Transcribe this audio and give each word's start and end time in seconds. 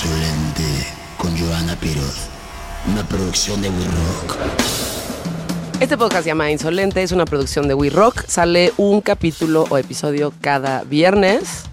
Insolente 0.00 0.62
con 1.16 1.36
Joana 1.36 1.74
Piroz. 1.74 2.28
Una 2.86 3.02
producción 3.08 3.60
de 3.60 3.68
We 3.68 3.84
Rock. 3.84 4.36
Este 5.80 5.98
podcast 5.98 6.22
se 6.22 6.28
llama 6.28 6.52
Insolente, 6.52 7.02
es 7.02 7.10
una 7.10 7.24
producción 7.24 7.66
de 7.66 7.74
We 7.74 7.90
Rock. 7.90 8.24
Sale 8.28 8.72
un 8.76 9.00
capítulo 9.00 9.64
o 9.68 9.76
episodio 9.76 10.32
cada 10.40 10.84
viernes. 10.84 11.64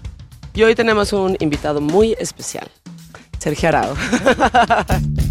Y 0.54 0.64
hoy 0.64 0.74
tenemos 0.74 1.12
un 1.12 1.36
invitado 1.38 1.80
muy 1.80 2.16
especial, 2.18 2.68
Sergio 3.38 3.68
Arao. 3.68 3.94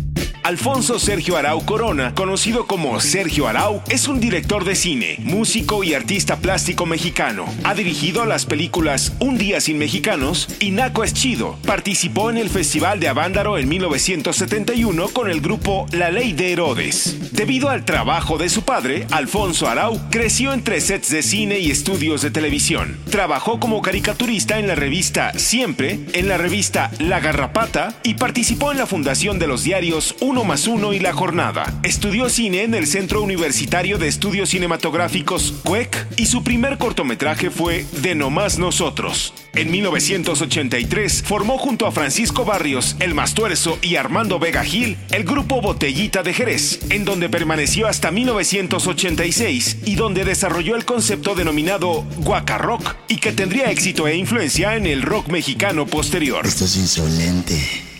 Alfonso 0.45 0.99
Sergio 0.99 1.37
Arau 1.37 1.65
Corona, 1.65 2.13
conocido 2.13 2.67
como 2.67 2.99
Sergio 2.99 3.47
Arau, 3.47 3.81
es 3.89 4.07
un 4.07 4.19
director 4.19 4.63
de 4.63 4.75
cine, 4.75 5.15
músico 5.17 5.83
y 5.83 5.95
artista 5.95 6.35
plástico 6.35 6.85
mexicano. 6.85 7.45
Ha 7.63 7.73
dirigido 7.73 8.27
las 8.27 8.45
películas 8.45 9.13
Un 9.17 9.39
día 9.39 9.59
sin 9.59 9.79
mexicanos 9.79 10.47
y 10.59 10.69
Naco 10.69 11.03
es 11.03 11.15
chido. 11.15 11.57
Participó 11.65 12.29
en 12.29 12.37
el 12.37 12.51
Festival 12.51 12.99
de 12.99 13.07
Avándaro 13.07 13.57
en 13.57 13.67
1971 13.67 15.07
con 15.07 15.31
el 15.31 15.41
grupo 15.41 15.87
La 15.91 16.11
Ley 16.11 16.33
de 16.33 16.51
Herodes. 16.51 17.31
Debido 17.31 17.69
al 17.69 17.83
trabajo 17.83 18.37
de 18.37 18.49
su 18.49 18.61
padre, 18.61 19.07
Alfonso 19.09 19.67
Arau 19.67 19.99
creció 20.11 20.53
entre 20.53 20.79
sets 20.79 21.09
de 21.09 21.23
cine 21.23 21.57
y 21.57 21.71
estudios 21.71 22.21
de 22.21 22.29
televisión. 22.29 22.99
Trabajó 23.09 23.59
como 23.59 23.81
caricaturista 23.81 24.59
en 24.59 24.67
la 24.67 24.75
revista 24.75 25.33
Siempre, 25.39 26.01
en 26.13 26.27
la 26.27 26.37
revista 26.37 26.91
La 26.99 27.19
Garrapata 27.19 27.95
y 28.03 28.13
participó 28.13 28.71
en 28.71 28.77
la 28.77 28.85
fundación 28.85 29.39
de 29.39 29.47
los 29.47 29.63
diarios 29.63 30.15
Más 30.43 30.67
Uno 30.67 30.93
y 30.93 30.99
La 30.99 31.13
Jornada. 31.13 31.73
Estudió 31.83 32.29
cine 32.29 32.63
en 32.63 32.73
el 32.73 32.87
Centro 32.87 33.21
Universitario 33.21 33.97
de 33.97 34.07
Estudios 34.07 34.49
Cinematográficos 34.49 35.53
CUEC 35.63 36.07
y 36.17 36.25
su 36.25 36.43
primer 36.43 36.77
cortometraje 36.77 37.49
fue 37.49 37.85
De 38.01 38.15
No 38.15 38.29
Más 38.29 38.59
Nosotros. 38.59 39.33
En 39.53 39.71
1983 39.71 41.23
formó 41.23 41.57
junto 41.57 41.87
a 41.87 41.91
Francisco 41.91 42.43
Barrios, 42.43 42.95
El 42.99 43.13
Mastuerzo 43.13 43.79
y 43.81 43.95
Armando 43.95 44.37
Vega 44.37 44.63
Gil 44.63 44.97
el 45.11 45.23
grupo 45.23 45.61
Botellita 45.61 46.23
de 46.23 46.33
Jerez, 46.33 46.79
en 46.89 47.05
donde 47.05 47.29
permaneció 47.29 47.87
hasta 47.87 48.11
1986 48.11 49.77
y 49.85 49.95
donde 49.95 50.25
desarrolló 50.25 50.75
el 50.75 50.85
concepto 50.85 51.35
denominado 51.35 52.05
Guaca 52.17 52.57
Rock 52.57 52.95
y 53.07 53.17
que 53.17 53.31
tendría 53.31 53.71
éxito 53.71 54.07
e 54.07 54.15
influencia 54.15 54.75
en 54.75 54.85
el 54.85 55.01
rock 55.01 55.29
mexicano 55.29 55.85
posterior. 55.85 56.45
Esto 56.45 56.65
es 56.65 56.75
insolente. 56.77 57.94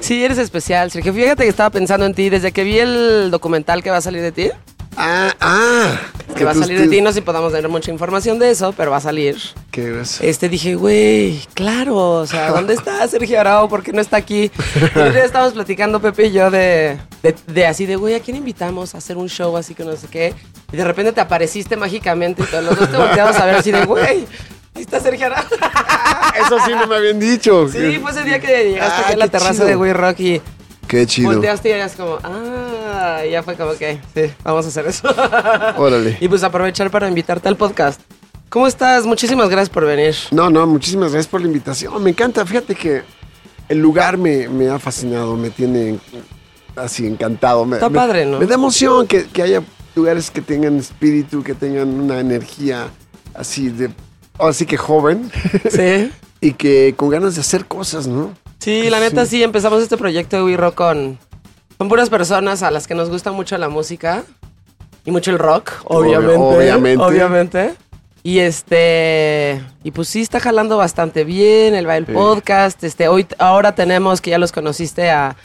Sí, 0.00 0.24
eres 0.24 0.38
especial, 0.38 0.90
Sergio. 0.90 1.12
Fíjate 1.12 1.44
que 1.44 1.48
estaba 1.48 1.70
pensando 1.70 2.06
en 2.06 2.14
ti 2.14 2.28
desde 2.30 2.52
que 2.52 2.64
vi 2.64 2.78
el 2.78 3.30
documental 3.30 3.82
que 3.82 3.90
va 3.90 3.98
a 3.98 4.00
salir 4.00 4.22
de 4.22 4.32
ti. 4.32 4.50
Ah, 4.96 5.32
ah. 5.40 5.96
Que 6.36 6.44
va 6.44 6.50
a 6.50 6.54
salir 6.54 6.80
de 6.80 6.88
ti, 6.88 7.00
no 7.00 7.10
sé 7.10 7.16
si 7.16 7.20
podamos 7.20 7.52
tener 7.52 7.68
mucha 7.68 7.90
información 7.90 8.38
de 8.38 8.50
eso, 8.50 8.72
pero 8.76 8.90
va 8.90 8.98
a 8.98 9.00
salir. 9.00 9.38
¿Qué 9.70 9.90
ves? 9.90 10.20
Este 10.20 10.48
dije, 10.48 10.74
güey, 10.74 11.40
claro, 11.54 11.96
o 11.96 12.26
sea, 12.26 12.50
¿dónde 12.50 12.74
está 12.74 13.06
Sergio 13.08 13.40
Arau? 13.40 13.68
¿Por 13.68 13.82
qué 13.82 13.92
no 13.92 14.00
está 14.00 14.16
aquí? 14.16 14.50
Y 14.96 15.16
estábamos 15.18 15.54
platicando 15.54 16.00
Pepe 16.00 16.26
y 16.26 16.32
yo 16.32 16.50
de, 16.50 16.98
de, 17.22 17.34
de 17.46 17.66
así 17.66 17.86
de, 17.86 17.96
güey, 17.96 18.14
¿a 18.14 18.20
quién 18.20 18.36
invitamos 18.36 18.94
a 18.94 18.98
hacer 18.98 19.16
un 19.16 19.28
show 19.28 19.56
así 19.56 19.74
que 19.74 19.84
no 19.84 19.96
sé 19.96 20.08
qué? 20.08 20.34
Y 20.72 20.76
de 20.76 20.84
repente 20.84 21.12
te 21.12 21.20
apareciste 21.20 21.76
mágicamente 21.76 22.42
y 22.42 22.46
todos 22.46 22.64
los 22.64 22.78
dos 22.78 22.90
te 22.90 22.96
volteamos 22.96 23.36
a 23.36 23.46
ver 23.46 23.54
así 23.56 23.70
de, 23.70 23.84
güey, 23.84 24.26
ahí 24.78 24.82
está 24.82 25.00
Sergio 25.00 25.26
Arau. 25.26 25.44
Eso 26.46 26.56
sí 26.64 26.72
no 26.72 26.86
me 26.86 26.96
habían 26.96 27.18
dicho. 27.18 27.68
Sí, 27.68 27.98
fue 28.00 28.10
ese 28.10 28.24
día 28.24 28.40
que 28.40 28.70
llegaste 28.72 28.94
Ah, 28.94 29.04
aquí 29.04 29.12
a 29.12 29.16
la 29.16 29.28
terraza 29.28 29.52
chido. 29.54 29.66
de 29.66 29.76
We 29.76 29.92
Rock 29.92 30.20
y 30.20 30.42
Qué 30.86 31.06
chido. 31.06 31.30
volteaste 31.32 31.68
y 31.68 31.72
eras 31.72 31.94
como, 31.96 32.18
ah, 32.22 33.20
ya 33.30 33.42
fue 33.42 33.56
como 33.56 33.72
que, 33.74 34.00
sí, 34.14 34.32
vamos 34.42 34.64
a 34.64 34.68
hacer 34.68 34.86
eso. 34.86 35.08
Órale. 35.76 36.16
y 36.20 36.28
pues 36.28 36.42
aprovechar 36.44 36.90
para 36.90 37.08
invitarte 37.08 37.48
al 37.48 37.56
podcast. 37.56 38.00
¿Cómo 38.48 38.66
estás? 38.66 39.04
Muchísimas 39.04 39.50
gracias 39.50 39.68
por 39.68 39.84
venir. 39.84 40.14
No, 40.30 40.48
no, 40.48 40.66
muchísimas 40.66 41.12
gracias 41.12 41.28
por 41.30 41.40
la 41.42 41.48
invitación. 41.48 42.02
Me 42.02 42.10
encanta. 42.10 42.46
Fíjate 42.46 42.74
que 42.74 43.02
el 43.68 43.78
lugar 43.78 44.16
me, 44.16 44.48
me 44.48 44.70
ha 44.70 44.78
fascinado, 44.78 45.36
me 45.36 45.50
tiene 45.50 45.98
así 46.74 47.06
encantado. 47.06 47.66
Me, 47.66 47.76
Está 47.76 47.90
me- 47.90 47.98
padre, 47.98 48.24
¿no? 48.24 48.38
Me 48.38 48.46
da 48.46 48.54
emoción 48.54 49.06
que, 49.06 49.26
que 49.26 49.42
haya 49.42 49.62
lugares 49.94 50.30
que 50.30 50.40
tengan 50.40 50.78
espíritu, 50.78 51.42
que 51.42 51.52
tengan 51.54 52.00
una 52.00 52.20
energía 52.20 52.86
así 53.34 53.68
de. 53.68 53.90
Así 54.38 54.66
que 54.66 54.76
joven 54.76 55.30
Sí. 55.70 56.10
y 56.40 56.52
que 56.52 56.94
con 56.96 57.08
ganas 57.10 57.34
de 57.34 57.40
hacer 57.40 57.66
cosas, 57.66 58.06
¿no? 58.06 58.32
Sí, 58.58 58.88
la 58.90 59.00
neta 59.00 59.24
sí, 59.26 59.42
empezamos 59.42 59.82
este 59.82 59.96
proyecto 59.96 60.36
de 60.36 60.42
We 60.42 60.56
Rock 60.56 60.74
con, 60.74 61.18
con 61.76 61.88
puras 61.88 62.10
personas 62.10 62.62
a 62.62 62.70
las 62.70 62.86
que 62.86 62.94
nos 62.94 63.08
gusta 63.10 63.32
mucho 63.32 63.56
la 63.58 63.68
música 63.68 64.24
y 65.04 65.10
mucho 65.10 65.30
el 65.30 65.38
rock, 65.38 65.72
obviamente. 65.84 66.36
obviamente. 66.36 67.02
Obviamente. 67.04 67.74
Y 68.24 68.40
este, 68.40 69.62
y 69.84 69.90
pues 69.92 70.08
sí 70.08 70.20
está 70.20 70.40
jalando 70.40 70.76
bastante 70.76 71.24
bien, 71.24 71.74
el 71.74 71.88
va 71.88 71.96
el 71.96 72.04
Sí. 72.06 72.12
podcast, 72.12 72.82
este, 72.84 73.08
hoy, 73.08 73.26
ahora 73.38 73.74
tenemos 73.74 74.20
que 74.20 74.30
ya 74.30 74.38
los 74.38 74.50
conociste 74.52 75.08
a, 75.10 75.36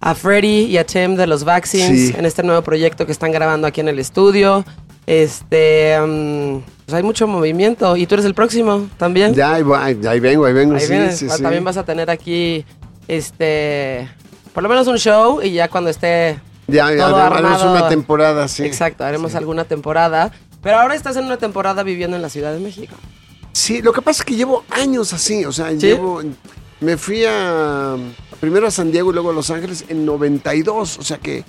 a 0.00 0.14
Freddy 0.14 0.64
y 0.64 0.78
a 0.78 0.84
Tim 0.84 1.14
de 1.16 1.26
los 1.26 1.44
Vaccines 1.44 2.08
Sí. 2.08 2.14
en 2.18 2.24
este 2.26 2.42
nuevo 2.42 2.62
proyecto 2.62 3.04
que 3.06 3.12
están 3.12 3.32
grabando 3.32 3.66
aquí 3.66 3.80
en 3.82 3.88
el 3.88 3.98
estudio. 3.98 4.64
Este, 5.06 5.96
mm, 6.00 6.58
pues 6.86 6.94
hay 6.94 7.02
mucho 7.02 7.26
movimiento 7.28 7.96
y 7.96 8.06
tú 8.06 8.14
eres 8.16 8.24
el 8.26 8.34
próximo 8.34 8.88
también. 8.98 9.34
Ya 9.34 9.54
ahí, 9.54 9.64
ahí- 9.78 10.20
vengo, 10.20 10.44
ahí 10.46 10.52
vengo. 10.52 10.74
Ahí 10.74 10.80
sí, 10.80 10.88
vienes. 10.92 11.18
sí, 11.18 11.26
Ah, 11.30 11.36
sí. 11.36 11.42
También 11.42 11.64
vas 11.64 11.76
a 11.76 11.84
tener 11.84 12.10
aquí, 12.10 12.64
este, 13.08 14.08
por 14.52 14.62
lo 14.62 14.68
menos 14.68 14.86
un 14.88 14.98
show 14.98 15.40
y 15.42 15.52
ya 15.52 15.68
cuando 15.68 15.90
esté 15.90 16.40
Ya, 16.66 16.92
ya, 16.92 17.06
todo 17.08 17.16
haremos 17.16 17.52
armado. 17.62 17.72
una 17.72 17.88
temporada, 17.88 18.48
sí. 18.48 18.64
exacto, 18.64 19.04
haremos 19.04 19.34
alguna 19.34 19.64
temporada. 19.64 20.32
Pero 20.62 20.78
ahora 20.80 20.94
estás 20.96 21.16
en 21.16 21.24
una 21.24 21.36
temporada 21.36 21.82
viviendo 21.84 22.16
en 22.16 22.22
la 22.22 22.28
Ciudad 22.28 22.52
de 22.52 22.58
México. 22.58 22.96
Sí, 23.52 23.82
lo 23.82 23.92
que 23.92 24.02
pasa 24.02 24.22
es 24.22 24.24
que 24.26 24.34
llevo 24.34 24.64
años 24.70 25.12
así, 25.12 25.44
o 25.44 25.52
sea, 25.52 25.70
llevo... 25.72 26.20
Me 26.80 26.96
fui 26.98 27.24
a... 27.24 27.96
Primero 28.40 28.66
a 28.66 28.70
San 28.70 28.90
Diego 28.92 29.10
y 29.10 29.14
luego 29.14 29.30
a 29.30 29.32
Los 29.32 29.50
Ángeles 29.50 29.84
en 29.88 30.04
92, 30.04 30.98
o 30.98 31.02
sea 31.02 31.16
que 31.18 31.44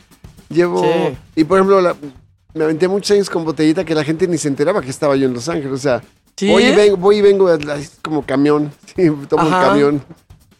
llevo... 0.49 0.83
Sí. 0.83 1.17
Y 1.35 1.43
por 1.43 1.57
ejemplo, 1.57 1.81
la- 1.81 1.95
me 2.57 2.63
aventé 2.65 2.87
muchos 2.87 3.11
años 3.11 3.29
con 3.29 3.45
botellita 3.45 3.85
que 3.85 3.95
la 3.95 4.03
gente 4.03 4.27
ni 4.27 4.37
se 4.37 4.47
enteraba 4.47 4.81
que 4.81 4.89
estaba 4.89 5.15
yo 5.15 5.27
en 5.27 5.33
Los 5.33 5.47
Ángeles, 5.49 5.71
o 5.73 5.77
sea... 5.77 6.01
¿Sí? 6.35 6.49
Voy 6.51 6.65
y 6.65 6.75
vengo, 6.75 6.97
voy 6.97 7.17
y 7.17 7.21
vengo 7.21 7.49
como 8.03 8.23
camión, 8.25 8.71
sí, 8.95 9.09
tomo 9.27 9.43
Ajá. 9.43 9.57
un 9.57 9.65
camión. 9.69 10.03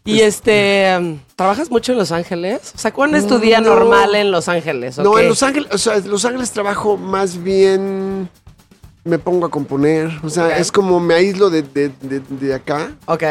Y 0.06 0.22
este, 0.22 0.98
mm, 1.00 1.16
¿trabajas 1.36 1.70
mucho 1.70 1.92
en 1.92 1.98
Los 2.00 2.12
Ángeles? 2.12 2.72
O 2.74 2.78
sea, 2.80 2.92
¿cuál 2.94 3.14
es 3.14 3.28
tu 3.28 3.38
día 3.40 3.60
No. 3.62 3.76
normal 3.76 4.16
en 4.16 4.32
Los 4.32 4.48
Ángeles? 4.48 4.98
No, 4.98 5.12
¿O 5.12 5.20
en? 5.20 5.28
Los 5.28 5.44
Ángeles, 5.44 5.70
o 5.72 5.78
sea, 5.78 5.98
en 5.98 6.10
Los 6.10 6.24
Ángeles 6.26 6.52
trabajo 6.52 6.98
más 6.98 7.42
bien... 7.44 8.30
Me 9.04 9.20
pongo 9.20 9.46
a 9.46 9.50
componer, 9.50 10.12
o 10.22 10.30
sea, 10.30 10.58
es 10.58 10.70
como 10.70 11.00
me 11.00 11.14
aíslo 11.14 11.50
de, 11.50 11.62
de, 11.62 11.92
de- 12.02 12.20
de 12.20 12.54
acá. 12.54 12.92
Ok. 13.06 13.24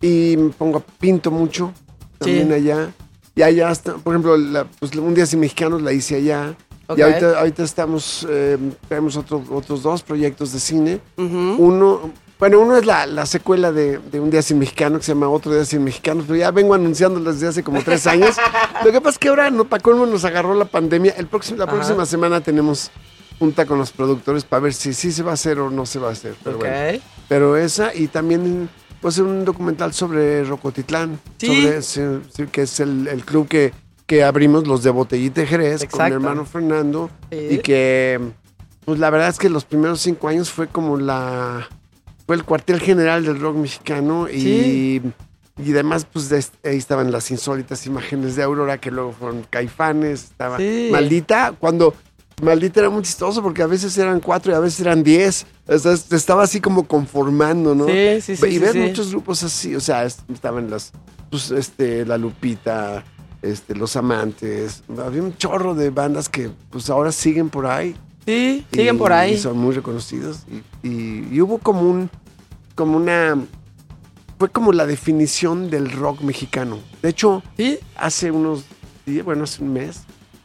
Y 0.00 0.36
me 0.36 0.50
pongo 0.50 0.78
a 0.78 0.80
pinto 1.00 1.32
mucho 1.32 1.72
también 2.18 2.46
Sí. 2.48 2.54
allá. 2.54 2.90
Y 3.34 3.42
allá 3.42 3.70
está, 3.72 3.94
por 3.94 4.14
ejemplo, 4.14 4.36
la, 4.36 4.64
pues, 4.78 4.94
un 4.94 5.12
día 5.12 5.26
sin 5.26 5.40
mexicanos 5.40 5.82
la 5.82 5.92
hice 5.92 6.14
allá. 6.16 6.54
Y 6.94 7.00
ahorita, 7.00 7.38
ahorita 7.38 7.62
estamos, 7.64 8.26
eh, 8.28 8.58
tenemos 8.88 9.16
otro- 9.16 9.42
otros 9.50 9.82
dos 9.82 10.02
proyectos 10.02 10.52
de 10.52 10.60
cine. 10.60 11.00
Uno, 11.16 12.10
bueno, 12.38 12.60
uno 12.60 12.76
es 12.76 12.84
la, 12.86 13.06
la 13.06 13.24
secuela 13.26 13.72
de, 13.72 13.98
de 13.98 14.20
Un 14.20 14.30
Día 14.30 14.42
Sin 14.42 14.58
Mexicano, 14.58 14.98
que 14.98 15.04
se 15.04 15.12
llama 15.12 15.28
Otro 15.28 15.52
Día 15.52 15.64
Sin 15.64 15.82
Mexicanos, 15.82 16.24
pero 16.26 16.38
ya 16.38 16.50
vengo 16.50 16.74
anunciándolo 16.74 17.32
desde 17.32 17.48
hace 17.48 17.62
como 17.64 17.82
tres 17.82 18.06
años. 18.06 18.36
Lo 18.84 18.92
que 18.92 19.00
pasa 19.00 19.10
es 19.14 19.18
que 19.18 19.28
ahora, 19.28 19.50
no, 19.50 19.64
para 19.64 19.82
colmo, 19.82 20.06
nos 20.06 20.24
agarró 20.24 20.54
la 20.54 20.66
pandemia. 20.66 21.14
El 21.16 21.26
próximo, 21.26 21.58
la 21.58 21.64
Ajá. 21.64 21.72
próxima 21.74 22.04
semana 22.06 22.40
tenemos 22.40 22.90
junta 23.38 23.66
con 23.66 23.78
los 23.78 23.90
productores 23.90 24.44
para 24.44 24.60
ver 24.60 24.74
si 24.74 24.94
sí 24.94 25.12
se 25.12 25.22
va 25.22 25.32
a 25.32 25.34
hacer 25.34 25.58
o 25.58 25.70
no 25.70 25.86
se 25.86 25.98
va 25.98 26.08
a 26.08 26.12
hacer. 26.12 26.34
Pero 26.44 26.58
bueno. 26.58 27.00
Pero 27.28 27.56
esa 27.56 27.94
y 27.94 28.06
también 28.08 28.68
pues 29.00 29.18
un 29.18 29.44
documental 29.44 29.92
sobre 29.92 30.42
Rocotitlán, 30.44 31.20
Sí. 31.38 31.68
sobre 31.82 32.50
que 32.50 32.62
es 32.62 32.80
el, 32.80 33.08
el 33.08 33.24
club 33.24 33.46
que, 33.48 33.72
que 34.06 34.22
abrimos 34.24 34.66
los 34.66 34.82
de 34.82 34.90
Botellita 34.90 35.40
de 35.40 35.46
Jerez 35.46 35.84
con 35.90 36.04
mi 36.06 36.12
hermano 36.12 36.44
Fernando 36.44 37.10
y 37.30 37.58
que 37.58 38.20
pues 38.84 38.98
la 39.00 39.10
verdad 39.10 39.28
es 39.28 39.38
que 39.38 39.48
los 39.50 39.64
primeros 39.64 40.00
cinco 40.00 40.28
años 40.28 40.50
fue 40.50 40.68
como 40.68 40.96
la 40.96 41.68
fue 42.26 42.36
el 42.36 42.44
cuartel 42.44 42.80
general 42.80 43.24
del 43.24 43.40
rock 43.40 43.56
mexicano 43.56 44.28
y 44.28 44.40
Sí. 44.40 45.02
y 45.64 45.72
además 45.72 46.06
pues 46.12 46.28
de- 46.28 46.44
ahí 46.64 46.76
estaban 46.76 47.10
las 47.10 47.30
insólitas 47.30 47.84
imágenes 47.86 48.36
de 48.36 48.42
Aurora 48.44 48.78
que 48.78 48.90
luego 48.90 49.12
fueron 49.12 49.44
Caifanes, 49.50 50.24
estaba 50.24 50.58
Sí. 50.58 50.88
Maldita 50.92 51.52
cuando 51.58 51.94
Maldita 52.42 52.80
era 52.80 52.90
muy 52.90 53.02
chistoso 53.02 53.42
porque 53.42 53.62
a 53.62 53.66
veces 53.66 53.96
eran 53.96 54.20
cuatro 54.20 54.52
y 54.52 54.54
a 54.54 54.60
veces 54.60 54.80
eran 54.80 55.02
diez. 55.02 55.46
O 55.66 55.78
sea, 55.78 55.96
te 55.96 56.16
estaba 56.16 56.42
así 56.42 56.60
como 56.60 56.86
conformando, 56.86 57.74
¿no? 57.74 57.86
Sí, 57.86 58.20
sí, 58.20 58.36
sí, 58.36 58.46
Y 58.46 58.52
sí, 58.52 58.58
ves 58.58 58.74
muchos 58.76 59.10
grupos 59.10 59.42
así, 59.42 59.74
o 59.74 59.80
sea, 59.80 60.04
es- 60.04 60.18
estaban 60.30 60.68
las, 60.68 60.92
pues, 61.30 61.50
este, 61.50 62.04
La 62.04 62.18
Lupita, 62.18 63.02
este, 63.50 63.74
Los 63.74 63.96
Amantes. 63.96 64.82
Había 64.98 65.22
un 65.22 65.36
chorro 65.36 65.74
de 65.74 65.90
bandas 65.90 66.28
que, 66.28 66.50
pues, 66.70 66.90
ahora 66.90 67.12
siguen 67.12 67.48
por 67.50 67.66
ahí. 67.66 67.94
Sí, 68.26 68.64
y- 68.72 68.76
siguen 68.76 68.98
por 68.98 69.12
ahí. 69.12 69.34
Y 69.34 69.38
son 69.38 69.56
muy 69.58 69.74
reconocidos. 69.74 70.40
Y, 70.82 70.88
y- 70.88 71.28
y 71.32 71.40
hubo 71.40 71.58
como 71.58 71.82
un, 71.82 72.10
como 72.74 72.96
una, 72.96 73.36
fue 74.38 74.48
como 74.50 74.72
la 74.72 74.86
definición 74.86 75.70
del 75.70 75.90
rock 75.92 76.20
mexicano. 76.22 76.78
De 77.02 77.08
hecho, 77.10 77.42
Sí, 77.56 77.78
hace 77.96 78.30
unos 78.30 78.64
días, 79.06 79.24
bueno, 79.24 79.44
hace 79.44 79.62
un 79.62 79.72
mes, 79.72 80.02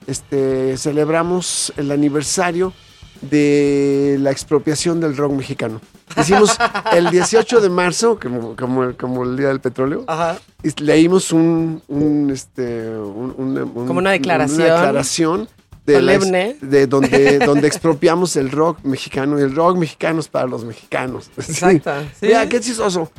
este, 0.07 0.77
celebramos 0.77 1.73
el 1.77 1.91
aniversario 1.91 2.73
de 3.21 4.17
la 4.19 4.31
expropiación 4.31 4.99
del 4.99 5.15
rock 5.17 5.33
mexicano. 5.33 5.81
Hicimos 6.19 6.57
el 6.93 7.09
18 7.09 7.61
de 7.61 7.69
marzo, 7.69 8.19
como, 8.21 8.55
como, 8.55 8.83
el- 8.83 8.95
como 8.97 9.23
el 9.23 9.37
Día 9.37 9.47
del 9.49 9.59
Petróleo, 9.61 10.03
Ajá. 10.07 10.37
y 10.63 10.69
leímos 10.81 11.31
un, 11.31 11.81
un, 11.87 12.29
este, 12.31 12.89
un- 12.89 13.33
una- 13.37 13.63
un- 13.63 13.87
Como 13.87 13.99
una 13.99 14.11
declaración. 14.11 14.61
una 14.61 14.73
declaración 14.73 15.49
de, 15.85 16.01
la 16.01 16.13
Solemne. 16.13 16.57
de 16.61 16.87
donde, 16.87 17.39
donde 17.39 17.67
expropiamos 17.67 18.35
el 18.35 18.51
rock 18.51 18.79
mexicano 18.83 19.39
y 19.39 19.43
el 19.43 19.55
rock 19.55 19.77
mexicano 19.77 20.19
es 20.19 20.27
para 20.27 20.45
los 20.47 20.63
mexicanos. 20.63 21.29
Sí. 21.41 21.51
Exacto. 21.51 21.91
Sí. 22.19 22.27
Mira, 22.27 22.47
qué 22.47 22.59
chistoso. 22.59 23.11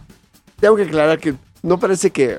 Tengo 0.61 0.77
que 0.77 0.83
aclarar 0.85 1.19
que 1.19 1.35
no 1.63 1.79
parece 1.79 2.11
que. 2.11 2.39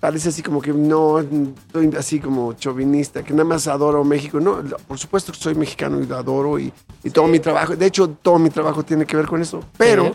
Parece 0.00 0.28
así 0.28 0.42
como 0.42 0.60
que 0.60 0.72
no, 0.72 1.18
estoy 1.18 1.90
así 1.98 2.20
como 2.20 2.52
chauvinista, 2.52 3.24
que 3.24 3.32
nada 3.32 3.44
más 3.44 3.66
adoro 3.66 4.04
México. 4.04 4.38
No, 4.38 4.62
por 4.86 4.98
supuesto 4.98 5.32
que 5.32 5.38
soy 5.38 5.54
mexicano 5.56 6.00
y 6.00 6.06
lo 6.06 6.16
adoro 6.16 6.58
y, 6.58 6.72
y 7.02 7.10
todo 7.10 7.26
mi 7.26 7.40
trabajo. 7.40 7.74
De 7.74 7.86
hecho, 7.86 8.08
todo 8.10 8.38
mi 8.38 8.50
trabajo 8.50 8.84
tiene 8.84 9.04
que 9.06 9.16
ver 9.16 9.26
con 9.26 9.42
eso. 9.42 9.64
Pero, 9.76 10.04
Sí. 10.04 10.12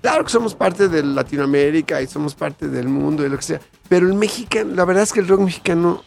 claro 0.00 0.24
que 0.24 0.30
somos 0.30 0.54
parte 0.54 0.88
de 0.88 1.02
Latinoamérica 1.02 2.00
y 2.00 2.06
somos 2.06 2.34
parte 2.34 2.68
del 2.68 2.88
mundo 2.88 3.26
y 3.26 3.28
lo 3.28 3.36
que 3.36 3.42
sea. 3.42 3.60
Pero 3.88 4.06
el 4.06 4.14
mexicano, 4.14 4.72
la 4.74 4.84
verdad 4.86 5.02
es 5.02 5.12
que 5.12 5.20
el 5.20 5.28
rock 5.28 5.40
mexicano, 5.40 6.02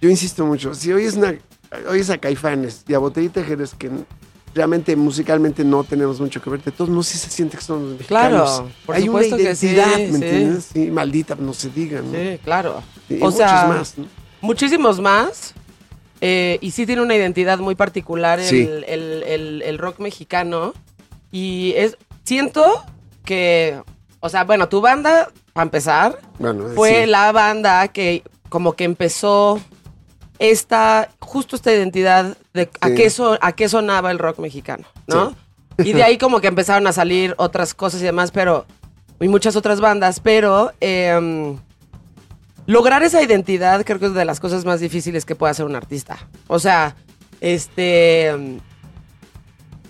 yo 0.00 0.08
insisto 0.10 0.44
mucho, 0.46 0.74
si 0.74 0.92
oyes, 0.92 1.14
una, 1.14 1.34
oyes 1.88 2.10
a 2.10 2.18
Caifanes 2.18 2.84
y 2.88 2.94
a 2.94 2.98
Botellita 2.98 3.44
Jerez, 3.44 3.74
que 3.74 3.90
realmente 4.58 4.94
musicalmente 4.96 5.64
no 5.64 5.84
tenemos 5.84 6.20
mucho 6.20 6.42
que 6.42 6.50
ver, 6.50 6.62
de 6.62 6.72
todos 6.72 6.90
modos 6.90 7.06
sí 7.06 7.16
se 7.16 7.30
siente 7.30 7.56
que 7.56 7.62
son 7.62 7.82
los 7.90 7.98
mexicanos. 7.98 8.50
Claro, 8.50 8.70
por 8.84 8.94
Hay 8.96 9.08
una 9.08 9.22
supuesto 9.22 9.36
que 9.38 9.54
sí, 9.56 9.66
identidad, 9.68 9.96
¿me 9.98 10.06
sí. 10.08 10.14
entiendes? 10.14 10.68
Sí, 10.72 10.90
maldita, 10.90 11.34
no 11.36 11.54
se 11.54 11.70
diga, 11.70 12.02
¿no? 12.02 12.10
Sí, 12.12 12.38
claro. 12.44 12.82
Y 13.08 13.14
o 13.14 13.18
muchos 13.30 13.34
sea, 13.36 13.64
más, 13.68 13.96
¿no? 13.96 14.06
muchísimos 14.40 15.00
más. 15.00 15.54
eh, 16.20 16.58
y 16.60 16.72
sí 16.72 16.84
tiene 16.84 17.00
una 17.02 17.14
identidad 17.14 17.58
muy 17.60 17.76
particular 17.76 18.40
el, 18.40 18.84
el- 18.88 19.22
el- 19.24 19.62
el 19.64 19.78
rock 19.78 20.00
mexicano. 20.00 20.74
Y 21.30 21.74
es 21.76 21.96
siento 22.24 22.64
que, 23.24 23.80
o 24.20 24.28
sea, 24.28 24.42
bueno, 24.44 24.68
tu 24.68 24.80
banda, 24.80 25.30
para 25.52 25.62
empezar, 25.62 26.18
Bueno, 26.40 26.64
fue 26.74 27.06
la 27.06 27.30
banda 27.32 27.86
que 27.88 28.24
como 28.48 28.72
que 28.72 28.82
empezó 28.84 29.60
esta, 30.38 31.08
justo 31.20 31.56
esta 31.56 31.72
identidad 31.72 32.36
de 32.58 32.70
a, 32.80 32.88
Sí. 32.88 32.94
qué 32.94 33.10
so- 33.10 33.38
a 33.40 33.52
qué 33.52 33.68
sonaba 33.68 34.10
el 34.10 34.18
rock 34.18 34.38
mexicano, 34.38 34.84
¿no? 35.06 35.34
Y 35.78 35.92
de 35.92 36.02
ahí 36.02 36.18
como 36.18 36.40
que 36.40 36.48
empezaron 36.48 36.86
a 36.86 36.92
salir 36.92 37.34
otras 37.38 37.72
cosas 37.72 38.00
y 38.00 38.04
demás, 38.04 38.30
pero, 38.32 38.66
y 39.20 39.28
muchas 39.28 39.54
otras 39.56 39.80
bandas, 39.80 40.20
pero 40.20 40.72
em, 40.80 41.56
lograr 42.66 43.02
esa 43.02 43.22
identidad 43.22 43.84
creo 43.84 43.98
que 43.98 44.06
es 44.06 44.14
de 44.14 44.24
las 44.24 44.40
cosas 44.40 44.64
más 44.64 44.80
difíciles 44.80 45.24
que 45.24 45.34
puede 45.36 45.52
hacer 45.52 45.64
un 45.66 45.76
artista. 45.76 46.18
O 46.48 46.58
sea, 46.58 46.96
este... 47.40 48.58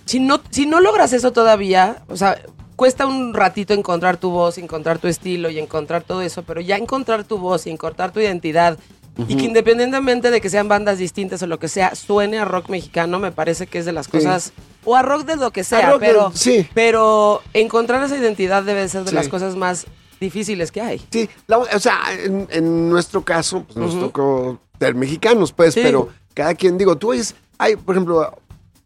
si 0.04 0.20
no, 0.20 0.40
si 0.50 0.66
no 0.66 0.80
logras 0.80 1.12
eso 1.12 1.32
todavía, 1.32 2.02
o 2.08 2.16
sea, 2.16 2.38
cuesta 2.76 3.06
un 3.06 3.34
ratito 3.34 3.74
encontrar 3.74 4.16
tu 4.18 4.30
voz, 4.30 4.58
encontrar 4.58 4.98
tu 4.98 5.08
estilo 5.08 5.50
y 5.50 5.58
encontrar 5.58 6.02
todo 6.02 6.22
eso, 6.22 6.42
pero 6.42 6.60
ya 6.60 6.76
encontrar 6.76 7.24
tu 7.24 7.38
voz 7.38 7.66
y 7.66 7.70
encontrar 7.70 8.12
tu 8.12 8.20
identidad 8.20 8.78
y 9.26 9.36
que 9.36 9.44
independientemente 9.44 10.30
de 10.30 10.40
que 10.40 10.48
sean 10.48 10.68
bandas 10.68 10.98
distintas 10.98 11.42
o 11.42 11.46
lo 11.46 11.58
que 11.58 11.68
sea, 11.68 11.94
suene 11.96 12.38
a 12.38 12.44
rock 12.44 12.68
mexicano, 12.68 13.18
me 13.18 13.32
parece 13.32 13.66
que 13.66 13.78
es 13.78 13.84
de 13.84 13.92
las 13.92 14.06
cosas, 14.08 14.52
o 14.84 14.94
a 14.94 15.02
rock 15.02 15.24
de 15.24 15.36
lo 15.36 15.50
que 15.50 15.64
sea, 15.64 15.90
rock 15.90 16.00
pero, 16.00 16.30
sí. 16.34 16.66
pero 16.74 17.42
encontrar 17.52 18.02
esa 18.04 18.16
identidad 18.16 18.62
debe 18.62 18.88
ser 18.88 19.02
de 19.02 19.10
Sí. 19.10 19.14
las 19.16 19.28
cosas 19.28 19.56
más 19.56 19.86
difíciles 20.20 20.70
que 20.70 20.80
hay. 20.80 21.04
Sí, 21.10 21.28
la- 21.46 21.58
o 21.58 21.78
sea, 21.80 21.98
en, 22.22 22.46
en 22.50 22.88
nuestro 22.88 23.24
caso, 23.24 23.64
pues 23.64 23.76
nos 23.76 23.98
tocó 23.98 24.60
ser 24.78 24.94
mexicanos, 24.94 25.52
pues, 25.52 25.74
pero 25.74 26.08
cada 26.34 26.54
quien, 26.54 26.78
digo, 26.78 26.96
tú 26.96 27.10
oyes, 27.10 27.34
hay, 27.58 27.74
por 27.76 27.96
ejemplo, 27.96 28.38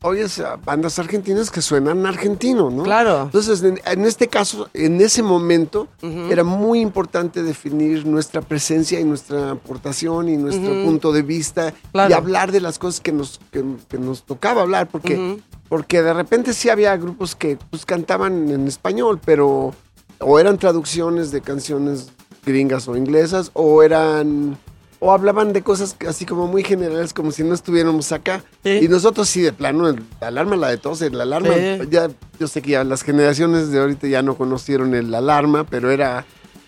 oyes 0.03 0.39
a 0.41 0.57
bandas 0.57 0.99
argentinas 0.99 1.51
que 1.51 1.63
suenan 1.63 2.05
argentino, 2.07 2.71
¿no? 2.71 2.83
Claro. 2.83 3.23
Entonces, 3.23 3.63
en, 3.63 3.81
en 3.85 4.05
este 4.05 4.29
caso, 4.29 4.69
en 4.75 5.01
ese 5.01 5.23
momento, 5.23 5.89
era 6.31 6.45
muy 6.45 6.81
importante 6.81 7.43
definir 7.43 8.05
nuestra 8.07 8.41
presencia 8.43 8.99
y 9.01 9.05
nuestra 9.05 9.53
aportación 9.53 10.29
y 10.29 10.37
nuestro 10.37 10.73
punto 10.85 11.13
de 11.13 11.23
vista 11.23 11.69
y 11.69 11.93
Claro. 11.93 12.17
hablar 12.17 12.53
de 12.53 12.61
las 12.61 12.79
cosas 12.79 13.01
que 13.01 13.13
nos, 13.13 13.41
que, 13.51 13.65
que 13.89 13.99
nos 13.99 14.25
tocaba 14.25 14.63
hablar, 14.63 14.89
porque, 14.89 15.39
porque 15.69 16.03
de 16.03 16.13
repente 16.13 16.53
sí 16.55 16.69
había 16.69 16.97
grupos 16.97 17.35
que 17.37 17.57
pues, 17.71 17.87
cantaban 17.87 18.51
en 18.51 18.67
español, 18.67 19.21
pero 19.25 19.75
o 20.19 20.39
eran 20.39 20.59
traducciones 20.59 21.31
de 21.31 21.41
canciones 21.41 22.09
gringas 22.45 22.89
o 22.89 22.97
inglesas, 22.97 23.51
o 23.55 23.83
eran 23.83 24.57
o 25.05 25.11
hablaban 25.11 25.53
de 25.53 25.63
cosas 25.63 25.97
así 26.09 26.25
como 26.25 26.47
muy 26.47 26.63
generales, 26.63 27.13
como 27.13 27.33
si 27.33 27.43
no 27.43 27.55
estuviéramos 27.55 28.13
acá. 28.13 28.45
Y 28.63 28.87
nosotros 28.87 29.29
sí, 29.29 29.41
de 29.41 29.53
plano, 29.53 29.89
el- 29.89 30.01
la 30.21 30.29
alarma, 30.29 30.55
la 30.55 30.69
de 30.69 30.79
todos, 30.79 31.01
la 31.01 31.25
alarma, 31.25 31.57
ya, 31.91 32.09
yo 32.39 32.47
sé 32.47 32.63
que 32.63 32.71
ya 32.71 32.85
las 32.85 33.03
generaciones 33.03 33.71
de 33.73 33.81
ahorita 33.81 34.07
ya 34.07 34.23
no 34.23 34.37
conocieron 34.37 34.95
el 34.95 35.13
alarma, 35.13 35.65
pero 35.65 35.91
era, 35.91 36.25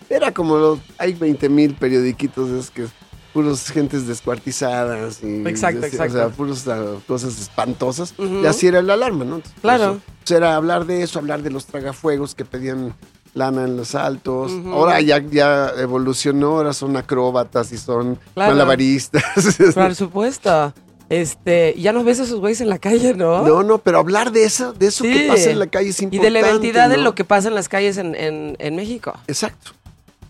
era 0.09 0.33
como, 0.33 0.57
los- 0.57 0.79
hay 0.97 1.13
20 1.13 1.47
mil 1.47 1.75
periodiquitos 1.75 2.49
esos 2.49 2.71
que 2.71 2.87
puros 3.31 3.69
gentes 3.69 4.05
descuartizadas 4.05 5.23
y 5.23 5.47
Exacto, 5.47 5.81
o 5.83 5.85
exacto. 5.85 6.13
sea, 6.13 6.27
puras 6.29 6.67
ah, 6.67 6.95
cosas 7.07 7.39
espantosas. 7.39 8.13
Y 8.19 8.45
así 8.45 8.67
era 8.67 8.79
el 8.79 8.89
alarma, 8.89 9.23
¿no? 9.23 9.35
Entonces, 9.37 9.61
Claro. 9.61 9.83
eso, 9.91 10.01
pues, 10.19 10.31
era 10.31 10.55
hablar 10.57 10.85
de 10.85 11.03
eso, 11.03 11.19
hablar 11.19 11.41
de 11.41 11.51
los 11.51 11.65
tragafuegos 11.67 12.35
que 12.35 12.43
pedían 12.43 12.93
lana 13.35 13.65
en 13.65 13.77
los 13.77 13.93
altos. 13.93 14.51
Ahora 14.65 14.99
ya, 15.01 15.19
ya 15.19 15.71
evolucionó, 15.77 16.57
ahora 16.57 16.73
son 16.73 16.97
acróbatas 16.97 17.71
y 17.71 17.77
son 17.77 18.17
Claro. 18.33 18.53
malabaristas. 18.53 19.23
Por 19.75 19.93
supuesto. 19.93 20.73
Este, 21.07 21.75
ya 21.77 21.93
no 21.93 22.03
ves 22.03 22.19
a 22.19 22.23
esos 22.23 22.39
güeyes 22.39 22.61
en 22.61 22.69
la 22.69 22.79
calle, 22.79 23.13
¿no? 23.13 23.43
No, 23.43 23.61
no, 23.61 23.77
pero 23.77 23.99
hablar 23.99 24.31
de 24.31 24.43
eso, 24.45 24.73
de 24.73 24.87
eso 24.87 25.03
Sí. 25.03 25.13
que 25.13 25.27
pasa 25.27 25.51
en 25.51 25.59
la 25.59 25.67
calle 25.67 25.89
es 25.89 25.99
y 26.01 26.05
importante. 26.05 26.33
de 26.33 26.41
la 26.41 26.47
identidad 26.49 26.89
de 26.89 26.97
lo 26.97 27.13
que 27.13 27.23
pasa 27.23 27.47
en 27.47 27.53
las 27.53 27.69
calles 27.69 27.97
en, 27.97 28.15
en- 28.15 28.55
en 28.57 28.75
México. 28.75 29.13
Exacto. 29.27 29.71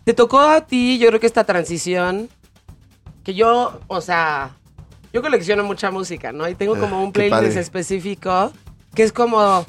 Te 0.04 0.14
tocó 0.14 0.40
a 0.42 0.62
ti, 0.68 0.98
yo 1.00 1.08
creo 1.08 1.20
que 1.22 1.28
esta 1.28 1.46
transición, 1.46 2.28
que 3.24 3.34
yo, 3.34 3.80
o 3.88 4.02
sea, 4.02 4.52
yo 5.14 5.22
colecciono 5.22 5.64
mucha 5.64 5.92
música, 5.92 6.34
¿no? 6.34 6.50
Y 6.50 6.56
tengo 6.56 6.78
como 6.78 7.02
un 7.02 7.10
Ah, 7.10 7.14
playlist 7.14 7.56
específico 7.58 8.52
que 8.94 9.04
es 9.04 9.14
como 9.14 9.66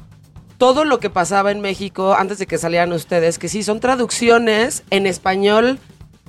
todo 0.58 0.84
lo 0.84 1.00
que 1.00 1.10
pasaba 1.10 1.50
en 1.50 1.60
México 1.60 2.14
antes 2.14 2.38
de 2.38 2.46
que 2.46 2.58
salieran 2.58 2.92
ustedes, 2.92 3.38
que 3.38 3.48
sí, 3.48 3.62
son 3.62 3.80
traducciones 3.80 4.82
en 4.90 5.06
español, 5.06 5.78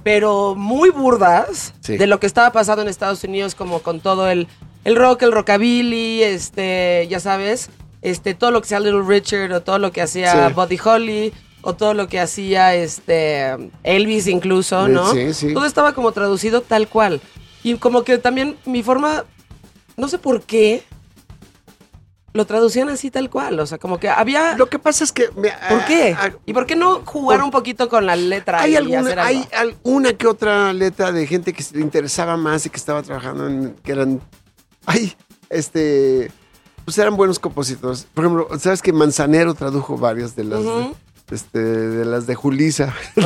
pero 0.04 0.56
muy 0.56 0.90
burdas 0.90 1.74
Sí. 1.82 1.98
de 1.98 2.08
lo 2.08 2.20
que 2.20 2.28
estaba 2.28 2.52
pasando 2.52 2.82
en 2.82 2.88
Estados 2.88 3.24
Unidos, 3.24 3.56
como 3.56 3.80
con 3.80 4.00
todo 4.00 4.30
el, 4.30 4.48
el 4.84 4.96
rock, 4.96 5.24
el 5.24 5.32
rockabilly, 5.32 6.24
este, 6.24 7.08
ya 7.10 7.20
sabes, 7.20 7.70
este, 8.02 8.34
todo 8.34 8.52
lo 8.52 8.62
que 8.62 8.66
hacía 8.68 8.80
Little 8.80 9.04
Richard 9.08 9.52
o 9.54 9.62
todo 9.62 9.80
lo 9.80 9.92
que 9.92 10.02
hacía 10.02 10.48
Sí. 10.50 10.54
Buddy 10.54 10.80
Holly 10.84 11.34
o 11.62 11.74
todo 11.74 11.94
lo 11.94 12.07
que 12.07 12.19
hacía 12.19 12.76
este 12.76 13.56
Elvis 13.84 14.28
incluso, 14.28 14.88
¿no? 14.88 15.12
Sí, 15.14 15.34
sí. 15.34 15.54
Todo 15.54 15.66
estaba 15.66 15.94
como 15.94 16.12
traducido 16.12 16.62
tal 16.62 16.88
cual. 16.88 17.19
Y 17.64 17.76
como 17.76 18.04
que 18.04 18.18
también 18.18 18.56
mi 18.66 18.84
forma, 18.84 19.26
no 19.98 20.07
sé 20.07 20.18
por 20.19 20.42
qué, 20.44 20.84
lo 22.34 22.46
traducían 22.46 22.90
así 22.90 23.10
tal 23.10 23.30
cual. 23.30 23.60
O 23.60 23.66
sea, 23.66 23.78
como 23.78 24.00
que 24.00 24.10
había... 24.10 24.56
Lo 24.57 24.68
que 24.68 24.78
pasa 24.80 25.04
es 25.04 25.12
que... 25.12 25.30
me- 25.36 25.52
¿Por 25.69 25.86
qué? 25.86 26.16
¿Y 26.46 26.54
por 26.54 26.66
qué 26.66 26.76
no 26.76 27.02
jugar 27.06 27.40
por- 27.40 27.46
un 27.46 27.52
poquito 27.52 27.90
con 27.90 28.06
la 28.06 28.16
letra 28.16 28.62
hay 28.62 28.74
y 28.74 28.76
alguna, 28.76 29.00
hacer 29.02 29.19
algo? 29.19 29.30
hay 29.42 29.48
alguna 29.57 30.14
que 30.14 30.28
otra 30.28 30.72
letra 30.74 31.12
de 31.12 31.26
gente 31.26 31.54
que 31.54 31.64
se 31.64 31.76
le 31.76 31.81
interesaba 31.81 32.38
más 32.38 32.66
y 32.66 32.69
que 32.69 32.78
estaba 32.78 33.02
trabajando 33.02 33.48
en... 33.48 33.76
que 33.84 33.92
eran... 33.92 34.22
Ay, 34.86 35.14
este... 35.50 36.31
Pues 36.86 36.98
eran 37.00 37.18
buenos 37.18 37.38
compositores. 37.40 38.07
Por 38.14 38.24
ejemplo, 38.26 38.48
¿sabes 38.60 38.81
que 38.81 38.94
Manzanero 38.94 39.54
tradujo 39.56 39.98
varias 39.98 40.36
de 40.36 40.44
las... 40.44 40.64
de- 40.64 40.94
este, 41.30 41.60
de 41.60 42.06
las 42.06 42.26
de 42.26 42.36
Julisa. 42.36 42.94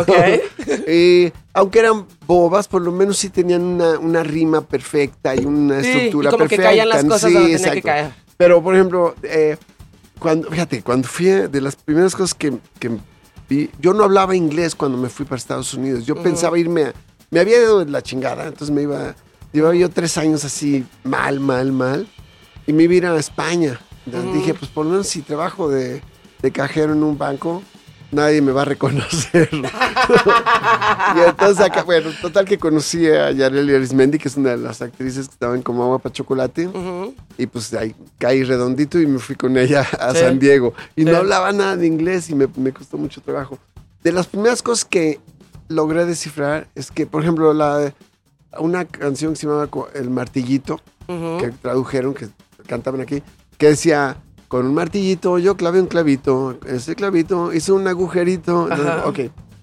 Aunque 1.53 1.79
eran 1.79 2.07
bobas, 2.25 2.67
por 2.67 2.81
lo 2.81 2.91
menos 2.91 3.17
sí 3.17 3.29
tenían 3.29 3.61
una, 3.61 3.99
una 3.99 4.23
rima 4.23 4.61
perfecta 4.61 5.35
y 5.35 5.45
una 5.45 5.81
Sí, 5.83 5.89
estructura 5.89 6.29
y 6.29 6.31
como 6.31 6.43
que 6.45 6.55
perfecta. 6.55 6.63
caían 6.69 6.89
las 6.89 7.03
cosas 7.05 7.29
Sí, 7.29 7.33
donde 7.33 7.49
tenía 7.57 7.71
que 7.73 7.77
exacto. 7.79 7.87
caer. 7.87 8.11
Pero, 8.41 8.59
por 8.63 8.73
ejemplo, 8.73 9.13
eh, 9.21 9.55
cuando, 10.17 10.49
fíjate, 10.49 10.81
cuando 10.81 11.07
fui 11.07 11.29
a- 11.29 11.47
de 11.47 11.61
las 11.61 11.75
primeras 11.75 12.15
cosas 12.15 12.33
que, 12.33 12.51
que 12.79 12.89
vi, 13.47 13.69
yo 13.79 13.93
no 13.93 14.03
hablaba 14.03 14.35
inglés 14.35 14.73
cuando 14.73 14.97
me 14.97 15.09
fui 15.09 15.27
para 15.27 15.35
Estados 15.37 15.75
Unidos. 15.75 16.07
Yo 16.07 16.15
Ujú. 16.15 16.23
pensaba 16.23 16.57
irme 16.57 16.85
a, 16.85 16.93
me 17.29 17.39
había 17.39 17.59
ido 17.61 17.85
de 17.85 17.91
la 17.91 18.01
chingada, 18.01 18.47
entonces 18.47 18.71
me 18.73 18.81
iba, 18.81 19.13
llevaba 19.53 19.75
yo 19.75 19.89
tres 19.91 20.17
años 20.17 20.43
así 20.43 20.83
mal, 21.03 21.39
mal, 21.39 21.71
mal, 21.71 22.07
y 22.65 22.73
me 22.73 22.81
iba 22.85 22.93
a 22.93 22.95
ir 22.95 23.05
a 23.05 23.15
España. 23.17 23.79
Entonces 24.07 24.29
Ujú. 24.31 24.37
Dije, 24.39 24.53
pues 24.55 24.71
por 24.71 24.85
lo 24.85 24.91
menos 24.93 25.05
si 25.07 25.21
trabajo 25.21 25.69
de, 25.69 26.01
de 26.41 26.51
cajero 26.51 26.93
en 26.93 27.03
un 27.03 27.19
banco, 27.19 27.61
nadie 28.11 28.41
me 28.41 28.51
va 28.51 28.61
a 28.63 28.65
reconocer. 28.65 29.49
y 31.15 31.19
entonces 31.27 31.59
acá, 31.65 31.83
bueno, 31.83 32.09
total 32.21 32.45
que 32.45 32.57
conocí 32.57 33.07
a 33.07 33.31
Yareli 33.31 33.75
Arismendi, 33.75 34.17
que 34.17 34.27
es 34.27 34.37
una 34.37 34.51
de 34.51 34.57
las 34.57 34.81
actrices 34.81 35.27
que 35.27 35.33
estaban 35.33 35.61
como 35.61 35.83
agua 35.83 35.99
para 35.99 36.13
chocolate. 36.13 36.69
Y 37.37 37.47
pues 37.47 37.73
ahí 37.73 37.95
caí 38.17 38.43
redondito 38.43 38.99
y 38.99 39.07
me 39.07 39.19
fui 39.19 39.35
con 39.35 39.57
ella 39.57 39.85
a 39.99 40.11
Sí. 40.13 40.19
San 40.19 40.39
Diego. 40.39 40.73
Y 40.95 41.03
Sí. 41.03 41.09
no 41.09 41.17
hablaba 41.17 41.51
nada 41.51 41.75
de 41.77 41.87
inglés 41.87 42.29
y 42.29 42.35
me, 42.35 42.47
me 42.55 42.71
costó 42.71 42.97
mucho 42.97 43.21
trabajo. 43.21 43.57
De 44.03 44.11
las 44.11 44.27
primeras 44.27 44.61
cosas 44.61 44.85
que 44.85 45.19
logré 45.67 46.05
descifrar 46.05 46.67
es 46.75 46.91
que, 46.91 47.05
por 47.05 47.21
ejemplo, 47.21 47.53
la, 47.53 47.93
una 48.59 48.85
canción 48.85 49.33
que 49.33 49.39
se 49.39 49.47
llamaba 49.47 49.69
El 49.93 50.09
Martillito, 50.09 50.79
que 51.07 51.51
tradujeron, 51.61 52.13
que 52.13 52.27
cantaban 52.67 53.01
aquí, 53.01 53.21
que 53.57 53.67
decía, 53.67 54.17
con 54.51 54.65
un 54.65 54.73
martillito 54.73 55.37
yo 55.39 55.55
clavé 55.55 55.79
un 55.79 55.87
clavito, 55.87 56.57
ese 56.67 56.93
clavito 56.93 57.53
hizo 57.53 57.73
un 57.73 57.87
agujerito. 57.87 58.67
Entonces, 58.69 58.93
ok. 59.05 59.19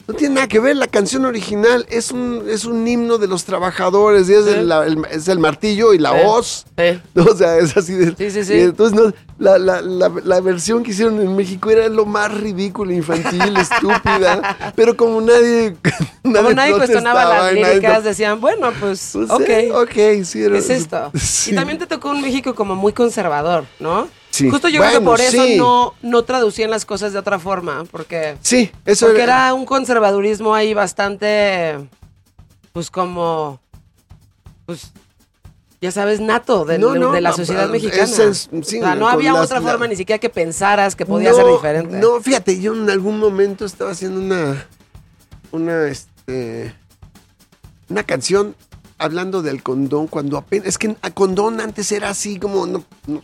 No 0.09 0.15
tiene 0.15 0.37
nada 0.37 0.49
que 0.49 0.59
ver, 0.59 0.75
la 0.75 0.87
canción 0.87 1.27
original 1.27 1.85
es 1.91 2.11
un, 2.13 2.45
es 2.49 2.65
un 2.65 2.89
himno 2.89 3.19
de 3.19 3.27
los 3.29 3.45
trabajadores, 3.45 4.27
y 4.31 4.33
es, 4.33 4.45
Sí. 4.47 4.51
el, 4.53 4.69
la- 4.71 4.87
el- 4.87 5.05
es 5.11 5.29
el 5.29 5.39
martillo 5.39 5.93
y 5.93 5.99
la 5.99 6.13
Sí. 6.13 6.17
hoz. 6.25 6.65
Sí. 6.79 7.01
¿no? 7.15 7.25
O 7.31 7.37
sea, 7.37 7.59
es 7.59 7.77
así 7.77 7.93
de... 7.93 8.15
Sí, 8.17 8.31
sí, 8.31 8.43
sí. 8.43 8.59
entonces, 8.59 8.99
no, 8.99 9.13
la, 9.39 9.59
la, 9.59 9.83
la, 9.83 10.41
versión 10.41 10.83
que 10.83 10.93
hicieron 10.93 11.21
en 11.21 11.37
México 11.37 11.69
era 11.69 11.87
lo 11.91 12.07
más 12.07 12.33
ridículo, 12.41 12.91
infantil, 12.95 13.55
estúpida, 13.59 14.73
pero 14.75 14.97
como 14.97 15.21
nadie... 15.21 15.77
Como 16.23 16.51
nadie 16.53 16.73
cuestionaba 16.75 17.25
las 17.27 17.53
nadie- 17.53 17.65
líricas, 17.75 18.05
decían, 18.05 18.41
bueno, 18.41 18.71
pues, 18.81 19.11
Pues, 19.13 19.31
ok. 19.31 19.51
ok, 19.83 20.25
sí. 20.25 20.43
Era, 20.43 20.57
es 20.59 20.71
esto. 20.71 21.11
Y 21.47 21.55
también 21.55 21.79
te 21.79 21.87
tocó 21.87 22.11
un 22.11 22.21
México 22.23 22.55
como 22.55 22.75
muy 22.77 22.93
conservador, 22.95 23.65
¿no? 23.79 24.09
Sí. 24.39 24.51
Justo 24.51 24.69
yo 24.69 24.81
creo 24.81 24.93
que 25.01 25.05
por 25.05 25.21
eso 25.21 25.45
sí. 25.45 25.57
no, 25.57 25.95
no 26.03 26.23
traducían 26.25 26.71
las 26.71 26.85
cosas 26.85 27.13
de 27.13 27.19
otra 27.19 27.39
forma, 27.39 27.85
porque, 27.91 28.37
Sí, 28.41 28.71
eso 28.85 29.07
porque 29.07 29.23
era 29.23 29.53
un 29.55 29.65
conservadurismo 29.65 30.55
ahí 30.55 30.75
bastante, 30.75 31.77
pues 32.73 32.91
como, 32.91 33.61
pues, 34.67 34.93
ya 35.81 35.91
sabes, 35.93 36.21
nato 36.21 36.65
de, 36.65 36.79
No, 36.79 36.95
no, 36.95 37.13
de 37.13 37.21
la 37.21 37.33
sociedad 37.33 37.69
mexicana. 37.69 38.03
es- 38.05 38.49
sí, 38.65 38.79
o 38.79 38.83
sea, 38.83 38.95
no 38.97 39.09
había 39.09 39.33
las- 39.33 39.45
otra 39.47 39.61
la- 39.61 39.71
forma 39.71 39.87
ni 39.87 39.97
siquiera 39.97 40.19
que 40.19 40.29
pensaras 40.31 40.95
que 40.97 41.07
podía 41.07 41.33
ser 41.33 41.47
diferente. 41.47 41.97
No, 41.99 42.21
fíjate, 42.21 42.61
yo 42.61 42.75
en 42.75 42.89
algún 42.91 43.19
momento 43.19 43.65
estaba 43.65 43.93
haciendo 43.93 44.21
una, 44.21 44.67
una, 45.53 45.87
este, 45.89 46.75
una 47.89 48.03
canción 48.03 48.55
hablando 48.99 49.43
del 49.43 49.63
condón 49.63 50.07
cuando 50.09 50.37
apenas, 50.37 50.67
es 50.69 50.79
que 50.79 50.97
a 51.03 51.11
condón 51.11 51.61
antes 51.61 51.91
era 51.93 52.11
así 52.11 52.39
como, 52.39 52.67
no, 52.67 52.85
no, 53.07 53.23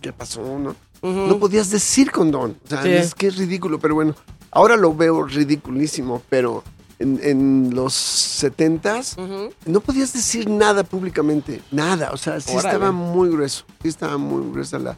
¿qué 0.00 0.12
pasó? 0.12 0.42
No, 0.58 0.74
no 1.02 1.38
podías 1.38 1.70
decir 1.70 2.10
condón, 2.10 2.56
o 2.64 2.68
sea, 2.68 2.82
Sí. 2.82 2.90
es 2.90 3.14
que 3.14 3.26
es 3.28 3.36
ridículo, 3.36 3.78
pero 3.78 3.94
bueno, 3.94 4.14
ahora 4.50 4.76
lo 4.76 4.94
veo 4.94 5.22
ridiculísimo, 5.24 6.22
pero 6.28 6.64
en, 6.98 7.18
en 7.22 7.74
los 7.74 7.92
setentas 7.92 9.16
Ujú. 9.18 9.50
no 9.66 9.80
podías 9.80 10.12
decir 10.12 10.48
nada 10.48 10.82
públicamente, 10.84 11.60
nada, 11.70 12.10
o 12.12 12.16
sea, 12.16 12.40
sí 12.40 12.52
Órale. 12.52 12.68
estaba 12.68 12.92
muy 12.92 13.28
grueso, 13.30 13.64
sí 13.82 13.88
estaba 13.88 14.16
muy 14.16 14.50
gruesa 14.52 14.78
la, 14.78 14.96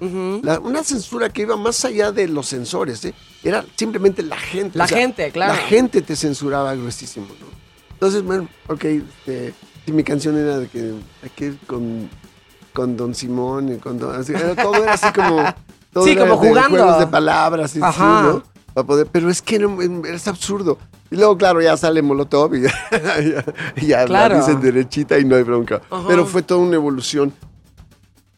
una 0.61 0.85
censura 0.85 1.29
que 1.31 1.43
iba 1.43 1.57
más 1.57 1.85
allá 1.85 2.13
de 2.13 2.29
los 2.29 2.49
censores, 2.49 3.05
¿eh? 3.05 3.15
era 3.43 3.65
simplemente 3.77 4.23
la 4.23 4.37
gente. 4.39 4.79
La 4.79 4.87
gente, 4.87 5.31
claro. 5.31 5.55
La 5.55 5.59
gente 5.59 6.03
te 6.03 6.17
censuraba 6.17 6.75
gruesísimo, 6.75 7.27
¿no? 7.27 7.47
Entonces, 7.95 8.23
bueno, 8.23 8.47
ok, 8.69 8.85
este, 8.85 9.55
sí, 9.87 9.93
mi 9.93 10.05
canción 10.05 10.37
era 10.37 10.59
de 10.59 10.69
que 10.69 10.93
hay 11.23 11.31
que 11.31 11.47
ir 11.47 11.59
con, 11.67 12.11
con 12.75 12.97
Don 12.97 13.15
Simón 13.15 13.73
y 13.73 13.79
con 13.79 13.99
Don... 13.99 14.15
así, 14.21 14.33
era- 14.35 14.55
todo 14.55 14.75
era 14.83 14.93
así 14.95 15.07
como... 15.15 15.43
Todo 15.93 16.05
Sí, 16.05 16.11
era 16.11 16.29
como 16.29 16.43
de 16.43 16.49
jugando. 16.51 16.77
juegos 16.79 16.99
de 16.99 17.07
palabras 17.07 17.75
y 17.77 17.81
así. 17.83 18.01
¿no? 18.03 18.43
Para 18.75 18.87
poder, 18.87 19.07
pero 19.11 19.31
es 19.31 19.41
que 19.41 19.57
era- 19.57 19.69
es 20.13 20.29
absurdo. 20.29 20.77
Y 21.11 21.17
luego, 21.17 21.39
claro, 21.39 21.63
ya 21.63 21.77
sale 21.77 22.03
Molotov 22.03 22.55
y 22.55 22.63
ya, 22.65 22.71
ya, 22.91 23.45
ya 23.81 23.99
la 24.01 24.05
Claro. 24.07 24.37
dicen 24.39 24.61
derechita 24.61 25.19
y 25.19 25.25
no 25.25 25.37
hay 25.37 25.43
bronca. 25.45 25.81
Ajá. 25.91 26.05
Pero 26.09 26.27
fue 26.27 26.43
toda 26.43 26.61
una 26.61 26.75
evolución. 26.75 27.33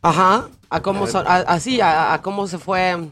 Ajá. 0.03 0.47
A 0.71 0.81
cómo 0.83 1.07
son, 1.07 1.27
a- 1.27 1.37
así, 1.49 1.81
a, 1.81 2.13
a 2.13 2.23
cómo 2.23 2.47
se 2.47 2.59
fue. 2.59 3.09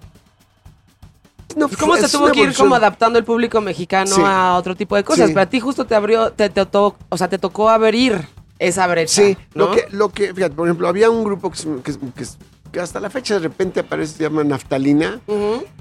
No, 1.57 1.69
¿Cómo 1.81 1.97
se 1.97 2.09
tuvo 2.09 2.31
que 2.31 2.41
ir 2.43 2.55
como 2.55 2.75
adaptando 2.77 3.19
el 3.19 3.25
público 3.25 3.61
mexicano 3.61 4.15
Sí. 4.15 4.21
a 4.25 4.55
otro 4.55 4.77
tipo 4.77 4.95
de 4.95 5.03
cosas? 5.03 5.27
Sí. 5.29 5.33
Pero 5.35 5.43
a 5.43 5.47
ti 5.47 5.59
justo 5.59 5.87
te 5.87 5.95
abrió, 5.95 6.31
te, 6.33 6.49
te 6.51 6.65
to- 6.67 6.95
o 7.09 7.17
sea, 7.17 7.29
te 7.29 7.39
tocó 7.39 7.69
abrir 7.71 8.27
esa 8.59 8.87
brecha. 8.87 9.23
Sí, 9.23 9.37
¿no? 9.55 9.67
lo 9.67 9.71
que, 9.73 9.87
lo 9.91 10.09
que, 10.11 10.33
fíjate, 10.35 10.55
por 10.55 10.69
ejemplo, 10.69 10.87
había 10.87 11.11
un 11.11 11.25
grupo 11.25 11.51
que, 11.51 11.59
que, 11.83 11.93
que 11.99 12.25
que 12.73 12.81
hasta 12.81 13.01
la 13.01 13.09
fecha 13.09 13.35
de 13.35 13.41
repente 13.41 13.81
aparece, 13.81 14.17
se 14.19 14.23
llama 14.25 14.45
Naftalina, 14.45 15.21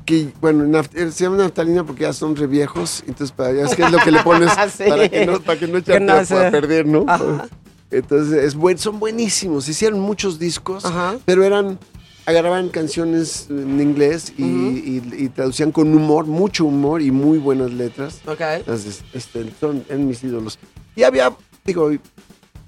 que, 0.05 0.31
bueno, 0.39 0.63
naf- 0.65 0.91
eh, 0.93 1.11
se 1.11 1.23
llama 1.25 1.37
Naftalina 1.37 1.83
porque 1.83 2.03
ya 2.03 2.13
son 2.13 2.35
re 2.37 2.47
viejos, 2.47 3.03
entonces 3.07 3.31
para, 3.35 3.51
ya 3.53 3.63
es 3.63 3.75
que 3.75 3.83
es 3.83 3.91
lo 3.91 3.97
que 3.97 4.11
le 4.11 4.21
pones 4.21 4.51
Sí. 4.77 4.83
para 4.87 5.09
que 5.09 5.25
no, 5.25 5.39
para 5.41 5.59
que 5.59 5.67
no 5.67 5.79
echarte 5.79 5.99
no 6.05 6.23
se- 6.23 6.51
perder, 6.51 6.85
¿no? 6.85 7.03
Ajá. 7.07 7.47
Entonces, 7.91 8.43
es 8.43 8.55
buen, 8.55 8.77
son 8.77 8.99
buenísimos, 8.99 9.67
hicieron 9.67 9.99
muchos 9.99 10.37
discos, 10.39 10.85
Ajá. 10.85 11.15
pero 11.25 11.43
eran, 11.43 11.79
agarraban 12.25 12.69
canciones 12.69 13.47
en 13.49 13.79
inglés 13.79 14.33
y, 14.37 14.43
y- 14.43 15.13
y 15.17 15.29
traducían 15.29 15.71
con 15.71 15.93
humor, 15.93 16.25
mucho 16.25 16.65
humor 16.65 17.01
y 17.01 17.11
muy 17.11 17.37
buenas 17.37 17.71
letras. 17.71 18.21
Ok. 18.25 18.41
Entonces, 18.41 19.03
este, 19.13 19.45
son 19.59 19.83
en 19.89 20.07
mis 20.07 20.23
ídolos. 20.23 20.57
Y 20.95 21.03
había, 21.03 21.31
digo, 21.65 21.91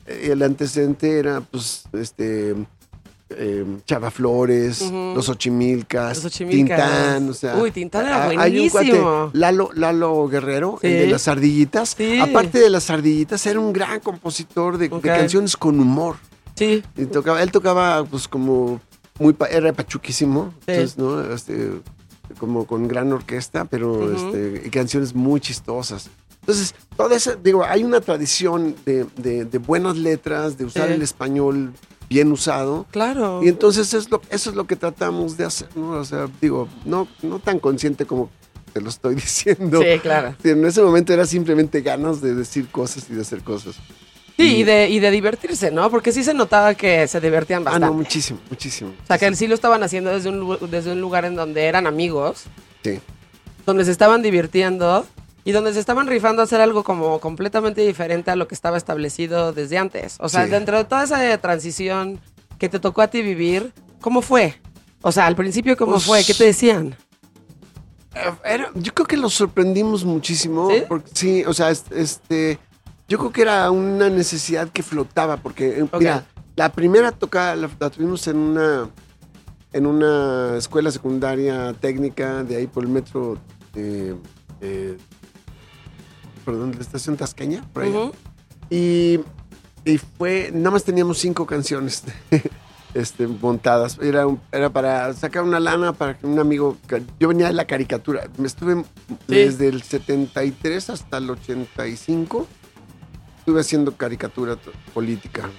el 0.06 0.44
antecedente 0.44 1.18
era, 1.20 1.42
pues, 1.42 1.84
este, 1.94 2.56
eh, 3.30 3.66
Chava 3.86 4.10
Flores. 4.12 4.82
Los 4.92 5.28
Ochimilcas, 5.28 6.18
Los 6.18 6.26
Ochimilcas. 6.34 6.78
Tintán, 6.90 7.30
o 7.30 7.34
sea. 7.34 7.58
Uy, 7.58 7.72
Tintán 7.72 8.06
era 8.06 8.24
a- 8.24 8.30
hay 8.30 8.60
un 8.60 8.70
cuate, 8.70 8.88
buenísimo. 8.92 9.30
Lalo, 9.34 9.70
Lalo 9.74 10.28
Guerrero, 10.30 10.80
el 10.82 10.92
de 10.94 11.08
las 11.08 11.28
ardillitas. 11.28 11.96
Sí. 11.98 12.20
Aparte 12.20 12.60
de 12.60 12.70
las 12.70 12.90
ardillitas, 12.90 13.46
era 13.46 13.60
un 13.60 13.74
gran 13.74 14.00
compositor 14.02 14.78
de, 14.78 14.90
canciones 15.02 15.58
con 15.58 15.80
humor. 15.80 16.16
Sí. 16.56 16.84
Y 16.96 17.06
tocaba, 17.06 17.44
él 17.44 17.52
tocaba, 17.52 18.04
pues, 18.06 18.28
como 18.28 18.80
muy, 19.20 19.36
era 19.50 19.74
pachuquísimo, 19.74 20.54
Sí. 20.66 20.72
entonces, 20.72 20.98
¿no? 20.98 21.22
Este, 21.34 21.72
como 22.40 22.66
con 22.68 22.88
gran 22.88 23.12
orquesta, 23.14 23.66
pero, 23.66 23.92
Ujú. 23.94 24.14
este, 24.16 24.64
y 24.66 24.70
canciones 24.70 25.16
muy 25.16 25.40
chistosas. 25.40 26.10
Entonces, 26.42 26.76
toda 26.96 27.16
esa, 27.16 27.36
digo, 27.36 27.64
hay 27.66 27.84
una 27.84 28.00
tradición 28.02 28.76
de, 28.86 29.06
de- 29.18 29.46
de 29.46 29.58
buenas 29.58 29.98
letras, 29.98 30.58
de 30.58 30.66
usar 30.66 30.88
Sí. 30.88 30.94
el 30.94 31.02
español 31.02 31.74
bien 32.10 32.32
usado. 32.32 32.86
Claro. 32.92 33.42
Y 33.44 33.50
entonces 33.50 33.94
es 33.94 34.10
lo, 34.10 34.22
eso 34.30 34.50
es 34.50 34.56
lo 34.56 34.66
que 34.66 34.78
tratamos 34.78 35.36
de 35.36 35.44
hacer, 35.46 35.68
¿no? 35.76 35.90
O 35.92 36.06
sea, 36.06 36.28
digo, 36.42 36.70
no, 36.86 37.06
no 37.22 37.40
tan 37.40 37.60
consciente 37.60 38.06
como 38.06 38.30
te 38.72 38.80
lo 38.80 38.88
estoy 38.90 39.16
diciendo. 39.16 39.82
Sí, 39.82 40.00
claro. 40.02 40.36
En 40.44 40.64
ese 40.66 40.82
momento 40.82 41.12
era 41.12 41.26
simplemente 41.26 41.82
ganas 41.82 42.22
de 42.22 42.34
decir 42.34 42.70
cosas 42.70 43.10
y 43.10 43.14
de 43.16 43.22
hacer 43.22 43.42
cosas. 43.44 43.76
Sí, 44.38 44.58
y 44.58 44.64
de, 44.64 44.88
y 44.90 45.00
de 45.00 45.10
divertirse, 45.12 45.72
¿no? 45.72 45.90
Porque 45.90 46.12
sí 46.12 46.24
se 46.24 46.34
notaba 46.34 46.76
que 46.76 47.08
se 47.08 47.20
divertían 47.20 47.62
Ah, 47.64 47.72
bastante. 47.72 47.88
no, 47.88 47.94
muchísimo, 47.94 48.40
muchísimo. 48.50 48.92
o 49.04 49.08
sea, 49.08 49.18
que 49.18 49.36
sí 49.36 49.48
lo 49.48 49.56
estaban 49.56 49.82
haciendo 49.82 50.12
desde 50.12 50.30
un, 50.30 50.58
desde 50.70 50.92
un 50.92 51.02
lugar 51.02 51.26
en 51.26 51.36
donde 51.36 51.66
eran 51.66 51.88
amigos, 51.88 52.44
Sí. 52.84 53.00
donde 53.66 53.84
se 53.84 53.92
estaban 53.92 54.22
divirtiendo 54.22 55.08
y 55.44 55.54
donde 55.54 55.74
se 55.74 55.80
estaban 55.80 56.06
rifando 56.08 56.42
a 56.42 56.46
hacer 56.46 56.62
algo 56.62 56.84
como 56.84 57.20
completamente 57.20 57.82
diferente 57.82 58.30
a 58.30 58.36
lo 58.36 58.48
que 58.48 58.54
estaba 58.54 58.78
establecido 58.78 59.54
desde 59.54 59.78
antes. 59.80 60.18
O 60.20 60.30
sea, 60.30 60.46
Sí. 60.46 60.52
dentro 60.52 60.78
de 60.78 60.84
toda 60.84 61.04
esa 61.06 61.38
transición 61.40 62.20
que 62.60 62.70
te 62.70 62.80
tocó 62.80 63.02
a 63.02 63.08
ti 63.08 63.22
vivir, 63.24 63.74
¿cómo 64.02 64.22
fue? 64.22 64.56
O 65.02 65.12
sea, 65.12 65.26
al 65.26 65.36
principio, 65.36 65.76
¿cómo 65.78 65.94
Pues- 65.94 66.04
fue? 66.06 66.24
¿Qué 66.24 66.34
te 66.36 66.44
decían? 66.44 66.96
Eh, 68.16 68.20
era- 68.46 68.72
yo 68.76 68.94
creo 68.94 69.08
que 69.08 69.18
los 69.18 69.34
sorprendimos 69.34 70.04
muchísimo. 70.04 70.70
¿Sí? 70.70 70.84
Porque, 70.88 71.10
sí, 71.14 71.44
o 71.46 71.54
sea, 71.54 71.70
es- 71.72 71.86
este, 71.92 72.60
yo 73.08 73.18
creo 73.18 73.32
que 73.32 73.42
era 73.42 73.72
una 73.72 74.10
necesidad 74.10 74.70
que 74.70 74.84
flotaba, 74.84 75.38
porque, 75.38 75.80
eh, 75.80 75.88
mira, 75.98 76.26
la 76.56 76.72
primera 76.72 77.12
tocada 77.12 77.56
la, 77.56 77.70
la 77.80 77.90
tuvimos 77.90 78.28
en 78.28 78.38
una, 78.38 78.90
en 79.74 79.86
una 79.86 80.58
escuela 80.58 80.92
secundaria 80.92 81.74
técnica 81.74 82.44
de 82.44 82.58
ahí 82.58 82.68
por 82.68 82.84
el 82.84 82.90
metro, 82.90 83.38
eh, 83.76 84.16
eh, 84.62 84.98
perdón, 86.44 86.72
de 86.72 86.78
la 86.78 86.84
estación 86.84 87.16
Tasqueña, 87.16 87.64
por 87.74 87.84
ahí. 87.84 88.12
Y, 88.70 89.20
y 89.86 89.98
fue, 89.98 90.52
nada 90.54 90.72
más 90.72 90.84
teníamos 90.84 91.18
cinco 91.20 91.46
canciones 91.46 92.04
este, 92.94 93.28
montadas. 93.28 93.98
Era, 94.02 94.26
era 94.52 94.70
para 94.70 95.14
sacar 95.14 95.44
una 95.44 95.60
lana 95.60 95.94
para 95.94 96.18
que 96.18 96.26
un 96.26 96.40
amigo, 96.40 96.78
yo 97.20 97.28
venía 97.30 97.48
de 97.48 97.54
la 97.54 97.66
caricatura, 97.66 98.30
me 98.38 98.48
estuve 98.48 98.84
desde 99.28 99.68
el 99.68 99.84
73 99.84 100.90
hasta 100.90 101.18
el 101.18 101.30
85, 101.30 102.48
estuve 103.48 103.62
haciendo 103.62 103.96
caricatura 103.96 104.58
política. 104.94 105.50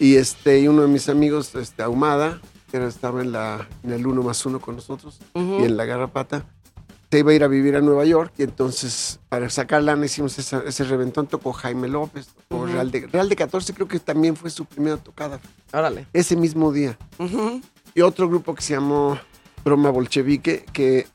Y, 0.00 0.16
este, 0.16 0.58
y 0.58 0.66
uno 0.66 0.82
de 0.82 0.88
mis 0.88 1.08
amigos, 1.08 1.54
este, 1.54 1.84
Ahumada, 1.84 2.40
que 2.72 2.84
estaba 2.84 3.20
en, 3.22 3.30
la, 3.30 3.68
en 3.84 3.92
el 3.92 4.04
uno 4.04 4.24
más 4.24 4.44
uno 4.46 4.58
con 4.60 4.74
nosotros, 4.74 5.20
Ujú. 5.34 5.60
y 5.60 5.62
en 5.66 5.76
la 5.76 5.84
garrapata, 5.84 6.44
se 7.08 7.20
iba 7.20 7.30
a 7.30 7.34
ir 7.34 7.44
a 7.44 7.46
vivir 7.46 7.76
a 7.76 7.80
Nueva 7.80 8.04
York 8.04 8.32
y 8.36 8.42
entonces 8.42 9.20
para 9.28 9.48
sacar 9.48 9.84
lana 9.84 10.06
hicimos 10.06 10.40
esa- 10.40 10.64
ese 10.66 10.82
reventón, 10.82 11.28
tocó 11.28 11.52
Jaime 11.52 11.86
López, 11.86 12.30
tocó 12.48 12.64
Ujú. 12.64 12.72
Real, 12.72 12.90
de, 12.90 13.06
Real 13.06 13.28
de 13.28 13.36
14 13.36 13.72
creo 13.74 13.86
que 13.86 14.00
también 14.00 14.34
fue 14.34 14.50
su 14.50 14.64
primera 14.64 14.96
tocada, 14.96 15.38
Órale. 15.72 16.08
ese 16.12 16.34
mismo 16.34 16.72
día. 16.72 16.98
Ujú. 17.20 17.60
Y 17.94 18.00
otro 18.00 18.28
grupo 18.28 18.56
que 18.56 18.62
se 18.62 18.74
llamó 18.74 19.16
Broma 19.64 19.90
Bolchevique, 19.90 20.64
que 20.72 21.06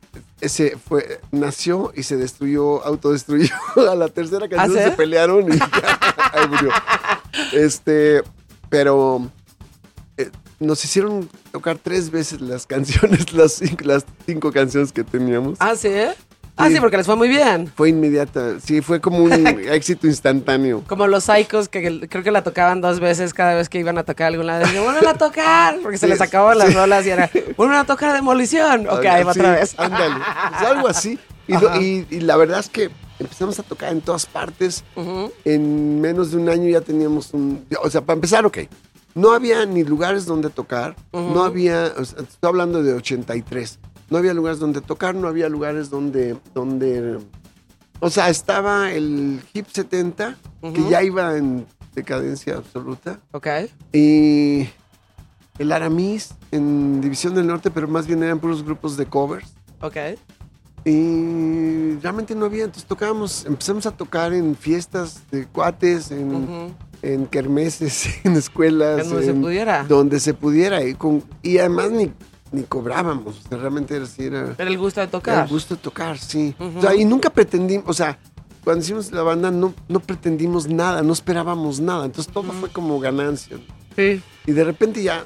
ese 0.43 0.77
fue, 0.77 1.21
nació 1.31 1.91
y 1.95 2.03
se 2.03 2.17
destruyó, 2.17 2.83
autodestruyó. 2.85 3.53
A 3.89 3.95
la 3.95 4.09
tercera 4.09 4.47
canción 4.49 4.77
¿Ah, 4.77 4.83
sí? 4.83 4.89
se 4.89 4.95
pelearon 4.97 5.51
y 5.51 5.57
ahí 6.33 6.47
murió. 6.49 6.69
Este, 7.53 8.21
pero 8.69 9.29
eh, 10.17 10.29
nos 10.59 10.83
hicieron 10.83 11.29
tocar 11.51 11.77
tres 11.77 12.11
veces 12.11 12.41
las 12.41 12.67
canciones, 12.67 13.31
las 13.33 13.53
cinco, 13.53 13.85
las 13.85 14.05
cinco 14.25 14.51
canciones 14.51 14.91
que 14.91 15.03
teníamos. 15.03 15.57
Ah, 15.59 15.75
sí. 15.75 15.89
Ah, 16.55 16.69
Sí. 16.69 16.79
porque 16.79 16.97
les 16.97 17.05
fue 17.07 17.15
muy 17.15 17.27
bien. 17.29 17.71
Fue 17.75 17.89
inmediata. 17.89 18.59
Sí, 18.59 18.81
fue 18.81 19.01
como 19.01 19.17
un 19.19 19.31
éxito 19.71 20.05
instantáneo. 20.07 20.83
Como 20.87 21.07
los 21.07 21.23
Psychos 21.23 21.67
que 21.67 22.07
creo 22.07 22.23
que 22.23 22.29
la 22.31 22.43
tocaban 22.43 22.79
dos 22.79 22.99
veces 22.99 23.33
cada 23.33 23.55
vez 23.55 23.69
que 23.69 23.79
iban 23.79 23.97
a 23.97 24.03
tocar 24.03 24.27
alguna 24.27 24.59
vez. 24.59 24.71
Vuelven 24.73 25.07
a 25.07 25.15
tocar, 25.15 25.77
porque 25.81 25.97
se 25.97 26.07
les 26.07 26.21
acababan 26.21 26.59
las 26.59 26.73
rolas 26.75 27.05
y 27.07 27.09
era, 27.09 27.29
vuelven 27.57 27.77
a 27.77 27.85
tocar 27.85 28.13
Demolición. 28.13 28.87
Ok, 28.87 29.05
ahí 29.05 29.23
va 29.23 29.33
Sí, 29.33 29.39
otra 29.39 29.51
vez. 29.55 29.73
Ándale. 29.77 30.15
Pues 30.59 30.69
algo 30.71 30.87
así. 30.87 31.17
Y, 31.47 31.53
lo- 31.53 31.69
Ajá. 31.69 31.81
y- 31.81 32.05
y 32.09 32.19
la 32.21 32.37
verdad 32.37 32.59
es 32.59 32.69
que 32.69 32.89
empezamos 33.19 33.57
a 33.59 33.63
tocar 33.63 33.91
en 33.91 34.01
todas 34.01 34.25
partes. 34.27 34.83
En 35.45 36.01
menos 36.01 36.31
de 36.31 36.37
un 36.37 36.49
año 36.49 36.69
ya 36.69 36.81
teníamos 36.81 37.33
un. 37.33 37.65
O 37.81 37.89
sea, 37.89 38.01
para 38.01 38.15
empezar, 38.15 38.45
ok. 38.45 38.59
No 39.15 39.31
había 39.33 39.65
ni 39.65 39.83
lugares 39.83 40.25
donde 40.25 40.49
tocar. 40.49 40.95
No 41.11 41.43
había. 41.43 41.91
o 41.97 42.05
sea, 42.05 42.19
estoy 42.21 42.47
hablando 42.49 42.81
de 42.83 42.93
83. 42.93 43.79
No 44.13 44.19
había 44.19 44.35
lugares 44.35 44.59
donde 44.59 44.79
tocar, 44.79 45.15
no 45.15 45.27
había 45.27 45.49
lugares 45.49 45.89
donde. 45.89 46.37
donde 46.53 47.17
o 47.99 48.11
sea, 48.11 48.29
estaba 48.29 48.91
el 48.91 49.41
Hip 49.55 49.65
70, 49.73 50.37
que 50.61 50.87
ya 50.87 51.01
iba 51.01 51.35
en 51.35 51.65
decadencia 51.95 52.57
absoluta. 52.57 53.19
Ok. 53.31 53.47
Y 53.91 54.69
el 55.57 55.71
Aramis 55.71 56.35
en 56.51 57.01
División 57.01 57.33
del 57.33 57.47
Norte, 57.47 57.71
pero 57.71 57.87
más 57.87 58.05
bien 58.05 58.21
eran 58.21 58.37
puros 58.37 58.63
grupos 58.63 58.97
de 58.97 59.07
covers. 59.07 59.55
Ok. 59.81 59.97
Y 60.85 61.95
realmente 61.95 62.35
no 62.35 62.45
había, 62.45 62.65
entonces 62.65 62.87
tocábamos, 62.87 63.47
empezamos 63.47 63.87
a 63.87 63.91
tocar 63.97 64.31
en 64.31 64.55
fiestas 64.55 65.23
de 65.31 65.47
cuates, 65.47 66.11
en, 66.11 66.75
en 67.01 67.25
kermeses, 67.25 68.09
en 68.23 68.33
escuelas. 68.33 69.05
En 69.05 69.09
donde 69.09 69.25
se 69.25 69.33
pudiera. 69.33 69.83
Donde 69.85 70.19
se 70.19 70.33
pudiera. 70.35 70.83
Y, 70.83 70.93
con, 70.93 71.23
y 71.41 71.57
además 71.57 71.89
ni, 71.89 72.11
ni 72.53 72.63
cobrábamos, 72.63 73.39
o 73.45 73.49
sea, 73.49 73.57
realmente 73.57 73.95
era 73.95 74.05
así, 74.05 74.23
era, 74.25 74.55
el 74.57 74.77
gusto 74.77 75.01
de 75.01 75.05
era 75.05 75.11
tocar. 75.11 75.43
el 75.45 75.49
gusto 75.49 75.75
de 75.75 75.81
tocar, 75.81 76.17
sí. 76.17 76.55
Ujú. 76.59 76.79
O 76.79 76.81
sea, 76.81 76.95
y 76.95 77.03
nunca 77.03 77.29
pretendimos, 77.29 77.85
o 77.89 77.93
sea, 77.93 78.17
cuando 78.63 78.81
hicimos 78.83 79.11
la 79.11 79.23
banda 79.23 79.51
no, 79.51 79.73
no 79.89 79.99
pretendimos 79.99 80.67
nada, 80.67 81.01
no 81.01 81.11
esperábamos 81.11 81.79
nada, 81.81 82.05
entonces 82.05 82.31
todo 82.31 82.51
fue 82.53 82.69
como 82.69 82.99
ganancia. 82.99 83.57
Sí. 83.95 84.21
Y 84.45 84.51
de 84.53 84.63
repente 84.63 85.03
ya, 85.03 85.25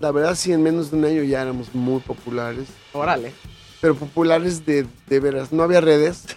la 0.00 0.10
verdad 0.10 0.34
sí, 0.34 0.52
en 0.52 0.62
menos 0.62 0.90
de 0.90 0.96
un 0.96 1.04
año 1.04 1.22
ya 1.22 1.42
éramos 1.42 1.74
muy 1.74 2.00
populares. 2.00 2.66
Órale. 2.92 3.32
Pero 3.80 3.94
populares 3.94 4.64
de, 4.66 4.86
de 5.08 5.20
veras. 5.20 5.52
No 5.52 5.62
había 5.62 5.80
redes. 5.80 6.24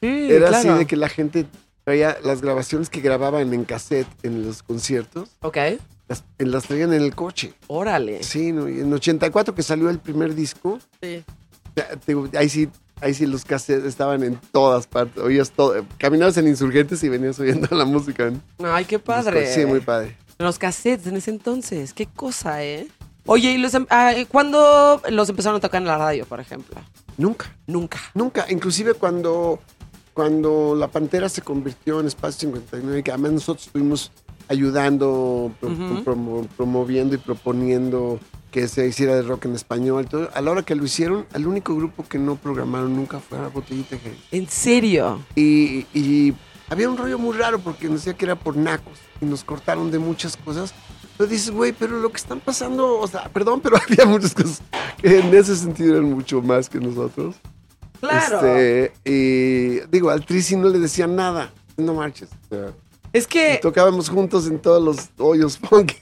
Sí, 0.00 0.06
Era 0.30 0.50
claro. 0.50 0.70
así 0.70 0.78
de 0.78 0.86
que 0.86 0.94
la 0.94 1.08
gente 1.08 1.44
traía 1.82 2.18
las 2.22 2.40
grabaciones 2.40 2.88
que 2.88 3.00
grababan 3.00 3.52
en 3.52 3.64
cassette 3.64 4.06
en 4.22 4.46
los 4.46 4.62
conciertos. 4.62 5.30
Ok. 5.40 5.58
Las, 6.08 6.24
las 6.38 6.64
traían 6.64 6.92
en 6.94 7.02
el 7.02 7.14
coche. 7.14 7.52
Órale. 7.66 8.22
Sí, 8.22 8.48
en 8.48 8.92
84 8.92 9.54
que 9.54 9.62
salió 9.62 9.90
el 9.90 9.98
primer 9.98 10.34
disco, 10.34 10.78
Sí. 11.02 11.22
ahí 12.36 12.48
sí, 12.48 12.68
ahí 13.00 13.14
sí 13.14 13.26
los 13.26 13.44
cassettes 13.44 13.84
estaban 13.84 14.22
en 14.22 14.40
todas 14.52 14.86
partes. 14.86 15.22
Oías 15.22 15.50
todo. 15.50 15.84
Caminabas 15.98 16.36
en 16.38 16.48
Insurgentes 16.48 17.02
y 17.04 17.08
venías 17.08 17.38
oyendo 17.38 17.68
la 17.76 17.84
música. 17.84 18.30
¿no? 18.58 18.72
Ay, 18.74 18.84
qué 18.86 18.98
padre. 18.98 19.52
Sí, 19.54 19.66
muy 19.66 19.80
padre. 19.80 20.16
Los 20.38 20.58
cassettes 20.58 21.06
en 21.06 21.16
ese 21.16 21.30
entonces. 21.30 21.92
Qué 21.92 22.06
cosa, 22.06 22.64
¿eh? 22.64 22.88
Oye, 23.26 23.50
¿y 23.52 23.58
los, 23.58 23.74
em- 23.74 23.86
ah, 23.90 24.12
cuándo 24.30 25.02
los 25.10 25.28
empezaron 25.28 25.58
a 25.58 25.60
tocar 25.60 25.82
en 25.82 25.88
la 25.88 25.98
radio, 25.98 26.24
por 26.24 26.40
ejemplo? 26.40 26.76
Nunca. 27.18 27.54
Nunca. 27.66 27.98
Nunca, 28.14 28.46
inclusive 28.48 28.94
cuando, 28.94 29.58
cuando 30.14 30.74
La 30.74 30.88
Pantera 30.88 31.28
se 31.28 31.42
convirtió 31.42 32.00
en 32.00 32.06
Espacio 32.06 32.48
59, 32.48 33.02
que 33.02 33.10
además 33.10 33.32
nosotros 33.32 33.66
estuvimos 33.66 34.10
ayudando, 34.48 35.52
pro- 35.60 35.70
Ujú. 35.70 36.04
promo- 36.04 36.48
promoviendo 36.56 37.14
y 37.14 37.18
proponiendo 37.18 38.18
que 38.50 38.66
se 38.68 38.86
hiciera 38.88 39.14
de 39.14 39.22
rock 39.22 39.44
en 39.46 39.54
español. 39.54 40.06
todo, 40.08 40.30
a 40.34 40.40
la 40.40 40.50
hora 40.50 40.62
que 40.62 40.74
lo 40.74 40.84
hicieron, 40.84 41.26
el 41.34 41.46
único 41.46 41.74
grupo 41.76 42.04
que 42.08 42.18
no 42.18 42.36
programaron 42.36 42.94
nunca 42.96 43.20
fue 43.20 43.38
a 43.38 43.48
Botellita 43.48 43.96
Gay. 44.02 44.18
¿En 44.32 44.48
serio? 44.48 45.20
Y, 45.34 45.86
y 45.92 46.34
había 46.70 46.88
un 46.88 46.96
rollo 46.96 47.18
muy 47.18 47.36
raro 47.36 47.58
porque 47.58 47.86
nos 47.88 47.96
decía 48.04 48.14
que 48.14 48.24
era 48.24 48.36
por 48.36 48.56
nacos 48.56 48.98
y 49.20 49.26
nos 49.26 49.44
cortaron 49.44 49.90
de 49.90 49.98
muchas 49.98 50.36
cosas. 50.36 50.72
Pero 51.16 51.28
dices, 51.28 51.50
güey, 51.50 51.72
pero 51.72 51.98
lo 51.98 52.10
que 52.10 52.16
están 52.18 52.40
pasando, 52.40 52.98
o 53.00 53.06
sea, 53.08 53.28
perdón, 53.28 53.60
pero 53.60 53.76
había 53.88 54.06
muchas 54.06 54.34
cosas 54.34 54.62
que 55.02 55.18
en 55.18 55.34
ese 55.34 55.54
sentido 55.56 55.96
eran 55.96 56.10
mucho 56.12 56.40
más 56.40 56.68
que 56.68 56.78
nosotros. 56.80 57.36
Claro. 58.00 58.36
Este, 58.46 58.92
y 59.04 59.80
digo, 59.90 60.10
al 60.10 60.24
Trisi 60.24 60.56
no 60.56 60.68
le 60.68 60.78
decían 60.78 61.16
nada. 61.16 61.52
No 61.76 61.94
marches. 61.94 62.28
o 62.50 62.54
sea, 62.54 62.72
Es 63.18 63.26
que, 63.26 63.54
y 63.54 63.60
tocábamos 63.60 64.08
juntos 64.08 64.46
en 64.46 64.58
todos 64.58 64.82
los 64.82 65.08
hoyos 65.18 65.58
funky. 65.68 65.96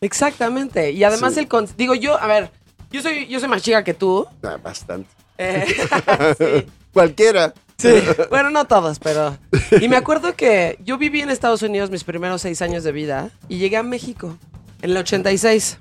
exactamente. 0.00 0.90
Y 0.92 1.04
además 1.04 1.34
Sí. 1.34 1.40
el... 1.40 1.48
con- 1.48 1.68
Digo, 1.76 1.94
yo, 1.94 2.20
a 2.20 2.26
ver, 2.26 2.50
yo 2.90 3.02
soy, 3.02 3.26
yo 3.26 3.40
soy 3.40 3.48
más 3.48 3.62
chica 3.62 3.82
que 3.84 3.94
tú. 3.94 4.26
Ah, 4.42 4.56
Bastante. 4.62 5.08
Eh, 5.38 5.66
sí. 6.38 6.66
Cualquiera. 6.92 7.52
Sí, 7.78 7.90
bueno, 8.30 8.48
no 8.48 8.64
todos, 8.66 8.98
pero... 8.98 9.36
Y 9.82 9.88
me 9.88 9.96
acuerdo 9.96 10.34
que 10.34 10.78
yo 10.82 10.96
viví 10.96 11.20
en 11.20 11.28
Estados 11.28 11.60
Unidos 11.60 11.90
mis 11.90 12.04
primeros 12.04 12.40
seis 12.40 12.62
años 12.62 12.84
de 12.84 12.92
vida 12.92 13.30
y 13.50 13.58
llegué 13.58 13.76
a 13.76 13.82
México 13.82 14.38
en 14.80 14.90
el 14.92 14.96
86. 14.96 15.76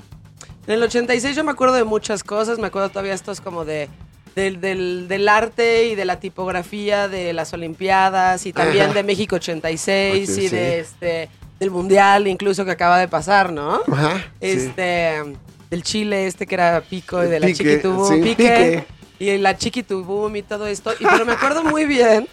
En 0.68 0.74
el 0.74 0.84
86 0.84 1.38
yo 1.38 1.46
me 1.46 1.52
acuerdo 1.52 1.76
de 1.76 1.86
muchas 1.86 2.22
cosas, 2.26 2.60
me 2.60 2.68
acuerdo 2.68 2.90
todavía 2.90 3.14
estos 3.14 3.40
como 3.40 3.64
de... 3.64 3.88
Del, 4.36 4.60
del, 4.60 5.08
del 5.08 5.30
arte 5.30 5.86
y 5.88 5.96
de 5.96 6.04
la 6.04 6.20
tipografía 6.20 7.08
de 7.08 7.32
las 7.32 7.54
Olimpiadas 7.54 8.46
y 8.46 8.52
también 8.52 8.86
Ajá. 8.86 8.94
de 8.96 9.04
México 9.04 9.38
86 9.38 10.30
y 10.30 10.32
Ok, 10.32 10.40
sí. 10.40 10.48
de 10.50 10.80
este 10.80 11.30
del 11.60 11.72
Mundial 11.72 12.28
incluso 12.28 12.66
que 12.66 12.72
acaba 12.72 13.00
de 13.00 13.08
pasar, 13.08 13.54
¿no? 13.54 13.80
Ajá. 13.90 14.18
sí. 14.18 14.24
Este 14.42 15.24
del 15.70 15.84
Chile 15.84 16.28
este 16.28 16.46
que 16.48 16.56
era 16.56 16.82
Pico 16.82 17.24
y 17.24 17.28
de 17.28 17.40
la 17.40 17.48
Chiquitubum, 17.48 18.10
sí, 18.14 18.22
Pique, 18.22 18.84
Pique. 19.18 19.34
y 19.36 19.38
la 19.38 19.58
Chiquitubum 19.58 20.36
y 20.36 20.42
todo 20.44 20.68
esto. 20.68 20.92
Y 21.00 21.06
pero 21.06 21.26
me 21.26 21.32
acuerdo 21.34 21.64
muy 21.64 21.86
bien 21.86 22.28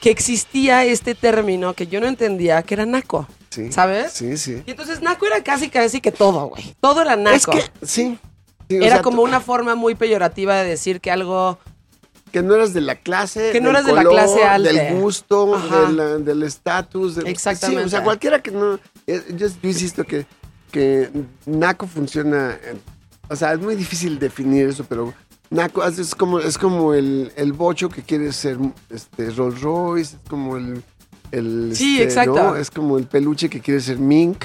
que 0.00 0.10
existía 0.10 0.84
este 0.84 1.16
término 1.16 1.74
que 1.74 1.88
yo 1.88 2.00
no 2.00 2.06
entendía, 2.06 2.62
que 2.62 2.74
era 2.74 2.86
naco, 2.86 3.26
Sí. 3.50 3.72
¿sabes? 3.72 4.12
Sí, 4.12 4.36
sí. 4.36 4.62
Y 4.64 4.70
entonces 4.70 5.00
naco 5.02 5.26
era 5.26 5.42
casi 5.42 5.68
casi 5.70 6.00
que 6.00 6.12
todo, 6.12 6.46
güey. 6.46 6.76
Todo 6.80 7.02
era 7.02 7.16
naco. 7.16 7.52
Es 7.52 7.68
que, 7.68 7.86
sí. 7.86 8.16
Sí, 8.68 8.76
o 8.78 8.82
era 8.82 8.96
sea, 8.96 9.02
como 9.02 9.22
una 9.22 9.40
forma 9.40 9.74
muy 9.74 9.94
peyorativa 9.94 10.56
de 10.56 10.68
decir 10.68 11.00
que 11.00 11.10
algo 11.10 11.58
Que 12.32 12.42
no 12.42 12.54
eras 12.54 12.74
de 12.74 12.82
la 12.82 12.96
clase. 12.96 13.50
Que 13.52 13.60
no 13.60 13.70
eras 13.70 13.86
de 13.86 13.92
la 13.94 14.04
clase 14.04 14.44
alta. 14.44 14.70
Del 14.72 15.00
gusto, 15.00 15.58
de 15.86 15.92
la- 15.94 16.18
del 16.18 16.42
estatus. 16.42 17.16
del- 17.16 17.26
Exactamente. 17.28 17.82
Sí, 17.82 17.86
o 17.86 17.90
sea, 17.90 18.04
cualquiera 18.04 18.42
que 18.42 18.50
no. 18.50 18.78
eh, 19.06 19.22
Yo, 19.36 19.46
yo 19.48 19.68
insisto 19.68 20.04
que, 20.04 20.26
que 20.70 21.10
Naco 21.46 21.86
funciona. 21.86 22.58
eh, 22.62 22.76
O 23.30 23.36
sea, 23.36 23.52
es 23.54 23.60
muy 23.60 23.74
difícil 23.76 24.18
definir 24.18 24.68
eso, 24.68 24.84
pero 24.88 25.14
Naco 25.50 25.82
es 25.84 25.98
es 25.98 26.14
como, 26.14 26.38
es 26.40 26.58
como 26.58 26.92
el, 26.92 27.32
el 27.36 27.52
bocho 27.54 27.88
que 27.88 28.02
quiere 28.02 28.32
ser 28.32 28.58
este, 28.90 29.30
Rolls 29.30 29.62
Royce, 29.62 30.16
es 30.16 30.28
como 30.28 30.58
el. 30.58 30.82
el, 31.32 31.72
Sí, 31.74 31.94
este, 31.94 32.04
exacto. 32.04 32.34
¿no? 32.34 32.56
Es 32.56 32.70
como 32.70 32.98
el 32.98 33.06
peluche 33.06 33.48
que 33.48 33.60
quiere 33.60 33.80
ser 33.80 33.98
Mink. 33.98 34.44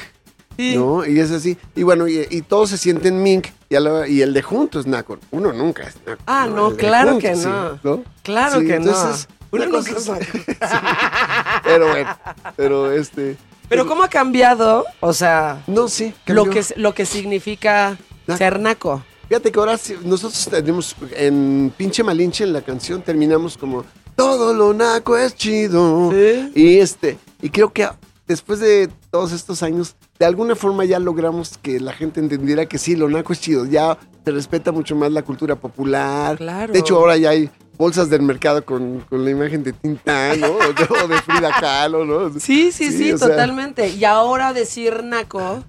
Sí. 0.58 0.76
¿no? 0.76 1.06
Y 1.06 1.20
es 1.20 1.32
así. 1.32 1.58
Y 1.76 1.84
bueno, 1.84 2.08
y, 2.08 2.28
y 2.30 2.42
todos 2.42 2.70
se 2.70 2.78
sienten 2.78 3.22
mink 3.24 3.48
y, 3.70 3.76
a 3.76 3.80
la- 3.80 4.08
y 4.08 4.22
el 4.22 4.34
de 4.34 4.42
junto 4.42 4.80
es 4.80 4.86
naco. 4.88 5.18
Uno 5.32 5.52
nunca 5.54 5.84
es 5.84 5.96
naco. 6.06 6.22
Ah, 6.28 6.48
no, 6.48 6.76
claro 6.76 7.12
junto, 7.14 7.28
que 7.28 7.36
sí, 7.36 7.48
no. 7.84 8.04
Claro 8.24 8.60
Sí, 8.60 8.68
que 8.68 8.76
entonces, 8.76 9.28
no. 9.30 9.36
Una 9.60 9.70
cosa 9.70 10.18
es-. 10.18 10.30
Pero 11.64 11.88
bueno, 11.90 12.18
pero 12.56 12.92
este. 12.92 13.38
Pero 13.70 13.86
cómo 13.88 14.04
ha 14.04 14.10
cambiado, 14.10 14.86
o 15.00 15.14
sea, 15.14 15.64
No, 15.68 15.88
sí. 15.88 16.14
lo 16.28 16.50
que 16.50 16.64
lo 16.76 16.94
que 16.94 17.06
significa 17.06 17.98
Naco. 18.28 18.38
ser 18.38 18.60
naco. 18.60 19.04
Fíjate 19.30 19.52
que 19.52 19.60
ahora 19.60 19.80
nosotros 20.04 20.48
tenemos 20.52 20.96
en 21.16 21.74
Pinche 21.76 22.04
Malinche 22.04 22.44
en 22.44 22.54
la 22.54 22.62
canción 22.62 23.02
terminamos 23.02 23.58
como 23.58 23.86
todo 24.16 24.54
lo 24.54 24.74
naco 24.74 25.18
es 25.18 25.34
chido. 25.36 26.12
Sí. 26.12 26.52
Y 26.56 26.78
este, 26.80 27.18
y 27.42 27.50
creo 27.50 27.72
que 27.72 27.88
después 28.28 28.60
de 28.60 28.90
todos 29.14 29.32
estos 29.32 29.62
años, 29.62 29.96
de 30.18 30.26
alguna 30.26 30.56
forma 30.56 30.86
ya 30.86 30.98
logramos 30.98 31.60
que 31.60 31.80
la 31.80 31.94
gente 31.94 32.20
entendiera 32.20 32.66
que 32.66 32.80
sí, 32.80 32.96
lo 32.96 33.08
naco 33.08 33.32
es 33.32 33.40
chido. 33.40 33.68
Ya 33.68 33.96
se 34.26 34.32
respeta 34.32 34.72
mucho 34.72 34.96
más 34.96 35.12
la 35.12 35.22
cultura 35.22 35.56
popular. 35.56 36.36
Claro. 36.38 36.74
De 36.74 36.80
hecho, 36.80 36.96
ahora 36.98 37.16
ya 37.16 37.30
hay 37.30 37.48
bolsas 37.78 38.10
del 38.10 38.24
mercado 38.24 38.66
con, 38.66 39.02
con 39.02 39.24
la 39.24 39.30
imagen 39.30 39.62
de 39.64 39.72
Tintán, 39.74 40.40
¿no? 40.42 40.54
O 40.54 41.08
de, 41.08 41.22
Frida 41.22 41.52
Kahlo, 41.62 42.06
¿no? 42.06 42.40
Sí, 42.40 42.72
sí, 42.72 42.92
sí, 42.92 43.16
sea, 43.16 43.30
totalmente. 43.30 43.90
Y 43.90 44.04
ahora 44.04 44.52
decir 44.52 45.04
naco 45.04 45.64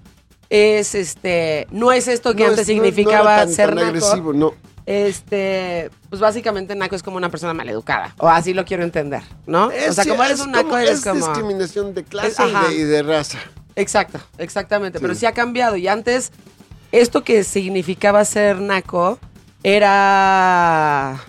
es 0.49 0.95
este, 0.95 1.67
no 1.69 1.91
es 1.91 2.07
esto 2.07 2.33
que 2.35 2.45
no 2.45 2.49
antes 2.49 2.67
es- 2.67 2.75
no- 2.75 2.81
no 2.81 2.87
era 2.87 2.95
significaba 2.95 3.35
tan- 3.37 3.51
ser 3.53 3.67
tan 3.67 3.75
naco. 3.75 3.87
agresivo, 4.07 4.33
no. 4.33 4.53
Este, 4.85 5.89
pues 6.09 6.21
básicamente 6.21 6.75
naco 6.75 6.95
es 6.95 7.01
como 7.01 7.17
una 7.17 7.29
persona 7.29 7.53
maleducada, 7.55 8.13
o 8.19 8.27
así 8.29 8.53
lo 8.53 8.65
quiero 8.65 8.83
entender, 8.83 9.23
¿no? 9.47 9.67
o 9.89 9.93
sea, 9.93 10.05
como 10.05 10.23
eres 10.23 10.39
es 10.39 10.45
un 10.45 10.51
naco, 10.51 10.77
eres 10.77 10.99
es 10.99 11.03
como 11.03 11.15
discriminación 11.25 11.93
de 11.95 12.03
clase 12.03 12.27
Es- 12.29 12.39
y, 12.39 12.73
de, 12.75 12.81
y 12.81 12.83
de 12.83 13.01
raza. 13.03 13.39
Exacto, 13.75 14.19
exactamente. 14.37 14.99
Pero 14.99 15.13
Sí. 15.15 15.25
ha 15.25 15.33
cambiado. 15.33 15.75
Y 15.75 15.87
antes, 15.89 16.31
esto 16.93 17.23
que 17.25 17.43
significaba 17.43 18.23
ser 18.23 18.61
naco 18.61 19.19
era. 19.63 21.19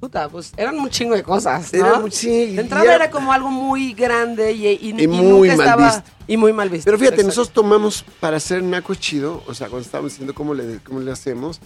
Puta, 0.00 0.28
pues 0.28 0.52
eran 0.56 0.78
un 0.78 0.90
chingo 0.90 1.14
de 1.14 1.22
cosas. 1.24 1.72
¿no? 1.72 1.78
Era 1.86 2.02
sí, 2.10 2.54
de 2.54 2.60
entrada 2.60 2.94
era- 2.94 3.10
como 3.10 3.32
algo 3.32 3.50
muy 3.50 3.94
grande 3.94 4.52
y, 4.52 4.66
y- 4.68 4.94
y 4.96 5.02
Y 5.04 5.08
muy 5.08 5.48
nunca 5.48 5.56
mal 5.56 5.66
estaba. 5.66 5.86
visto. 5.86 6.10
Y 6.28 6.36
muy 6.36 6.52
mal 6.52 6.68
visto. 6.68 6.84
Pero 6.84 6.98
fíjate, 6.98 7.16
exacto. 7.22 7.28
nosotros 7.28 7.54
tomamos 7.54 8.04
para 8.20 8.36
hacer 8.36 8.62
naco 8.62 8.94
chido, 8.94 9.42
o 9.46 9.54
sea, 9.54 9.68
cuando 9.68 9.84
estábamos 9.86 10.12
diciendo 10.12 10.34
cómo 10.34 10.54
le, 10.54 10.78
cómo 10.84 11.00
le 11.00 11.10
hacemos, 11.10 11.58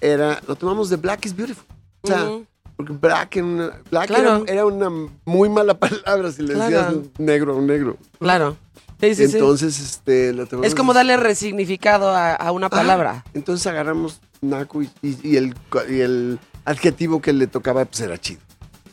era, 0.00 0.40
lo 0.46 0.56
tomamos 0.56 0.88
de 0.90 0.96
Black 0.96 1.26
is 1.26 1.34
Beautiful. 1.36 1.64
O 2.02 2.06
sea. 2.08 2.28
Porque 2.76 2.92
black, 2.92 3.36
era 3.36 3.46
una, 3.46 3.70
black 3.90 4.06
Claro. 4.08 4.42
era, 4.44 4.52
era 4.52 4.66
una 4.66 4.90
muy 5.24 5.48
mala 5.48 5.74
palabra 5.78 6.30
si 6.30 6.42
le 6.42 6.54
decías 6.54 6.92
negro 7.18 7.54
a 7.54 7.56
un 7.56 7.66
negro. 7.66 7.96
Claro. 8.18 8.56
Sí, 9.00 9.14
sí, 9.14 9.28
sí. 9.28 9.36
Entonces, 9.38 9.80
este... 9.80 10.32
la 10.34 10.44
tomamos- 10.44 10.66
Es 10.66 10.74
como 10.74 10.92
darle 10.92 11.16
resignificado 11.16 12.10
a, 12.10 12.34
a 12.34 12.52
una 12.52 12.66
Ah, 12.66 12.70
palabra. 12.70 13.24
entonces 13.34 13.66
agarramos 13.66 14.20
naco 14.42 14.82
y, 14.82 14.90
y- 15.02 15.18
y 15.22 15.36
el, 15.36 15.54
y 15.88 16.00
el 16.00 16.38
adjetivo 16.66 17.20
que 17.22 17.32
le 17.32 17.46
tocaba 17.46 17.84
pues 17.86 18.00
era 18.00 18.18
chido. 18.18 18.40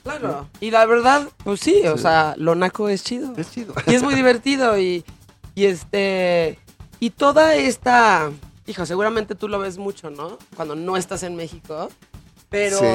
Claro. 0.03 0.47
Y 0.61 0.71
la 0.71 0.85
verdad, 0.85 1.27
pues 1.43 1.59
sí, 1.61 1.85
o 1.87 1.97
sea, 1.97 2.35
lo 2.37 2.55
naco 2.55 2.87
es 2.89 3.03
chido. 3.03 3.33
Es 3.37 3.51
chido. 3.51 3.73
Y 3.87 3.95
es 3.95 4.03
muy 4.03 4.15
divertido 4.15 4.77
y, 4.79 5.03
y 5.55 5.65
este... 5.65 6.57
Y 7.01 7.09
toda 7.09 7.55
esta... 7.55 8.29
Hijo, 8.65 8.85
seguramente 8.85 9.35
tú 9.35 9.47
lo 9.47 9.59
ves 9.59 9.77
mucho, 9.77 10.09
¿no? 10.09 10.37
Cuando 10.55 10.75
no 10.75 10.95
estás 10.97 11.23
en 11.23 11.35
México. 11.35 11.89
Pero 12.49 12.77
Sí. 12.79 12.85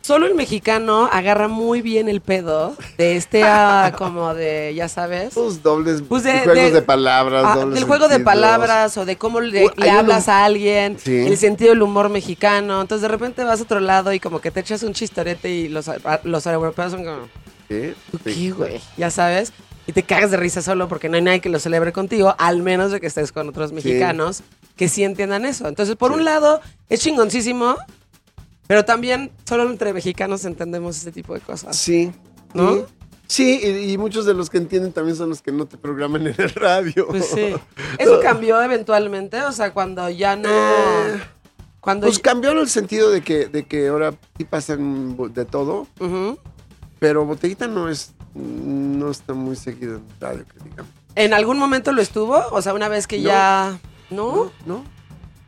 solo 0.00 0.26
el 0.26 0.34
mexicano 0.34 1.08
agarra 1.12 1.48
muy 1.48 1.82
bien 1.82 2.08
el 2.08 2.20
pedo 2.20 2.74
de 2.98 3.16
este 3.16 3.42
ah, 3.44 3.92
como 3.98 4.32
de, 4.32 4.72
ya 4.74 4.88
sabes... 4.88 5.34
Pues 5.34 5.62
dobles 5.62 6.02
Pues 6.08 6.22
de- 6.22 6.38
juegos 6.40 6.54
de, 6.54 6.70
de- 6.70 6.82
palabras, 6.82 7.44
Ah, 7.46 7.56
dobles 7.56 7.74
del 7.74 7.84
juego 7.88 8.08
de 8.08 8.20
palabras 8.20 8.96
o 8.96 9.04
de 9.04 9.16
cómo 9.16 9.40
le, 9.40 9.68
hablas 9.90 10.28
a 10.28 10.44
alguien, 10.44 10.98
Sí. 10.98 11.26
el 11.26 11.36
sentido 11.36 11.70
del 11.70 11.82
humor 11.82 12.08
mexicano. 12.10 12.80
Entonces 12.80 13.02
de 13.02 13.08
repente 13.08 13.42
vas 13.44 13.58
a 13.60 13.64
otro 13.64 13.80
lado 13.80 14.12
y 14.12 14.20
como 14.20 14.40
que 14.40 14.50
te 14.50 14.60
echas 14.60 14.82
un 14.84 14.92
chistorete 14.94 15.50
y 15.50 15.68
los, 15.68 15.90
los 16.24 16.46
europeos 16.46 16.92
son 16.92 17.04
como, 17.04 17.28
Sí, 17.68 17.94
¿tú 18.12 18.18
sí. 18.24 18.34
qué, 18.34 18.50
güey? 18.52 18.80
Ya 18.96 19.10
sabes. 19.10 19.52
Y 19.84 19.92
te 19.92 20.04
cagas 20.04 20.30
de 20.30 20.36
risa 20.36 20.62
solo 20.62 20.86
porque 20.88 21.08
no 21.08 21.16
hay 21.16 21.22
nadie 21.22 21.40
que 21.40 21.48
lo 21.48 21.58
celebre 21.58 21.92
contigo, 21.92 22.36
al 22.38 22.62
menos 22.62 22.92
de 22.92 23.00
que 23.00 23.08
estés 23.08 23.32
con 23.32 23.48
otros 23.48 23.72
mexicanos 23.72 24.42
que 24.76 24.88
sí 24.88 25.04
entiendan 25.04 25.44
eso. 25.44 25.68
Entonces, 25.68 25.96
por 25.96 26.12
Sí. 26.12 26.18
un 26.18 26.24
lado, 26.24 26.60
es 26.88 27.00
chingoncísimo, 27.00 27.76
pero 28.66 28.84
también 28.84 29.30
solo 29.44 29.68
entre 29.70 29.92
mexicanos 29.92 30.44
entendemos 30.44 30.96
ese 30.96 31.12
tipo 31.12 31.34
de 31.34 31.40
cosas. 31.40 31.76
Sí. 31.76 32.12
¿No? 32.54 32.74
Sí, 32.74 32.84
Sí, 33.28 33.60
y, 33.62 33.92
y 33.92 33.96
muchos 33.98 34.26
de 34.26 34.34
los 34.34 34.50
que 34.50 34.58
entienden 34.58 34.92
también 34.92 35.16
son 35.16 35.30
los 35.30 35.40
que 35.40 35.52
no 35.52 35.64
te 35.64 35.78
programan 35.78 36.26
en 36.26 36.34
el 36.36 36.50
radio. 36.50 37.06
Pues 37.08 37.26
sí. 37.28 37.54
¿Eso 37.98 38.20
cambió 38.20 38.60
eventualmente? 38.60 39.40
O 39.44 39.52
sea, 39.52 39.72
cuando 39.72 40.10
ya 40.10 40.36
no... 40.36 40.50
Eh, 40.50 41.22
Cuando 41.80 42.06
Pues 42.08 42.18
cambió 42.18 42.50
en 42.50 42.58
el 42.58 42.68
sentido 42.68 43.10
de 43.10 43.22
que, 43.22 43.46
de 43.46 43.64
que 43.64 43.88
ahora 43.88 44.12
sí 44.36 44.44
pasan 44.44 45.16
de 45.32 45.44
todo, 45.46 45.86
pero 46.98 47.24
Botellita 47.24 47.66
no 47.68 47.88
es 47.88 48.12
no 48.34 49.10
está 49.10 49.32
muy 49.34 49.56
seguido 49.56 49.96
en 49.96 50.04
radio, 50.20 50.44
que 50.46 50.64
digamos. 50.68 50.92
¿En 51.14 51.32
algún 51.34 51.58
momento 51.58 51.90
lo 51.92 52.00
estuvo? 52.02 52.36
O 52.50 52.60
sea, 52.62 52.72
una 52.74 52.88
vez 52.88 53.06
que 53.06 53.18
No. 53.18 53.24
ya... 53.28 53.78
¿No? 54.12 54.50
No, 54.66 54.84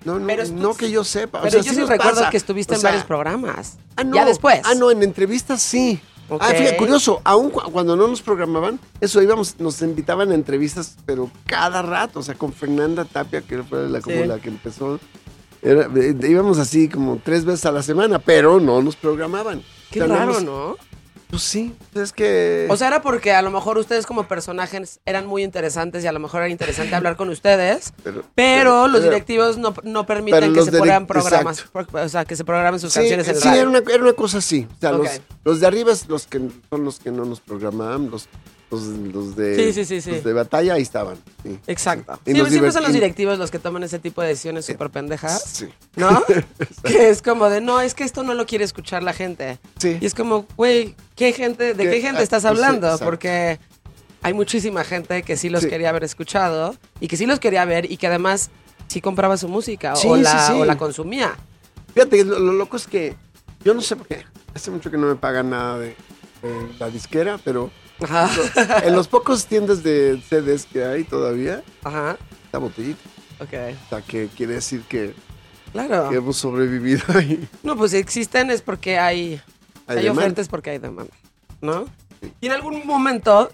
no, 0.05 0.19
no, 0.19 0.27
Pero 0.27 0.45
no 0.49 0.75
que 0.75 0.91
yo 0.91 1.05
sepa. 1.05 1.39
O 1.39 1.43
Pero 1.43 1.53
sea, 1.53 1.63
yo 1.63 1.73
sí 1.73 1.81
recuerdo 1.81 2.21
pasa. 2.21 2.31
que 2.31 2.37
estuviste 2.37 2.75
O 2.75 2.77
en 2.77 2.83
varios 2.83 3.05
programas. 3.05 3.79
Ah, 3.97 4.05
no. 4.05 4.15
Ya 4.15 4.25
después. 4.25 4.61
Ah, 4.65 4.75
no, 4.75 4.91
en 4.91 5.03
entrevistas 5.03 5.63
sí. 5.63 6.01
Ah, 6.41 6.49
fíjate, 6.57 6.77
curioso, 6.79 7.21
aún 7.23 7.51
cu- 7.51 7.71
cuando 7.71 7.97
no 7.97 8.09
nos 8.09 8.23
programaban, 8.23 8.81
eso 9.01 9.21
íbamos, 9.21 9.61
nos 9.61 9.81
invitaban 9.83 10.31
a 10.31 10.35
entrevistas, 10.35 10.97
pero 11.05 11.31
cada 11.47 11.83
rato, 11.83 12.21
o 12.21 12.23
sea, 12.23 12.35
con 12.35 12.51
Fernanda 12.53 13.05
Tapia, 13.05 13.43
que 13.43 13.63
fue 13.63 13.89
la, 13.91 14.01
como 14.01 14.17
Sí. 14.17 14.25
la 14.25 14.39
que 14.39 14.49
empezó, 14.49 14.99
era- 15.63 15.89
íbamos 16.27 16.59
así 16.59 16.89
como 16.89 17.21
tres 17.23 17.45
veces 17.45 17.67
a 17.67 17.73
la 17.73 17.83
semana, 17.83 18.19
pero 18.19 18.59
no 18.59 18.81
nos 18.81 18.97
programaban. 18.97 19.63
Qué 19.91 20.03
O 20.03 20.07
sea, 20.07 20.17
raro, 20.17 20.33
nos- 20.33 20.43
¿no? 20.45 20.77
Pues 21.35 21.43
sí, 21.43 21.75
es 21.97 22.13
que... 22.13 22.69
O 22.71 22.77
sea, 22.77 22.87
era 22.87 23.03
porque 23.03 23.33
a 23.33 23.43
lo 23.43 23.51
mejor 23.51 23.77
ustedes 23.77 24.07
como 24.07 24.29
personajes 24.29 25.01
eran 25.05 25.27
muy 25.27 25.43
interesantes 25.43 26.05
y 26.05 26.07
a 26.07 26.13
lo 26.13 26.21
mejor 26.21 26.43
era 26.43 26.49
interesante 26.49 26.95
hablar 26.95 27.17
con 27.17 27.29
ustedes, 27.29 27.93
pero, 28.05 28.23
pero 28.37 28.87
los 28.87 29.03
directivos 29.03 29.59
no, 29.59 29.75
no 29.83 30.07
permiten 30.07 30.55
que 30.55 30.63
se 30.63 30.71
programen 30.71 31.09
programas, 31.09 31.59
exacto. 31.59 31.99
o 31.99 32.09
sea, 32.09 32.25
que 32.25 32.37
se 32.37 32.45
programen 32.45 32.79
sus 32.79 32.93
Sí, 32.93 33.01
canciones 33.01 33.27
en 33.27 33.35
sí, 33.35 33.49
radio. 33.49 33.61
era 33.63 33.69
una, 33.69 33.79
era 33.79 34.03
una 34.05 34.13
cosa 34.13 34.39
así. 34.39 34.69
O 34.77 34.81
sea, 34.81 34.93
los, 34.93 35.09
los 35.43 35.59
de 35.59 35.67
arriba 35.67 35.93
los 36.07 36.27
que 36.29 36.41
son 36.71 36.85
los 36.85 37.01
que 37.01 37.11
no 37.11 37.25
nos 37.25 37.41
programaban, 37.41 38.11
los, 38.13 38.29
los, 38.71 38.83
los 38.83 39.37
de, 39.37 39.57
Sí, 39.57 39.73
sí, 39.73 39.85
sí, 39.85 40.01
sí. 40.01 40.11
los 40.11 40.25
de 40.25 40.33
batalla 40.33 40.75
ahí 40.75 40.83
estaban. 40.83 41.17
Exacto. 41.67 42.19
Y 42.27 42.33
nos 42.33 42.49
siempre 42.49 42.73
son 42.73 42.83
los 42.83 42.93
directivos 42.93 43.39
los 43.39 43.51
que 43.51 43.59
toman 43.59 43.83
ese 43.85 43.99
tipo 43.99 44.23
de 44.23 44.29
decisiones 44.29 44.65
súper 44.67 44.91
pendejas, 44.91 45.43
Sí. 45.43 45.69
¿no? 45.97 46.23
que 46.85 47.09
es 47.11 47.23
como 47.23 47.49
de, 47.51 47.61
no, 47.61 47.81
es 47.81 47.95
que 47.95 48.05
esto 48.05 48.23
no 48.23 48.35
lo 48.35 48.47
quiere 48.47 48.65
escuchar 48.65 49.03
la 49.03 49.13
gente. 49.13 49.59
Sí. 49.79 49.99
Y 50.01 50.07
es 50.07 50.15
como, 50.15 50.47
güey, 50.57 50.95
¿qué 51.17 51.33
gente, 51.33 51.75
¿de 51.75 51.85
¿Qué? 51.85 51.91
qué 51.91 52.01
gente 52.01 52.21
Ah, 52.21 52.23
estás 52.25 52.43
pues 52.43 52.51
hablando? 52.51 52.99
Porque 52.99 53.59
hay 54.23 54.33
muchísima 54.35 54.85
gente 54.85 55.23
que 55.23 55.37
sí 55.37 55.51
los 55.51 55.67
quería 55.67 55.91
haber 55.91 56.03
escuchado 56.05 56.75
y 57.01 57.09
que 57.09 57.17
sí 57.17 57.27
los 57.27 57.39
quería 57.41 57.65
ver 57.65 57.91
y 57.91 57.97
que 57.99 58.07
además 58.07 58.51
sí 58.89 59.01
compraba 59.01 59.37
su 59.37 59.49
música 59.49 59.95
o, 59.95 60.17
la, 60.17 60.55
o 60.57 60.65
la 60.65 60.77
consumía. 60.79 61.37
Fíjate, 61.95 62.25
lo, 62.25 62.39
lo 62.39 62.53
loco 62.55 62.77
es 62.77 62.87
que 62.87 63.15
yo 63.65 63.73
no 63.75 63.81
sé 63.83 63.97
por 63.97 64.07
qué. 64.07 64.25
Hace 64.55 64.71
mucho 64.71 64.91
que 64.91 64.97
no 64.97 65.07
me 65.09 65.15
pagan 65.17 65.51
nada 65.51 65.79
de, 65.79 65.89
de 66.43 66.69
la 66.79 66.89
disquera, 66.91 67.39
pero 67.45 67.71
Ajá. 68.03 68.29
en 68.85 68.95
los 68.95 69.09
pocos 69.09 69.47
tiendas 69.47 69.83
de 69.83 70.21
CDs 70.29 70.67
que 70.67 70.85
hay 70.85 71.05
todavía, 71.05 71.63
Ajá. 71.85 72.17
está 72.45 72.59
botellita. 72.59 73.01
Ok. 73.41 73.53
O 73.87 73.89
sea, 73.89 74.01
que 74.03 74.29
quiere 74.37 74.55
decir 74.55 74.83
que, 74.89 75.15
Claro. 75.73 76.09
que 76.11 76.17
hemos 76.17 76.37
sobrevivido 76.37 77.03
ahí. 77.15 77.49
No, 77.63 77.77
pues 77.77 77.93
si 77.93 77.97
existen 77.99 78.51
es 78.51 78.63
porque 78.63 78.99
hay, 78.99 79.41
Hay 79.87 79.97
hay, 79.99 80.03
demanda. 80.05 80.23
ofertas 80.23 80.49
porque 80.49 80.71
hay 80.71 80.79
demanda, 80.79 81.13
¿no? 81.61 81.87
Y 82.41 82.47
en 82.47 82.53
algún 82.53 82.87
momento 82.87 83.51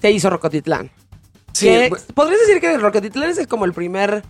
te 0.00 0.10
hizo 0.10 0.30
Rocotitlán. 0.30 0.90
Sí, 1.52 1.66
que, 1.66 1.90
bu- 1.90 2.14
¿Podrías 2.14 2.40
decir 2.40 2.60
que 2.60 2.78
Rocotitlán 2.78 3.30
es 3.30 3.46
como 3.46 3.64
el 3.64 3.72
primer, 3.72 4.22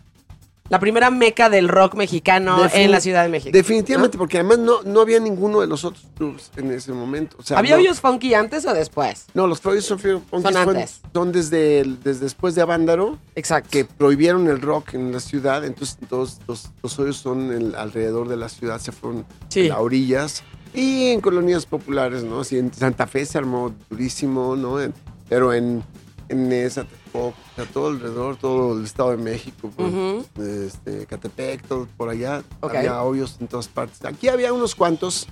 la 0.71 0.79
primera 0.79 1.11
meca 1.11 1.51
del 1.51 1.69
rock 1.69 1.95
mexicano 1.97 2.57
Defini- 2.65 2.71
en 2.85 2.91
la 2.93 3.01
Ciudad 3.01 3.23
de 3.25 3.29
México? 3.29 3.51
definitivamente, 3.53 4.17
porque 4.17 4.39
además 4.39 4.59
no, 4.61 4.83
no 4.83 5.01
había 5.03 5.21
ninguno 5.21 5.61
de 5.61 5.67
los 5.67 5.85
otros 5.85 6.07
clubs 6.17 6.51
en 6.57 6.71
ese 6.71 6.93
momento. 6.93 7.37
O 7.39 7.43
sea, 7.43 7.59
¿Había 7.59 7.73
no- 7.73 7.83
hoyos 7.83 8.01
funky 8.01 8.33
antes 8.33 8.65
o 8.67 8.73
después? 8.73 9.27
No, 9.35 9.47
los 9.47 9.59
son, 9.59 9.73
Funkies 9.79 10.23
Son 10.31 10.57
antes. 10.57 11.01
son 11.13 11.33
desde, 11.33 11.81
el- 11.81 12.03
desde 12.03 12.21
después 12.21 12.55
de 12.55 12.63
Avándaro, 12.63 13.19
Exacto. 13.35 13.69
que 13.71 13.85
prohibieron 13.85 14.49
el 14.49 14.61
rock 14.63 14.95
en 14.95 15.13
la 15.13 15.21
ciudad, 15.21 15.65
entonces 15.65 15.99
todos 16.09 16.39
los, 16.49 16.71
los 16.83 16.99
hoyos 16.99 17.17
son 17.19 17.75
alrededor 17.77 18.29
de 18.29 18.37
la 18.39 18.49
ciudad, 18.49 18.81
se 18.81 18.93
fueron 18.93 19.27
Sí. 19.49 19.69
a 19.69 19.79
orillas 19.81 20.43
y 20.73 21.09
en 21.09 21.21
colonias 21.21 21.67
populares, 21.67 22.23
¿no? 22.23 22.45
Sí, 22.45 22.57
en 22.59 22.73
Santa 22.73 23.09
Fe 23.09 23.27
se 23.27 23.37
armó 23.39 23.75
durísimo, 23.91 24.55
¿no? 24.55 24.81
En- 24.81 24.95
pero 25.29 25.53
en, 25.53 25.83
en 26.31 26.51
esa, 26.53 26.87
o 27.13 27.35
sea, 27.57 27.65
todo 27.67 27.89
alrededor, 27.89 28.37
todo 28.37 28.79
el 28.79 28.85
Estado 28.85 29.11
de 29.11 29.17
México, 29.19 29.71
pues, 29.77 29.89
Ujú. 29.93 30.25
este, 30.41 31.07
Catepec, 31.07 31.67
todo 31.67 31.87
por 31.97 32.09
allá, 32.09 32.43
Ok. 32.61 32.75
había 32.77 33.03
hoyos 33.03 33.37
en 33.41 33.49
todas 33.49 33.69
partes. 33.69 34.05
Aquí 34.05 34.29
había 34.29 34.53
unos 34.53 34.75
cuantos 34.75 35.27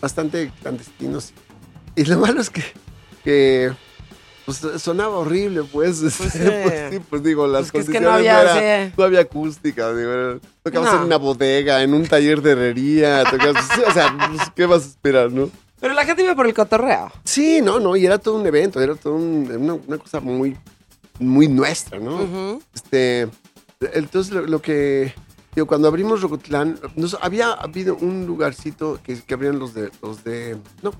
bastante 0.00 0.52
clandestinos. 0.62 1.32
Y 1.96 2.04
lo 2.04 2.18
malo 2.18 2.40
es 2.42 2.50
que, 2.50 2.62
que 3.24 3.72
pues, 4.44 4.58
sonaba 4.78 5.16
horrible, 5.16 5.62
pues. 5.64 6.00
Pues 6.18 6.32
sí. 6.32 6.38
Pues, 6.38 6.90
sí, 6.92 7.00
pues 7.08 7.22
digo, 7.22 7.46
las 7.46 7.70
Pues 7.70 7.72
que 7.72 7.78
es 7.78 7.86
que 7.86 8.04
condiciones 8.04 8.10
no 8.10 8.14
había, 8.38 8.42
era- 8.42 8.86
sí. 8.88 8.92
no 8.96 9.04
había 9.04 9.20
acústica. 9.20 9.94
Digo, 9.94 10.38
tocabas 10.62 10.92
No. 10.92 10.98
en 11.00 11.04
una 11.06 11.16
bodega, 11.16 11.82
en 11.82 11.94
un 11.94 12.06
taller 12.06 12.42
de 12.42 12.52
herrería. 12.52 13.24
tocabas- 13.24 13.68
o 13.88 13.92
sea, 13.92 14.16
pues, 14.30 14.50
¿qué 14.54 14.66
vas 14.66 14.84
a 14.84 14.86
esperar, 14.88 15.32
no? 15.32 15.48
Pero 15.80 15.94
la 15.94 16.04
gente 16.04 16.22
iba 16.22 16.34
por 16.34 16.46
el 16.46 16.54
cotorreo. 16.54 17.12
Sí, 17.24 17.60
no, 17.62 17.78
no, 17.78 17.96
y 17.96 18.06
era 18.06 18.18
todo 18.18 18.36
un 18.36 18.46
evento, 18.46 18.80
era 18.80 18.94
todo 18.94 19.14
un- 19.14 19.50
una, 19.50 19.74
una 19.74 19.98
cosa 19.98 20.20
muy, 20.20 20.56
muy 21.18 21.48
nuestra, 21.48 21.98
¿no? 21.98 22.60
Este, 22.74 23.28
entonces 23.92 24.32
lo, 24.32 24.42
lo 24.46 24.62
que, 24.62 25.12
digo, 25.54 25.66
cuando 25.66 25.88
abrimos 25.88 26.22
Rocotlán, 26.22 26.78
nos, 26.94 27.18
había 27.20 27.52
habido 27.52 27.96
un 27.96 28.26
lugarcito 28.26 28.98
que, 29.02 29.20
que 29.20 29.34
abrían 29.34 29.58
los 29.58 29.74
de, 29.74 29.90
los 30.02 30.24
de, 30.24 30.56
no, 30.82 30.92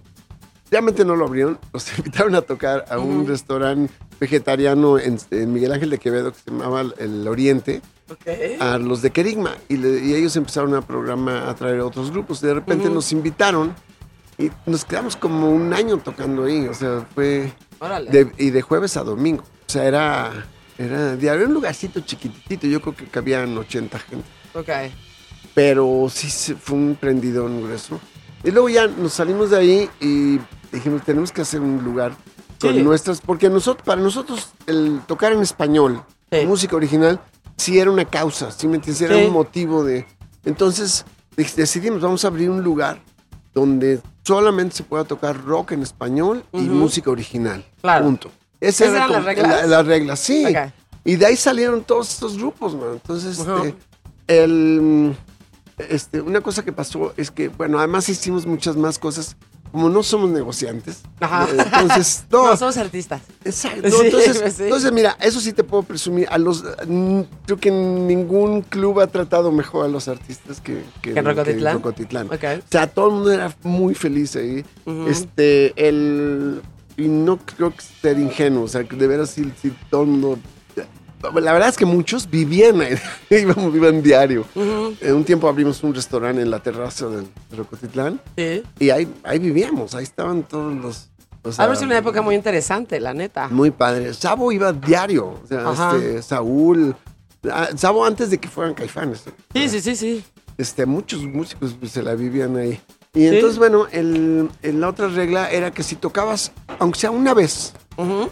realmente 0.71 1.05
no 1.07 1.17
lo 1.17 1.25
abrieron, 1.27 1.59
los 1.73 1.99
invitaron 1.99 2.35
a 2.35 2.43
tocar 2.43 2.85
a 2.91 2.99
un 2.99 3.21
Ujú. 3.21 3.29
restaurante 3.29 3.93
vegetariano 4.21 4.99
en, 4.99 5.19
en 5.31 5.53
Miguel 5.53 5.73
Ángel 5.73 5.91
de 5.91 5.99
Quevedo 5.99 6.33
que 6.33 6.39
se 6.39 6.51
llamaba 6.51 6.83
El 6.99 7.27
Oriente, 7.29 7.81
Ok. 8.11 8.61
a 8.61 8.77
los 8.79 9.01
de 9.03 9.11
Kerigma, 9.11 9.57
y, 9.69 9.79
le- 9.79 10.05
y 10.05 10.15
ellos 10.15 10.37
empezaron 10.37 10.75
a 10.75 10.83
programa, 10.83 11.49
a 11.49 11.55
traer 11.55 11.81
otros 11.81 12.11
grupos, 12.11 12.41
de 12.43 12.53
repente 12.55 12.89
nos 12.91 13.11
invitaron 13.13 13.75
y 14.39 14.51
nos 14.67 14.85
quedamos 14.85 15.17
como 15.17 15.51
un 15.51 15.73
año 15.73 15.97
tocando 15.99 16.45
ahí, 16.45 16.67
o 16.69 16.75
sea, 16.75 17.07
fue... 17.15 17.53
Órale. 17.79 18.11
De- 18.11 18.33
y 18.39 18.51
de 18.51 18.63
jueves 18.63 18.97
a 18.97 19.03
domingo. 19.05 19.43
O 19.43 19.71
sea, 19.73 19.85
era, 19.85 20.47
era 20.79 21.17
diario, 21.17 21.47
un 21.47 21.55
lugarcito 21.55 22.01
chiquitito. 22.01 22.67
Yo 22.67 22.81
creo 22.81 22.95
que 22.97 23.07
cabían 23.07 23.57
80 23.57 23.99
gente. 23.99 24.27
Ok. 24.55 24.69
Pero 25.55 26.07
sí 26.11 26.29
fue 26.55 26.77
un 26.77 26.97
prendidón 27.01 27.63
grueso. 27.63 27.99
Y 28.45 28.51
luego 28.51 28.69
ya 28.69 28.87
nos 28.87 29.15
salimos 29.15 29.51
de 29.51 29.57
ahí 29.59 29.91
y 30.01 30.39
dijimos, 30.73 31.03
tenemos 31.03 31.33
que 31.33 31.43
hacer 31.43 31.61
un 31.61 31.83
lugar 31.83 32.13
con 32.61 32.75
Sí. 32.75 32.83
nuestras... 32.83 33.21
Porque 33.21 33.49
nosotros, 33.49 33.85
para 33.87 34.01
nosotros 34.01 34.51
el 34.67 35.01
tocar 35.07 35.33
en 35.33 35.41
español, 35.41 36.03
Sí. 36.31 36.45
música 36.47 36.77
original, 36.77 37.21
sí 37.57 37.79
era 37.79 37.91
una 37.91 38.05
causa, 38.05 38.51
¿sí 38.51 38.67
me 38.69 38.77
entiendes? 38.77 39.01
Era 39.03 39.17
Sí. 39.17 39.25
un 39.27 39.33
motivo 39.33 39.83
de... 39.85 40.07
Entonces 40.45 41.05
de- 41.37 41.51
decidimos, 41.57 42.01
vamos 42.03 42.25
a 42.25 42.29
abrir 42.29 42.51
un 42.51 42.63
lugar 42.63 43.01
donde 43.57 44.01
solamente 44.23 44.77
se 44.77 44.83
pueda 44.83 45.05
tocar 45.05 45.43
rock 45.43 45.73
en 45.73 45.83
español 45.83 46.45
y 46.53 46.61
música 46.61 47.11
original. 47.11 47.65
Claro. 47.81 48.05
Punto. 48.05 48.31
¿Esas 48.61 48.89
eran 48.91 49.11
las 49.11 49.25
reglas? 49.25 49.49
La, 49.49 49.67
las 49.67 49.87
reglas, 49.87 50.21
sí. 50.21 50.45
Y 51.05 51.17
de 51.17 51.25
ahí 51.25 51.37
salieron 51.37 51.83
todos 51.83 52.13
estos 52.13 52.37
grupos, 52.37 52.75
man. 52.75 52.91
Entonces, 52.93 53.39
este, 53.39 53.75
el, 54.27 55.17
este, 55.79 56.21
una 56.21 56.43
cosa 56.43 56.63
que 56.63 56.73
pasó 56.73 57.15
es 57.17 57.31
que, 57.31 57.49
bueno, 57.49 57.79
además 57.79 58.07
hicimos 58.11 58.45
muchas 58.45 58.77
más 58.77 58.99
cosas. 58.99 59.37
Como 59.77 59.91
no 59.91 60.03
somos 60.03 60.31
negociantes, 60.31 61.03
Ajá. 61.21 61.47
eh, 61.53 61.57
entonces, 61.59 62.25
no, 62.31 62.47
No, 62.47 62.57
somos 62.57 62.79
artistas. 62.79 63.21
Exacto. 63.45 63.91
Sí, 63.91 64.07
entonces, 64.07 64.39
pues 64.41 64.55
sí. 64.55 64.63
entonces, 64.63 64.91
mira, 64.91 65.19
eso 65.21 65.39
sí 65.39 65.53
te 65.53 65.65
puedo 65.65 65.83
presumir. 65.83 66.27
A 66.31 66.39
los, 66.39 66.65
creo 67.45 67.59
que 67.61 67.71
ningún 67.71 68.63
club 68.63 69.01
ha 69.01 69.07
tratado 69.07 69.53
mejor 69.53 69.85
a 69.85 69.89
los 69.89 70.09
artistas 70.09 70.63
que, 70.63 70.83
que, 71.03 71.13
¿Que 71.13 71.21
Rocotitlán? 71.21 71.77
que 71.77 71.83
Rocotitlán. 71.83 72.27
Ok. 72.29 72.45
O 72.67 72.71
sea, 72.71 72.87
todo 72.87 73.09
el 73.09 73.13
mundo 73.17 73.33
era 73.33 73.55
muy 73.65 73.95
feliz 73.95 74.35
ahí. 74.37 74.65
Este, 75.09 75.75
el. 75.89 76.63
Y 76.97 77.09
no 77.09 77.37
creo 77.37 77.75
que 77.77 77.83
ser 77.83 78.19
ingenuo. 78.19 78.63
O 78.65 78.69
sea, 78.69 78.83
que 78.85 78.97
de 78.97 79.07
veras 79.07 79.29
sí, 79.29 79.53
sí, 79.61 79.71
todo 79.91 80.05
el 80.05 80.09
mundo. 80.09 80.39
La 81.35 81.53
verdad 81.53 81.69
es 81.69 81.77
que 81.77 81.85
muchos 81.87 82.29
vivían 82.31 82.81
ahí. 82.81 82.97
Íbamos, 83.31 83.75
iban 83.75 84.03
diario. 84.03 84.45
En 84.55 85.15
un 85.15 85.25
tiempo 85.25 85.49
abrimos 85.49 85.83
un 85.83 85.95
restaurante 85.95 86.43
en 86.43 86.51
la 86.51 86.61
terraza 86.63 87.07
de 87.09 87.25
Rocotitlán. 87.57 88.21
Sí. 88.37 88.63
Y 88.79 88.91
ahí, 88.91 89.09
ahí 89.25 89.39
vivíamos. 89.39 89.95
Ahí 89.95 90.05
estaban 90.05 90.43
todos 90.43 90.75
los. 90.75 91.09
o 91.43 91.53
sea, 91.53 91.73
sido 91.75 91.87
una 91.87 91.99
época 91.99 92.23
muy 92.23 92.35
interesante, 92.35 93.01
la 93.01 93.15
neta. 93.15 93.49
muy 93.49 93.71
padre. 93.71 94.13
Sabo 94.15 94.51
iba 94.53 94.73
diario. 94.73 95.41
O 95.43 95.47
sea, 95.47 95.93
este, 95.97 96.23
Saúl. 96.23 96.95
ah, 97.51 97.69
Sabo 97.77 98.05
antes 98.05 98.31
de 98.31 98.39
que 98.39 98.49
fueran 98.49 98.75
caifanes. 98.75 99.25
Sí, 99.55 99.69
sí, 99.69 99.81
sí, 99.81 99.97
sí. 99.97 100.25
Este, 100.59 100.87
muchos 100.87 101.23
músicos 101.23 101.77
pues, 101.79 101.93
se 101.93 102.03
la 102.03 102.15
vivían 102.15 102.57
ahí. 102.57 102.81
Y 103.15 103.27
entonces, 103.27 103.59
bueno, 103.59 103.87
el, 103.93 104.51
el- 104.63 104.81
la 104.81 104.89
otra 104.91 105.09
regla 105.09 105.51
era 105.51 105.71
que 105.71 105.83
si 105.83 105.97
tocabas, 105.97 106.53
aunque 106.79 106.99
sea 107.01 107.11
una 107.11 107.33
vez, 107.33 107.73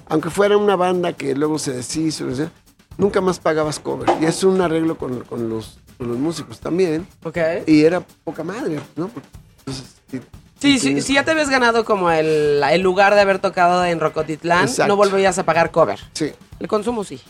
aunque 0.09 0.29
fuera 0.29 0.59
una 0.59 0.77
banda 0.77 1.15
que 1.15 1.35
luego 1.35 1.59
se 1.59 1.73
deshizo, 1.73 2.27
o 2.27 2.35
sea, 2.35 2.51
nunca 2.99 3.21
más 3.21 3.39
pagabas 3.39 3.79
cover. 3.79 4.09
Y 4.21 4.25
es 4.27 4.43
un 4.45 4.61
arreglo 4.61 4.97
con, 4.97 5.21
con 5.25 5.49
los, 5.49 5.79
con 5.99 6.09
los 6.09 6.19
músicos 6.19 6.61
también. 6.61 7.07
Ok. 7.23 7.39
Y 7.67 7.85
era 7.85 8.01
poca 8.01 8.43
madre, 8.45 8.81
¿no? 8.97 9.11
Entonces, 9.61 9.95
sí, 10.11 10.21
Sí, 10.61 10.79
sí, 10.79 11.03
si 11.03 11.15
ya 11.15 11.25
te 11.25 11.33
habías 11.33 11.51
ganado 11.51 11.85
como 11.85 12.11
el, 12.11 12.63
el 12.71 12.81
lugar 12.81 13.15
de 13.15 13.21
haber 13.21 13.39
tocado 13.39 13.85
en 13.85 14.01
Rocotitlán, 14.01 14.63
Exacto. 14.65 14.89
no 14.89 14.97
volverías 14.97 15.37
a 15.39 15.45
pagar 15.45 15.71
cover. 15.71 15.99
Sí. 16.15 16.33
El 16.59 16.69
consumo 16.69 17.05
sí. 17.05 17.21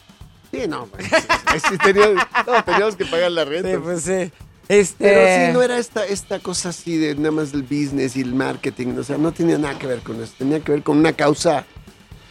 Sí, 0.52 0.68
no, 0.68 0.86
pues, 0.86 1.04
sí, 1.06 1.58
sí, 1.70 1.78
teníamos, 1.78 2.24
no, 2.46 2.62
teníamos 2.64 2.94
que 2.94 3.04
pagar 3.06 3.32
la 3.32 3.44
renta. 3.44 3.80
pues 3.80 4.02
sí. 4.02 4.30
Este... 4.68 4.94
Pero 5.04 5.46
sí, 5.46 5.52
no 5.52 5.62
era 5.62 5.78
esta, 5.78 6.06
esta 6.06 6.38
cosa 6.38 6.68
así 6.68 6.96
de 6.96 7.16
nada 7.16 7.32
más 7.32 7.50
del 7.50 7.64
business 7.64 8.16
y 8.16 8.20
el 8.20 8.34
marketing. 8.36 8.94
O 8.98 9.02
sea, 9.02 9.18
no 9.18 9.32
tenía 9.32 9.58
nada 9.58 9.76
que 9.80 9.88
ver 9.88 9.98
con 10.00 10.22
eso. 10.22 10.32
Tenía 10.38 10.60
que 10.60 10.70
ver 10.70 10.82
con 10.84 10.98
una 10.98 11.12
causa 11.12 11.64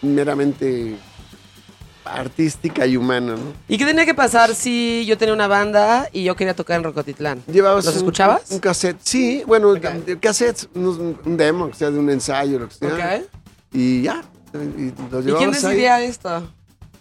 meramente 0.02 0.96
artística 2.06 2.86
y 2.88 2.98
humana, 2.98 3.34
¿no? 3.34 3.54
¿Y 3.68 3.78
qué 3.78 3.86
tenía 3.86 4.06
que 4.06 4.13
pasar 4.13 4.56
si 4.56 5.06
yo 5.06 5.18
tenía 5.18 5.34
una 5.34 5.48
banda 5.48 6.10
y 6.12 6.24
yo 6.24 6.36
quería 6.36 6.54
tocar 6.56 6.78
en 6.78 6.84
Rocotitlán? 6.84 7.44
¿Llevabas 7.48 7.86
¿Los 7.86 7.94
un- 7.96 8.00
escuchabas? 8.00 8.52
Un, 8.52 8.60
cassette. 8.60 8.98
Sí, 9.04 9.44
bueno, 9.48 9.72
Ok. 9.72 9.80
de- 9.82 10.20
cassettes, 10.20 10.68
unos- 10.76 10.98
un 10.98 11.38
demo, 11.38 11.66
o 11.66 11.74
sea, 11.74 11.92
de 11.92 12.00
un 12.00 12.10
ensayo, 12.10 12.60
lo 12.60 12.68
que 12.70 12.76
sea. 12.76 12.94
Ok. 13.22 13.26
Y 13.74 14.02
ya. 14.04 14.24
Y, 14.54 14.58
los 14.58 14.66
¿Y 14.66 14.92
quién 14.92 15.24
llevabas 15.26 15.63
ahí. 15.63 15.70
decidía 15.72 16.02
esto? 16.04 16.50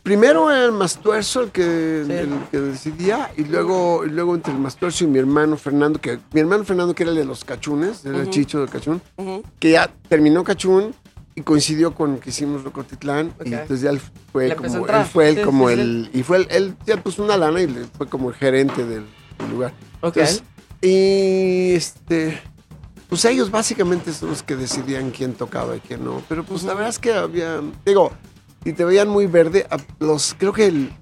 Primero 0.02 0.50
era 0.50 0.64
el 0.64 0.72
Mastuerzo 0.72 1.42
el 1.42 1.50
que, 1.52 2.02
Sí. 2.06 2.12
el 2.12 2.30
que 2.50 2.58
decidía, 2.58 3.30
y 3.36 3.44
luego, 3.44 4.04
y 4.04 4.08
luego 4.10 4.34
entre 4.34 4.52
el 4.52 4.58
Mastuerzo 4.58 5.04
y 5.04 5.06
mi 5.06 5.20
hermano 5.20 5.56
Fernando, 5.56 6.00
que 6.00 6.18
mi 6.32 6.40
hermano 6.40 6.64
Fernando, 6.64 6.92
que 6.92 7.04
era 7.04 7.12
el 7.12 7.18
de 7.18 7.24
los 7.24 7.44
cachunes, 7.44 8.04
era 8.04 8.16
el 8.16 8.22
Ujú. 8.22 8.30
chicho 8.32 8.58
del 8.60 8.68
cachún, 8.68 9.00
Ujú. 9.16 9.44
que 9.60 9.70
ya 9.70 9.88
terminó 10.08 10.42
Cachún 10.42 10.92
y 11.34 11.40
coincidió 11.42 11.94
con 11.94 12.18
que 12.18 12.30
hicimos 12.30 12.62
Rocotitlán 12.62 13.32
Ok. 13.40 13.46
y 13.46 13.52
entonces 13.54 13.80
ya 13.80 13.90
él 13.90 14.00
fue 14.32 14.48
Le 14.48 14.56
como 14.56 14.86
él 14.86 15.04
fue 15.06 15.28
el 15.30 15.36
Sí, 15.36 15.42
como 15.42 15.68
sí, 15.68 15.74
sí. 15.74 15.80
el 15.80 16.10
y 16.12 16.22
fue 16.22 16.36
el, 16.38 16.46
él 16.50 16.76
ya 16.86 16.96
puso 16.98 17.24
una 17.24 17.36
lana 17.36 17.62
y 17.62 17.68
fue 17.96 18.06
como 18.08 18.28
el 18.30 18.34
gerente 18.36 18.84
del, 18.84 19.06
del 19.38 19.50
lugar. 19.50 19.72
Ok. 20.02 20.16
Entonces, 20.18 20.42
y 20.82 21.72
este 21.74 22.40
pues 23.08 23.24
ellos 23.26 23.50
básicamente 23.50 24.12
son 24.12 24.30
los 24.30 24.42
que 24.42 24.56
decidían 24.56 25.10
quién 25.10 25.34
tocaba 25.34 25.76
y 25.76 25.80
quién 25.80 26.04
no, 26.04 26.22
pero 26.28 26.44
pues 26.44 26.62
la 26.64 26.74
verdad 26.74 26.88
es 26.90 26.98
que 26.98 27.12
había 27.12 27.60
digo, 27.84 28.10
y 28.64 28.72
te 28.72 28.84
veían 28.84 29.08
muy 29.08 29.26
verde, 29.26 29.66
los 30.00 30.34
creo 30.38 30.52
que 30.52 30.66
el 30.66 30.92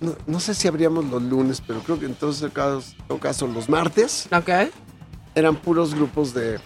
no, 0.00 0.14
no 0.26 0.40
sé 0.40 0.54
si 0.54 0.68
abríamos 0.68 1.04
los 1.06 1.22
lunes, 1.22 1.62
pero 1.66 1.80
creo 1.80 1.98
que 1.98 2.06
entonces 2.06 2.42
en 2.42 2.50
todo 2.50 3.18
caso, 3.18 3.46
los 3.46 3.68
martes 3.68 4.28
Ok. 4.32 4.50
eran 5.34 5.56
puros 5.56 5.94
grupos 5.94 6.34
de 6.34 6.58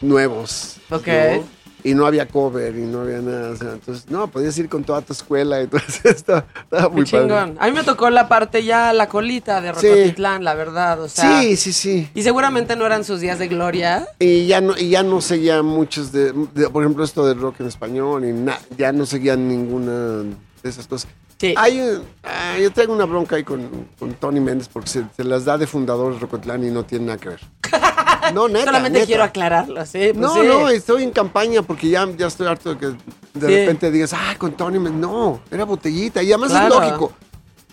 nuevos. 0.00 0.76
Ok. 0.90 1.06
¿no? 1.06 1.61
Y 1.84 1.94
no 1.94 2.06
había 2.06 2.28
cover 2.28 2.76
y 2.76 2.82
no 2.82 3.00
había 3.00 3.18
nada. 3.18 3.50
o 3.50 3.56
sea, 3.56 3.72
entonces, 3.72 4.08
no, 4.08 4.28
podías 4.28 4.56
ir 4.58 4.68
con 4.68 4.84
toda 4.84 5.00
tu 5.00 5.12
escuela 5.12 5.60
y 5.62 5.66
todo 5.66 5.80
eso. 5.88 6.08
Estaba, 6.08 6.44
estaba 6.62 6.88
Qué 6.88 6.94
muy 6.94 7.04
padre. 7.04 7.26
chingón. 7.28 7.56
A 7.58 7.66
mí 7.66 7.72
me 7.72 7.82
tocó 7.82 8.08
la 8.10 8.28
parte 8.28 8.62
ya, 8.64 8.92
la 8.92 9.08
colita 9.08 9.60
de 9.60 9.74
Sí. 9.74 9.88
Rocotitlán, 9.88 10.44
la 10.44 10.54
verdad. 10.54 11.00
O 11.02 11.08
sea, 11.08 11.40
Sí, 11.42 11.56
sí, 11.56 11.72
sí. 11.72 12.08
Y 12.14 12.22
seguramente 12.22 12.76
no 12.76 12.86
eran 12.86 13.04
sus 13.04 13.20
días 13.20 13.38
de 13.38 13.48
gloria. 13.48 14.06
Y 14.18 14.46
ya 14.46 14.60
no, 14.60 14.76
y 14.78 14.90
ya 14.90 15.02
no 15.02 15.20
seguía 15.20 15.62
muchos 15.62 16.12
de, 16.12 16.32
de- 16.54 16.68
por 16.70 16.82
ejemplo, 16.84 17.02
esto 17.04 17.26
del 17.26 17.40
rock 17.40 17.60
en 17.60 17.66
español, 17.66 18.24
y 18.24 18.32
na- 18.32 18.58
ya 18.78 18.92
no 18.92 19.04
seguían 19.06 19.48
ninguna 19.48 20.22
de 20.62 20.70
esas 20.70 20.86
cosas. 20.86 21.10
Sí. 21.38 21.54
Hay, 21.56 21.80
ah, 22.22 22.56
yo 22.62 22.70
tengo 22.70 22.92
una 22.92 23.04
bronca 23.04 23.34
ahí 23.34 23.42
con, 23.42 23.88
con 23.98 24.14
Tony 24.14 24.38
Méndez 24.38 24.68
porque 24.68 24.88
se, 24.88 25.04
se 25.16 25.24
las 25.24 25.44
da 25.44 25.58
de 25.58 25.66
fundador 25.66 26.16
Rocotlán 26.20 26.62
y 26.62 26.70
no 26.70 26.84
tiene 26.84 27.06
nada 27.06 27.18
que 27.18 27.30
ver. 27.30 27.40
No, 28.34 28.48
neta. 28.48 28.64
Solamente 28.66 28.98
neta. 29.00 29.06
quiero 29.06 29.22
aclararlo, 29.24 29.84
sí. 29.86 29.98
pues 30.12 30.16
No, 30.16 30.34
sí. 30.34 30.40
no, 30.46 30.68
estoy 30.68 31.02
en 31.02 31.10
campaña 31.10 31.62
porque 31.62 31.88
ya, 31.88 32.08
ya 32.16 32.26
estoy 32.26 32.46
harto 32.46 32.74
de 32.74 32.78
que 32.78 32.86
de 32.86 33.46
Sí. 33.48 33.56
repente 33.56 33.90
digas, 33.90 34.12
ah, 34.12 34.34
con 34.38 34.52
Tony, 34.52 34.78
Méndez". 34.78 35.00
no, 35.00 35.40
era 35.50 35.64
botellita. 35.64 36.22
Y 36.22 36.32
además 36.32 36.50
Claro. 36.50 36.74
es 36.74 36.80
lógico. 36.90 37.12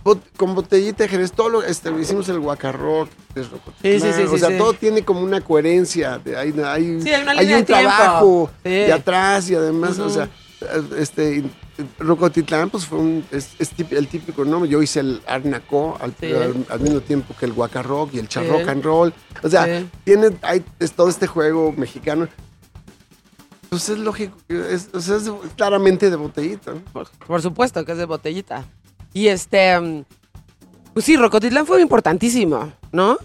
Bot- 0.04 0.22
con 0.38 0.56
botellita 0.56 1.08
Jerez, 1.10 1.34
todo 1.34 1.50
lo, 1.50 1.64
este, 1.64 1.92
hicimos 2.00 2.30
el 2.30 2.40
Rocotitlán. 3.52 3.82
Sí, 3.82 4.00
sí, 4.00 4.14
sí, 4.30 4.34
O 4.34 4.38
sea, 4.38 4.58
todo 4.58 4.74
tiene 4.74 5.04
como 5.04 5.20
una 5.22 5.42
coherencia. 5.42 6.18
de- 6.20 6.38
hay, 6.38 6.54
hay, 6.64 7.02
Sí, 7.02 7.10
hay 7.12 7.28
hay 7.38 7.54
un 7.54 7.66
trabajo 7.66 8.50
de 8.64 8.94
atrás 8.94 9.50
y 9.50 9.56
además, 9.56 10.00
o 10.00 10.10
sea, 10.10 10.30
este, 10.98 11.44
Rocotitlán, 12.00 12.70
pues 12.70 12.86
fue 12.86 13.00
un, 13.00 13.26
es, 13.32 13.50
es 13.60 13.72
el 13.92 14.08
típico 14.08 14.44
nombre. 14.46 14.70
Yo 14.70 14.82
hice 14.82 15.00
el 15.02 15.22
Arnacó 15.28 15.98
al, 16.02 16.14
Sí. 16.20 16.32
al- 16.34 16.66
al 16.70 16.80
mismo 16.80 17.02
tiempo 17.02 17.34
que 17.40 17.46
el 17.46 17.54
Guacarrock 17.54 18.14
y 18.14 18.20
el 18.20 18.26
Sí. 18.26 18.34
Charrock 18.34 18.68
and 18.68 18.84
Roll. 18.84 19.14
O 19.44 19.50
sea, 19.50 19.66
Sí. 19.66 19.90
tiene 20.04 20.30
hay, 20.42 20.64
es 20.80 20.92
todo 20.94 21.10
este 21.10 21.28
juego 21.28 21.74
mexicano. 21.76 22.28
Pues 23.70 23.88
es 23.90 24.00
lógico, 24.00 24.36
es, 24.48 24.90
o 24.94 25.00
sea, 25.00 25.18
es 25.18 25.30
claramente 25.56 26.10
de 26.10 26.16
botellita. 26.16 26.72
¿no? 26.74 26.80
Por, 26.92 27.08
por 27.28 27.42
supuesto 27.42 27.86
que 27.86 27.92
es 27.92 27.98
de 28.00 28.06
botellita. 28.06 28.66
Y 29.14 29.28
este. 29.28 29.80
mm, 29.80 30.06
Pues 30.94 31.06
sí, 31.06 31.16
Rocotitlán 31.18 31.68
fue 31.68 31.80
importantísimo, 31.82 32.74
¿no? 32.92 33.18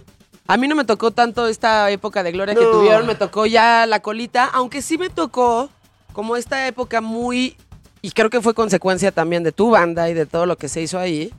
A 0.46 0.56
mí 0.58 0.68
no 0.68 0.76
me 0.76 0.84
tocó 0.84 1.10
tanto 1.12 1.46
esta 1.48 1.90
época 1.90 2.22
de 2.22 2.30
gloria 2.32 2.54
que 2.54 2.60
tuvieron, 2.60 3.06
me 3.06 3.14
tocó 3.14 3.46
ya 3.46 3.86
la 3.86 4.00
colita, 4.00 4.44
aunque 4.52 4.82
sí 4.82 4.98
me 4.98 5.08
tocó 5.08 5.70
como 6.12 6.36
esta 6.36 6.66
época 6.68 7.00
muy. 7.00 7.56
Y 8.04 8.10
creo 8.10 8.28
que 8.28 8.42
fue 8.42 8.52
consecuencia 8.52 9.12
también 9.12 9.42
de 9.44 9.50
tu 9.50 9.70
banda 9.70 10.10
y 10.10 10.14
de 10.14 10.26
todo 10.26 10.44
lo 10.44 10.58
que 10.58 10.68
se 10.68 10.82
hizo 10.82 10.98
ahí. 10.98 11.32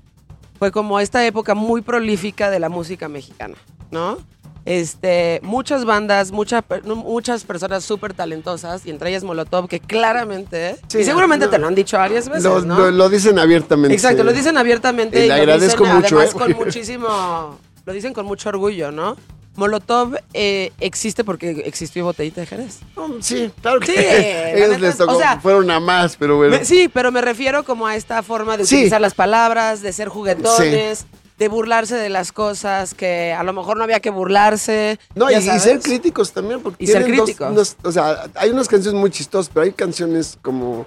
Fue 0.58 0.72
como 0.72 1.00
esta 1.00 1.24
época 1.24 1.54
muy 1.54 1.82
prolífica 1.84 2.50
de 2.50 2.58
la 2.60 2.70
música 2.70 3.08
mexicana, 3.08 3.54
¿no? 3.92 4.18
Este, 4.66 5.42
muchas 5.44 5.86
bandas, 5.86 6.32
mucha 6.32 6.64
muchas 6.84 7.44
personas 7.44 7.84
súper 7.84 8.16
talentosas, 8.16 8.84
y 8.88 8.90
entre 8.90 9.12
ellas 9.12 9.24
Molotov, 9.24 9.68
que 9.68 9.80
claramente, 9.80 10.78
Sí, 10.88 11.02
y 11.02 11.04
seguramente 11.04 11.46
no. 11.46 11.52
te 11.52 11.60
lo 11.60 11.68
han 11.68 11.76
dicho 11.76 11.98
varias 11.98 12.28
veces, 12.30 12.46
Lo, 12.46 12.60
¿no? 12.62 12.80
lo- 12.80 12.90
lo 12.90 13.10
dicen 13.10 13.38
abiertamente. 13.38 13.94
Exacto, 13.94 14.24
lo 14.24 14.34
dicen 14.34 14.58
abiertamente 14.58 15.20
Y 15.20 15.26
y, 15.26 15.28
le 15.28 15.28
lo 15.28 15.34
agradezco 15.36 15.84
dicen 15.84 15.96
mucho, 16.02 16.16
además 16.18 16.34
¿eh? 16.34 16.38
con 16.40 16.52
muchísimo, 16.66 17.60
lo 17.86 17.94
dicen 17.94 18.12
con 18.16 18.26
mucho 18.26 18.50
orgullo, 18.50 18.92
¿no? 18.92 19.16
Molotov 19.56 20.16
eh, 20.34 20.72
existe 20.80 21.24
porque 21.24 21.64
existió 21.66 22.04
Botellita 22.06 22.42
de 22.42 22.48
Jerez. 22.48 22.80
No, 22.96 23.22
sí, 23.22 23.52
claro 23.62 23.80
que 23.80 23.88
Sí, 23.94 23.94
ellos 24.64 24.80
les 24.80 24.92
es- 24.92 24.98
tocó, 24.98 25.16
o 25.16 25.20
sea, 25.20 25.40
fueron 25.40 25.70
a 25.72 25.80
más, 25.80 26.16
pero 26.18 26.38
bueno. 26.38 26.58
Me- 26.58 26.66
sí, 26.66 26.90
pero 26.94 27.12
me 27.12 27.22
refiero 27.22 27.64
como 27.64 27.88
a 27.88 27.96
esta 27.96 28.22
forma 28.24 28.58
de 28.58 28.66
Sí. 28.66 28.76
utilizar 28.76 29.02
las 29.02 29.14
palabras, 29.14 29.82
de 29.82 29.94
ser 29.94 30.10
juguetones, 30.10 31.06
de 31.38 31.48
burlarse 31.50 31.96
de 31.96 32.08
las 32.10 32.32
cosas 32.32 32.94
que 32.94 33.34
a 33.34 33.44
lo 33.44 33.52
mejor 33.54 33.78
no 33.78 33.84
había 33.84 34.00
que 34.00 34.10
burlarse. 34.10 35.00
No, 35.16 35.30
y, 35.30 35.42
ser 35.42 35.80
críticos 35.82 36.32
también, 36.32 36.62
porque 36.62 36.84
Y 36.84 36.88
ser 36.88 37.02
dos- 37.02 37.24
críticos. 37.26 37.50
unos- 37.52 37.76
o 37.84 37.92
sea, 37.92 38.28
hay 38.36 38.52
unas 38.52 38.68
canciones 38.68 39.00
muy 39.00 39.10
chistosas, 39.12 39.52
pero 39.54 39.66
hay 39.66 39.72
canciones 39.74 40.38
como 40.42 40.86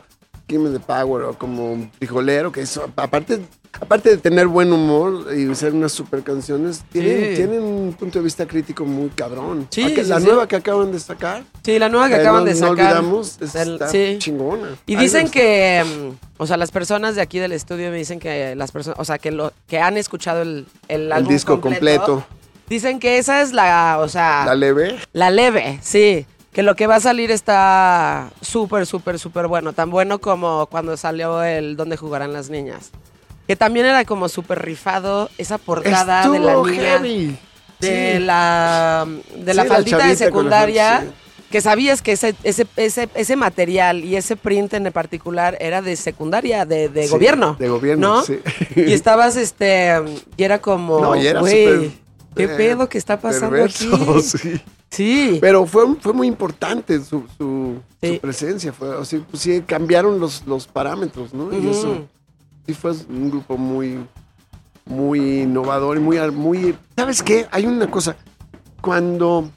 Gimme 0.49 0.71
the 0.71 0.81
Power 0.81 1.25
o 1.25 1.35
como 1.35 1.91
Frijolero, 1.99 2.51
que 2.51 2.63
eso, 2.63 2.91
aparte, 2.97 3.41
aparte 3.81 4.11
de 4.11 4.17
tener 4.17 4.47
buen 4.47 4.73
humor 4.73 5.27
y 5.37 5.55
ser 5.55 5.75
unas 5.75 5.93
super 5.93 6.23
canciones, 6.23 6.83
tienen, 6.91 7.31
Sí. 7.31 7.37
tienen 7.37 7.63
un 7.63 7.93
punto 7.93 8.19
de 8.19 8.25
vista 8.25 8.47
crítico 8.47 8.85
muy 8.85 9.11
cabrón. 9.11 9.67
Sí, 9.71 9.85
sí, 9.95 10.03
la 10.05 10.19
nueva 10.21 10.49
que 10.49 10.57
acaban 10.57 10.91
de 10.91 10.99
sacar, 11.01 11.43
Sí, 11.63 11.79
la 11.79 11.89
nueva 11.89 12.09
que 12.09 12.15
eh, 12.15 12.21
acaban 12.21 12.45
no, 12.45 12.51
de 12.53 12.61
no 12.61 12.69
sacar. 12.69 12.97
olvidamos, 12.97 13.39
es- 13.41 13.53
del- 13.53 13.73
está 13.75 13.89
sí. 13.89 14.17
chingona. 14.19 14.69
Y 14.87 14.95
Ay, 14.97 15.03
dicen 15.03 15.29
que, 15.31 15.85
mm, 15.85 16.43
o 16.43 16.47
sea, 16.47 16.57
las 16.57 16.71
personas 16.71 17.15
de 17.15 17.21
aquí 17.21 17.39
del 17.39 17.53
estudio 17.53 17.91
me 17.91 17.97
dicen 17.99 18.19
que 18.21 18.55
las 18.57 18.73
personas, 18.73 18.99
o 18.99 19.05
sea, 19.05 19.19
que 19.19 19.31
lo 19.31 19.53
que 19.69 19.79
han 19.81 19.97
escuchado 19.97 20.43
el, 20.43 20.67
el, 20.89 21.03
El 21.03 21.13
álbum 21.13 21.33
disco 21.33 21.61
completo. 21.61 22.25
Dicen 22.69 23.01
que 23.01 23.17
esa 23.19 23.41
es 23.41 23.53
la, 23.53 23.99
o 24.01 24.09
sea, 24.09 24.45
La 24.45 24.55
leve. 24.55 24.99
la 25.15 25.31
leve, 25.31 25.79
sí. 25.83 26.27
Que 26.53 26.63
lo 26.63 26.75
que 26.75 26.87
va 26.87 26.97
a 26.97 27.01
salir 27.01 27.31
está 27.31 28.31
súper, 28.41 28.87
súper, 28.87 29.19
súper 29.19 29.47
bueno. 29.47 29.73
Tan 29.73 29.91
bueno 29.91 30.19
como 30.19 30.67
cuando 30.67 30.97
salió 30.97 31.43
el 31.43 31.77
Donde 31.77 31.97
jugarán 31.97 32.33
las 32.33 32.51
niñas. 32.51 32.91
Que 33.47 33.55
también 33.57 33.87
era 33.87 34.05
como 34.05 34.29
súper 34.29 34.63
rifado 34.63 35.31
esa 35.39 35.59
portada 35.59 36.29
de 36.29 36.39
la 36.39 36.55
niña. 36.57 36.81
heavy. 36.83 37.39
de 37.81 38.15
Sí. 38.19 38.25
la 38.25 39.07
de 39.37 39.55
la 39.55 39.63
Sí, 39.63 39.69
la 39.69 39.75
faldita 39.75 40.07
de 40.07 40.17
secundaria 40.17 41.07
que 41.51 41.61
sabías 41.63 42.03
que 42.03 42.13
ese, 42.13 42.35
ese, 42.43 42.67
ese, 42.77 43.09
ese 43.15 43.37
material 43.37 44.05
y 44.05 44.17
ese 44.17 44.37
print 44.37 44.75
en 44.75 44.93
particular 44.93 45.57
era 45.61 45.81
de 45.81 45.97
secundaria, 45.97 46.67
de, 46.67 46.91
de 46.91 47.05
Sí, 47.05 47.09
gobierno. 47.11 47.57
de 47.59 47.69
gobierno, 47.71 48.17
¿no? 48.17 48.23
sí. 48.23 48.39
Y 48.77 48.93
estabas, 48.93 49.37
este, 49.37 49.95
y 50.37 50.43
era 50.43 50.59
como, 50.61 51.01
No, 51.01 51.17
y 51.17 51.27
era 51.27 51.41
¿qué 52.35 52.45
eh, 52.45 52.49
pedo 52.49 52.89
que 52.89 52.99
está 52.99 53.21
pasando 53.21 53.51
perverso, 53.51 53.95
aquí? 53.95 54.23
sí. 54.23 54.61
Sí. 54.91 55.39
Pero 55.41 55.67
fue, 55.67 55.85
fue 56.01 56.13
muy 56.13 56.27
importante 56.27 56.99
su, 57.05 57.25
su, 57.37 57.81
Sí. 58.01 58.15
su 58.15 58.21
presencia. 58.21 58.73
Fue, 58.73 58.89
o 58.89 59.05
sea, 59.05 59.21
pues 59.31 59.43
sí, 59.43 59.63
cambiaron 59.67 60.19
los, 60.19 60.45
los 60.47 60.67
parámetros, 60.67 61.35
¿no? 61.35 61.53
Y 61.53 61.69
eso 61.69 62.07
sí 62.67 62.73
fue 62.75 62.93
un 63.09 63.31
grupo 63.31 63.59
muy, 63.59 63.99
muy 64.87 65.43
innovador 65.43 65.97
y 65.99 66.01
muy, 66.01 66.19
muy... 66.31 66.75
¿Sabes 66.97 67.23
qué? 67.23 67.47
Hay 67.51 67.67
una 67.67 67.91
cosa. 67.91 68.17
Cuando 68.81 69.51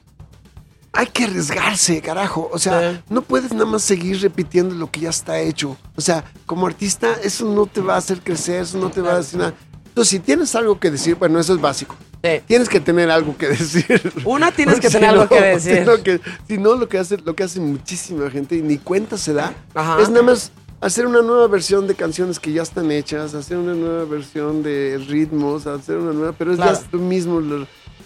hay 0.92 1.06
que 1.06 1.24
arriesgarse, 1.24 2.02
carajo. 2.02 2.50
O 2.52 2.58
sea, 2.58 2.92
Sí. 2.92 3.00
no 3.08 3.22
puedes 3.22 3.52
nada 3.52 3.64
más 3.64 3.82
seguir 3.82 4.20
repitiendo 4.20 4.74
lo 4.74 4.90
que 4.90 5.00
ya 5.00 5.10
está 5.10 5.38
hecho. 5.40 5.76
O 5.96 6.00
sea, 6.02 6.24
como 6.44 6.66
artista, 6.66 7.14
eso 7.22 7.46
no 7.46 7.64
te 7.66 7.80
va 7.80 7.94
a 7.94 7.98
hacer 7.98 8.20
crecer, 8.20 8.62
eso 8.62 8.76
no 8.78 8.90
te 8.90 9.00
va 9.00 9.12
a 9.12 9.16
decir 9.18 9.38
nada. 9.38 9.54
Entonces, 9.86 10.10
si 10.10 10.18
tienes 10.20 10.54
algo 10.54 10.78
que 10.78 10.90
decir, 10.90 11.14
bueno, 11.14 11.38
eso 11.38 11.54
es 11.54 11.60
básico. 11.60 11.94
Sí. 12.24 12.40
Tienes 12.46 12.68
que 12.68 12.80
tener 12.80 13.10
algo 13.10 13.36
que 13.36 13.48
decir. 13.56 14.12
Una 14.24 14.52
tienes 14.52 14.78
que 14.80 14.86
Si 14.88 14.92
tener 14.94 15.10
algo 15.10 15.28
que 15.28 15.40
decir. 15.40 15.78
Si 15.78 15.84
no, 15.84 16.02
que, 16.02 16.20
si 16.48 16.58
no, 16.58 16.74
lo 16.76 16.88
que 16.88 16.98
hace, 16.98 17.16
lo 17.18 17.34
que 17.34 17.42
hace 17.42 17.58
muchísima 17.60 18.30
gente 18.30 18.56
y 18.56 18.62
ni 18.62 18.78
cuenta 18.78 19.18
se 19.18 19.32
da, 19.32 19.52
Ajá. 19.74 20.00
es 20.00 20.08
nada 20.08 20.22
más 20.22 20.52
hacer 20.80 21.06
una 21.06 21.22
nueva 21.22 21.46
versión 21.48 21.86
de 21.86 21.94
canciones 21.94 22.38
que 22.40 22.52
ya 22.52 22.62
están 22.62 22.90
hechas, 22.92 23.34
hacer 23.34 23.56
una 23.56 23.74
nueva 23.74 24.04
versión 24.04 24.62
de 24.62 25.04
ritmos, 25.08 25.66
hacer 25.66 25.96
una 25.98 26.12
nueva, 26.12 26.32
pero 26.32 26.52
es 26.52 26.56
Claro. 26.58 26.74
ya 26.78 26.86
lo 26.92 26.98
mismo. 26.98 27.40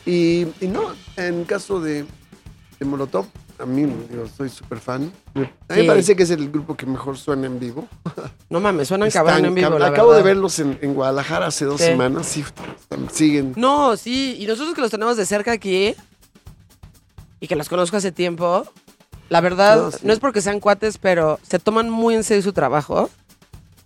y, 0.06 0.46
y 0.60 0.66
no, 0.68 0.82
en 1.16 1.44
caso 1.44 1.80
de, 1.80 2.04
de 2.78 2.86
Molotov, 2.86 3.26
a 3.58 3.66
mí, 3.66 3.82
digo, 4.10 4.26
soy 4.36 4.48
súper 4.48 4.78
fan. 4.78 5.12
A 5.34 5.40
mí 5.40 5.48
me 5.82 5.84
parece 5.84 6.14
que 6.16 6.22
es 6.24 6.30
el 6.30 6.50
grupo 6.50 6.76
que 6.76 6.86
mejor 6.86 7.16
suena 7.16 7.46
en 7.46 7.58
vivo. 7.58 7.86
No 8.48 8.60
mames, 8.60 8.86
suenan 8.88 9.08
Están 9.08 9.26
cabrón 9.26 9.44
en 9.46 9.54
vivo, 9.56 9.76
la 9.78 9.88
Acabo 9.88 10.12
de 10.14 10.22
verlos 10.22 10.58
en, 10.60 10.78
en 10.80 10.94
Guadalajara 10.94 11.46
hace 11.48 11.64
dos 11.64 11.80
Sí. 11.80 11.88
semanas. 11.88 12.26
Sí, 12.26 12.40
están- 12.42 13.10
siguen. 13.10 13.52
No, 13.56 13.96
sí, 13.96 14.36
y 14.38 14.46
nosotros 14.46 14.74
que 14.74 14.80
los 14.80 14.90
tenemos 14.92 15.16
de 15.16 15.26
cerca 15.26 15.50
aquí 15.52 15.94
y 17.40 17.48
que 17.48 17.56
los 17.56 17.68
conozco 17.68 17.96
hace 17.96 18.12
tiempo, 18.12 18.64
la 19.28 19.40
verdad, 19.40 19.76
No, 19.76 19.90
no, 20.02 20.12
es 20.12 20.20
porque 20.20 20.40
sean 20.40 20.60
cuates, 20.60 20.98
pero 20.98 21.40
se 21.42 21.58
toman 21.58 21.90
muy 21.90 22.14
en 22.14 22.22
serio 22.24 22.42
su 22.42 22.52
trabajo. 22.52 23.10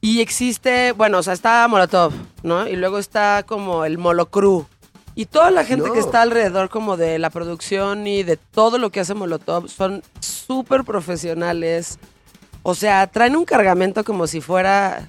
Y 0.03 0.21
existe, 0.21 0.93
bueno, 0.93 1.19
o 1.19 1.23
sea, 1.23 1.33
está 1.33 1.67
Molotov, 1.69 2.13
¿no? 2.43 2.67
Y 2.69 2.77
luego 2.77 2.99
está 2.99 3.45
como 3.47 3.85
el 3.85 3.99
Molocru. 3.99 4.67
Y 5.15 5.27
toda 5.27 5.51
la 5.51 5.65
gente 5.65 5.89
No. 5.89 5.93
que 5.93 5.99
está 6.01 6.23
alrededor 6.23 6.71
como 6.71 6.97
de 6.97 7.19
la 7.19 7.31
producción 7.31 8.07
y 8.07 8.23
de 8.23 8.37
todo 8.37 8.79
lo 8.79 8.91
que 8.91 9.01
hace 9.01 9.15
Molotov 9.15 9.69
son 9.69 10.03
súper 10.21 10.85
profesionales. 10.85 11.99
O 12.63 12.75
sea, 12.75 13.07
traen 13.07 13.37
un 13.37 13.45
cargamento 13.45 14.05
como 14.05 14.27
si 14.27 14.41
fuera 14.41 15.09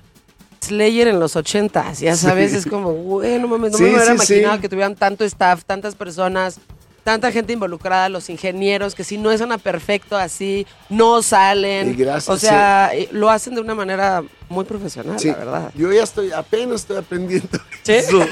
Slayer 0.62 1.08
en 1.08 1.20
los 1.20 1.36
ochentas, 1.36 2.00
ya 2.00 2.16
sabes, 2.16 2.52
Sí. 2.52 2.58
es 2.58 2.66
como, 2.66 2.92
güey, 2.94 3.40
no 3.40 3.48
mames, 3.48 3.72
no 3.74 3.78
Sí, 3.78 3.84
me 3.84 3.90
hubiera 3.90 4.06
sí, 4.06 4.12
imaginado 4.14 4.62
que 4.62 4.70
tuvieran 4.70 4.96
tanto 4.96 5.24
staff, 5.26 5.64
tantas 5.66 5.96
personas, 5.96 6.60
tanta 7.04 7.32
gente 7.32 7.54
involucrada, 7.54 8.10
los 8.10 8.30
ingenieros, 8.30 8.94
que 8.96 9.04
si 9.04 9.18
no 9.18 9.36
suena 9.38 9.58
perfecto 9.58 10.16
así, 10.18 10.68
no 10.90 11.22
salen. 11.24 11.90
Y 11.92 11.94
gracias, 11.96 12.30
o 12.30 12.38
sea, 12.38 12.92
y 12.96 13.08
lo 13.12 13.30
hacen 13.30 13.56
de 13.56 13.62
una 13.62 13.74
manera 13.76 14.24
muy 14.50 14.66
profesional, 14.66 15.20
Sí, 15.20 15.30
la 15.30 15.36
verdad. 15.38 15.72
yo 15.76 15.92
ya 15.92 16.04
estoy, 16.04 16.32
apenas 16.32 16.82
estoy 16.82 16.98
aprendiendo 16.98 17.58
¿Sí? 17.84 17.92
eso. 17.94 18.22
sí. 18.24 18.30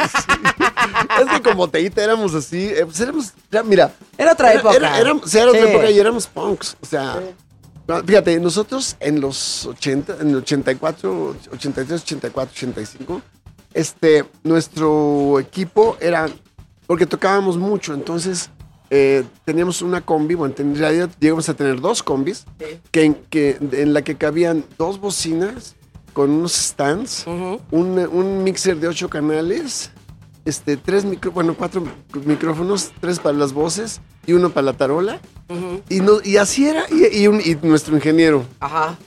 es 1.22 1.32
que 1.32 1.42
como 1.42 1.68
teíta 1.70 2.04
éramos 2.04 2.34
así, 2.36 2.66
eh, 2.68 2.86
pues 2.86 3.00
éramos, 3.00 3.34
ya, 3.52 3.64
mira. 3.64 3.92
Era 4.18 4.34
otra 4.34 4.52
era- 4.52 4.60
época. 4.60 4.76
Era, 4.76 4.98
era- 5.00 5.20
sea, 5.26 5.42
era 5.44 5.52
otra 5.52 5.64
Sí. 5.64 5.70
época 5.70 5.90
y 5.90 6.00
éramos 6.00 6.28
punks. 6.28 6.78
O 6.82 6.86
sea, 6.86 7.20
fíjate, 8.06 8.40
nosotros 8.40 8.96
en 9.00 9.20
los 9.22 9.66
80, 9.66 10.18
en 10.22 10.30
el 10.30 10.36
84, 10.38 11.36
83, 11.54 12.02
84, 12.04 12.52
85, 12.54 13.22
este, 13.74 14.26
nuestro 14.44 15.40
equipo 15.40 15.98
era, 16.00 16.28
porque 16.86 17.06
tocábamos 17.06 17.58
mucho, 17.58 17.94
entonces 17.94 18.50
eh, 18.90 19.24
teníamos 19.46 19.82
una 19.82 20.02
combi, 20.02 20.36
bueno, 20.36 20.54
en 20.58 20.76
realidad 20.76 21.10
llegamos 21.20 21.48
a 21.50 21.54
tener 21.54 21.80
dos 21.82 22.02
combis, 22.04 22.46
Sí. 22.60 22.66
que, 22.92 23.16
que, 23.30 23.58
en 23.72 23.94
la 23.94 24.02
que 24.02 24.16
cabían 24.16 24.64
dos 24.78 25.00
bocinas 25.00 25.76
con 26.14 26.32
unos 26.32 26.54
stands, 26.54 27.26
Ujú. 27.28 27.62
un, 27.72 27.98
un 28.00 28.44
mixer 28.44 28.78
de 28.78 28.88
ocho 28.88 29.10
canales, 29.10 29.92
este, 30.46 30.76
tres 30.78 31.06
micro, 31.06 31.32
bueno, 31.32 31.54
cuatro 31.58 31.84
micrófonos, 32.26 32.92
tres 33.00 33.20
para 33.20 33.38
las 33.38 33.54
voces 33.54 34.02
y 34.26 34.34
uno 34.34 34.50
para 34.50 34.66
la 34.66 34.74
tarola. 34.74 35.20
Ujú. 35.50 35.82
Y, 35.90 36.00
no, 36.00 36.14
y 36.24 36.38
así 36.38 36.68
era, 36.68 36.86
y, 36.90 37.22
y 37.24 37.28
un- 37.28 37.42
y 37.44 37.56
nuestro 37.66 37.96
ingeniero. 37.96 38.44
Ajá, 38.60 38.98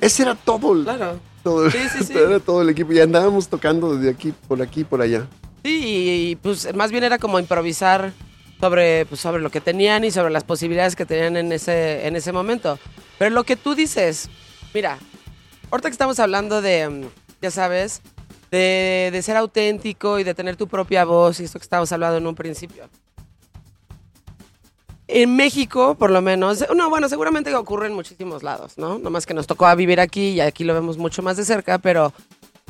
Ese 0.00 0.22
era 0.22 0.34
todo, 0.36 0.74
el- 0.74 0.84
claro. 0.84 1.18
todo, 1.42 1.70
Sí, 1.70 1.78
sí, 1.96 2.04
sí. 2.04 2.12
era 2.16 2.38
todo 2.40 2.62
el 2.62 2.68
equipo. 2.68 2.92
Y 2.92 3.00
andábamos 3.00 3.48
tocando 3.48 3.94
desde 3.96 4.10
aquí, 4.10 4.32
por 4.46 4.60
aquí, 4.62 4.84
por 4.84 5.00
allá. 5.00 5.26
Sí, 5.64 5.70
y, 5.84 6.30
y, 6.30 6.36
pues 6.36 6.72
más 6.74 6.90
bien 6.92 7.02
era 7.04 7.18
como 7.18 7.38
improvisar 7.40 8.12
sobre, 8.60 9.06
pues, 9.06 9.20
sobre 9.20 9.42
lo 9.42 9.50
que 9.50 9.60
tenían 9.60 10.04
y 10.04 10.10
sobre 10.10 10.30
las 10.30 10.44
posibilidades 10.44 10.96
que 10.96 11.06
tenían 11.06 11.36
en 11.36 11.52
ese, 11.52 12.06
en 12.06 12.16
ese 12.16 12.32
momento. 12.32 12.78
Pero 13.18 13.30
lo 13.30 13.44
que 13.44 13.56
tú 13.56 13.74
dices, 13.74 14.28
mira, 14.74 14.98
ahorita 15.70 15.88
que 15.88 15.92
estamos 15.92 16.18
hablando 16.18 16.60
de, 16.60 16.88
mm, 16.88 17.04
ya 17.42 17.50
sabes, 17.50 18.00
de, 18.50 19.10
de 19.12 19.22
ser 19.22 19.36
auténtico 19.36 20.18
y 20.18 20.24
de 20.24 20.34
tener 20.34 20.56
tu 20.56 20.68
propia 20.68 21.04
voz 21.04 21.40
y 21.40 21.44
esto 21.44 21.58
que 21.58 21.64
estábamos 21.64 21.92
hablando 21.92 22.18
en 22.18 22.26
un 22.26 22.34
principio. 22.34 22.88
En 25.10 25.36
México, 25.36 25.94
por 25.94 26.10
lo 26.10 26.20
menos, 26.20 26.66
no, 26.76 26.90
bueno, 26.90 27.08
seguramente 27.08 27.54
ocurre 27.54 27.86
en 27.86 27.94
muchísimos 27.94 28.42
lados, 28.42 28.76
¿no? 28.76 28.98
Nomás 28.98 29.24
que 29.24 29.32
nos 29.32 29.46
tocó 29.46 29.74
vivir 29.74 30.00
aquí 30.00 30.32
y 30.32 30.40
aquí 30.40 30.64
lo 30.64 30.74
vemos 30.74 30.98
mucho 30.98 31.22
más 31.22 31.38
de 31.38 31.46
cerca, 31.46 31.78
pero 31.78 32.12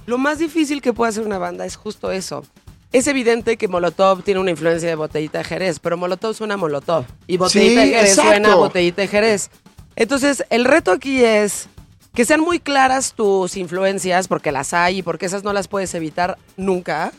lo 0.07 0.19
más 0.19 0.39
difícil 0.39 0.81
que 0.81 0.93
puede 0.93 1.11
hacer 1.11 1.27
una 1.27 1.39
banda 1.39 1.67
es 1.67 1.75
justo 1.75 2.13
eso. 2.13 2.45
Es 2.91 3.07
evidente 3.07 3.57
que 3.59 3.69
Molotov 3.69 4.23
tiene 4.23 4.41
una 4.41 4.51
influencia 4.51 4.89
de 4.89 4.95
Botellita 4.95 5.39
de 5.39 5.45
Jerez, 5.45 5.79
pero 5.79 5.97
Molotov 5.99 6.35
suena 6.35 6.55
a 6.55 6.57
Molotov 6.57 7.05
y 7.27 7.37
Botellita 7.37 7.83
Sí, 7.83 7.89
de 7.89 7.95
Jerez 7.95 8.11
exacto. 8.11 8.31
suena 8.31 8.53
a 8.53 8.57
Botellita 8.57 9.03
de 9.03 9.09
Jerez. 9.09 9.51
Entonces, 9.95 10.45
el 10.49 10.65
reto 10.65 10.91
aquí 10.93 11.23
es 11.23 11.69
que 12.15 12.25
sean 12.25 12.41
muy 12.41 12.61
claras 12.61 13.13
tus 13.13 13.57
influencias, 13.57 14.27
porque 14.27 14.53
las 14.53 14.73
hay 14.73 14.99
y 14.99 15.03
porque 15.03 15.27
esas 15.27 15.45
no 15.45 15.53
las 15.53 15.69
puedes 15.69 15.93
evitar 15.95 16.39
nunca, 16.57 17.13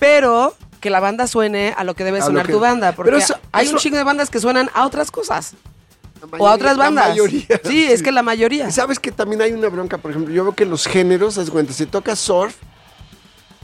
pero 0.00 0.54
que 0.80 0.90
la 0.90 1.00
banda 1.00 1.26
suene 1.28 1.72
a 1.76 1.84
lo 1.84 1.94
que 1.94 2.02
debe 2.04 2.18
A 2.18 2.22
sonar 2.26 2.46
que- 2.46 2.52
tu 2.52 2.58
banda, 2.60 2.92
porque 2.92 3.12
Pero 3.12 3.22
eso- 3.22 3.38
hay 3.52 3.68
un 3.68 3.76
chingo 3.76 3.96
de 3.96 4.04
bandas 4.04 4.30
que 4.30 4.40
suenan 4.40 4.68
a 4.74 4.84
otras 4.84 5.10
cosas 5.12 5.54
o 6.38 6.48
a 6.48 6.54
otras 6.54 6.76
la 6.76 6.84
bandas. 6.86 7.10
mayoría, 7.10 7.46
sí, 7.64 7.84
es 7.84 8.02
que 8.02 8.10
la 8.10 8.22
mayoría. 8.22 8.68
Y 8.68 8.72
sabes 8.72 8.98
que 8.98 9.12
también 9.12 9.40
hay 9.42 9.52
una 9.52 9.68
bronca, 9.68 9.96
por 9.96 10.10
ejemplo, 10.10 10.34
yo 10.34 10.42
veo 10.42 10.54
que 10.54 10.64
los 10.66 10.86
géneros, 10.86 11.38
haz 11.38 11.50
cuenta, 11.50 11.72
si 11.72 11.86
tocas 11.86 12.18
surf, 12.18 12.56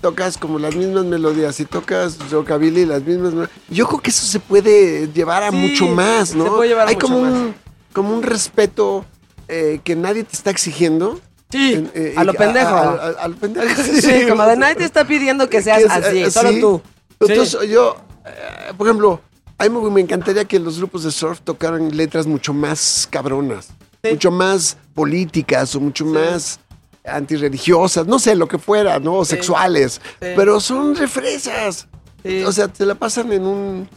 tocas 0.00 0.36
como 0.38 0.58
las 0.58 0.74
mismas 0.74 1.04
melodías, 1.04 1.54
si 1.56 1.64
tocas 1.64 2.18
rockabilly, 2.30 2.86
las 2.86 3.02
mismas 3.02 3.48
Yo 3.68 3.86
creo 3.86 4.00
que 4.00 4.10
eso 4.10 4.26
se 4.26 4.40
puede 4.40 5.08
llevar 5.12 5.42
a 5.42 5.50
Sí, 5.50 5.56
mucho 5.56 5.86
más, 5.88 6.34
¿no? 6.34 6.44
se 6.44 6.50
puede 6.50 6.68
llevar 6.70 6.86
a 6.86 6.90
hay 6.90 6.96
mucho 6.96 7.06
como 7.08 7.20
más. 7.22 7.32
un 7.32 7.54
como 7.92 8.14
un 8.14 8.22
respeto 8.22 9.04
eh, 9.48 9.80
que 9.82 9.96
nadie 9.96 10.22
te 10.24 10.36
está 10.36 10.50
exigiendo. 10.50 11.20
Sí, 11.50 11.74
En- 11.74 11.90
eh, 11.94 12.14
a 12.16 12.22
lo 12.22 12.32
pendejo. 12.34 12.68
A, 12.68 12.82
a- 12.92 13.08
a 13.24 13.28
lo 13.28 13.34
pendejo. 13.36 13.66
Sí, 14.00 14.26
como 14.28 14.44
de 14.44 14.56
nadie 14.56 14.76
te 14.76 14.84
está 14.84 15.04
pidiendo 15.04 15.48
que 15.50 15.60
seas 15.60 15.78
Que 15.78 15.84
es, 15.84 15.90
así, 15.90 16.18
eh, 16.22 16.30
solo 16.30 16.50
sí. 16.50 16.60
tú. 16.60 16.80
Entonces 17.18 17.68
yo, 17.68 17.96
eh, 18.24 18.72
por 18.78 18.86
ejemplo, 18.86 19.20
a 19.58 19.68
mí 19.68 19.90
me, 19.90 20.00
encantaría 20.00 20.44
que 20.44 20.58
los 20.60 20.78
grupos 20.78 21.02
de 21.02 21.10
surf 21.10 21.40
tocaran 21.40 21.94
letras 21.96 22.26
mucho 22.26 22.54
más 22.54 23.06
cabronas, 23.10 23.68
mucho 24.08 24.30
más 24.30 24.76
políticas 24.94 25.74
o 25.74 25.80
mucho 25.80 26.04
más 26.06 26.60
antirreligiosas, 27.04 28.06
no 28.06 28.18
sé, 28.18 28.34
lo 28.34 28.48
que 28.48 28.58
fuera, 28.58 28.98
¿no? 28.98 29.24
Sí. 29.24 29.30
sexuales. 29.30 30.00
Sí. 30.20 30.28
Pero 30.36 30.60
son 30.60 30.94
refresas. 30.96 31.88
Sí. 32.24 32.42
O 32.44 32.52
sea, 32.52 32.68
se 32.72 32.84
la 32.86 32.94
pasan 32.94 33.32
en 33.32 33.42
un... 33.46 33.88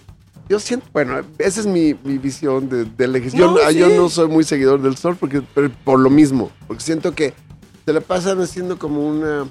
Yo 0.49 0.59
siento, 0.59 0.85
bueno, 0.93 1.21
esa 1.39 1.61
es 1.61 1.65
mi, 1.65 1.93
mi 2.03 2.17
visión 2.17 2.67
de, 2.69 2.83
de 2.85 3.07
la- 3.07 3.17
yo, 3.19 3.51
No, 3.51 3.71
yo 3.71 3.89
sí. 3.89 3.95
no 3.95 4.09
soy 4.09 4.27
muy 4.27 4.43
seguidor 4.43 4.81
del 4.81 4.97
surf 4.97 5.17
porque, 5.19 5.41
pero 5.53 5.69
por 5.85 5.99
lo 5.99 6.09
mismo, 6.09 6.51
porque 6.67 6.83
siento 6.83 7.13
que 7.13 7.33
se 7.85 7.93
la 7.93 8.01
pasan 8.01 8.41
haciendo 8.41 8.77
como 8.77 9.07
una, 9.07 9.47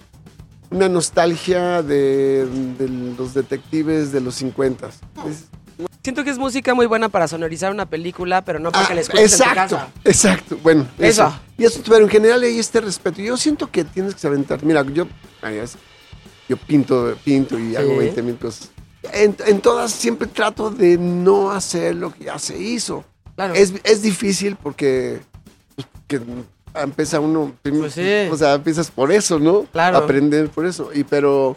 una 0.71 0.89
nostalgia 0.91 1.83
de, 1.83 2.47
de 2.79 2.89
los 3.17 3.33
detectives 3.33 4.13
de 4.13 4.21
los 4.21 4.35
50. 4.37 4.91
Siento 6.03 6.25
que 6.25 6.31
es 6.31 6.39
música 6.39 6.75
muy 6.75 6.87
buena 6.87 7.09
para 7.09 7.29
sonorizar 7.29 7.71
una 7.71 7.87
película, 7.87 8.45
pero 8.45 8.59
no 8.59 8.73
para 8.73 8.87
que 8.87 8.93
Ah, 8.93 8.97
la 8.97 9.01
escuches 9.03 9.33
en 9.35 9.39
tu 9.39 9.45
exacto, 9.45 9.77
casa. 9.77 9.89
exacto. 10.05 10.59
Bueno, 10.63 10.87
eso. 10.99 11.23
Eso. 11.27 11.41
Y 11.59 11.65
eso, 11.65 11.81
pero 11.89 12.05
en 12.05 12.09
general 12.11 12.43
hay 12.43 12.59
este 12.59 12.81
respeto. 12.81 13.21
Yo 13.23 13.37
siento 13.37 13.71
que 13.71 13.85
tienes 13.85 14.15
que 14.17 14.27
aventar. 14.27 14.65
Mira, 14.65 14.85
yo, 14.93 15.07
yo 16.49 16.57
pinto, 16.57 17.17
pinto 17.25 17.59
y 17.59 17.77
hago 17.77 17.97
20 17.99 18.23
mil 18.23 18.37
cosas. 18.37 18.71
En, 19.13 19.37
en 19.47 19.61
todas 19.61 19.93
siempre 19.93 20.27
trato 20.29 20.71
de 20.71 20.99
no 20.99 21.51
hacer 21.53 21.95
lo 21.95 22.13
que 22.13 22.25
ya 22.25 22.39
se 22.39 22.59
hizo. 22.61 23.05
Claro. 23.37 23.55
Es, 23.55 23.73
es 23.85 24.03
difícil 24.03 24.57
porque, 24.57 25.21
pues, 25.77 25.87
que 26.09 26.21
empieza 26.75 27.21
uno, 27.21 27.53
Pues 27.63 27.95
sí. 27.95 28.29
o 28.31 28.37
sea, 28.37 28.55
empiezas 28.55 28.91
por 28.91 29.13
eso, 29.13 29.39
¿no? 29.39 29.63
Claro. 29.73 29.99
Aprender 29.99 30.49
por 30.49 30.67
eso. 30.67 30.91
Y 30.93 31.05
pero, 31.05 31.57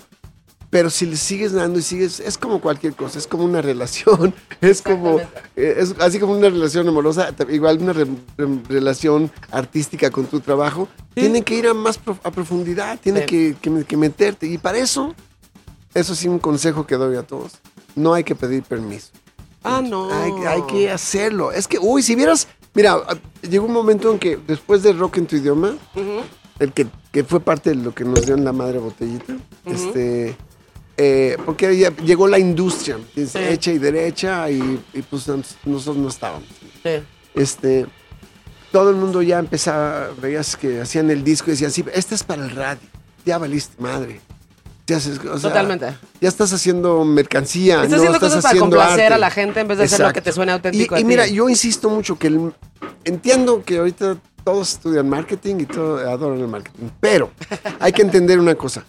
pero 0.75 0.89
si 0.89 1.05
le 1.05 1.15
sigues 1.15 1.53
dando 1.53 1.79
y 1.79 1.81
sigues, 1.81 2.19
es 2.19 2.37
como 2.37 2.59
cualquier 2.59 2.95
cosa, 2.95 3.17
es 3.17 3.27
como 3.27 3.45
una 3.45 3.61
relación, 3.61 4.33
es 4.59 4.81
como, 4.81 5.21
es 5.55 5.95
así 6.01 6.19
como 6.19 6.33
una 6.33 6.49
relación 6.49 6.85
amorosa, 6.89 7.33
igual 7.49 7.77
una 7.81 7.93
re- 7.93 8.05
re- 8.37 8.59
relación 8.67 9.31
artística 9.51 10.11
con 10.11 10.25
tu 10.25 10.41
trabajo, 10.41 10.89
Sí. 11.15 11.21
tiene 11.21 11.43
que 11.43 11.55
ir 11.55 11.67
a 11.67 11.73
más 11.73 11.97
prof- 11.97 12.19
a 12.25 12.29
profundidad, 12.31 12.99
tiene 12.99 13.21
Sí. 13.21 13.25
que, 13.25 13.55
que- 13.61 13.85
que 13.85 13.95
meterte. 13.95 14.47
Y 14.47 14.57
para 14.57 14.77
eso, 14.79 15.15
eso 15.93 16.13
sí 16.13 16.27
un 16.27 16.39
consejo 16.39 16.85
que 16.85 16.95
doy 16.95 17.15
a 17.15 17.23
todos, 17.23 17.53
no 17.95 18.13
hay 18.13 18.25
que 18.25 18.35
pedir 18.35 18.63
permiso. 18.63 19.11
Ah, 19.63 19.81
no. 19.81 20.11
Hay, 20.13 20.33
hay 20.45 20.61
que 20.63 20.91
hacerlo. 20.91 21.53
Es 21.53 21.69
que, 21.69 21.79
uy, 21.79 22.03
si 22.03 22.15
vieras, 22.15 22.49
mira, 22.73 22.97
llegó 23.49 23.65
un 23.65 23.71
momento 23.71 24.11
en 24.11 24.19
que 24.19 24.37
después 24.45 24.83
de 24.83 24.91
Rock 24.91 25.19
en 25.19 25.25
tu 25.25 25.37
idioma, 25.37 25.69
Ujú. 25.95 26.19
el 26.59 26.73
que, 26.73 26.85
que 27.13 27.23
fue 27.23 27.39
parte 27.39 27.69
de 27.69 27.77
lo 27.77 27.93
que 27.95 28.03
nos 28.03 28.25
dio 28.25 28.35
en 28.35 28.43
la 28.43 28.51
madre 28.51 28.79
botellita, 28.79 29.37
este, 29.65 30.35
eh, 30.97 31.37
porque 31.45 31.77
ya 31.77 31.95
llegó 31.97 32.27
la 32.27 32.39
industria, 32.39 32.97
es 33.15 33.31
Sí. 33.31 33.39
hecha 33.39 33.71
y 33.71 33.77
derecha, 33.79 34.49
y, 34.49 34.79
y 34.93 35.01
pues 35.01 35.27
nos- 35.27 35.55
nosotros 35.65 35.97
no 35.97 36.09
estábamos. 36.09 36.47
Sí. 36.83 36.91
Este, 37.35 37.85
todo 38.71 38.89
el 38.89 38.95
mundo 38.95 39.21
ya 39.21 39.39
empezaba, 39.39 40.09
veías 40.21 40.55
que 40.55 40.81
hacían 40.81 41.09
el 41.11 41.23
disco 41.23 41.47
y 41.47 41.51
decían, 41.51 41.71
sí, 41.71 41.83
este 41.93 42.15
es 42.15 42.23
para 42.23 42.43
el 42.45 42.51
radio, 42.51 42.87
ya 43.25 43.37
valiste 43.37 43.81
madre. 43.81 44.21
Ya, 44.87 44.97
haces- 44.97 45.17
o 45.19 45.39
sea, 45.39 45.49
Totalmente. 45.49 45.97
ya 46.21 46.29
estás 46.29 46.53
haciendo 46.53 47.03
mercancía. 47.03 47.77
Estás 47.77 47.89
no 47.89 47.95
haciendo 47.97 48.15
estás 48.17 48.29
cosas 48.29 48.43
para 48.43 48.49
haciendo 48.55 48.77
complacer 48.77 49.05
arte. 49.05 49.13
a 49.15 49.17
la 49.17 49.31
gente 49.31 49.59
en 49.61 49.67
vez 49.67 49.77
de 49.79 49.83
hacer 49.85 49.99
lo 49.99 50.05
que 50.05 50.09
Exacto. 50.19 50.29
te 50.29 50.33
suene 50.33 50.51
auténtico 50.51 50.93
Y, 50.93 50.97
a 50.97 50.99
y 50.99 51.03
ti. 51.03 51.07
mira, 51.07 51.25
yo 51.27 51.49
insisto 51.49 51.89
mucho 51.89 52.19
que 52.19 52.27
el- 52.27 52.53
entiendo 53.03 53.63
que 53.63 53.79
ahorita 53.79 54.17
todos 54.43 54.73
estudian 54.73 55.09
marketing 55.09 55.55
y 55.61 55.65
todos 55.65 56.05
adoran 56.05 56.39
el 56.39 56.47
marketing, 56.47 56.89
pero 56.99 57.31
hay 57.79 57.91
que 57.93 58.03
entender 58.03 58.37
una 58.39 58.53
cosa, 58.53 58.85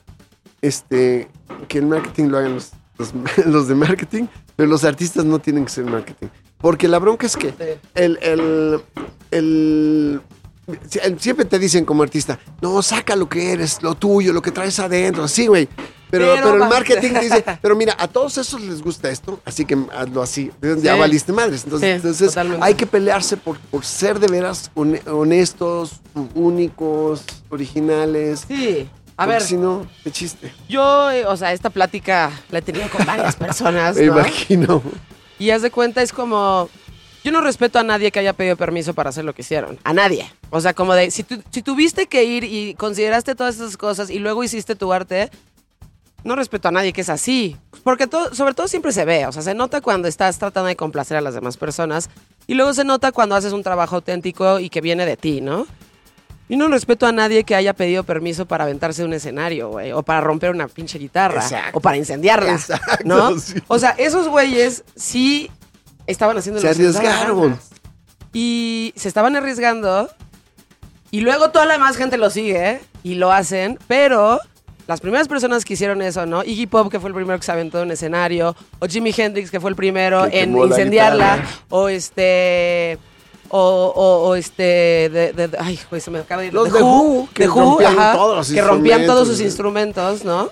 este, 0.63 1.29
que 1.69 1.79
el 1.79 1.87
marketing 1.87 2.25
lo 2.29 2.39
hagan 2.39 2.55
los, 2.55 2.73
los- 2.99 3.13
los 3.47 3.69
de 3.69 3.75
marketing, 3.75 4.25
pero 4.57 4.69
los 4.69 4.85
artistas 4.85 5.25
no 5.25 5.39
tienen 5.39 5.65
que 5.65 5.71
ser 5.71 5.85
marketing, 5.85 6.29
porque 6.59 6.89
la 6.89 6.99
bronca 6.99 7.27
es 7.27 7.37
que 7.37 7.55
el, 7.95 8.19
el, 8.23 8.81
el- 9.31 10.21
si- 10.89 10.99
el- 11.03 11.21
siempre 11.21 11.45
te 11.45 11.59
dicen 11.59 11.85
como 11.85 12.03
artista, 12.03 12.39
no, 12.61 12.83
saca 12.83 13.15
lo 13.17 13.29
que 13.29 13.53
eres, 13.53 13.83
lo 13.83 13.95
tuyo, 13.95 14.33
lo 14.33 14.43
que 14.43 14.51
traes 14.51 14.79
adentro, 14.79 15.29
sí, 15.29 15.47
güey. 15.47 15.69
Pero, 16.09 16.27
Pero 16.35 16.53
pero 16.53 16.65
el 16.65 16.71
marketing 16.71 17.15
dice, 17.21 17.45
pero 17.63 17.75
mira, 17.75 17.97
a 17.99 18.07
todos 18.07 18.39
esos 18.39 18.61
les 18.61 18.81
gusta 18.81 19.11
esto, 19.11 19.41
así 19.45 19.65
que 19.65 19.77
hazlo 19.93 20.23
así. 20.23 20.53
Ya 20.81 20.95
valiste 20.95 21.33
madres. 21.33 21.65
Entonces, 21.65 21.89
Sí, 21.89 21.97
entonces 21.97 22.29
totalmente. 22.29 22.65
hay 22.65 22.75
que 22.75 22.87
pelearse 22.87 23.37
por, 23.37 23.59
por 23.59 23.85
ser 23.85 24.21
de 24.21 24.29
veras 24.29 24.71
hone- 24.77 25.03
honestos, 25.09 26.01
únicos, 26.37 27.25
originales. 27.51 28.45
Sí. 28.47 28.89
A 29.19 29.25
porque 29.25 29.33
ver, 29.39 29.43
Si 29.43 29.57
no, 29.57 29.87
qué 30.05 30.11
chiste. 30.11 30.53
yo, 30.69 31.11
eh, 31.11 31.25
o 31.27 31.37
sea, 31.37 31.53
esta 31.53 31.71
plática 31.71 32.31
la 32.51 32.59
he 32.59 32.63
tenido 32.63 32.89
con 32.91 33.05
varias 33.07 33.35
personas, 33.37 33.97
Me 33.97 34.07
¿no? 34.07 34.13
imagino. 34.19 34.83
Y 35.39 35.51
haz 35.51 35.63
de 35.63 35.71
cuenta, 35.71 36.03
es 36.03 36.13
como. 36.13 36.69
Yo 37.25 37.33
no 37.33 37.41
respeto 37.41 37.79
a 37.81 37.83
nadie 37.83 38.13
que 38.13 38.21
haya 38.21 38.35
pedido 38.35 38.57
permiso 38.57 38.95
para 38.95 39.11
hacer 39.11 39.25
lo 39.25 39.35
que 39.35 39.43
hicieron. 39.43 39.79
A 39.83 39.93
nadie. 39.93 40.31
O 40.51 40.61
sea, 40.61 40.75
como 40.75 40.95
de. 40.95 41.11
Si, 41.11 41.23
tu- 41.25 41.43
si 41.51 41.63
tuviste 41.63 42.07
que 42.07 42.25
ir 42.25 42.45
y 42.45 42.75
consideraste 42.75 43.35
todas 43.35 43.57
esas 43.57 43.77
cosas 43.77 44.11
y 44.11 44.19
luego 44.21 44.45
hiciste 44.45 44.77
tu 44.77 44.93
arte, 44.93 45.31
no 46.23 46.37
respeto 46.37 46.69
a 46.69 46.71
nadie 46.71 46.93
que 46.93 47.01
es 47.01 47.09
así. 47.09 47.57
Porque 47.83 48.07
todo, 48.07 48.35
sobre 48.35 48.55
todo 48.55 48.69
siempre 48.69 48.93
se 48.93 49.05
ve. 49.05 49.27
O 49.27 49.33
sea, 49.33 49.43
se 49.43 49.55
nota 49.55 49.81
cuando 49.81 50.07
estás 50.09 50.39
tratando 50.39 50.69
de 50.69 50.77
complacer 50.77 51.17
a 51.17 51.21
las 51.21 51.35
demás 51.35 51.57
personas. 51.57 52.11
Y 52.47 52.55
luego 52.55 52.73
se 52.75 52.85
nota 52.85 53.11
cuando 53.13 53.35
haces 53.35 53.53
un 53.53 53.63
trabajo 53.63 53.97
auténtico 53.97 54.61
y 54.61 54.69
que 54.71 54.81
viene 54.81 55.05
de 55.07 55.17
ti, 55.17 55.41
¿no? 55.41 55.67
Yo 56.49 56.57
no 56.57 56.69
respeto 56.69 57.07
a 57.07 57.13
nadie 57.13 57.43
que 57.45 57.55
haya 57.55 57.75
pedido 57.75 58.05
permiso 58.05 58.47
para 58.47 58.65
aventarse 58.65 59.03
de 59.03 59.09
un 59.09 59.15
escenario, 59.15 59.71
güey. 59.71 59.93
O 59.93 60.03
para 60.03 60.21
romper 60.21 60.51
una 60.51 60.69
pinche 60.69 60.99
guitarra. 60.99 61.41
Exacto. 61.43 61.79
O 61.79 61.81
para 61.81 61.97
incendiarla. 61.97 62.53
Exacto, 62.53 63.05
¿No? 63.05 63.39
sí. 63.39 63.55
O 63.67 63.79
sea, 63.79 63.91
esos 63.99 64.29
güeyes 64.29 64.85
sí 64.95 65.51
estaban 66.07 66.37
haciendo 66.39 66.61
Se 66.61 66.69
arriesgaron. 66.69 67.59
Y 68.33 68.93
se 68.97 69.09
estaban 69.09 69.35
arriesgando. 69.35 70.09
Y 71.11 71.21
luego 71.21 71.51
toda 71.51 71.67
la 71.67 71.75
demás 71.75 71.97
gente 71.97 72.17
lo 72.17 72.31
sigue 72.31 72.81
y 73.03 73.15
lo 73.15 73.33
hacen. 73.33 73.79
Pero 73.89 74.39
las 74.87 75.01
primeras 75.01 75.27
personas 75.27 75.65
que 75.65 75.75
hicieron 75.75 76.01
eso, 76.01 76.27
¿no? 76.27 76.45
Iggy 76.45 76.67
Pop, 76.67 76.91
que 76.91 77.01
fue 77.01 77.09
el 77.09 77.15
primero 77.15 77.39
que 77.39 77.45
se 77.45 77.53
aventó 77.53 77.79
de 77.79 77.85
un 77.85 77.91
escenario. 77.91 78.55
O 78.79 78.87
Jimi 78.87 79.13
Hendrix, 79.17 79.51
que 79.51 79.59
fue 79.59 79.71
el 79.71 79.77
primero 79.77 80.29
Que 80.31 80.43
en 80.43 80.57
incendiarla. 80.57 81.45
O 81.71 81.89
este. 81.89 82.99
O, 83.49 83.93
o- 83.95 84.29
o 84.29 84.35
este. 84.35 84.63
De, 85.13 85.33
de- 85.33 85.49
de- 85.49 85.59
ay, 85.59 85.79
güey, 85.91 86.01
se 86.01 86.11
me 86.11 86.19
acaba 86.19 86.43
de 86.43 86.49
ir. 86.49 86.55
Los 86.55 86.69
The 86.69 86.79
The 86.79 86.83
Who, 86.85 87.29
que 87.33 87.49
Who, 87.49 87.61
rompían 87.61 87.99
ajá, 87.99 88.13
todos 88.15 88.37
los 88.37 88.51
Que 88.53 88.61
rompían 88.63 89.07
todos 89.07 89.29
sus 89.29 89.41
instrumentos, 89.41 90.25
¿no? 90.25 90.49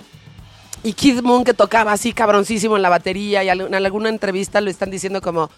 Y 0.82 0.92
Kid 0.92 1.22
Moon 1.22 1.44
que 1.44 1.54
tocaba 1.54 1.92
así 1.92 2.12
cabroncísimo 2.12 2.76
en 2.76 2.82
la 2.82 2.90
batería 2.90 3.42
y 3.42 3.48
en 3.48 3.74
alguna 3.74 4.10
entrevista 4.10 4.60
lo 4.60 4.68
están 4.70 4.90
diciendo 4.90 5.20
como 5.22 5.50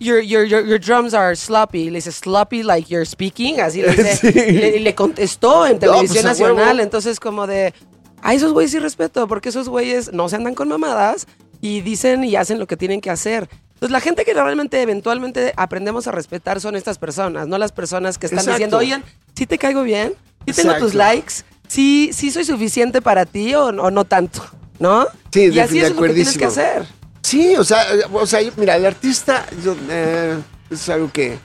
Your, 0.00 0.20
your, 0.22 0.44
your, 0.44 0.66
your 0.66 0.80
drums 0.80 1.14
are 1.14 1.34
sloppy. 1.36 1.88
Le 1.88 1.98
dice 1.98 2.10
sloppy 2.12 2.62
like 2.64 2.88
you're 2.92 3.06
speaking. 3.06 3.60
Así 3.60 3.80
le, 3.80 3.90
dice, 3.94 4.16
Sí. 4.16 4.28
y 4.28 4.52
le, 4.52 4.80
le 4.80 4.94
contestó 4.94 5.66
en 5.66 5.78
pues, 5.78 5.90
televisión 5.90 6.26
a 6.26 6.28
nacional. 6.30 6.56
huevo. 6.68 6.80
Entonces, 6.80 7.18
como 7.20 7.46
de 7.46 7.72
a 8.20 8.34
esos 8.34 8.52
güeyes 8.52 8.72
sí 8.72 8.78
respeto, 8.78 9.26
porque 9.28 9.50
esos 9.50 9.68
güeyes 9.68 10.12
no 10.12 10.28
se 10.28 10.36
andan 10.36 10.54
con 10.54 10.68
mamadas 10.68 11.26
y 11.60 11.80
dicen 11.80 12.24
y 12.24 12.36
hacen 12.36 12.58
lo 12.58 12.66
que 12.66 12.76
tienen 12.76 13.00
que 13.00 13.10
hacer. 13.10 13.48
Entonces, 13.74 13.90
la 13.92 14.00
gente 14.00 14.24
que 14.24 14.32
realmente 14.34 14.80
eventualmente 14.80 15.52
aprendemos 15.56 16.06
a 16.06 16.12
respetar 16.12 16.60
son 16.60 16.74
estas 16.76 16.98
personas, 16.98 17.46
no 17.48 17.58
las 17.58 17.72
personas 17.72 18.18
que 18.18 18.26
están 18.26 18.38
Exacto. 18.38 18.56
diciendo, 18.56 18.78
oigan, 18.78 19.04
¿sí 19.36 19.46
te 19.46 19.58
caigo 19.58 19.82
bien? 19.82 20.14
¿Sí 20.46 20.52
tengo 20.52 20.74
tus 20.76 20.94
likes? 20.94 21.34
¿Sí, 21.68 22.10
sí 22.12 22.30
soy 22.30 22.44
suficiente 22.44 23.02
para 23.02 23.26
ti 23.26 23.54
o, 23.54 23.66
o 23.66 23.90
no 23.90 24.04
tanto? 24.04 24.44
¿No? 24.78 25.06
Sí, 25.32 25.44
y 25.44 25.50
de- 25.50 25.60
así 25.62 25.78
de 25.80 25.86
es 25.88 25.94
lo 25.94 26.02
que 26.02 26.08
tienes 26.14 26.38
que 26.38 26.44
hacer. 26.44 26.86
Sí, 27.22 27.56
o 27.56 27.64
sea, 27.64 27.82
eh, 27.94 28.02
o 28.12 28.26
sea, 28.26 28.40
mira, 28.56 28.76
el 28.76 28.84
artista, 28.86 29.46
yo, 29.64 29.74
eh, 29.90 30.36
es 30.70 30.88
algo 30.88 31.10
que 31.10 31.38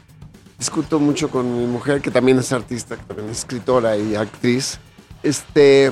discuto 0.58 1.00
mucho 1.00 1.30
con 1.30 1.58
mi 1.58 1.66
mujer, 1.66 2.02
que 2.02 2.12
también 2.12 2.38
es 2.40 2.52
artista, 2.52 2.98
que 2.98 3.04
también 3.04 3.30
es 3.30 3.40
escritora 3.40 3.96
y 3.98 4.16
actriz. 4.16 4.78
Este, 5.24 5.86
eh, 5.86 5.92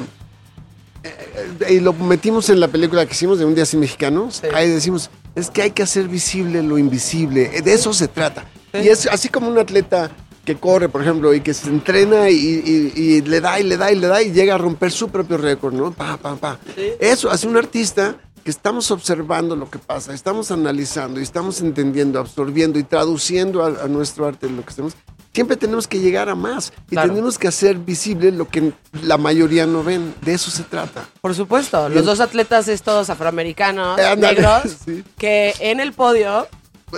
y 1.69 1.79
lo 1.79 1.93
metimos 1.93 2.49
en 2.49 2.59
la 2.59 2.67
película 2.67 3.05
que 3.05 3.13
hicimos 3.13 3.39
de 3.39 3.45
Un 3.45 3.55
Día 3.55 3.65
Sin 3.65 3.79
Mexicanos. 3.79 4.41
Sí. 4.41 4.47
Ahí 4.53 4.69
decimos, 4.69 5.09
es 5.37 5.49
que 5.49 5.61
hay 5.61 5.71
que 5.71 5.83
hacer 5.83 6.07
visible 6.07 6.61
lo 6.63 6.77
invisible. 6.77 7.51
Eh, 7.53 7.61
De 7.61 7.73
eso 7.73 7.93
se 7.93 8.07
trata. 8.07 8.45
Y 8.73 8.89
es 8.89 9.07
así 9.07 9.29
como 9.29 9.47
un 9.47 9.57
atleta 9.57 10.11
que 10.43 10.55
corre, 10.55 10.87
por 10.89 11.01
ejemplo, 11.01 11.33
y 11.33 11.41
que 11.41 11.53
se 11.53 11.67
entrena 11.69 12.29
y, 12.29 12.35
y- 12.35 12.93
y 13.01 13.21
le 13.21 13.41
da 13.41 13.59
y 13.59 13.63
le 13.63 13.77
da 13.77 13.91
y 13.91 13.95
le 13.95 14.07
da 14.07 14.21
y 14.21 14.31
llega 14.31 14.55
a 14.55 14.57
romper 14.57 14.91
su 14.91 15.09
propio 15.09 15.37
récord, 15.37 15.73
¿no? 15.73 15.91
Pa, 15.91 16.17
pa, 16.17 16.35
pa. 16.35 16.59
Sí. 16.75 16.91
Eso 16.99 17.29
hace 17.29 17.47
un 17.47 17.57
artista 17.57 18.15
que 18.43 18.49
estamos 18.51 18.89
observando 18.91 19.55
lo 19.57 19.69
que 19.69 19.77
pasa, 19.77 20.13
estamos 20.13 20.51
analizando 20.51 21.19
y 21.19 21.23
estamos 21.23 21.59
entendiendo, 21.61 22.17
absorbiendo 22.19 22.79
y 22.79 22.83
traduciendo 22.83 23.61
a, 23.63 23.83
a 23.83 23.87
nuestro 23.89 24.25
arte 24.25 24.49
lo 24.49 24.63
que 24.63 24.69
hacemos. 24.69 24.93
Siempre 25.37 25.55
tenemos 25.55 25.87
que 25.87 25.99
llegar 25.99 26.29
a 26.29 26.33
más 26.35 26.73
y 26.89 26.95
Claro. 26.95 27.09
tenemos 27.09 27.37
que 27.37 27.47
hacer 27.47 27.77
visible 27.77 28.31
lo 28.31 28.47
que 28.49 28.71
la 29.03 29.19
mayoría 29.19 29.67
no 29.67 29.83
ven. 29.83 30.15
De 30.23 30.33
eso 30.33 30.49
se 30.49 30.63
trata. 30.63 31.05
Por 31.21 31.35
supuesto, 31.35 31.89
los 31.89 32.05
dos 32.05 32.21
atletas 32.21 32.67
estos 32.67 33.11
afroamericanos, 33.11 33.99
Eh, 33.99 34.15
negros, 34.17 34.63
sí. 34.85 35.03
que 35.15 35.53
en 35.59 35.79
el 35.79 35.93
podio 35.93 36.47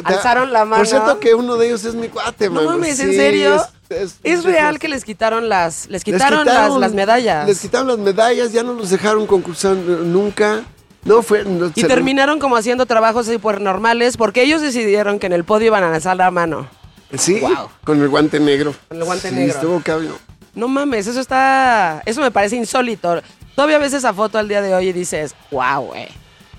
alzaron 0.06 0.54
la 0.54 0.64
mano. 0.64 0.78
Por 0.78 0.88
cierto 0.88 1.20
que 1.20 1.36
uno 1.36 1.58
de 1.58 1.68
ellos 1.68 1.84
es 1.84 1.96
mi 1.96 2.08
cuate, 2.08 2.46
No 2.48 2.56
mano. 2.56 2.70
mames, 2.70 2.98
¿en 3.02 3.10
Sí, 3.10 3.16
serio? 3.18 3.56
Es, 3.90 3.98
es- 4.04 4.16
Es 4.24 4.40
es- 4.40 4.46
real 4.46 4.80
que 4.80 4.88
les 4.88 5.04
quitaron 5.04 5.50
las, 5.50 5.82
les 5.88 5.92
les 5.92 6.04
quitaron, 6.06 6.46
las, 6.46 6.74
las 6.78 6.94
medallas. 6.94 7.46
Les 7.46 7.60
quitaron 7.60 7.88
las 7.90 7.98
medallas, 7.98 8.54
ya 8.54 8.64
no 8.64 8.72
los 8.72 8.90
dejaron 8.90 9.28
concursar 9.28 9.76
nunca. 9.76 10.62
No 11.04 11.22
fue. 11.24 11.44
no, 11.44 11.72
y 11.76 11.84
terminaron 11.84 12.40
como 12.40 12.56
haciendo 12.56 12.86
trabajos 12.86 13.28
normales 13.60 14.16
porque 14.16 14.44
ellos 14.44 14.62
decidieron 14.62 15.20
que 15.20 15.28
en 15.28 15.34
el 15.34 15.44
podio 15.44 15.68
iban 15.68 15.84
a 15.84 15.94
alzar 15.94 16.16
la 16.16 16.32
mano. 16.32 16.68
Sí, 17.18 17.39
Wow. 17.39 17.70
con 17.84 18.01
el 18.01 18.10
guante 18.10 18.39
negro. 18.39 18.74
Con 18.88 18.97
el 18.97 19.03
guante 19.03 19.30
Sí, 19.30 19.36
negro. 19.36 19.53
Estuvo 19.55 19.82
cabrón. 19.82 20.16
No 20.55 20.68
mames, 20.68 21.07
eso 21.07 21.20
está. 21.20 22.01
Eso 22.05 22.22
me 22.22 22.32
parece 22.32 22.55
insólito. 22.55 23.22
Todavía 23.55 23.78
ves 23.78 23.93
esa 23.93 24.14
foto 24.14 24.38
al 24.38 24.47
día 24.47 24.62
de 24.62 24.74
hoy 24.74 24.88
y 24.89 24.93
dices, 24.93 25.36
wow, 25.51 25.82
güey. 25.88 26.07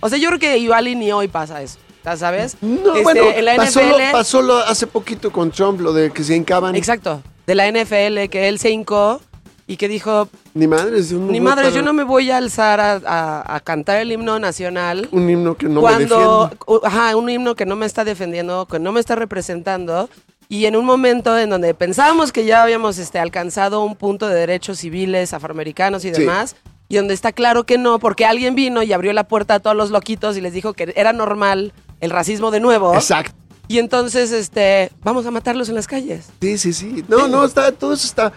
O 0.00 0.08
sea, 0.08 0.18
yo 0.18 0.28
creo 0.28 0.38
que 0.40 0.58
igual 0.58 0.88
y 0.88 0.94
ni 0.96 1.12
hoy 1.12 1.28
pasa 1.28 1.60
eso. 1.62 1.78
¿ya 2.04 2.16
¿Sabes? 2.16 2.56
No, 2.62 2.92
Este, 2.94 3.02
bueno, 3.02 3.22
en 3.30 3.44
la 3.44 3.56
pasó, 3.56 3.80
lo, 3.82 3.98
NFL. 3.98 4.12
pasó 4.12 4.42
lo 4.42 4.56
hace 4.56 4.86
poquito 4.86 5.30
con 5.30 5.50
Trump, 5.50 5.80
lo 5.80 5.92
de 5.92 6.10
que 6.10 6.24
se 6.24 6.34
hincaban. 6.34 6.74
Exacto. 6.74 7.22
De 7.46 7.54
la 7.54 7.66
NFL, 7.70 8.28
que 8.30 8.48
él 8.48 8.58
se 8.58 8.70
hincó 8.70 9.20
y 9.66 9.76
que 9.76 9.86
dijo: 9.88 10.28
Ni 10.54 10.66
madres, 10.66 11.12
Ni 11.12 11.38
un- 11.38 11.44
madre, 11.44 11.64
para- 11.64 11.74
yo 11.76 11.82
no 11.82 11.92
me 11.92 12.04
voy 12.04 12.30
a 12.30 12.38
alzar 12.38 12.80
a, 12.80 13.00
a- 13.04 13.54
a 13.56 13.60
cantar 13.60 14.00
el 14.00 14.10
himno 14.12 14.38
nacional. 14.38 15.08
Un 15.12 15.28
himno 15.28 15.56
que 15.56 15.66
no 15.66 15.74
me 15.76 15.80
cuando, 15.82 16.44
defiende. 16.44 16.64
u- 16.66 16.80
ajá, 16.84 17.16
un 17.16 17.28
himno 17.28 17.54
que 17.54 17.66
no 17.66 17.76
me 17.76 17.84
está 17.86 18.04
defendiendo, 18.04 18.64
que 18.66 18.78
no 18.78 18.92
me 18.92 19.00
está 19.00 19.14
representando, 19.16 20.08
y 20.50 20.66
en 20.66 20.74
un 20.76 20.84
momento 20.84 21.38
en 21.38 21.48
donde 21.48 21.72
pensábamos 21.72 22.32
que 22.32 22.44
ya 22.44 22.62
habíamos 22.62 22.98
este, 22.98 23.18
alcanzado 23.18 23.82
un 23.84 23.94
punto 23.96 24.28
de 24.28 24.34
derechos 24.34 24.78
civiles 24.80 25.32
afroamericanos 25.32 26.04
y 26.04 26.12
Sí. 26.12 26.20
demás, 26.20 26.56
y 26.88 26.96
donde 26.96 27.14
está 27.14 27.30
claro 27.32 27.64
que 27.64 27.78
no, 27.78 28.00
porque 28.00 28.26
alguien 28.26 28.54
vino 28.56 28.82
y 28.82 28.92
abrió 28.92 29.12
la 29.12 29.24
puerta 29.28 29.54
a 29.54 29.60
todos 29.60 29.76
los 29.76 29.90
loquitos 29.90 30.36
y 30.36 30.40
les 30.40 30.52
dijo 30.52 30.72
que 30.74 30.92
era 30.96 31.12
normal 31.12 31.72
el 32.00 32.10
racismo 32.10 32.50
de 32.50 32.58
nuevo, 32.60 32.92
Exacto. 32.94 33.32
y 33.68 33.78
entonces 33.78 34.32
este, 34.32 34.90
vamos 35.04 35.24
a 35.24 35.30
matarlos 35.30 35.68
en 35.68 35.76
las 35.76 35.86
calles. 35.86 36.26
Sí, 36.42 36.58
sí, 36.58 36.72
sí. 36.72 37.04
No, 37.08 37.28
no, 37.28 37.44
está, 37.44 37.70
todo 37.72 37.92
eso 37.94 38.06
está. 38.06 38.32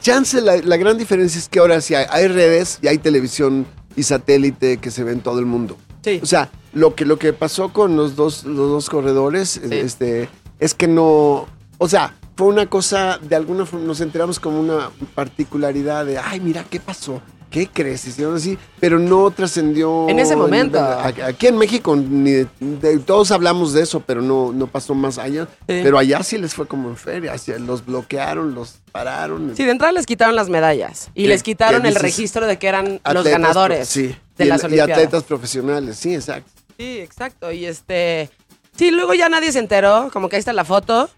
Chance, 0.00 0.40
la, 0.42 0.56
la 0.58 0.76
gran 0.76 0.98
diferencia 0.98 1.38
es 1.38 1.48
que 1.48 1.60
ahora 1.60 1.80
sí 1.80 1.94
hay, 1.94 2.06
hay 2.10 2.26
redes 2.28 2.78
y 2.82 2.88
hay 2.88 2.98
televisión 2.98 3.66
y 3.96 4.02
satélite 4.02 4.76
que 4.78 4.90
se 4.90 5.02
ve 5.04 5.12
en 5.12 5.20
todo 5.20 5.38
el 5.38 5.46
mundo. 5.46 5.78
Sí. 6.04 6.20
O 6.22 6.26
sea, 6.26 6.50
lo 6.74 6.94
que, 6.94 7.04
lo 7.06 7.18
que 7.18 7.32
pasó 7.32 7.72
con 7.72 7.96
los 7.96 8.16
dos, 8.16 8.44
los 8.44 8.68
dos 8.68 8.90
corredores 8.90 9.56
este, 9.56 10.28
es 10.60 10.74
que 10.74 10.86
no. 10.88 11.46
O 11.78 11.88
sea, 11.88 12.14
fue 12.36 12.46
una 12.48 12.66
cosa, 12.66 13.18
de 13.22 13.36
alguna 13.36 13.66
forma 13.66 13.86
nos 13.86 14.00
enteramos 14.00 14.40
como 14.40 14.60
una 14.60 14.90
particularidad 15.14 16.06
de, 16.06 16.18
ay, 16.18 16.40
mira, 16.40 16.64
¿qué 16.68 16.80
pasó? 16.80 17.20
¿Qué 17.50 17.68
crees? 17.68 18.04
Hicieron 18.06 18.34
así, 18.36 18.58
pero 18.80 18.98
no 18.98 19.30
trascendió. 19.30 20.08
En 20.08 20.18
ese 20.18 20.34
momento. 20.34 20.78
Aquí 21.24 21.46
en 21.46 21.56
México, 21.56 21.94
ni 21.94 22.32
de- 22.32 22.48
de- 22.60 22.98
todos 22.98 23.30
hablamos 23.30 23.72
de 23.72 23.82
eso, 23.82 24.00
pero 24.00 24.20
no, 24.20 24.52
no 24.52 24.66
pasó 24.66 24.94
más 24.94 25.16
allá. 25.18 25.46
Pero 25.66 25.96
allá 25.96 26.22
sí 26.24 26.38
les 26.38 26.54
fue 26.54 26.66
como 26.66 26.88
en 26.90 26.96
feria, 26.96 27.34
los 27.60 27.86
bloquearon, 27.86 28.54
los 28.54 28.80
pararon. 28.90 29.52
Sí, 29.56 29.64
de 29.64 29.70
entrada 29.70 29.92
les 29.92 30.06
quitaron 30.06 30.34
las 30.34 30.48
medallas 30.48 31.08
y 31.14 31.22
¿Qué- 31.22 31.28
les 31.28 31.42
quitaron 31.44 31.86
el 31.86 31.94
registro 31.94 32.46
de 32.46 32.58
que 32.58 32.66
eran 32.66 33.00
los 33.14 33.24
ganadores 33.24 33.88
sí, 33.88 34.14
de 34.36 34.44
y, 34.44 34.48
las 34.48 34.62
y 34.62 34.66
Olimpiadas. 34.66 34.98
atletas 34.98 35.22
profesionales, 35.22 35.96
sí, 35.96 36.14
exacto. 36.14 36.50
Sí, 36.76 36.98
exacto. 36.98 37.52
Y 37.52 37.64
este. 37.64 38.28
Sí, 38.76 38.90
luego 38.90 39.14
ya 39.14 39.28
nadie 39.28 39.52
se 39.52 39.58
enteró, 39.58 40.10
como 40.12 40.28
que 40.28 40.36
ahí 40.36 40.40
está 40.40 40.52
la 40.52 40.64
foto. 40.64 41.08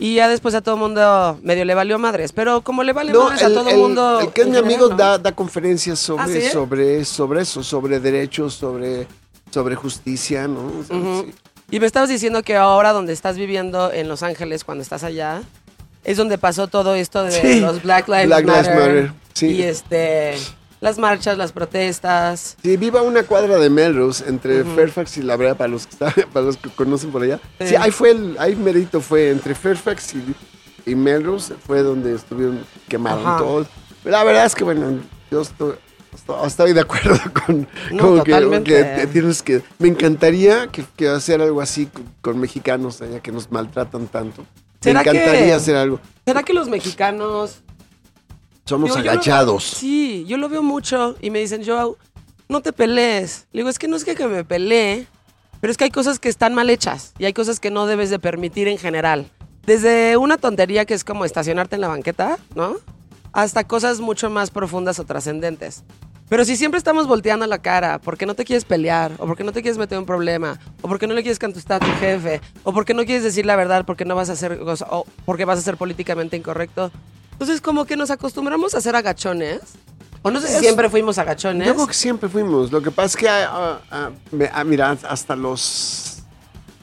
Y 0.00 0.14
ya 0.14 0.28
después 0.28 0.54
a 0.54 0.60
todo 0.60 0.76
el 0.76 0.80
mundo 0.80 1.40
medio 1.42 1.64
le 1.64 1.74
valió 1.74 1.98
madres. 1.98 2.30
Pero 2.32 2.60
como 2.60 2.84
le 2.84 2.92
vale 2.92 3.12
madres 3.12 3.42
a 3.42 3.48
todo 3.48 3.68
el 3.68 3.78
mundo. 3.78 4.20
el 4.20 4.32
que 4.32 4.42
es 4.42 4.46
mi 4.46 4.52
general, 4.54 4.72
amigo 4.72 4.88
¿no? 4.90 4.96
da, 4.96 5.18
da 5.18 5.32
conferencias 5.32 5.98
sobre, 5.98 6.22
¿Ah, 6.22 6.26
sí? 6.28 6.48
sobre, 6.52 7.04
sobre 7.04 7.42
eso, 7.42 7.64
sobre 7.64 7.98
derechos, 7.98 8.54
sobre, 8.54 9.08
sobre 9.50 9.74
justicia, 9.74 10.46
¿no? 10.46 10.60
O 10.80 10.84
sea, 10.86 10.96
Ujú. 10.96 11.24
sí. 11.26 11.34
Y 11.70 11.80
me 11.80 11.86
estabas 11.86 12.08
diciendo 12.08 12.42
que 12.44 12.56
ahora 12.56 12.92
donde 12.92 13.12
estás 13.12 13.36
viviendo 13.36 13.92
en 13.92 14.08
Los 14.08 14.22
Ángeles, 14.22 14.62
cuando 14.62 14.82
estás 14.82 15.02
allá, 15.02 15.42
es 16.04 16.16
donde 16.16 16.38
pasó 16.38 16.68
todo 16.68 16.94
esto 16.94 17.24
de 17.24 17.32
Sí. 17.32 17.60
los 17.60 17.82
Black 17.82 18.06
Lives 18.08 18.26
Black 18.26 18.44
Lives 18.46 18.68
Matter. 18.68 18.76
Matter, 18.78 19.12
sí. 19.34 19.46
Y 19.48 19.62
este. 19.62 20.36
Las 20.80 20.96
marchas, 20.98 21.36
las 21.36 21.50
protestas. 21.52 22.56
Sí, 22.62 22.76
viva 22.76 23.02
una 23.02 23.24
cuadra 23.24 23.58
de 23.58 23.68
Melrose 23.68 24.24
entre 24.28 24.62
Fairfax 24.64 25.16
y 25.18 25.22
La 25.22 25.36
Brea, 25.36 25.56
para 25.56 25.68
los 25.68 25.86
que, 25.86 25.96
para 26.32 26.46
los 26.46 26.56
que 26.56 26.68
conocen 26.70 27.10
por 27.10 27.22
allá. 27.22 27.40
Sí, 27.60 27.68
Sí. 27.68 27.76
ahí 27.76 27.90
fue 27.90 28.10
el, 28.12 28.36
ahí 28.38 28.54
merito 28.54 29.00
fue 29.00 29.30
entre 29.30 29.54
Fairfax 29.54 30.14
y, 30.14 30.34
y 30.90 30.94
Melrose, 30.94 31.54
fue 31.66 31.82
donde 31.82 32.14
estuvieron, 32.14 32.64
quemaron 32.88 33.26
Ajá. 33.26 33.38
todo. 33.38 33.66
Pero 34.04 34.16
la 34.16 34.22
verdad 34.24 34.46
es 34.46 34.54
que, 34.54 34.62
bueno, 34.62 35.00
yo 35.30 35.40
estoy, 35.42 35.74
estoy, 36.46 36.72
de 36.72 36.80
acuerdo 36.80 37.18
con, 37.46 37.66
No, 37.90 38.02
con 38.24 38.62
que- 38.62 38.96
que, 39.00 39.08
tienes 39.12 39.42
que. 39.42 39.62
Me 39.80 39.88
encantaría 39.88 40.68
que, 40.68 40.84
que 40.96 41.08
hacer 41.08 41.42
algo 41.42 41.60
así 41.60 41.86
con, 41.86 42.04
con 42.20 42.38
mexicanos 42.38 43.02
allá 43.02 43.18
que 43.20 43.32
nos 43.32 43.50
maltratan 43.50 44.06
tanto. 44.06 44.42
Me 44.42 44.46
¿Será 44.80 45.02
que- 45.02 45.10
encantaría 45.10 45.56
hacer 45.56 45.74
algo. 45.74 45.98
¿Será 46.24 46.44
que 46.44 46.52
los 46.54 46.68
mexicanos 46.68 47.62
Somos 48.68 48.90
Digo, 48.90 48.98
yo 48.98 49.04
lo- 49.04 49.10
agachados. 49.12 49.64
sí, 49.64 50.26
yo 50.28 50.36
lo 50.36 50.50
veo 50.50 50.62
mucho 50.62 51.16
y 51.22 51.30
me 51.30 51.38
dicen, 51.38 51.62
Joao, 51.64 51.96
no 52.50 52.60
te 52.60 52.72
pelees. 52.74 53.46
Le 53.52 53.60
digo, 53.60 53.70
es 53.70 53.78
que 53.78 53.88
no 53.88 53.96
es 53.96 54.04
que, 54.04 54.14
que 54.14 54.26
me 54.26 54.44
pelee, 54.44 55.06
pero 55.62 55.70
es 55.70 55.78
que 55.78 55.84
hay 55.84 55.90
cosas 55.90 56.18
que 56.18 56.28
están 56.28 56.52
mal 56.54 56.68
hechas 56.68 57.14
y 57.18 57.24
hay 57.24 57.32
cosas 57.32 57.60
que 57.60 57.70
no 57.70 57.86
debes 57.86 58.10
de 58.10 58.18
permitir 58.18 58.68
en 58.68 58.76
general. 58.76 59.30
Desde 59.64 60.18
una 60.18 60.36
tontería 60.36 60.84
que 60.84 60.92
es 60.92 61.02
como 61.02 61.24
estacionarte 61.24 61.76
en 61.76 61.80
la 61.80 61.88
banqueta, 61.88 62.38
¿no? 62.54 62.76
Hasta 63.32 63.64
cosas 63.64 64.00
mucho 64.00 64.28
más 64.28 64.50
profundas 64.50 64.98
o 64.98 65.04
trascendentes. 65.04 65.82
Pero 66.28 66.44
si 66.44 66.56
siempre 66.58 66.76
estamos 66.76 67.06
volteando 67.06 67.46
la 67.46 67.58
cara 67.62 67.98
porque 67.98 68.26
no 68.26 68.34
te 68.34 68.44
quieres 68.44 68.66
pelear, 68.66 69.12
o 69.18 69.26
porque 69.26 69.44
no 69.44 69.52
te 69.52 69.62
quieres 69.62 69.78
meter 69.78 69.96
en 69.96 70.00
un 70.00 70.06
problema, 70.06 70.58
o 70.82 70.88
porque 70.88 71.06
no 71.06 71.14
le 71.14 71.22
quieres 71.22 71.38
contestar 71.38 71.82
a 71.82 71.86
tu 71.86 71.92
jefe, 72.00 72.42
o 72.64 72.74
porque 72.74 72.92
no 72.92 73.06
quieres 73.06 73.24
decir 73.24 73.46
la 73.46 73.56
verdad 73.56 73.86
porque 73.86 74.04
no 74.04 74.14
vas 74.14 74.28
a 74.28 74.34
hacer, 74.34 74.60
o 74.62 75.06
porque 75.24 75.46
vas 75.46 75.58
a 75.58 75.62
ser 75.62 75.78
políticamente 75.78 76.36
incorrecto, 76.36 76.90
entonces 77.40 77.60
como 77.60 77.84
que 77.84 77.96
nos 77.96 78.10
acostumbramos 78.10 78.74
a 78.74 78.80
ser 78.80 78.96
agachones. 78.96 79.60
O 80.22 80.30
no 80.32 80.40
sé 80.40 80.48
si 80.48 80.54
Es- 80.54 80.60
siempre 80.60 80.90
fuimos 80.90 81.16
agachones. 81.18 81.66
Yo 81.66 81.74
creo 81.74 81.86
que 81.86 81.94
siempre 81.94 82.28
fuimos. 82.28 82.72
Lo 82.72 82.82
que 82.82 82.90
pasa 82.90 83.06
es 83.06 83.16
que, 83.16 84.36
me- 84.36 84.50
ah, 84.52 84.64
mira, 84.64 84.90
hasta 85.08 85.36
los 85.36 86.22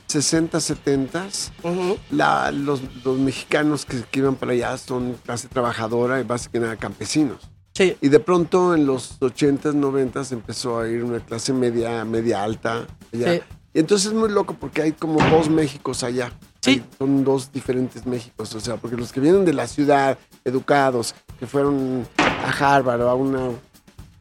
60, 0.07 0.59
70, 0.61 1.27
Ujú. 1.63 1.97
la- 2.11 2.51
los, 2.51 2.81
los 3.03 3.17
mexicanos 3.17 3.85
que, 3.85 4.01
que 4.09 4.19
iban 4.19 4.35
para 4.35 4.53
allá 4.53 4.77
son 4.77 5.15
clase 5.25 5.47
trabajadora 5.49 6.19
y 6.21 6.23
básicamente 6.23 6.77
campesinos. 6.77 7.39
Sí. 7.73 7.97
Y 7.99 8.07
de 8.07 8.21
pronto 8.21 8.73
en 8.73 8.85
los 8.85 9.19
80s, 9.19 9.73
90s 9.75 10.31
empezó 10.31 10.79
a 10.79 10.87
ir 10.87 11.03
una 11.03 11.19
clase 11.19 11.51
media, 11.51 12.05
media 12.05 12.41
alta 12.43 12.87
allá. 13.13 13.33
Sí. 13.33 13.41
Y 13.73 13.79
entonces 13.79 14.07
es 14.07 14.13
muy 14.13 14.29
loco 14.29 14.55
porque 14.57 14.81
hay 14.81 14.91
como 14.93 15.19
dos 15.29 15.49
Méxicos 15.49 16.03
allá. 16.03 16.31
Sí. 16.65 16.71
Hay- 16.71 16.85
son 16.97 17.23
dos 17.23 17.51
diferentes 17.51 18.05
Méxicos. 18.05 18.53
O 18.55 18.59
sea, 18.59 18.75
porque 18.77 18.97
los 18.97 19.11
que 19.11 19.19
vienen 19.19 19.45
de 19.45 19.53
la 19.53 19.67
ciudad, 19.67 20.17
educados, 20.43 21.13
que 21.39 21.45
fueron 21.47 22.07
a 22.17 22.49
Harvard 22.75 23.01
o 23.01 23.09
a 23.09 23.15
una... 23.15 23.49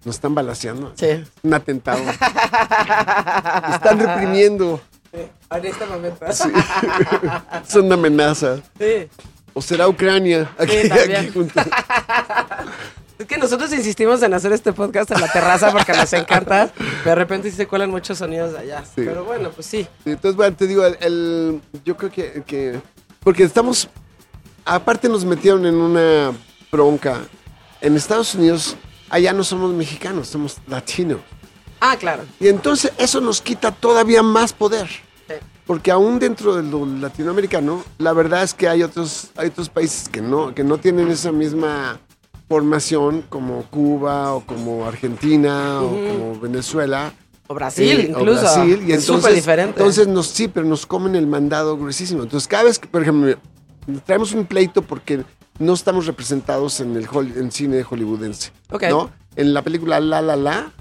Nos 0.04 0.16
están 0.16 0.34
balaseando. 0.34 0.92
Sí. 0.96 1.24
Un 1.42 1.54
atentado. 1.54 1.98
están 3.72 3.98
reprimiendo. 3.98 4.80
En 5.12 5.64
este 5.64 5.86
momento. 5.86 6.26
Sí. 6.32 6.48
es 7.66 7.74
una 7.76 7.94
amenaza. 7.94 8.56
Sí. 8.78 9.08
O 9.54 9.62
será 9.62 9.88
Ucrania. 9.88 10.50
Aquí, 10.58 10.88
también. 10.88 11.16
aquí 11.16 11.30
junto. 11.30 11.60
Es 13.18 13.26
que 13.26 13.38
nosotros 13.38 13.72
insistimos 13.72 14.20
en 14.22 14.34
hacer 14.34 14.52
este 14.52 14.72
podcast 14.72 15.10
en 15.12 15.20
la 15.20 15.30
terraza 15.30 15.70
porque 15.70 15.92
nos 15.92 16.12
encanta. 16.12 16.72
De 17.04 17.14
repente 17.14 17.50
sí 17.50 17.56
se 17.56 17.66
cuelan 17.68 17.90
muchos 17.90 18.18
sonidos 18.18 18.52
de 18.52 18.58
allá. 18.58 18.84
Sí. 18.84 19.02
Pero 19.04 19.24
bueno, 19.24 19.50
pues 19.50 19.66
sí. 19.66 19.86
Sí, 20.04 20.10
Entonces, 20.10 20.34
bueno, 20.36 20.56
te 20.56 20.66
digo, 20.66 20.84
el, 20.84 20.96
el- 21.00 21.60
yo 21.84 21.96
creo 21.96 22.10
que, 22.10 22.42
que- 22.46 22.80
Porque 23.20 23.44
estamos... 23.44 23.88
Aparte 24.64 25.08
nos 25.08 25.24
metieron 25.24 25.64
en 25.66 25.74
una 25.76 26.32
bronca. 26.72 27.20
En 27.80 27.96
Estados 27.96 28.34
Unidos, 28.34 28.76
allá 29.10 29.32
no 29.32 29.44
somos 29.44 29.72
mexicanos, 29.74 30.26
somos 30.28 30.56
latinos. 30.66 31.18
Ah, 31.80 31.96
claro. 31.98 32.22
Y 32.40 32.48
entonces 32.48 32.92
eso 32.96 33.20
nos 33.20 33.40
quita 33.42 33.70
todavía 33.70 34.22
más 34.22 34.52
poder. 34.54 34.88
Sí. 35.28 35.34
Porque 35.66 35.90
aún 35.90 36.18
dentro 36.18 36.56
de 36.56 36.62
lo 36.62 36.84
latinoamericano, 36.86 37.84
la 37.98 38.12
verdad 38.14 38.42
es 38.42 38.54
que 38.54 38.68
hay 38.68 38.82
otros, 38.82 39.30
hay 39.36 39.48
otros 39.48 39.68
países 39.68 40.08
que 40.08 40.20
no, 40.22 40.54
que 40.54 40.64
no 40.64 40.78
tienen 40.78 41.10
esa 41.10 41.30
misma 41.30 42.00
formación 42.48 43.22
como 43.28 43.62
Cuba 43.64 44.34
o 44.34 44.40
como 44.44 44.86
Argentina 44.86 45.80
o 45.82 45.88
como 45.88 46.40
Venezuela. 46.40 47.12
O 47.46 47.54
Brasil, 47.54 48.00
Eh, 48.00 48.12
o 48.14 48.20
incluso. 48.20 48.40
Brasil, 48.42 48.82
y 48.86 48.92
es 48.92 49.00
entonces, 49.00 49.06
súper 49.06 49.34
diferente. 49.34 49.78
Entonces, 49.78 50.06
nos, 50.08 50.26
sí, 50.28 50.48
pero 50.48 50.66
nos 50.66 50.86
comen 50.86 51.14
el 51.14 51.26
mandado 51.26 51.76
gruesísimo. 51.76 52.22
Entonces, 52.22 52.48
cada 52.48 52.64
vez 52.64 52.78
que, 52.78 52.88
por 52.88 53.02
ejemplo, 53.02 53.36
traemos 54.06 54.32
un 54.32 54.46
pleito 54.46 54.80
porque 54.82 55.24
no 55.58 55.74
estamos 55.74 56.06
representados 56.06 56.80
en 56.80 56.96
el, 56.96 57.06
en 57.36 57.52
cine 57.52 57.82
hollywoodense. 57.82 58.50
Ok. 58.70 58.84
¿No? 58.88 59.10
En 59.36 59.52
la 59.52 59.62
película 59.62 60.00
La 60.00 60.22
La 60.22 60.36
La, 60.36 60.72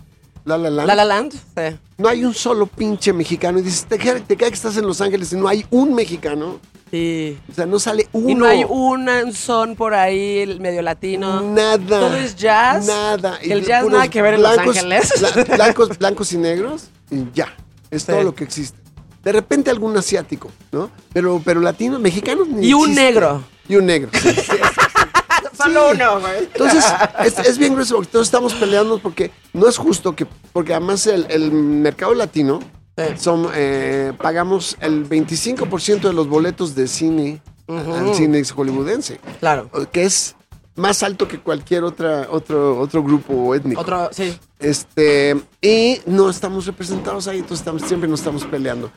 La 0.45 0.57
La 0.57 0.69
La, 0.69 0.85
La 0.85 0.95
La 0.95 1.05
Land. 1.05 1.33
Sí. 1.33 1.77
no 1.97 2.07
hay 2.07 2.23
un 2.23 2.33
solo 2.33 2.65
pinche 2.65 3.11
mexicano. 3.13 3.59
Y 3.59 3.61
dices, 3.63 3.85
te, 3.85 3.97
te 3.97 4.37
cae 4.37 4.49
que 4.49 4.55
estás 4.55 4.77
en 4.77 4.85
Los 4.87 5.01
Ángeles 5.01 5.33
y 5.33 5.35
no 5.35 5.47
hay 5.47 5.65
un 5.69 5.93
mexicano. 5.93 6.59
Sí. 6.93 7.39
O 7.49 7.53
sea, 7.55 7.65
no 7.65 7.79
sale 7.79 8.07
uno. 8.13 8.29
Y 8.29 8.35
no 8.35 8.45
hay 8.45 8.63
un 8.69 9.33
son 9.33 9.75
por 9.75 9.95
ahí 9.95 10.37
el 10.41 10.59
medio 10.59 10.83
latino. 10.83 11.41
Nada. 11.41 11.77
Todo 11.87 12.15
es 12.17 12.35
jazz. 12.35 12.85
Nada. 12.85 13.39
Que 13.39 13.51
el 13.51 13.63
Y 13.63 13.65
jazz 13.65 13.85
nada 13.87 14.07
que 14.09 14.21
ver 14.21 14.35
en 14.35 14.43
Los 14.43 14.55
Ángeles. 14.59 15.11
bla- 15.19 15.43
blancos, 15.55 15.97
blancos 15.97 16.31
y 16.33 16.37
negros. 16.37 16.89
Y 17.09 17.23
ya. 17.33 17.47
Es 17.89 18.03
Sí. 18.03 18.11
todo 18.11 18.21
lo 18.21 18.35
que 18.35 18.43
existe. 18.43 18.77
De 19.23 19.31
repente 19.31 19.71
algún 19.71 19.97
asiático, 19.97 20.51
¿no? 20.71 20.91
Pero, 21.13 21.41
pero 21.43 21.61
latino, 21.61 21.97
mexicanos 21.97 22.47
ni 22.47 22.67
Y 22.67 22.73
un 22.75 22.81
existe. 22.91 23.01
negro. 23.05 23.43
Y 23.67 23.75
un 23.77 23.85
negro. 23.87 24.09
sí, 24.13 24.29
sí. 24.31 24.57
Solo 25.57 25.91
uno, 25.91 26.19
güey. 26.19 26.39
Entonces, 26.53 26.83
es, 27.23 27.39
es 27.39 27.57
bien 27.57 27.73
grueso 27.73 27.95
porque 27.95 28.11
todos 28.11 28.27
estamos 28.27 28.53
peleando 28.53 28.99
porque 28.99 29.31
no 29.53 29.67
es 29.67 29.77
justo 29.77 30.15
que, 30.15 30.27
porque 30.51 30.73
además 30.75 31.07
el, 31.07 31.25
el 31.29 31.51
mercado 31.51 32.13
latino, 32.13 32.59
Sí. 32.97 33.03
son, 33.17 33.47
eh, 33.55 34.13
pagamos 34.21 34.77
el 34.79 35.07
25% 35.09 36.01
de 36.07 36.13
los 36.13 36.27
boletos 36.27 36.75
de 36.75 36.87
cine 36.87 37.41
al 37.67 38.13
cine 38.13 38.43
hollywoodense, 38.43 39.19
Claro. 39.39 39.69
que 39.91 40.03
es 40.03 40.35
más 40.75 41.01
alto 41.03 41.27
que 41.27 41.39
cualquier 41.39 41.83
otra, 41.83 42.27
otro, 42.29 42.79
otro 42.79 43.03
grupo 43.03 43.55
étnico. 43.55 43.81
Otro, 43.81 44.09
sí. 44.11 44.37
Este, 44.59 45.35
y 45.61 45.99
no 46.05 46.29
estamos 46.29 46.65
representados 46.65 47.27
ahí, 47.27 47.37
entonces 47.37 47.59
estamos, 47.59 47.81
siempre 47.83 48.07
nos 48.09 48.19
estamos 48.19 48.43
peleando. 48.45 48.91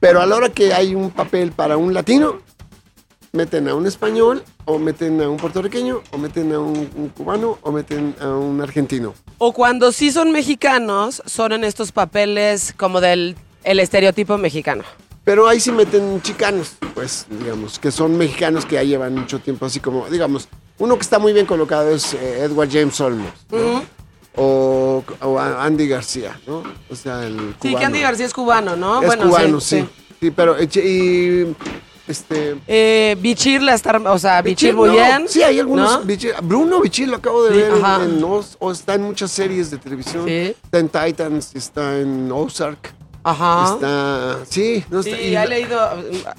Pero 0.00 0.20
a 0.20 0.26
la 0.26 0.36
hora 0.36 0.48
que 0.50 0.72
hay 0.74 0.94
un 0.94 1.10
papel 1.10 1.52
para 1.52 1.76
un 1.76 1.92
latino, 1.94 2.38
meten 3.34 3.68
a 3.68 3.74
un 3.74 3.86
español, 3.86 4.42
o 4.64 4.78
meten 4.78 5.20
a 5.20 5.28
un 5.28 5.36
puertorriqueño, 5.36 6.00
o 6.12 6.18
meten 6.18 6.52
a 6.52 6.60
un, 6.60 6.88
un 6.94 7.08
cubano, 7.08 7.58
o 7.62 7.72
meten 7.72 8.14
a 8.20 8.28
un 8.28 8.60
argentino. 8.62 9.12
O 9.38 9.52
cuando 9.52 9.90
sí 9.92 10.12
son 10.12 10.30
mexicanos, 10.30 11.20
son 11.26 11.52
en 11.52 11.64
estos 11.64 11.92
papeles 11.92 12.72
como 12.76 13.00
del 13.00 13.36
el 13.64 13.80
estereotipo 13.80 14.38
mexicano. 14.38 14.84
Pero 15.24 15.48
ahí 15.48 15.58
sí 15.58 15.72
meten 15.72 16.20
chicanos, 16.22 16.76
pues, 16.94 17.26
digamos, 17.30 17.78
que 17.78 17.90
son 17.90 18.16
mexicanos 18.16 18.64
que 18.66 18.74
ya 18.76 18.82
llevan 18.82 19.14
mucho 19.14 19.38
tiempo, 19.40 19.66
así 19.66 19.80
como, 19.80 20.06
digamos, 20.08 20.48
uno 20.78 20.96
que 20.96 21.02
está 21.02 21.18
muy 21.18 21.32
bien 21.32 21.46
colocado 21.46 21.90
es 21.90 22.14
eh, 22.14 22.42
Edward 22.44 22.68
James 22.70 23.00
Olmos, 23.00 23.32
¿no? 23.50 23.82
o, 24.36 25.02
o 25.22 25.38
Andy 25.38 25.88
García, 25.88 26.38
¿no? 26.46 26.62
O 26.90 26.94
sea, 26.94 27.24
el 27.26 27.36
Sí, 27.62 27.68
cubano. 27.68 27.78
que 27.78 27.84
Andy 27.86 28.00
García 28.00 28.26
es 28.26 28.34
cubano, 28.34 28.76
¿no? 28.76 29.00
Es 29.00 29.06
bueno, 29.06 29.24
cubano, 29.28 29.60
sí. 29.60 29.86
sí. 30.20 30.30
pero 30.30 30.56
eh, 30.58 30.68
y 30.74 31.54
Este. 32.06 32.56
Eh, 32.66 33.16
Bichir 33.20 33.62
la 33.62 33.74
está, 33.74 33.96
o 34.12 34.18
sea, 34.18 34.42
Bichir, 34.42 34.74
no, 34.74 34.82
bien. 34.82 35.26
Sí, 35.26 35.42
hay 35.42 35.58
algunos. 35.58 35.90
¿no? 35.90 36.02
Bichir- 36.04 36.34
Bruno 36.42 36.80
Bichir 36.80 37.08
lo 37.08 37.16
acabo 37.16 37.44
de 37.44 37.50
Sí, 37.54 37.56
ver 37.62 37.70
en- 37.72 37.84
ajá. 37.84 38.04
en, 38.04 38.22
Oz- 38.24 38.56
o 38.58 38.70
está 38.72 38.94
en 38.94 39.02
muchas 39.02 39.30
series 39.30 39.70
de 39.70 39.78
televisión. 39.78 40.24
Sí. 40.26 40.54
Está 40.64 40.78
en 40.78 40.88
Titans, 40.88 41.54
está 41.54 41.98
en 41.98 42.30
Ozark. 42.30 42.92
Ajá. 43.26 43.72
Está. 43.74 44.38
Sí, 44.50 44.84
no 44.90 45.02
Sí, 45.02 45.10
está. 45.12 45.22
y 45.22 45.34
ha 45.36 45.46
leído, 45.46 45.80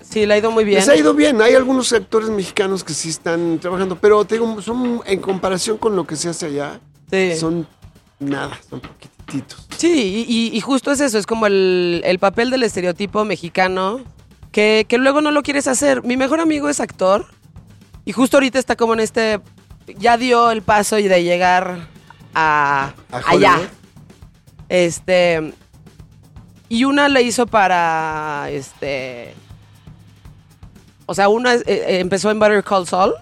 sí, 0.07 0.28
le 0.28 0.36
ha 0.36 0.38
ido 0.38 0.51
muy 0.51 0.63
bien. 0.66 0.78
Les 0.80 0.88
ha 0.88 0.95
ido 0.95 1.16
bien. 1.16 1.41
Hay 1.41 1.55
algunos 1.55 1.91
actores 1.93 2.30
mexicanos 2.30 2.84
que 2.84 2.93
sí 2.93 3.09
están 3.09 3.57
trabajando, 3.57 3.95
pero 3.99 4.24
te 4.24 4.36
digo, 4.36 4.61
son 4.61 5.01
en 5.05 5.20
comparación 5.20 5.78
con 5.80 5.95
lo 5.95 6.05
que 6.05 6.16
se 6.16 6.30
hace 6.30 6.45
allá, 6.45 6.80
Sí. 7.09 7.36
son 7.38 7.68
nada, 8.20 8.59
son 8.70 8.82
poquititos. 8.82 9.66
Sí, 9.78 10.26
y, 10.30 10.32
y- 10.32 10.55
y 10.55 10.61
justo 10.61 10.91
es 10.91 10.99
eso, 10.99 11.18
es 11.18 11.26
como 11.26 11.47
el, 11.47 12.01
el 12.05 12.20
papel 12.20 12.51
del 12.51 12.61
estereotipo 12.61 13.26
mexicano 13.26 14.01
que, 14.55 14.85
que 14.87 14.97
luego 14.97 15.19
no 15.19 15.31
lo 15.31 15.43
quieres 15.43 15.67
hacer. 15.67 16.01
Mi 16.05 16.15
mejor 16.15 16.39
amigo 16.39 16.69
es 16.69 16.79
actor 16.79 17.25
y 18.05 18.13
justo 18.13 18.37
ahorita 18.37 18.57
está 18.57 18.77
como 18.77 18.93
en 18.93 19.01
este, 19.01 19.41
ya 19.97 20.15
dio 20.17 20.49
el 20.49 20.61
paso 20.61 20.97
y 20.97 21.09
de 21.09 21.25
llegar 21.25 21.89
a, 22.33 22.93
¿A 23.11 23.17
allá. 23.31 23.69
Este, 24.69 25.53
y 26.69 26.85
una 26.85 27.09
le 27.09 27.21
hizo 27.23 27.47
para, 27.47 28.47
este, 28.49 29.33
o 31.05 31.13
sea, 31.13 31.27
una 31.27 31.55
eh, 31.55 31.63
eh, 31.67 31.99
empezó 31.99 32.31
en 32.31 32.39
Better 32.39 32.63
Call 32.63 32.87
Saul 32.87 33.13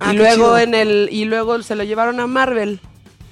Ah, 0.00 0.12
y 0.12 0.16
luego 0.16 0.34
chido. 0.34 0.58
en 0.58 0.74
el 0.74 1.08
y 1.12 1.24
luego 1.24 1.62
se 1.62 1.76
lo 1.76 1.84
llevaron 1.84 2.18
a 2.18 2.26
Marvel. 2.26 2.80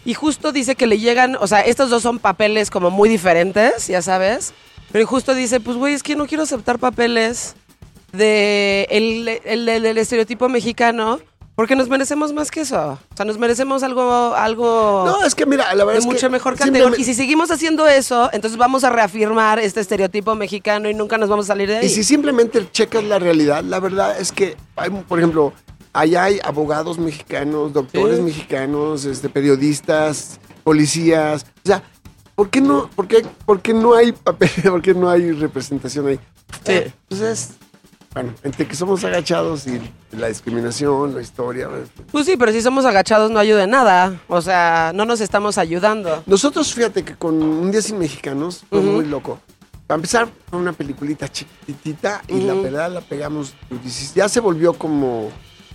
Y 0.04 0.14
justo 0.14 0.52
dice 0.52 0.76
que 0.76 0.86
le 0.86 1.00
llegan, 1.00 1.36
o 1.40 1.48
sea, 1.48 1.62
estos 1.62 1.90
dos 1.90 2.04
son 2.04 2.20
papeles 2.20 2.70
como 2.70 2.90
muy 2.90 3.08
diferentes, 3.08 3.88
ya 3.88 4.00
sabes. 4.00 4.54
Pero 4.92 5.06
justo 5.06 5.34
dice, 5.34 5.60
pues 5.60 5.76
güey, 5.76 5.94
es 5.94 6.02
que 6.02 6.16
no 6.16 6.26
quiero 6.26 6.42
aceptar 6.42 6.78
papeles 6.78 7.54
de 8.12 8.86
el, 8.90 9.28
el- 9.44 9.68
el- 9.68 9.86
el 9.86 9.98
estereotipo 9.98 10.48
mexicano 10.48 11.20
porque 11.54 11.76
nos 11.76 11.88
merecemos 11.90 12.32
más 12.32 12.50
que 12.50 12.62
eso. 12.62 12.98
O 13.12 13.16
sea, 13.16 13.26
nos 13.26 13.36
merecemos 13.38 13.82
algo 13.82 14.34
algo 14.34 15.04
No, 15.06 15.24
es 15.24 15.34
que 15.34 15.44
mira, 15.46 15.64
la 15.74 15.84
verdad 15.84 15.92
de 15.92 15.98
es 15.98 16.06
que 16.06 16.12
mucho 16.12 16.30
mejor 16.30 16.54
simplemente- 16.54 16.80
categoría. 16.84 17.02
Y 17.02 17.04
si 17.04 17.14
seguimos 17.14 17.50
haciendo 17.50 17.86
eso, 17.86 18.30
entonces 18.32 18.56
vamos 18.58 18.82
a 18.82 18.90
reafirmar 18.90 19.58
este 19.58 19.80
estereotipo 19.80 20.34
mexicano 20.34 20.88
y 20.88 20.94
nunca 20.94 21.18
nos 21.18 21.28
vamos 21.28 21.46
a 21.46 21.48
salir 21.48 21.68
de 21.68 21.78
ahí. 21.78 21.86
Y 21.86 21.90
si 21.90 22.02
simplemente 22.02 22.66
checas 22.72 23.04
la 23.04 23.18
realidad, 23.18 23.62
la 23.62 23.78
verdad 23.78 24.18
es 24.18 24.32
que, 24.32 24.56
hay, 24.76 24.88
por 24.90 25.18
ejemplo, 25.18 25.52
allá 25.92 26.24
hay 26.24 26.40
abogados 26.42 26.98
mexicanos, 26.98 27.74
doctores 27.74 28.16
Sí. 28.16 28.22
mexicanos, 28.22 29.04
este, 29.04 29.28
periodistas, 29.28 30.40
policías. 30.64 31.44
O 31.62 31.66
sea, 31.68 31.82
¿por 32.40 32.48
qué 32.48 32.62
no, 32.62 32.88
por 32.96 33.06
qué, 33.06 33.22
por 33.44 33.60
qué 33.60 33.74
no 33.74 33.92
hay 33.92 34.12
papel, 34.12 34.48
por 34.70 34.80
qué 34.80 34.94
no 34.94 35.10
hay 35.10 35.30
representación 35.32 36.08
ahí? 36.08 36.18
Sí. 36.64 36.72
Eh, 36.72 36.92
pues 37.06 37.20
es, 37.20 37.50
bueno, 38.14 38.32
entre 38.42 38.66
que 38.66 38.74
somos 38.74 39.04
agachados 39.04 39.66
y 39.66 39.78
la 40.16 40.28
discriminación, 40.28 41.14
la 41.14 41.20
historia. 41.20 41.68
Pues 42.10 42.24
sí, 42.24 42.38
pero 42.38 42.50
si 42.50 42.62
somos 42.62 42.86
agachados 42.86 43.30
no 43.30 43.38
ayuda 43.38 43.64
en 43.64 43.70
nada. 43.70 44.18
O 44.26 44.40
sea, 44.40 44.92
no 44.94 45.04
nos 45.04 45.20
estamos 45.20 45.58
ayudando. 45.58 46.22
Nosotros, 46.24 46.72
fíjate 46.72 47.04
que 47.04 47.14
con 47.14 47.42
Un 47.42 47.70
Día 47.70 47.82
Sin 47.82 47.98
Mexicanos 47.98 48.64
fue 48.70 48.80
muy 48.80 49.04
loco. 49.04 49.38
Para 49.86 49.96
empezar, 49.96 50.26
fue 50.48 50.58
una 50.58 50.72
peliculita 50.72 51.28
chiquitita 51.28 52.22
y 52.26 52.40
la 52.40 52.54
verdad 52.54 52.90
la 52.90 53.02
pegamos. 53.02 53.52
Ya 54.14 54.30
se 54.30 54.40
volvió 54.40 54.72
como 54.72 55.30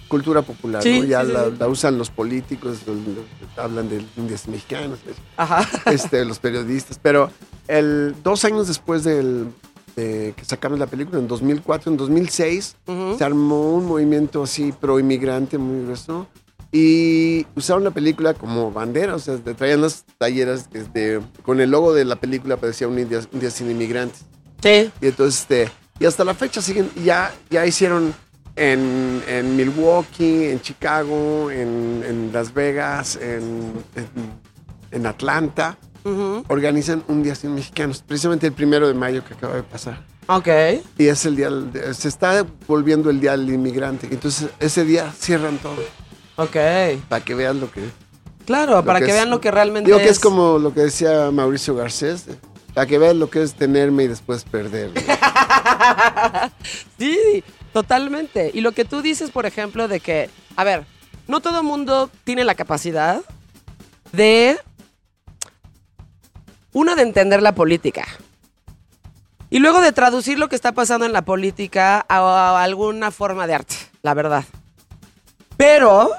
cultura 0.08 0.42
popular, 0.42 0.82
Sí, 0.84 1.00
¿no? 1.02 1.06
Ya 1.06 1.26
sí, 1.26 1.32
la, 1.32 1.46
sí. 1.46 1.52
la 1.60 1.68
usan 1.68 1.98
los 1.98 2.10
políticos, 2.10 2.80
los- 2.86 2.98
los- 2.98 3.58
hablan 3.58 3.90
de 3.90 4.00
Sin 4.38 4.52
Mexicanos, 4.52 5.00
Ajá. 5.38 5.68
este, 5.92 6.24
los 6.26 6.40
periodistas. 6.40 7.00
Pero 7.02 7.30
el, 7.68 8.16
dos 8.24 8.46
años 8.46 8.68
después 8.68 9.04
del, 9.04 9.48
de 9.96 10.34
que 10.36 10.46
sacamos 10.46 10.78
la 10.80 10.88
película, 10.88 11.20
en 11.20 11.28
2004, 11.28 11.92
en 11.92 11.98
2006, 11.98 12.76
Ujú. 12.88 13.16
se 13.18 13.24
armó 13.24 13.74
un 13.76 13.86
movimiento 13.86 14.44
así 14.44 14.72
pro 14.72 15.00
inmigrante 15.00 15.58
muy 15.58 15.86
grueso 15.86 16.28
y 16.72 17.46
usaron 17.56 17.84
la 17.86 17.92
película 17.92 18.34
como 18.34 18.72
bandera, 18.72 19.16
o 19.16 19.20
sea, 19.20 19.38
traían 19.38 19.82
las 19.82 20.04
talleras 20.18 20.70
de- 20.72 21.22
con 21.44 21.62
el 21.62 21.72
logo 21.72 21.94
de 21.94 22.04
la 22.06 22.18
película 22.18 22.58
parecía 22.58 22.88
un 22.88 22.96
día, 22.98 23.22
un 23.32 23.40
día 23.40 23.50
sin 23.50 23.72
inmigrantes. 23.72 24.26
Sí. 24.62 24.92
Y 25.02 25.08
entonces, 25.08 25.42
este, 25.42 25.70
y 26.00 26.06
hasta 26.06 26.26
la 26.26 26.34
fecha 26.34 26.62
siguen, 26.62 26.90
ya, 27.04 27.34
ya 27.50 27.66
hicieron 27.66 28.14
en, 28.56 29.24
en 29.28 29.56
Milwaukee, 29.56 30.46
en 30.50 30.62
Chicago, 30.62 31.52
en, 31.52 32.04
en 32.08 32.30
Las 32.34 32.54
Vegas, 32.54 33.18
en, 33.22 33.74
en- 34.92 35.06
Atlanta, 35.06 35.78
organizan 36.48 37.04
un 37.10 37.22
día 37.22 37.36
sin 37.36 37.54
mexicanos, 37.54 38.02
precisamente 38.08 38.48
el 38.48 38.54
primero 38.54 38.88
de 38.88 38.94
mayo 38.94 39.26
que 39.26 39.34
acaba 39.34 39.56
de 39.56 39.64
pasar. 39.64 40.06
Ok. 40.28 40.48
Y 40.98 41.08
es 41.08 41.26
el 41.26 41.36
día, 41.36 41.50
se 41.94 42.08
está 42.08 42.46
volviendo 42.68 43.10
el 43.10 43.20
día 43.20 43.32
del 43.32 43.50
inmigrante. 43.50 44.08
Entonces, 44.10 44.50
ese 44.60 44.86
día 44.86 45.12
cierran 45.12 45.58
todo. 45.58 45.76
Ok. 46.38 46.56
Para 47.10 47.24
que 47.26 47.36
vean 47.36 47.60
lo 47.60 47.70
que. 47.72 47.82
Claro, 48.46 48.86
para 48.86 49.00
que, 49.00 49.08
es- 49.08 49.14
vean 49.14 49.30
lo 49.30 49.42
que 49.42 49.52
realmente 49.52 49.88
Digo 49.88 49.98
que 50.00 50.08
es 50.10 50.20
como 50.20 50.58
lo 50.60 50.74
que 50.74 50.82
decía 50.82 51.30
Mauricio 51.32 51.76
Garcés. 51.76 52.26
Para 52.74 52.88
que 52.88 52.98
vean 52.98 53.20
lo 53.20 53.30
que 53.30 53.42
es 53.44 53.54
tenerme 53.54 54.04
y 54.04 54.08
después 54.08 54.44
perder. 54.46 54.92
Sí, 56.98 57.44
totalmente. 57.76 58.52
Y 58.54 58.62
lo 58.62 58.72
que 58.72 58.86
tú 58.86 59.02
dices, 59.02 59.32
por 59.32 59.46
ejemplo, 59.46 59.90
de 59.90 60.00
que, 60.00 60.30
a 60.56 60.64
ver, 60.64 60.86
no 61.28 61.42
todo 61.42 61.62
mundo 61.62 62.10
tiene 62.24 62.46
la 62.46 62.56
capacidad 62.56 63.22
de, 64.14 64.58
una, 66.72 66.96
de 66.96 67.02
entender 67.02 67.42
la 67.42 67.54
política. 67.54 68.08
Y 69.50 69.60
luego 69.60 69.82
de 69.82 69.92
traducir 69.92 70.40
lo 70.40 70.48
que 70.48 70.56
está 70.56 70.72
pasando 70.72 71.06
en 71.06 71.12
la 71.12 71.24
política 71.24 72.06
a, 72.08 72.20
a 72.20 72.64
alguna 72.64 73.12
forma 73.12 73.46
de 73.46 73.56
arte, 73.56 73.76
la 74.04 74.14
verdad. 74.14 74.46
Pero 75.58 76.12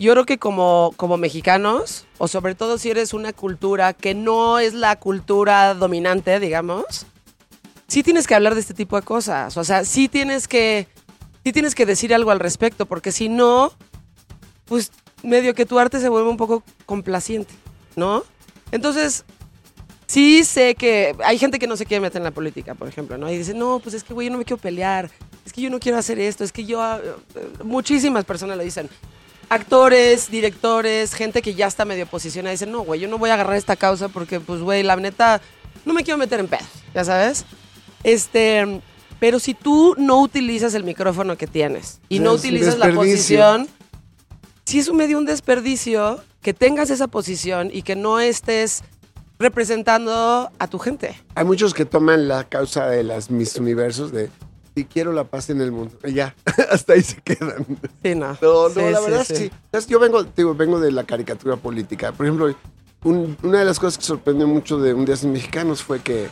yo 0.00 0.10
creo 0.14 0.26
que 0.26 0.38
como, 0.38 0.92
como 0.96 1.16
mexicanos, 1.16 2.06
o 2.18 2.26
sobre 2.26 2.56
todo 2.56 2.76
si 2.76 2.90
eres 2.90 3.14
una 3.14 3.32
cultura 3.32 3.92
que 3.92 4.16
no 4.16 4.58
es 4.58 4.74
la 4.74 4.96
cultura 4.96 5.74
dominante, 5.74 6.40
digamos, 6.40 7.06
sí 7.88 8.02
tienes 8.02 8.26
que 8.26 8.34
hablar 8.34 8.54
de 8.54 8.60
este 8.60 8.74
tipo 8.74 8.96
de 8.96 9.02
cosas. 9.02 9.56
O 9.56 9.64
sea, 9.64 9.84
sí 9.84 10.08
tienes 10.08 10.46
que, 10.46 10.86
sí 11.44 11.52
tienes 11.52 11.74
que 11.74 11.86
decir 11.86 12.14
algo 12.14 12.30
al 12.30 12.38
respecto, 12.38 12.86
porque 12.86 13.10
si 13.10 13.28
no, 13.28 13.72
pues 14.66 14.92
medio 15.22 15.54
que 15.54 15.66
tu 15.66 15.78
arte 15.78 15.98
se 15.98 16.08
vuelve 16.08 16.28
un 16.28 16.36
poco 16.36 16.62
complaciente, 16.86 17.52
¿no? 17.96 18.22
Entonces, 18.70 19.24
sí 20.06 20.44
sé 20.44 20.74
que 20.74 21.16
hay 21.24 21.38
gente 21.38 21.58
que 21.58 21.66
no 21.66 21.76
se 21.76 21.86
quiere 21.86 22.02
meter 22.02 22.18
en 22.18 22.24
la 22.24 22.30
política, 22.30 22.74
por 22.74 22.86
ejemplo, 22.86 23.18
¿no? 23.18 23.30
Y 23.30 23.38
dice, 23.38 23.54
no, 23.54 23.80
pues 23.80 23.94
es 23.94 24.04
que, 24.04 24.14
güey, 24.14 24.26
yo 24.28 24.32
no 24.32 24.38
me 24.38 24.44
quiero 24.44 24.60
pelear, 24.60 25.10
es 25.44 25.52
que 25.52 25.62
yo 25.62 25.70
no 25.70 25.80
quiero 25.80 25.98
hacer 25.98 26.20
esto, 26.20 26.44
es 26.44 26.52
que 26.52 26.64
yo... 26.64 26.80
Muchísimas 27.64 28.24
personas 28.24 28.58
lo 28.58 28.62
dicen. 28.62 28.88
Actores, 29.48 30.30
directores, 30.30 31.14
gente 31.14 31.40
que 31.40 31.54
ya 31.54 31.66
está 31.66 31.86
medio 31.86 32.06
posicionada, 32.06 32.52
dicen, 32.52 32.70
no, 32.70 32.82
güey, 32.82 33.00
yo 33.00 33.08
no 33.08 33.16
voy 33.16 33.30
a 33.30 33.34
agarrar 33.34 33.56
esta 33.56 33.76
causa 33.76 34.08
porque, 34.08 34.40
pues, 34.40 34.60
güey, 34.60 34.82
la 34.82 34.94
neta, 34.96 35.40
no 35.86 35.94
me 35.94 36.04
quiero 36.04 36.18
meter 36.18 36.38
en 36.40 36.48
pedos, 36.48 36.68
ya 36.94 37.02
sabes. 37.02 37.46
Este, 38.04 38.80
pero 39.20 39.38
si 39.38 39.54
tú 39.54 39.94
no 39.98 40.20
utilizas 40.20 40.74
el 40.74 40.84
micrófono 40.84 41.36
que 41.36 41.46
tienes 41.46 42.00
y 42.08 42.20
no 42.20 42.34
Es 42.34 42.40
utilizas 42.40 42.78
la 42.78 42.92
posición, 42.92 43.68
sí 44.64 44.78
es 44.78 44.88
un 44.88 44.96
medio 44.96 45.18
un 45.18 45.24
desperdicio 45.26 46.20
que 46.42 46.54
tengas 46.54 46.90
esa 46.90 47.08
posición 47.08 47.70
y 47.72 47.82
que 47.82 47.96
no 47.96 48.20
estés 48.20 48.82
representando 49.38 50.50
a 50.58 50.66
tu 50.68 50.78
gente. 50.78 51.16
Hay 51.34 51.44
muchos 51.44 51.74
que 51.74 51.84
toman 51.84 52.28
la 52.28 52.44
causa 52.44 52.86
de 52.88 53.02
las 53.02 53.30
mis 53.30 53.56
universos 53.56 54.12
de 54.12 54.30
si 54.74 54.84
quiero 54.84 55.12
la 55.12 55.24
paz 55.24 55.50
en 55.50 55.60
el 55.60 55.72
mundo. 55.72 55.96
Y 56.04 56.12
ya, 56.12 56.34
hasta 56.70 56.92
ahí 56.92 57.02
se 57.02 57.16
quedan. 57.20 57.66
Sí, 58.02 58.14
no. 58.14 58.36
No, 58.40 58.68
no, 58.68 58.70
Sí, 58.70 58.80
la 58.80 58.98
sí, 58.98 59.04
verdad 59.04 59.20
es 59.22 59.26
sí. 59.28 59.34
que 59.72 59.80
sí. 59.80 59.86
Yo 59.88 59.98
vengo, 59.98 60.22
digo, 60.22 60.54
vengo 60.54 60.78
de 60.80 60.92
la 60.92 61.04
caricatura 61.04 61.56
política. 61.56 62.12
Por 62.12 62.26
ejemplo, 62.26 62.54
un- 63.04 63.36
una 63.42 63.60
de 63.60 63.64
las 63.64 63.78
cosas 63.80 63.98
que 63.98 64.04
sorprendió 64.04 64.46
mucho 64.46 64.78
de 64.78 64.94
Un 64.94 65.04
Día 65.04 65.16
Sin 65.16 65.32
Mexicanos 65.32 65.82
fue 65.82 66.00
que, 66.00 66.28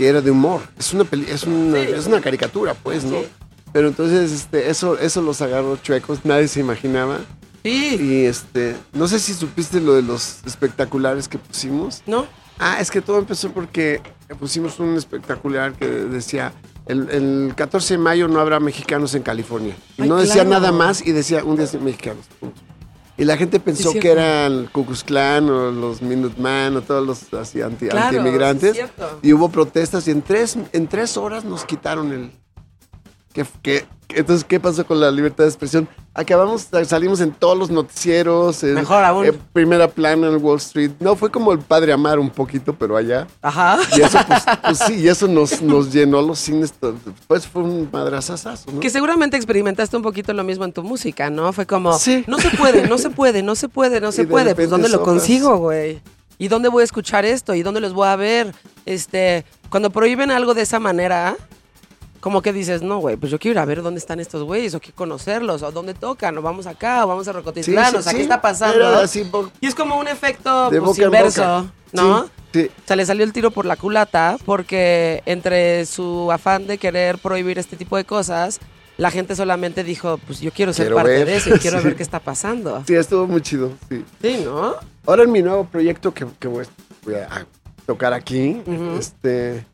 que 0.00 0.08
era 0.08 0.22
de 0.22 0.30
humor. 0.30 0.62
Es 0.78 0.94
una, 0.94 1.04
peli- 1.04 1.26
es 1.28 1.44
una, 1.44 1.76
Sí. 1.84 1.88
es 1.94 2.06
una 2.06 2.22
caricatura, 2.22 2.72
pues, 2.72 3.04
¿no? 3.04 3.18
Sí. 3.20 3.26
Pero 3.70 3.88
entonces 3.88 4.32
este, 4.32 4.70
eso, 4.70 4.98
eso 4.98 5.20
los 5.20 5.42
agarró 5.42 5.76
chuecos, 5.76 6.20
nadie 6.24 6.48
se 6.48 6.60
imaginaba. 6.60 7.18
Sí, 7.62 7.98
Y 8.00 8.24
este, 8.24 8.76
no 8.94 9.06
sé 9.08 9.18
si 9.18 9.34
supiste 9.34 9.78
lo 9.78 9.92
de 9.92 10.00
los 10.00 10.38
espectaculares 10.46 11.28
que 11.28 11.36
pusimos. 11.36 12.00
¿no? 12.06 12.24
Ah, 12.58 12.78
es 12.80 12.90
que 12.90 13.02
todo 13.02 13.18
empezó 13.18 13.52
porque 13.52 14.00
pusimos 14.38 14.80
un 14.80 14.96
espectacular 14.96 15.74
que 15.74 15.84
decía, 15.86 16.54
el, 16.86 17.10
el 17.10 17.52
14 17.54 17.94
de 17.94 17.98
mayo 17.98 18.26
no 18.26 18.40
habrá 18.40 18.58
mexicanos 18.58 19.14
en 19.14 19.22
California. 19.22 19.76
Y 19.98 20.02
Ay, 20.04 20.08
no 20.08 20.16
decía 20.16 20.44
claro. 20.46 20.48
nada 20.48 20.72
más 20.72 21.06
y 21.06 21.12
decía 21.12 21.44
un 21.44 21.56
día 21.56 21.66
sin 21.66 21.84
mexicanos. 21.84 22.24
punto. 22.40 22.58
Y 23.20 23.24
la 23.26 23.36
gente 23.36 23.60
pensó 23.60 23.92
Sí, 23.92 24.00
que 24.00 24.10
eran 24.10 24.66
Ku 24.72 24.86
Klux 24.86 25.04
Klan 25.04 25.48
o 25.50 25.70
los 25.70 26.00
Minuteman 26.00 26.76
o 26.76 26.80
todos 26.82 27.06
los 27.06 27.34
así 27.34 27.60
anti, 27.60 27.86
Claro, 27.88 28.06
anti-inmigrantes. 28.18 28.70
sí, 28.70 28.76
cierto. 28.76 29.18
y 29.22 29.32
hubo 29.34 29.50
protestas 29.50 30.08
y 30.08 30.10
en 30.10 30.22
tres, 30.22 30.56
en 30.72 30.88
tres 30.88 31.16
horas 31.18 31.44
nos 31.44 31.64
quitaron 31.66 32.12
el... 32.12 32.30
¿Qué, 33.32 33.44
qué- 33.62 33.86
entonces, 34.12 34.44
¿qué 34.44 34.58
pasó 34.58 34.84
con 34.84 34.98
la 34.98 35.08
libertad 35.12 35.44
de 35.44 35.50
expresión? 35.50 35.88
Acabamos, 36.14 36.66
salimos 36.84 37.20
en 37.20 37.30
todos 37.30 37.56
los 37.56 37.70
noticieros. 37.70 38.64
en- 38.64 38.74
Mejor 38.74 39.04
aún. 39.04 39.24
en 39.26 39.38
primera 39.52 39.86
plana 39.86 40.26
en 40.26 40.42
Wall 40.44 40.56
Street. 40.56 40.90
No, 40.98 41.14
fue 41.14 41.30
como 41.30 41.52
el 41.52 41.60
padre 41.60 41.92
Amar 41.92 42.18
un 42.18 42.28
poquito, 42.28 42.74
pero 42.74 42.96
allá. 42.96 43.28
Ajá. 43.40 43.78
Y 43.96 44.00
eso, 44.00 44.18
pues, 44.26 44.42
pues 44.64 44.78
sí, 44.78 44.94
y 44.96 45.06
eso 45.08 45.28
nos, 45.28 45.62
nos 45.62 45.92
llenó 45.92 46.20
los 46.22 46.40
cines. 46.40 46.74
Pues 47.28 47.46
fue 47.46 47.62
un 47.62 47.88
madrazazazo, 47.92 48.72
¿no? 48.72 48.80
Que 48.80 48.90
seguramente 48.90 49.36
experimentaste 49.36 49.96
un 49.96 50.02
poquito 50.02 50.32
lo 50.32 50.42
mismo 50.42 50.64
en 50.64 50.72
tu 50.72 50.82
música, 50.82 51.30
¿no? 51.30 51.52
Fue 51.52 51.64
como, 51.66 51.96
Sí. 51.96 52.24
no 52.26 52.38
se 52.40 52.50
puede, 52.50 52.88
no 52.88 52.98
se 52.98 53.10
puede, 53.10 53.44
no 53.44 53.54
se 53.54 53.68
puede, 53.68 54.00
no 54.00 54.10
se 54.12 54.22
de 54.22 54.28
puede. 54.28 54.54
Pues 54.56 54.70
¿dónde 54.70 54.88
lo 54.88 55.02
consigo, 55.04 55.56
güey? 55.58 56.00
¿Y 56.36 56.48
dónde 56.48 56.68
voy 56.68 56.80
a 56.80 56.84
escuchar 56.84 57.24
esto? 57.24 57.54
¿Y 57.54 57.62
dónde 57.62 57.80
los 57.80 57.92
voy 57.92 58.08
a 58.08 58.16
ver? 58.16 58.52
Este, 58.86 59.44
cuando 59.68 59.90
prohíben 59.90 60.32
algo 60.32 60.52
de 60.54 60.62
esa 60.62 60.80
manera, 60.80 61.36
como 62.20 62.42
que 62.42 62.52
dices, 62.52 62.82
no, 62.82 62.98
güey, 62.98 63.16
pues 63.16 63.32
yo 63.32 63.38
quiero 63.38 63.52
ir 63.52 63.58
a 63.58 63.64
ver 63.64 63.82
dónde 63.82 63.98
están 63.98 64.20
estos 64.20 64.42
güeyes, 64.44 64.74
o 64.74 64.80
quiero 64.80 64.94
conocerlos, 64.94 65.62
o 65.62 65.72
dónde 65.72 65.94
tocan, 65.94 66.36
o 66.38 66.42
vamos 66.42 66.66
acá, 66.66 67.04
o 67.04 67.08
vamos 67.08 67.26
a 67.28 67.32
Rocotitlán, 67.32 67.90
sí, 67.90 67.96
o 67.96 68.02
sea, 68.02 68.12
sí. 68.12 68.18
¿qué 68.18 68.22
está 68.22 68.40
pasando? 68.40 69.02
Y 69.60 69.66
es 69.66 69.74
como 69.74 69.98
un 69.98 70.08
efecto 70.08 70.70
pues, 70.70 70.98
inverso. 70.98 71.70
¿no? 71.92 72.28
Sí. 72.52 72.68
O 72.68 72.86
sea, 72.86 72.96
le 72.96 73.06
salió 73.06 73.24
el 73.24 73.32
tiro 73.32 73.50
por 73.50 73.64
la 73.64 73.76
culata 73.76 74.36
porque 74.44 75.22
entre 75.26 75.86
su 75.86 76.30
afán 76.32 76.66
de 76.66 76.78
querer 76.78 77.18
prohibir 77.18 77.58
este 77.58 77.76
tipo 77.76 77.96
de 77.96 78.04
cosas, 78.04 78.60
la 78.96 79.10
gente 79.10 79.34
solamente 79.34 79.82
dijo, 79.82 80.18
pues 80.26 80.40
yo 80.40 80.50
quiero 80.52 80.72
ser 80.72 80.86
Quiero 80.86 80.96
parte 80.96 81.10
ver. 81.10 81.26
de 81.26 81.36
eso 81.36 81.54
y 81.54 81.58
quiero 81.58 81.80
ver 81.82 81.96
qué 81.96 82.02
está 82.02 82.20
pasando. 82.20 82.82
Sí, 82.86 82.94
estuvo 82.94 83.26
muy 83.26 83.40
chido, 83.40 83.72
sí. 83.88 84.04
Sí, 84.20 84.42
¿no? 84.44 84.74
Ahora 85.06 85.22
en 85.22 85.32
mi 85.32 85.42
nuevo 85.42 85.64
proyecto 85.64 86.12
que, 86.12 86.26
que 86.38 86.48
voy, 86.48 86.66
a 87.14 87.46
tocar 87.86 88.12
aquí, 88.12 88.62
este, 88.98 89.64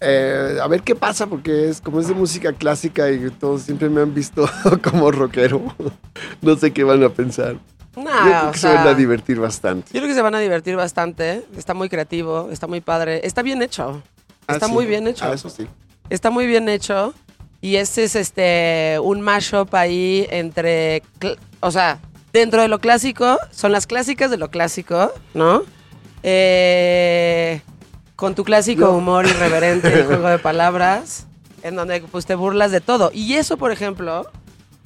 eh, 0.00 0.58
a 0.62 0.66
ver 0.68 0.82
qué 0.82 0.94
pasa, 0.94 1.26
porque 1.26 1.68
es 1.68 1.80
como 1.80 2.00
es 2.00 2.08
de 2.08 2.14
música 2.14 2.52
clásica 2.52 3.10
y 3.10 3.30
todos 3.30 3.62
siempre 3.62 3.88
me 3.88 4.00
han 4.00 4.14
visto 4.14 4.48
como 4.82 5.10
rockero. 5.10 5.62
no 6.42 6.56
sé 6.56 6.72
qué 6.72 6.84
van 6.84 7.02
a 7.02 7.08
pensar. 7.08 7.56
No, 7.96 8.04
Yo 8.04 8.30
creo 8.40 8.52
que 8.52 8.58
se 8.58 8.68
van 8.68 8.86
a 8.86 8.94
divertir 8.94 9.40
bastante. 9.40 9.88
yo 9.92 10.00
creo 10.00 10.08
que 10.08 10.14
se 10.14 10.22
van 10.22 10.34
a 10.34 10.38
divertir 10.38 10.76
bastante. 10.76 11.44
Está 11.56 11.74
muy 11.74 11.88
creativo, 11.88 12.48
está 12.52 12.66
muy 12.68 12.80
padre, 12.80 13.20
está 13.26 13.42
bien 13.42 13.60
hecho. 13.60 14.02
Ah, 14.46 14.54
Está 14.54 14.66
sí. 14.66 14.72
muy 14.72 14.86
bien 14.86 15.08
hecho. 15.08 15.24
Ah, 15.24 15.32
eso 15.32 15.50
sí. 15.50 15.66
Está 16.08 16.30
muy 16.30 16.46
bien 16.46 16.68
hecho. 16.68 17.12
Y 17.60 17.74
este 17.76 18.04
es 18.04 18.14
este 18.14 18.98
un 19.02 19.20
mashup 19.20 19.74
ahí 19.74 20.26
entre. 20.30 21.02
O 21.60 21.72
sea, 21.72 21.98
dentro 22.32 22.62
de 22.62 22.68
lo 22.68 22.78
clásico, 22.78 23.36
son 23.50 23.72
las 23.72 23.88
clásicas 23.88 24.30
de 24.30 24.36
lo 24.36 24.48
clásico, 24.48 25.12
¿no? 25.34 25.62
Eh, 26.22 27.60
con 28.18 28.34
tu 28.34 28.42
clásico 28.42 28.86
No. 28.86 28.96
humor 28.96 29.26
irreverente 29.26 30.00
y 30.00 30.04
juego 30.04 30.26
de 30.28 30.38
palabras, 30.50 31.28
en 31.62 31.76
donde 31.76 32.00
pues 32.00 32.26
te 32.26 32.34
burlas 32.34 32.72
de 32.72 32.80
todo. 32.80 33.12
Y 33.14 33.34
eso, 33.34 33.56
por 33.56 33.70
ejemplo, 33.70 34.26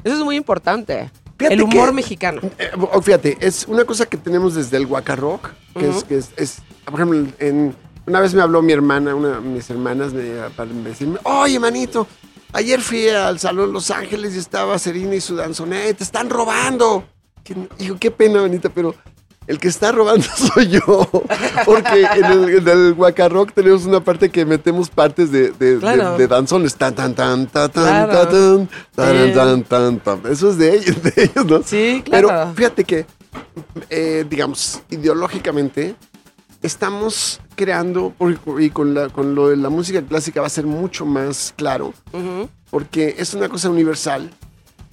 eso 0.05 0.17
es 0.17 0.21
muy 0.23 0.37
importante. 0.37 1.11
Fíjate 1.39 1.55
el 1.55 1.63
humor 1.63 1.89
que- 1.89 1.95
mexicano. 1.95 2.43
Eh, 2.59 2.71
o- 2.79 3.01
fíjate, 3.01 3.39
es 3.41 3.67
una 3.67 3.87
cosa 3.87 4.05
que 4.05 4.19
tenemos 4.19 4.55
desde 4.55 4.77
el 4.77 4.87
Rock, 5.17 5.49
que, 5.79 5.89
es, 5.89 6.05
que 6.05 6.19
es, 6.19 6.31
es- 6.37 6.59
por 6.85 6.97
ejemplo, 7.01 7.27
en, 7.39 7.75
una 8.07 8.21
vez 8.21 8.35
me 8.35 8.43
habló 8.43 8.61
mi 8.61 8.75
hermana, 8.75 9.15
una 9.15 9.37
de 9.37 9.41
mis 9.41 9.71
hermanas, 9.71 10.13
me, 10.13 10.23
para 10.55 10.71
decirme, 10.71 11.19
oye, 11.23 11.59
manito, 11.59 12.07
ayer 12.53 12.83
fui 12.83 13.09
al 13.09 13.39
Salón 13.41 13.73
Los 13.73 13.91
Ángeles 13.91 14.35
y 14.35 14.41
estaba 14.41 14.79
Serena 14.79 15.15
y 15.15 15.23
su 15.23 15.37
danzonete, 15.37 15.95
te 15.95 16.05
están 16.05 16.29
robando. 16.29 17.05
Que- 17.43 17.57
Digo, 17.79 17.97
qué 17.99 18.11
pena, 18.11 18.43
manita, 18.43 18.69
pero 18.69 18.95
el 19.47 19.59
que 19.59 19.69
está 19.69 19.93
robando 19.93 20.27
soy 20.55 20.69
yo. 20.69 21.09
Porque 21.65 22.03
en 22.17 22.25
el, 22.25 22.49
en 22.59 22.69
el 22.69 22.97
Rock 23.31 23.53
tenemos 23.55 23.85
una 23.87 24.01
parte 24.01 24.31
que 24.31 24.45
metemos 24.45 24.89
partes 24.91 25.31
de, 25.33 25.51
de, 25.53 25.75
de- 25.75 25.79
Claro. 25.81 26.17
de 26.17 26.27
danzones. 26.29 26.75
Tan, 26.77 26.95
tan, 26.95 27.15
tan, 27.15 27.47
tan, 27.47 27.71
tan, 27.71 28.09
Claro. 28.09 28.29
tan, 28.29 28.69
tan, 28.95 29.35
tan, 29.35 29.63
tan, 29.65 30.01
tan. 30.01 30.33
Eso 30.33 30.51
es 30.51 30.59
de 30.59 30.77
ellos, 30.77 31.03
de 31.03 31.13
ellos, 31.17 31.47
¿no? 31.47 31.63
Sí, 31.63 32.03
claro. 32.05 32.29
Pero 32.29 32.55
fíjate 32.55 32.85
que, 32.85 33.07
eh, 33.91 34.25
digamos, 34.29 34.81
ideológicamente, 34.91 35.95
estamos 36.63 37.41
creando, 37.57 38.15
y 38.59 38.71
con, 38.71 38.95
la, 38.95 39.09
con 39.09 39.35
lo 39.35 39.49
de 39.49 39.57
la 39.57 39.69
música 39.69 40.01
clásica 40.03 40.41
va 40.41 40.47
a 40.47 40.51
ser 40.51 40.65
mucho 40.67 41.05
más 41.05 41.53
claro, 41.57 41.93
porque 42.71 43.15
es 43.19 43.35
una 43.35 43.49
cosa 43.49 43.69
universal 43.71 44.31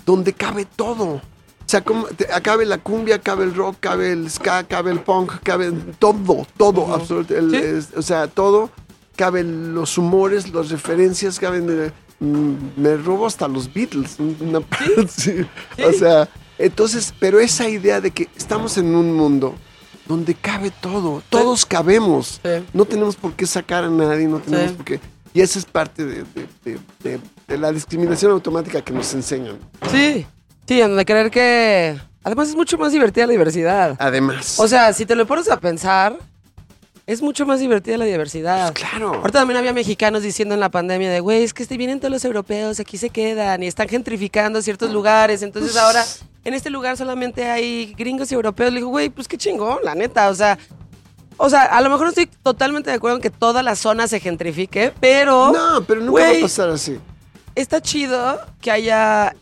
donde 0.05 0.33
cabe 0.33 0.65
todo. 0.75 1.21
O 1.69 1.71
sea, 1.71 1.81
como 1.83 2.07
te- 2.07 2.25
cabe 2.41 2.65
la 2.65 2.79
cumbia, 2.79 3.19
cabe 3.21 3.43
el 3.43 3.53
rock, 3.53 3.75
cabe 3.79 4.11
el 4.11 4.27
ska, 4.31 4.63
cabe 4.63 4.89
el 4.89 5.01
punk, 5.01 5.33
cabe 5.43 5.71
todo, 5.99 6.47
todo, 6.57 6.91
absolutamente. 6.95 7.79
Sí. 7.83 7.89
o 7.95 8.01
sea, 8.01 8.25
todo, 8.27 8.71
caben 9.15 9.75
los 9.75 9.95
humores, 9.99 10.51
las 10.51 10.69
referencias, 10.71 11.37
caben... 11.39 11.67
eh, 11.69 11.91
mm, 12.21 12.53
me 12.75 12.97
robo 12.97 13.27
hasta 13.27 13.47
los 13.47 13.71
Beatles. 13.71 14.17
una- 14.19 14.61
sí. 15.07 15.45
O 15.87 15.91
sea, 15.93 16.27
entonces, 16.57 17.13
pero 17.19 17.39
esa 17.39 17.69
idea 17.69 18.01
de 18.01 18.09
que 18.09 18.27
estamos 18.35 18.75
en 18.79 18.95
un 18.95 19.13
mundo 19.13 19.53
donde 20.07 20.33
cabe 20.33 20.71
todo, 20.71 21.21
todos 21.29 21.67
cabemos. 21.67 22.41
No 22.73 22.85
tenemos 22.85 23.15
por 23.15 23.33
qué 23.33 23.45
sacar 23.45 23.83
a 23.83 23.89
nadie, 23.89 24.25
no 24.27 24.39
tenemos 24.39 24.71
por 24.71 24.85
qué... 24.85 24.99
Y 25.35 25.41
esa 25.41 25.59
es 25.59 25.65
parte 25.65 26.03
de- 26.03 26.25
de- 26.65 27.19
de 27.47 27.57
la 27.59 27.71
discriminación 27.71 28.31
automática 28.31 28.81
que 28.81 28.91
nos 28.91 29.13
enseñan. 29.13 29.59
Sí, 29.91 30.25
sí, 30.69 30.81
en 30.81 30.89
donde 30.89 31.03
creer 31.05 31.31
que. 31.31 31.99
Además, 32.23 32.49
es 32.49 32.55
mucho 32.55 32.77
más 32.77 32.91
divertida 32.91 33.25
la 33.25 33.31
diversidad. 33.31 33.95
Además. 33.97 34.59
O 34.59 34.67
sea, 34.67 34.93
si 34.93 35.05
te 35.05 35.15
lo 35.15 35.25
pones 35.25 35.49
a 35.49 35.59
pensar, 35.59 36.15
es 37.07 37.23
mucho 37.23 37.45
más 37.47 37.59
divertida 37.59 37.97
la 37.97 38.05
diversidad. 38.05 38.71
Pues 38.71 38.85
claro. 38.87 39.15
Ahorita 39.15 39.39
también 39.39 39.57
había 39.57 39.73
mexicanos 39.73 40.21
diciendo 40.21 40.53
en 40.53 40.59
la 40.59 40.69
pandemia 40.69 41.09
de, 41.09 41.21
güey, 41.21 41.41
es 41.43 41.55
que 41.55 41.63
este- 41.63 41.75
vienen 41.77 41.99
todos 41.99 42.11
los 42.11 42.23
europeos, 42.23 42.79
aquí 42.79 42.97
se 42.97 43.09
quedan 43.09 43.63
y 43.63 43.67
están 43.67 43.87
gentrificando 43.87 44.61
ciertos 44.61 44.91
lugares. 44.91 45.41
Entonces 45.41 45.71
Pues 45.71 45.83
ahora 45.83 46.05
en 46.43 46.53
este 46.53 46.69
lugar 46.69 46.97
solamente 46.97 47.49
hay 47.49 47.95
gringos 47.97 48.31
y 48.31 48.35
europeos. 48.35 48.71
Le 48.71 48.77
digo, 48.79 48.89
güey, 48.89 49.09
pues 49.09 49.27
qué 49.27 49.37
chingón, 49.37 49.79
la 49.83 49.95
neta. 49.95 50.29
O 50.29 50.35
sea, 50.35 50.59
o 51.37 51.49
sea, 51.49 51.63
a 51.63 51.81
lo 51.81 51.89
mejor 51.89 52.03
no 52.03 52.09
estoy 52.09 52.27
totalmente 52.43 52.91
de 52.91 52.97
acuerdo 52.97 53.15
en 53.15 53.21
que 53.23 53.31
toda 53.31 53.63
la 53.63 53.75
zona 53.75 54.07
se 54.07 54.19
gentrifique, 54.19 54.93
pero 54.99 55.51
no, 55.51 55.83
pero 55.87 56.01
nunca 56.01 56.21
va 56.23 56.29
a 56.37 56.41
pasar 56.41 56.69
así. 56.69 56.99
está 57.55 57.81
chido 57.81 58.39
que 58.61 58.69
haya 58.69 59.33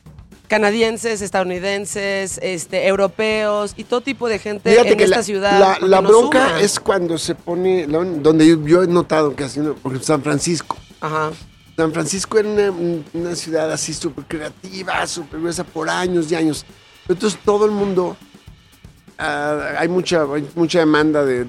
canadienses, 0.47 1.21
estadounidenses, 1.21 2.39
este, 2.41 2.87
europeos 2.87 3.73
y 3.77 3.83
todo 3.83 4.01
tipo 4.01 4.27
de 4.27 4.39
gente 4.39 4.71
Fíjate 4.71 4.91
en 4.91 4.97
que 4.97 5.03
esta 5.03 5.17
la, 5.17 5.23
ciudad. 5.23 5.77
la- 5.81 6.01
bronca 6.01 6.47
suma. 6.49 6.61
es 6.61 6.79
cuando 6.79 7.17
se 7.17 7.35
pone, 7.35 7.85
donde 7.87 8.47
yo, 8.47 8.65
yo 8.65 8.83
he 8.83 8.87
notado 8.87 9.35
que 9.35 9.43
¿no? 9.57 9.73
por 9.75 9.91
ejemplo, 9.91 10.03
San 10.03 10.21
Francisco. 10.23 10.77
Ajá. 11.01 11.31
San 11.75 11.93
Francisco 11.93 12.39
era 12.39 12.49
una, 12.49 12.73
una 13.13 13.35
ciudad 13.35 13.71
así 13.71 13.93
súper 13.93 14.25
creativa, 14.25 15.05
súper 15.05 15.39
gruesa 15.39 15.63
por 15.63 15.89
años 15.89 16.31
y 16.31 16.35
años. 16.35 16.65
Entonces 17.07 17.39
todo 17.45 17.65
el 17.65 17.71
mundo, 17.71 18.17
ah, 19.18 19.74
hay, 19.80 19.88
mucha, 19.88 20.24
hay 20.24 20.47
mucha 20.55 20.80
demanda 20.80 21.24
de, 21.26 21.45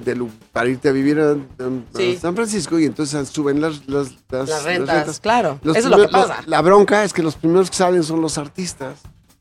para 0.51 0.69
irte 0.69 0.89
a 0.89 0.91
vivir 0.91 1.19
a, 1.19 1.31
a- 1.31 1.33
a 1.33 1.97
Sí. 1.97 2.17
San 2.21 2.35
Francisco 2.35 2.77
y 2.79 2.85
entonces 2.85 3.27
suben 3.29 3.61
las, 3.61 3.87
las, 3.87 4.09
las- 4.29 4.49
Las 4.49 4.63
rentas, 4.63 5.19
claro. 5.19 5.59
Los 5.63 5.77
Eso 5.77 5.87
es 5.89 5.95
lo 5.97 6.01
que 6.05 6.11
pasa. 6.11 6.41
La, 6.41 6.57
la 6.57 6.61
bronca 6.61 7.03
es 7.03 7.13
que 7.13 7.21
los 7.23 7.35
primeros 7.35 7.69
que 7.69 7.75
salen 7.77 8.03
son 8.03 8.21
los 8.21 8.37
artistas, 8.37 8.97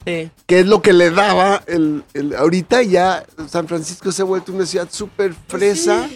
Sí. 0.06 0.30
que 0.46 0.60
es 0.60 0.66
lo 0.66 0.80
que 0.80 0.92
le 0.92 1.10
daba 1.10 1.62
el, 1.66 2.04
el- 2.14 2.34
ahorita 2.34 2.82
ya 2.82 3.24
San 3.48 3.66
Francisco 3.68 4.10
se 4.12 4.22
ha 4.22 4.24
vuelto 4.24 4.52
una 4.52 4.64
ciudad 4.66 4.88
súper 4.90 5.34
fresa 5.48 6.08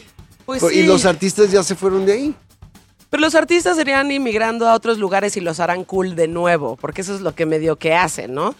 Pues 0.47 0.63
y 0.73 0.85
los 0.85 1.05
artistas 1.05 1.51
ya 1.51 1.63
se 1.63 1.75
fueron 1.75 2.07
de 2.07 2.13
ahí. 2.13 2.35
Pero 3.11 3.21
los 3.21 3.35
artistas 3.35 3.77
serían 3.77 4.11
inmigrando 4.11 4.67
a 4.67 4.75
otros 4.75 4.97
lugares 4.97 5.37
y 5.37 5.41
los 5.43 5.61
harán 5.61 5.85
cool 5.85 6.15
de 6.17 6.29
nuevo, 6.29 6.77
porque 6.77 7.03
eso 7.03 7.15
es 7.15 7.21
lo 7.21 7.35
que 7.35 7.45
medio 7.45 7.77
que 7.77 7.95
hacen, 7.95 8.33
¿no? 8.33 8.55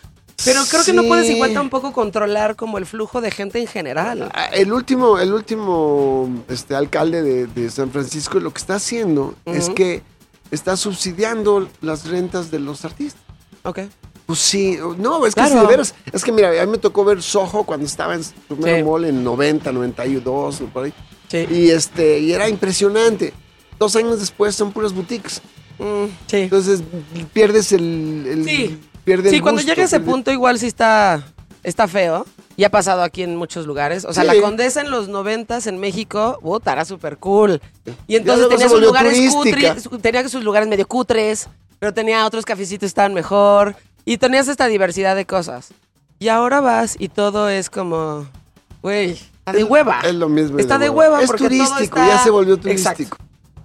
Pero 0.45 0.63
creo 0.69 0.85
que 0.85 0.93
no 0.93 1.05
puedes 1.05 1.29
igual 1.31 1.53
tampoco 1.55 1.93
controlar 1.93 2.57
como 2.57 2.79
el 2.79 2.87
flujo 2.87 3.21
de 3.21 3.31
gente 3.31 3.61
en 3.61 3.67
general. 3.67 4.31
Ah, 4.35 4.47
El 4.53 4.73
último, 4.73 5.19
el 5.19 5.33
último 5.33 6.45
este, 6.49 6.75
alcalde 6.75 7.23
de, 7.23 7.47
de 7.47 7.71
San 7.71 7.91
Francisco 7.91 8.41
lo 8.41 8.53
que 8.53 8.59
está 8.59 8.75
haciendo 8.77 9.35
es 9.45 9.67
Ujú. 9.67 9.75
que 9.75 10.03
está 10.51 10.77
subsidiando 10.77 11.69
las 11.81 12.07
rentas 12.09 12.51
de 12.51 12.59
los 12.61 12.85
artistas. 12.85 13.23
Ok. 13.63 13.81
Pues 14.27 14.39
sí, 14.39 14.79
no, 14.99 15.27
es 15.27 15.35
que 15.35 15.41
Claro. 15.41 15.55
sí, 15.55 15.61
de 15.61 15.67
veras, 15.67 15.95
es 16.13 16.25
que 16.25 16.33
mira, 16.33 16.49
a 16.61 16.65
mí 16.67 16.73
me 16.73 16.79
tocó 16.79 17.05
ver 17.05 17.23
Soho 17.23 17.65
cuando 17.65 17.87
estaba 17.87 18.15
en 18.15 18.25
su 18.25 18.33
primer 18.49 18.79
Sí. 18.79 18.83
mall 18.85 19.05
en 19.05 19.23
90, 19.25 19.71
92, 19.73 20.61
o 20.61 20.67
por 20.67 20.85
ahí. 20.85 20.95
Sí. 21.29 21.47
Y 21.51 21.71
este, 21.71 22.19
y 22.19 22.33
era 22.33 22.49
impresionante. 22.49 23.33
Dos 23.79 23.97
años 23.97 24.21
después 24.21 24.55
son 24.55 24.73
puras 24.73 24.93
boutiques. 24.93 25.41
Mm, 25.79 26.05
sí. 26.27 26.37
Entonces 26.37 26.83
pierdes 27.33 27.73
el, 27.73 28.25
el- 28.29 28.45
Sí. 28.45 28.79
Pierde 29.05 29.29
el 29.29 29.35
Sí, 29.35 29.41
cuando 29.41 29.61
llega 29.63 29.83
a 29.83 29.87
ese 29.87 29.99
pierde- 30.01 30.11
punto 30.11 30.31
igual 30.33 30.59
sí 30.59 30.67
está, 30.67 31.23
está 31.63 31.89
feo. 31.89 32.27
Y 32.55 32.65
ha 32.65 32.71
pasado 32.71 33.03
aquí 33.03 33.23
en 33.23 33.35
muchos 33.37 33.67
lugares. 33.67 34.05
O 34.05 34.13
sea, 34.13 34.25
Sí. 34.25 34.29
la 34.37 34.43
Condesa 34.43 34.83
en 34.83 34.91
los 34.91 35.09
noventas 35.09 35.67
en 35.67 35.79
México, 35.79 36.39
puta, 36.43 36.73
era 36.73 36.85
súper 36.85 37.17
cool. 37.17 37.61
Y 38.07 38.17
entonces 38.17 38.47
tenía 38.51 38.69
sus 38.69 38.81
lugares 38.83 39.19
cutres, 39.33 39.89
tenía 40.03 40.29
sus 40.29 40.45
lugares 40.45 40.69
medio 40.69 40.87
cutres, 40.87 41.49
pero 41.79 41.95
tenía 41.95 42.27
otros 42.27 42.45
cafecitos 42.45 42.81
que 42.81 42.87
estaban 42.87 43.15
mejor. 43.15 43.75
Y 44.05 44.19
tenías 44.19 44.49
esta 44.49 44.67
diversidad 44.67 45.17
de 45.17 45.25
cosas. 45.25 45.69
Y 46.19 46.29
ahora 46.29 46.61
vas 46.61 46.95
y 46.99 47.09
todo 47.09 47.49
es 47.49 47.71
como, 47.71 48.27
güey, 48.83 49.13
está 49.13 49.53
de 49.55 49.65
hueva. 49.65 50.01
Es 50.05 50.15
lo 50.15 50.29
mismo. 50.29 50.59
Está 50.59 50.77
de 50.79 50.91
hueva 50.91 51.21
Es 51.23 51.27
porque 51.29 51.49
todo 51.49 51.49
turístico, 51.49 51.81
está- 51.83 52.07
ya 52.07 52.19
se 52.23 52.31
volvió 52.31 52.55
Exacto. 52.67 53.17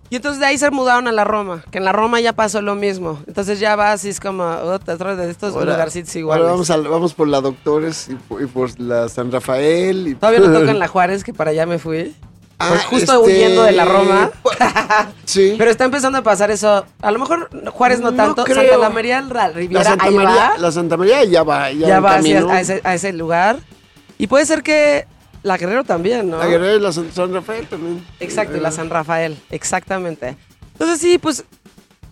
Y 0.10 0.16
entonces 0.16 0.40
de 0.40 0.46
ahí 0.46 0.58
se 0.58 0.72
mudaron 0.72 1.08
a 1.08 1.12
la 1.12 1.24
Roma, 1.26 1.64
que 1.70 1.80
en 1.80 1.86
la 1.86 1.92
Roma 1.92 2.20
ya 2.22 2.32
pasó 2.34 2.62
lo 2.62 2.76
mismo. 2.76 3.20
Entonces 3.28 3.60
ya 3.60 3.76
vas 3.76 4.06
y 4.06 4.10
es 4.10 4.20
como 4.22 4.44
otra 4.46 5.16
de 5.16 5.30
estos 5.30 5.54
Ahora- 5.54 5.74
lugarcitos 5.74 6.16
iguales. 6.16 6.42
Ahora 6.48 6.52
vamos, 6.54 6.90
vamos 6.90 7.14
por 7.14 7.28
la 7.28 7.42
Doctores 7.42 8.08
y 8.10 8.16
por, 8.16 8.42
y 8.42 8.46
por 8.46 8.80
la 8.80 9.10
San 9.10 9.32
Rafael. 9.32 10.08
Y 10.08 10.16
Todavía 10.16 10.40
no 10.40 10.58
tocan 10.60 10.80
la 10.80 10.88
Juárez, 10.88 11.24
que 11.24 11.34
para 11.34 11.52
allá 11.52 11.66
me 11.66 11.78
fui. 11.78 12.16
Ah, 12.60 12.68
Pues 12.70 12.86
justo 12.86 13.14
este, 13.14 13.18
huyendo 13.36 13.64
de 13.64 13.72
la 13.74 13.86
Roma. 13.86 14.32
Sí. 15.26 15.56
Pero 15.58 15.70
está 15.70 15.84
empezando 15.86 16.18
a 16.20 16.24
pasar 16.24 16.50
eso. 16.52 16.86
A 17.02 17.12
lo 17.12 17.20
mejor 17.20 17.50
Juárez 17.72 18.00
no 18.00 18.12
No 18.12 18.18
tanto. 18.18 18.44
creo. 18.46 18.72
Santa 18.72 18.90
María 18.90 19.22
la 19.22 19.34
la 19.34 19.50
Riviera, 19.50 19.84
Santa, 19.84 20.06
ahí 20.06 20.16
María, 20.16 20.52
va. 20.52 20.58
la 20.58 20.72
Santa 20.72 20.96
María 20.98 21.24
ya 21.26 21.44
va. 21.44 21.70
Ya, 21.72 21.88
ya 21.88 22.00
va 22.00 22.16
hacia- 22.16 22.40
a, 22.50 22.62
ese, 22.62 22.82
a 22.84 22.96
ese 22.96 23.12
lugar. 23.14 23.58
Y 24.18 24.28
puede 24.28 24.46
ser 24.46 24.64
que 24.64 25.06
la 25.48 25.58
Guerrero 25.58 25.84
también, 25.84 26.30
¿no? 26.30 26.38
La 26.38 26.46
Guerrera 26.48 26.76
y 26.76 26.80
la 26.80 26.92
San, 26.92 27.12
San 27.12 27.34
Rafael 27.34 27.66
también. 27.68 28.06
Exacto, 28.20 28.58
y 28.58 28.60
la 28.60 28.72
San 28.72 28.90
Rafael, 28.90 29.38
exactamente. 29.50 30.38
Entonces 30.74 31.00
sí, 31.00 31.18
pues 31.18 31.44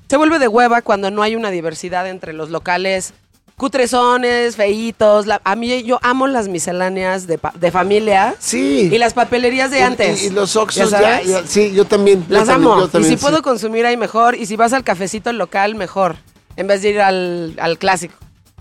se 0.10 0.18
vuelve 0.18 0.40
de 0.40 0.48
hueva 0.48 0.82
cuando 0.82 1.12
no 1.12 1.22
hay 1.22 1.36
una 1.36 1.52
diversidad 1.52 2.08
entre 2.10 2.34
los 2.34 2.50
locales 2.50 3.14
cutrezones, 3.58 4.56
feitos. 4.56 5.26
la- 5.28 5.42
a 5.44 5.56
mí 5.56 5.84
yo 5.84 6.00
amo 6.04 6.28
las 6.28 6.48
misceláneas 6.48 7.26
de, 7.26 7.40
de 7.60 7.72
familia 7.72 8.36
Sí. 8.40 8.90
y 8.92 8.98
las 8.98 9.14
papelerías 9.14 9.72
de 9.72 9.80
Y- 9.80 9.82
antes. 9.82 10.24
Y, 10.24 10.28
y 10.28 10.30
los 10.30 10.54
¿Ya 10.54 10.62
Oxxos 10.62 10.92
ya, 10.92 11.22
Sí, 11.46 11.72
yo 11.74 11.86
también. 11.86 12.26
yo 12.28 12.34
Las 12.38 12.48
también, 12.48 12.72
amo. 12.72 12.82
yo 12.82 12.88
también, 12.90 13.12
y 13.12 13.16
si 13.16 13.20
sí. 13.20 13.22
puedo 13.26 13.42
consumir 13.42 13.86
ahí 13.86 13.98
mejor. 13.98 14.36
Y 14.36 14.46
si 14.46 14.56
vas 14.56 14.74
al 14.74 14.84
cafecito 14.84 15.32
local, 15.34 15.76
mejor. 15.76 16.16
En 16.58 16.68
vez 16.68 16.82
de 16.82 16.90
ir 16.92 17.02
al, 17.02 17.56
al 17.60 17.78
clásico. 17.78 18.14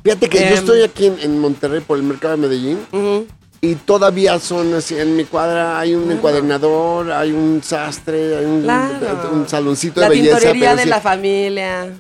Fíjate 0.03 0.29
que 0.29 0.39
yo 0.39 0.47
Em, 0.47 0.55
estoy 0.55 0.83
aquí 0.83 1.07
en, 1.07 1.18
en 1.20 1.39
Monterrey 1.39 1.81
por 1.81 1.97
el 1.99 2.03
mercado 2.05 2.37
de 2.37 2.41
Medellín 2.41 2.79
Ujú. 2.93 3.27
Y 3.71 3.75
todavía 3.77 4.39
son 4.39 4.75
así, 4.75 4.99
en 4.99 5.17
mi 5.17 5.25
cuadra 5.25 5.79
hay 5.79 5.95
un 5.95 6.11
encuadernador, 6.11 7.11
hay 7.12 7.33
un 7.33 7.62
sastre, 7.62 8.37
hay 8.39 8.45
un, 8.45 8.62
Claro. 8.62 9.31
un 9.33 9.49
saloncito 9.49 10.01
La 10.01 10.09
de 10.09 10.17
belleza. 10.17 10.37
tintorería 10.39 10.69
pero 10.71 10.77
de 10.77 10.83
sí- 10.85 10.89
la 10.89 11.01
familia. 11.01 11.93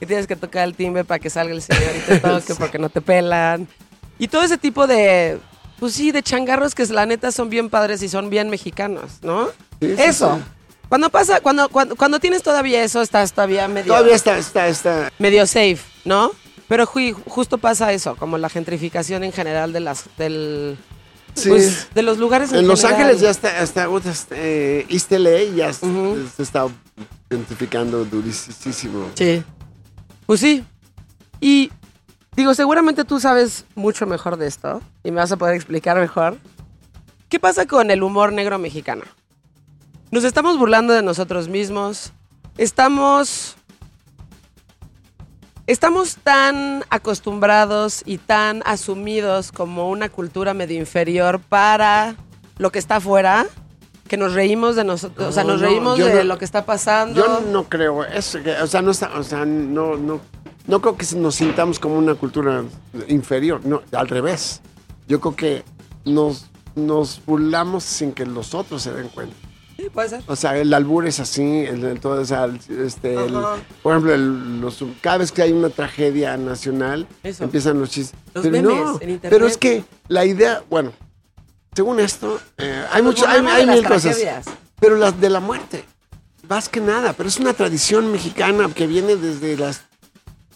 Que 0.00 0.06
tienes 0.06 0.26
que 0.26 0.36
tocar 0.36 0.64
el 0.64 0.74
timbre 0.74 1.04
para 1.04 1.18
que 1.18 1.30
salga 1.30 1.54
el 1.54 1.62
señor 1.62 1.90
y 1.96 2.00
te 2.00 2.18
toque 2.20 2.54
porque 2.56 2.78
no 2.78 2.88
te 2.88 3.00
pelan. 3.00 3.68
Y 4.18 4.28
todo 4.28 4.42
ese 4.42 4.58
tipo 4.58 4.86
de, 4.86 5.38
pues 5.78 5.94
sí, 5.94 6.10
de 6.12 6.22
changarros 6.22 6.74
que 6.74 6.84
la 6.86 7.06
neta 7.06 7.30
son 7.32 7.48
bien 7.48 7.70
padres 7.70 8.02
y 8.02 8.08
son 8.08 8.28
bien 8.30 8.50
mexicanos, 8.50 9.18
¿no? 9.22 9.46
Sí, 9.80 9.94
sí, 9.96 10.02
eso. 10.02 10.40
Cuando 10.88 11.10
pasa, 11.10 11.40
cuando, 11.40 11.68
cuando, 11.68 11.96
cuando 11.96 12.20
tienes 12.20 12.42
todavía 12.42 12.82
eso, 12.84 13.00
estás 13.02 13.32
todavía 13.32 13.66
medio, 13.68 13.86
Todavía 13.92 14.14
está, 14.14 14.36
está, 14.36 14.68
está. 14.68 15.10
medio 15.18 15.46
safe, 15.46 15.78
¿no? 16.04 16.30
Pero 16.68 16.86
ju- 16.86 17.16
justo 17.26 17.58
pasa 17.58 17.92
eso, 17.92 18.16
como 18.16 18.36
la 18.38 18.48
gentrificación 18.48 19.24
en 19.24 19.32
general 19.32 19.72
de 19.72 19.80
las, 19.80 20.04
del, 20.18 20.76
Sí. 21.34 21.48
pues, 21.48 21.88
de 21.94 22.02
los 22.02 22.18
lugares 22.18 22.52
en, 22.52 22.58
en 22.60 22.68
Los 22.68 22.80
general. 22.80 23.02
Ángeles 23.02 23.20
ya 23.20 23.30
está, 23.30 23.60
está 23.62 23.88
eh, 24.30 24.86
East 24.88 25.10
LA 25.10 25.42
ya 25.56 25.72
se 25.72 26.42
está 26.42 26.66
identificando 27.30 28.04
durísimo. 28.04 29.10
Sí. 29.14 29.42
Pues 30.26 30.40
sí. 30.40 30.64
Y 31.40 31.70
digo, 32.36 32.54
seguramente 32.54 33.04
tú 33.04 33.20
sabes 33.20 33.64
mucho 33.74 34.06
mejor 34.06 34.36
de 34.36 34.46
esto 34.46 34.80
y 35.02 35.10
me 35.10 35.16
vas 35.16 35.32
a 35.32 35.36
poder 35.36 35.56
explicar 35.56 35.98
mejor. 35.98 36.38
¿Qué 37.28 37.40
pasa 37.40 37.66
con 37.66 37.90
el 37.90 38.02
humor 38.02 38.32
negro 38.32 38.58
mexicano? 38.58 39.02
Nos 40.10 40.24
estamos 40.24 40.56
burlando 40.58 40.92
de 40.92 41.02
nosotros 41.02 41.48
mismos. 41.48 42.12
Estamos. 42.56 43.56
Estamos 45.66 46.16
tan 46.22 46.84
acostumbrados 46.90 48.02
y 48.04 48.18
tan 48.18 48.62
asumidos 48.66 49.50
como 49.50 49.88
una 49.88 50.10
cultura 50.10 50.52
medio 50.52 50.78
inferior 50.78 51.40
para 51.40 52.16
lo 52.58 52.70
que 52.70 52.78
está 52.78 52.96
afuera 52.96 53.46
que 54.06 54.18
nos 54.18 54.34
reímos 54.34 54.76
de 54.76 54.84
nosotros. 54.84 55.28
o 55.28 55.32
sea, 55.32 55.42
No, 55.44 55.52
nos 55.52 55.62
no, 55.62 55.66
reímos 55.68 55.98
de 55.98 56.14
no- 56.16 56.24
lo 56.24 56.38
que 56.38 56.44
está 56.44 56.66
pasando. 56.66 57.18
Yo 57.24 57.40
no 57.50 57.64
creo 57.64 58.04
eso, 58.04 58.38
o 58.62 58.66
sea, 58.66 58.82
no 58.82 58.90
está, 58.90 59.10
o 59.18 59.22
sea, 59.22 59.46
no, 59.46 59.96
no, 59.96 60.20
no 60.66 60.80
creo 60.82 60.96
que 60.98 61.06
nos 61.16 61.36
sintamos 61.36 61.78
como 61.78 61.96
una 61.96 62.14
cultura 62.14 62.62
inferior, 63.08 63.62
no, 63.64 63.80
al 63.92 64.08
revés. 64.08 64.60
Yo 65.08 65.18
creo 65.20 65.34
que 65.34 65.64
nos, 66.04 66.50
nos 66.74 67.22
burlamos 67.24 67.84
sin 67.84 68.12
que 68.12 68.26
los 68.26 68.52
otros 68.54 68.82
se 68.82 68.92
den 68.92 69.08
cuenta. 69.08 69.34
Sí, 69.84 69.90
puede 69.90 70.08
ser. 70.08 70.22
O 70.26 70.34
sea, 70.34 70.56
el 70.56 70.72
albur 70.72 71.06
es 71.06 71.20
así, 71.20 71.42
el, 71.42 71.84
el- 71.84 72.00
todo, 72.00 72.22
o 72.22 72.24
sea, 72.24 72.44
el- 72.44 72.58
este, 72.86 73.14
el- 73.14 73.32
por 73.82 73.92
ejemplo, 73.92 74.16
los- 74.16 74.82
cada 75.02 75.18
vez 75.18 75.30
que 75.30 75.42
hay 75.42 75.52
una 75.52 75.68
tragedia 75.68 76.36
nacional, 76.38 77.06
Eso. 77.22 77.44
empiezan 77.44 77.78
los 77.78 77.90
chistes. 77.90 78.18
Los 78.32 78.44
pero 78.44 78.52
memes 78.62 78.64
no, 78.64 78.92
en 79.00 79.10
internet. 79.10 79.30
pero 79.30 79.46
es 79.46 79.58
que 79.58 79.84
la 80.08 80.24
idea, 80.24 80.62
bueno, 80.70 80.92
según 81.74 82.00
esto, 82.00 82.40
eh, 82.56 82.84
hay 82.92 83.02
mucho, 83.02 83.26
hay, 83.28 83.42
mil 83.66 83.86
cosas, 83.86 84.16
pero 84.80 84.96
las 84.96 85.20
de 85.20 85.28
la 85.28 85.40
muerte, 85.40 85.84
más 86.48 86.68
que 86.70 86.80
nada, 86.80 87.12
pero 87.12 87.28
es 87.28 87.38
una 87.38 87.52
tradición 87.52 88.10
mexicana 88.10 88.70
que 88.74 88.86
viene 88.86 89.16
desde 89.16 89.56
las 89.58 89.82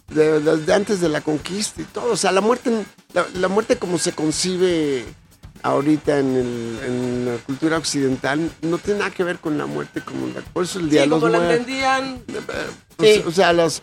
de, 0.09 0.73
antes 0.73 1.01
de 1.03 1.09
la 1.11 1.21
conquista 1.21 1.83
y 1.83 1.85
todo. 1.85 2.13
O 2.13 2.17
sea, 2.17 2.33
la 2.33 2.41
muerte, 2.41 2.71
la, 3.13 3.27
la 3.35 3.49
muerte 3.49 3.77
como 3.77 3.99
se 3.99 4.13
concibe 4.13 5.05
ahorita 5.63 6.19
en, 6.19 6.37
el- 6.37 6.79
en 6.87 7.25
la 7.27 7.37
cultura 7.45 7.77
occidental 7.79 8.51
no 8.63 8.79
tiene 8.79 9.01
nada 9.01 9.11
que 9.11 9.25
ver 9.25 9.39
con 9.39 9.57
la 9.59 9.67
muerte 9.67 10.01
como 10.03 10.27
la, 10.29 10.41
por 10.53 10.65
eso 10.65 10.79
el 10.79 10.91
día 10.91 11.03
Sí, 11.03 11.07
de 11.07 11.11
los 11.11 11.21
como 11.21 11.33
muertos. 11.33 11.53
entendían. 11.59 12.23
Sea- 12.29 12.67
Sí. 13.01 13.23
O 13.27 13.31
sea, 13.31 13.53
los, 13.53 13.83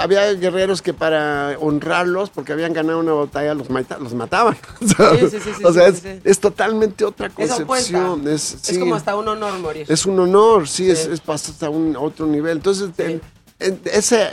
había 0.00 0.32
guerreros 0.34 0.82
que 0.82 0.92
para 0.92 1.56
honrarlos, 1.58 2.28
porque 2.28 2.52
habían 2.52 2.74
ganado 2.74 2.98
una 2.98 3.12
batalla, 3.14 3.54
los, 3.54 3.70
mata- 3.70 3.98
los 3.98 4.12
mataban. 4.14 4.56
Sí, 4.80 4.94
sí, 5.30 5.38
sí, 5.42 5.50
sí, 5.56 5.64
o 5.64 5.72
sea, 5.72 5.86
es, 5.88 6.02
es 6.22 6.38
totalmente 6.40 7.04
otra 7.06 7.30
concepción. 7.30 8.28
Es, 8.28 8.68
Es 8.68 8.78
como 8.78 8.94
hasta 8.94 9.16
un 9.16 9.26
honor 9.28 9.58
morir. 9.60 9.86
es 9.88 10.04
un 10.04 10.18
honor, 10.20 10.68
sí, 10.68 10.90
Es, 10.90 11.06
es 11.06 11.22
hasta 11.26 11.70
un 11.70 11.96
otro 11.96 12.26
nivel. 12.26 12.58
Entonces, 12.58 12.90
en- 12.98 13.22
en- 13.60 13.80
esa, 13.86 14.30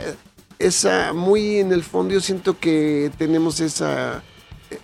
esa, 0.58 1.12
muy 1.14 1.60
en 1.60 1.72
el 1.72 1.82
fondo, 1.82 2.12
yo 2.12 2.20
siento 2.20 2.58
que 2.58 3.10
tenemos 3.16 3.60
esa, 3.60 4.22
eh, 4.70 4.78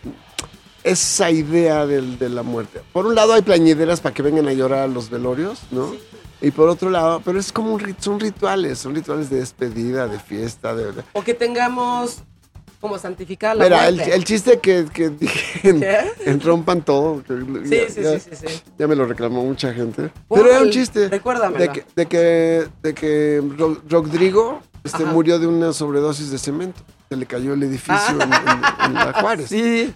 esa 0.88 1.30
idea 1.30 1.86
del- 1.86 2.18
de 2.18 2.28
la 2.28 2.42
muerte. 2.42 2.80
Por 2.92 3.06
un 3.06 3.14
lado, 3.14 3.32
hay 3.34 3.42
plañideras 3.42 4.00
para 4.00 4.14
que 4.14 4.22
vengan 4.22 4.48
a 4.48 4.52
llorar 4.52 4.80
a 4.80 4.86
los 4.88 5.10
velorios, 5.10 5.60
¿no? 5.70 5.92
Y 6.40 6.50
por 6.52 6.68
otro 6.68 6.88
lado, 6.90 7.20
pero 7.24 7.38
es 7.40 7.50
como 7.52 7.74
un 7.74 7.80
rit- 7.80 7.98
son 8.00 8.20
rituales, 8.20 8.78
son 8.78 8.94
rituales 8.94 9.28
de 9.30 9.38
despedida, 9.40 10.06
de 10.06 10.18
fiesta, 10.20 10.74
de. 10.74 10.92
O 11.12 11.22
que 11.22 11.34
tengamos 11.34 12.18
como 12.80 12.96
santificada 12.96 13.54
la 13.56 13.64
Mira, 13.64 13.88
el, 13.88 13.96
muerte. 13.96 14.14
el 14.14 14.24
chiste 14.24 14.60
que, 14.60 14.86
que 14.92 15.08
dije 15.10 16.08
en, 16.26 16.40
Rompan 16.40 16.82
Todo, 16.82 17.24
que 17.24 17.34
Sí, 17.34 17.70
ya- 17.70 17.88
sí, 17.92 18.02
ya- 18.02 18.20
sí, 18.20 18.30
sí, 18.30 18.46
sí. 18.46 18.62
ya 18.78 18.86
me 18.86 18.94
lo 18.94 19.04
reclamó 19.06 19.42
mucha 19.44 19.74
gente. 19.74 20.12
Pero 20.28 20.46
era 20.48 20.62
un 20.62 20.70
chiste. 20.70 21.08
Recuérdamelo. 21.08 21.58
De 21.58 21.70
que, 21.72 21.84
de 21.96 22.06
que, 22.06 22.68
de 22.82 22.94
que 22.94 23.42
Ro- 23.56 23.82
Rodrigo 23.88 24.60
este, 24.84 25.02
Ajá. 25.02 25.12
murió 25.12 25.40
de 25.40 25.48
una 25.48 25.72
sobredosis 25.72 26.30
de 26.30 26.38
cemento. 26.38 26.80
Se 27.08 27.16
le 27.16 27.26
cayó 27.26 27.54
el 27.54 27.62
edificio 27.64 28.14
en, 28.14 28.22
en- 28.32 28.86
en 28.86 28.94
la 28.94 29.12
Juárez. 29.20 29.48
Sí. 29.50 29.58
Sí. 29.86 29.94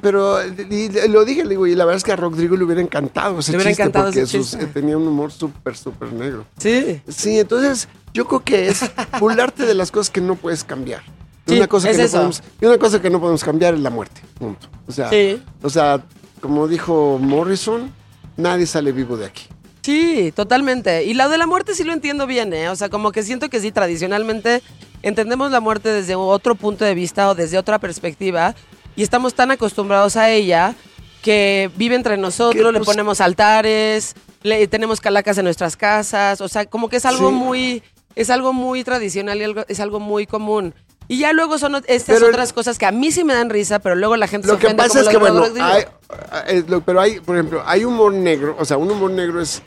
Pero 0.00 0.38
y- 0.46 0.74
y 0.98 1.08
lo 1.08 1.24
dije, 1.24 1.42
le 1.44 1.50
digo, 1.50 1.66
y 1.66 1.74
la 1.74 1.84
verdad 1.84 1.96
es 1.98 2.04
que 2.04 2.12
a 2.12 2.16
Rodrigo 2.16 2.56
le 2.56 2.64
hubiera 2.64 2.80
encantado 2.80 3.38
ese 3.38 3.52
Le 3.52 3.58
hubiera 3.58 3.70
chiste 3.70 3.82
encantado 3.82 4.06
porque 4.06 4.20
ese 4.22 4.38
sus- 4.38 4.50
chiste. 4.50 4.66
tenía 4.66 4.96
un 4.96 5.06
humor 5.06 5.30
súper, 5.32 5.76
súper 5.76 6.12
negro. 6.12 6.44
Sí. 6.58 7.00
Sí, 7.08 7.38
entonces 7.38 7.88
yo 8.14 8.26
creo 8.26 8.40
que 8.44 8.68
es 8.68 8.80
burlarte 9.20 9.64
de 9.66 9.74
las 9.74 9.90
cosas 9.90 10.10
que 10.10 10.20
no 10.20 10.34
puedes 10.36 10.64
cambiar. 10.64 11.02
Y 11.46 11.52
Sí, 11.52 11.56
una 11.58 11.66
cosa 11.66 11.90
es 11.90 11.96
que 11.96 12.02
no 12.02 12.06
eso. 12.06 12.16
podemos, 12.18 12.42
y 12.60 12.66
una 12.66 12.78
cosa 12.78 13.02
que 13.02 13.10
no 13.10 13.20
podemos 13.20 13.42
cambiar 13.44 13.74
es 13.74 13.80
la 13.80 13.90
muerte. 13.90 14.20
Punto. 14.38 14.68
O 14.86 14.92
sea, 14.92 15.10
Sí. 15.10 15.42
o 15.62 15.68
sea, 15.70 16.02
como 16.40 16.68
dijo 16.68 17.18
Morrison, 17.20 17.90
nadie 18.36 18.66
sale 18.66 18.92
vivo 18.92 19.16
de 19.16 19.26
aquí. 19.26 19.44
Sí, 19.82 20.32
totalmente. 20.36 21.02
Y 21.04 21.14
lo 21.14 21.28
de 21.28 21.38
la 21.38 21.46
muerte 21.48 21.74
sí 21.74 21.82
lo 21.82 21.92
entiendo 21.92 22.26
bien, 22.28 22.52
¿eh? 22.52 22.68
O 22.68 22.76
sea, 22.76 22.88
como 22.88 23.10
que 23.10 23.24
siento 23.24 23.48
que 23.50 23.58
sí, 23.60 23.72
tradicionalmente 23.72 24.62
entendemos 25.02 25.50
la 25.50 25.58
muerte 25.58 25.88
desde 25.88 26.14
otro 26.14 26.54
punto 26.54 26.84
de 26.84 26.94
vista 26.94 27.28
o 27.28 27.34
desde 27.34 27.58
otra 27.58 27.80
perspectiva 27.80 28.54
y 28.96 29.02
estamos 29.02 29.34
tan 29.34 29.50
acostumbrados 29.50 30.16
a 30.16 30.30
ella 30.30 30.74
que 31.22 31.70
vive 31.76 31.94
entre 31.94 32.16
nosotros, 32.16 32.64
Que, 32.66 32.72
le 32.72 32.78
pues- 32.78 32.86
ponemos 32.86 33.20
altares, 33.20 34.14
le 34.42 34.66
tenemos 34.66 35.00
calacas 35.00 35.38
en 35.38 35.44
nuestras 35.44 35.76
casas, 35.76 36.40
o 36.40 36.48
sea, 36.48 36.66
como 36.66 36.88
que 36.88 36.96
es 36.96 37.06
algo 37.06 37.28
Sí. 37.28 37.34
muy 37.34 37.82
es 38.14 38.28
algo 38.28 38.52
muy 38.52 38.84
tradicional 38.84 39.38
y 39.40 39.44
algo, 39.44 39.64
es 39.68 39.80
algo 39.80 39.98
muy 39.98 40.26
común. 40.26 40.74
Y 41.08 41.18
ya 41.18 41.32
luego 41.32 41.56
son 41.58 41.76
estas 41.86 42.16
Pero 42.16 42.28
otras 42.28 42.52
cosas 42.52 42.78
que 42.78 42.84
a 42.84 42.92
mí 42.92 43.10
sí 43.10 43.24
me 43.24 43.32
dan 43.32 43.48
risa, 43.48 43.78
pero 43.78 43.94
luego 43.94 44.16
la 44.16 44.26
gente 44.28 44.48
Lo 44.48 44.54
se 44.54 44.60
que 44.60 44.66
ofende 44.66 44.82
pasa 44.82 44.98
como 45.00 45.00
es 45.00 45.06
lo 45.06 45.10
que, 45.10 45.24
de 45.24 45.30
bueno, 45.30 45.46
Rodrigo. 45.46 45.66
hay, 45.66 46.58
eh, 46.58 46.80
pero 46.84 47.00
hay, 47.00 47.20
por 47.20 47.36
ejemplo, 47.36 47.62
hay 47.64 47.84
humor 47.86 48.12
negro, 48.12 48.54
o 48.58 48.64
sea, 48.66 48.76
un 48.76 48.90
humor 48.90 49.10
negro 49.12 49.40
es, 49.40 49.62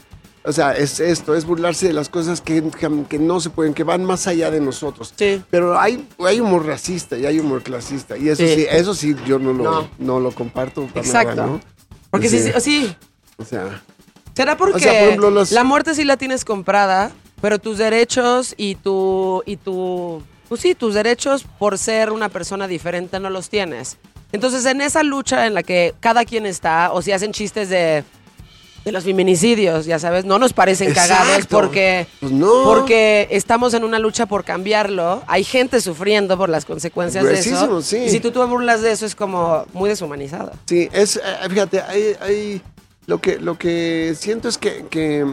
o 0.45 0.51
sea, 0.51 0.73
es 0.75 0.99
esto, 0.99 1.35
es 1.35 1.45
burlarse 1.45 1.87
de 1.87 1.93
las 1.93 2.09
cosas 2.09 2.41
que, 2.41 2.63
que- 3.09 3.19
no 3.19 3.39
se 3.39 3.49
pueden, 3.49 3.73
que 3.73 3.83
van 3.83 4.03
más 4.05 4.27
allá 4.27 4.51
de 4.51 4.61
nosotros. 4.61 5.13
Sí. 5.15 5.41
Pero 5.49 5.79
hay, 5.79 6.07
hay 6.19 6.39
humor 6.39 6.65
racista 6.65 7.17
y 7.17 7.25
hay 7.25 7.39
humor 7.39 7.63
clasista, 7.63 8.17
y 8.17 8.29
eso 8.29 8.43
Sí. 8.45 8.55
sí, 8.55 8.65
eso 8.69 8.93
sí 8.93 9.15
yo 9.25 9.39
no 9.39 9.53
lo, 9.53 9.63
No. 9.63 9.89
no. 9.97 10.19
lo 10.19 10.31
comparto 10.31 10.85
para 10.87 11.05
Exacto. 11.05 11.35
nada, 11.35 11.47
¿no? 11.47 11.61
Porque 12.11 12.29
sí, 12.29 12.39
Sí. 12.39 12.51
sí, 12.55 12.61
sí, 12.61 12.95
O 13.37 13.43
sea, 13.45 13.81
¿Será 14.35 14.57
porque 14.57 14.77
O 14.77 14.79
sea, 14.79 14.91
por 14.93 15.01
ejemplo, 15.01 15.29
los- 15.31 15.51
la 15.51 15.63
muerte 15.63 15.95
sí 15.95 16.03
la 16.03 16.17
tienes 16.17 16.43
comprada, 16.45 17.11
pero 17.41 17.57
tus 17.59 17.77
derechos 17.77 18.53
y 18.57 18.75
tu 18.75 19.41
y 19.45 19.57
tu 19.57 20.21
pues 20.49 20.61
sí, 20.61 20.75
tus 20.75 20.93
derechos 20.93 21.43
por 21.57 21.77
ser 21.77 22.11
una 22.11 22.29
persona 22.29 22.67
diferente 22.67 23.19
no 23.19 23.29
los 23.29 23.49
tienes? 23.49 23.97
Entonces, 24.31 24.65
en 24.65 24.81
esa 24.81 25.01
lucha 25.03 25.47
en 25.47 25.53
la 25.53 25.63
que 25.63 25.93
cada 26.01 26.25
quien 26.25 26.45
está 26.45 26.91
o 26.91 27.01
si 27.01 27.11
hacen 27.13 27.31
chistes 27.31 27.69
de 27.69 28.03
de 28.85 28.91
los 28.91 29.03
feminicidios, 29.03 29.85
ya 29.87 29.97
sabes, 29.99 30.23
no 30.25 30.37
nos 30.39 30.53
parecen 30.53 30.93
cagados 30.93 31.47
porque, 31.47 32.07
Pues 32.19 32.31
no. 32.31 32.63
porque 32.65 33.27
estamos 33.31 33.73
en 33.73 33.83
una 33.83 33.97
lucha 33.99 34.27
por 34.27 34.43
cambiarlo. 34.43 35.23
Hay 35.27 35.43
gente 35.43 35.81
sufriendo 35.81 36.37
por 36.37 36.49
las 36.49 36.65
consecuencias 36.65 37.25
de 37.25 37.33
eso. 37.39 37.81
Sí. 37.81 37.97
Y 37.97 38.09
si 38.11 38.19
tú 38.19 38.31
te 38.31 38.39
burlas 38.45 38.81
de 38.83 38.91
eso 38.91 39.05
es 39.07 39.15
como 39.15 39.65
muy 39.73 39.89
deshumanizado. 39.89 40.51
Sí, 40.67 40.87
es, 40.93 41.17
eh, 41.17 41.21
fíjate, 41.49 41.81
hay, 41.81 42.15
hay- 42.21 42.61
lo 43.07 43.19
que 43.19 43.39
lo 43.39 43.57
que 43.57 44.15
siento 44.17 44.47
es 44.49 44.57
que, 44.57 44.85
que, 44.89 45.25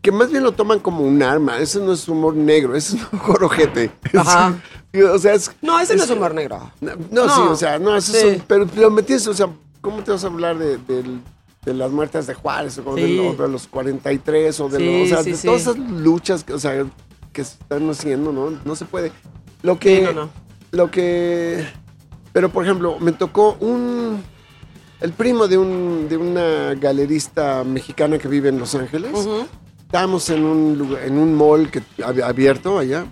que 0.00 0.10
más 0.12 0.30
bien 0.30 0.42
lo 0.44 0.52
toman 0.52 0.78
como 0.80 1.02
un 1.02 1.22
arma. 1.22 1.58
Eso 1.58 1.80
no 1.80 1.92
es 1.92 2.08
humor 2.08 2.34
negro, 2.36 2.76
eso 2.76 2.96
es 2.96 3.02
humor 3.12 3.42
ojete. 3.44 3.90
Ajá. 4.16 4.54
O 5.10 5.18
sea, 5.18 5.32
es, 5.32 5.50
No, 5.62 5.80
ese 5.80 5.96
no 5.96 6.04
es 6.04 6.10
humor 6.10 6.34
negro. 6.34 6.70
No, 6.82 6.92
no, 7.10 7.34
sí, 7.34 7.40
o 7.48 7.56
sea, 7.56 7.78
no, 7.78 7.96
eso 7.96 8.12
Sí. 8.12 8.18
es 8.18 8.24
un- 8.36 8.44
pero 8.46 8.66
lo 8.76 8.90
metiste, 8.90 9.30
o 9.30 9.32
sea, 9.32 9.48
¿cómo 9.80 10.04
te 10.04 10.10
vas 10.10 10.22
a 10.22 10.26
hablar 10.26 10.58
de, 10.58 10.76
del- 10.76 11.22
de 11.64 11.74
las 11.74 11.90
muertes 11.92 12.26
de 12.26 12.34
Juárez 12.34 12.78
o, 12.84 12.94
de, 12.94 13.06
Sí. 13.06 13.16
lo- 13.16 13.34
de 13.34 13.48
los 13.48 13.66
43 13.68 14.58
o 14.60 14.68
de, 14.68 14.78
Sí, 14.78 14.84
lo- 14.84 15.02
o 15.02 15.06
sea, 15.06 15.22
sí, 15.22 15.32
de 15.32 15.38
todas 15.38 15.60
esas 15.62 15.78
luchas 15.78 16.42
que, 16.44 16.52
o 16.54 16.58
sea, 16.58 16.84
que 17.32 17.42
están 17.42 17.88
haciendo, 17.88 18.32
¿no? 18.32 18.50
No 18.64 18.74
se 18.76 18.84
puede. 18.84 19.12
Lo 19.62 19.78
que, 19.78 20.02
no, 20.02 20.12
no. 20.12 20.30
lo 20.72 20.90
que, 20.90 21.64
pero 22.32 22.48
por 22.50 22.64
ejemplo, 22.64 22.98
me 22.98 23.12
tocó 23.12 23.56
un, 23.60 24.20
el 25.00 25.12
primo 25.12 25.46
de 25.46 25.56
un, 25.58 26.08
de 26.08 26.16
una 26.16 26.74
galerista 26.74 27.62
mexicana 27.64 28.18
que 28.18 28.26
vive 28.28 28.48
en 28.48 28.58
Los 28.58 28.74
Ángeles. 28.74 29.12
Ujú. 29.14 29.46
Estábamos 29.82 30.28
en 30.30 30.42
un 30.44 30.76
lugar, 30.78 31.04
en 31.04 31.18
un 31.18 31.34
mall 31.34 31.70
que 31.70 31.82
abierto 32.24 32.78
allá. 32.78 33.06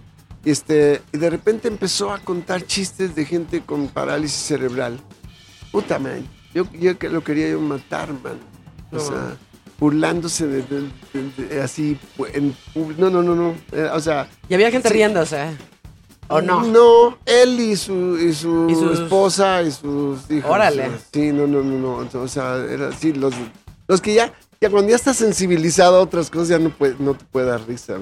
Y 0.45 0.51
este, 0.51 1.03
y 1.13 1.19
de 1.19 1.29
repente 1.31 1.69
empezó 1.69 2.11
a 2.13 2.19
contar 2.19 2.63
chistes 2.65 3.15
de 3.15 3.27
gente 3.27 3.61
con 3.61 3.89
parálisis 3.89 4.41
cerebral. 4.41 4.99
Puta 5.71 5.99
man, 5.99 6.27
yo, 6.55 6.65
yo 6.73 6.99
que 6.99 7.09
lo 7.09 7.23
quería 7.23 7.49
yo 7.51 7.61
matar, 7.61 8.13
man. 8.13 8.39
O 8.93 8.97
No. 8.97 9.01
sea, 9.01 9.37
burlándose 9.79 10.47
de, 10.47 10.63
de- 10.63 10.91
de- 11.15 11.47
de- 11.49 11.63
así 11.63 11.99
en 12.35 12.55
no, 12.99 13.09
no, 13.11 13.23
no, 13.23 13.35
no. 13.35 13.55
Eh, 13.73 13.89
o 13.93 14.01
sea, 14.01 14.29
Y 14.49 14.55
había 14.55 14.71
gente 14.71 14.89
Sí. 14.89 14.95
riéndose. 14.95 15.57
¿O 16.29 16.41
no? 16.41 16.63
No, 16.63 17.19
él 17.27 17.59
y 17.59 17.75
su, 17.77 18.17
y 18.19 18.33
su 18.35 18.69
Y 18.71 18.75
sus- 18.75 19.01
esposa 19.01 19.63
y 19.63 19.71
sus 19.73 20.31
hijos. 20.31 20.49
Órale. 20.51 20.91
Sí, 21.13 21.33
no, 21.33 21.47
no, 21.47 21.61
no, 21.63 21.77
no. 22.05 22.21
O 22.21 22.29
sea, 22.29 22.57
era 22.71 22.89
así, 22.89 23.13
los, 23.13 23.35
los 23.89 24.01
que 24.01 24.15
ya, 24.15 24.33
ya 24.61 24.71
cuando 24.71 24.91
ya 24.91 24.97
estás 24.97 25.17
sensibilizado 25.17 25.97
a 25.97 26.01
otras 26.01 26.31
cosas 26.31 26.49
ya 26.49 26.59
no, 26.61 26.71
puede, 26.71 26.95
no 27.01 27.15
te 27.15 27.25
puede 27.25 27.47
dar 27.47 27.67
risa. 27.67 27.97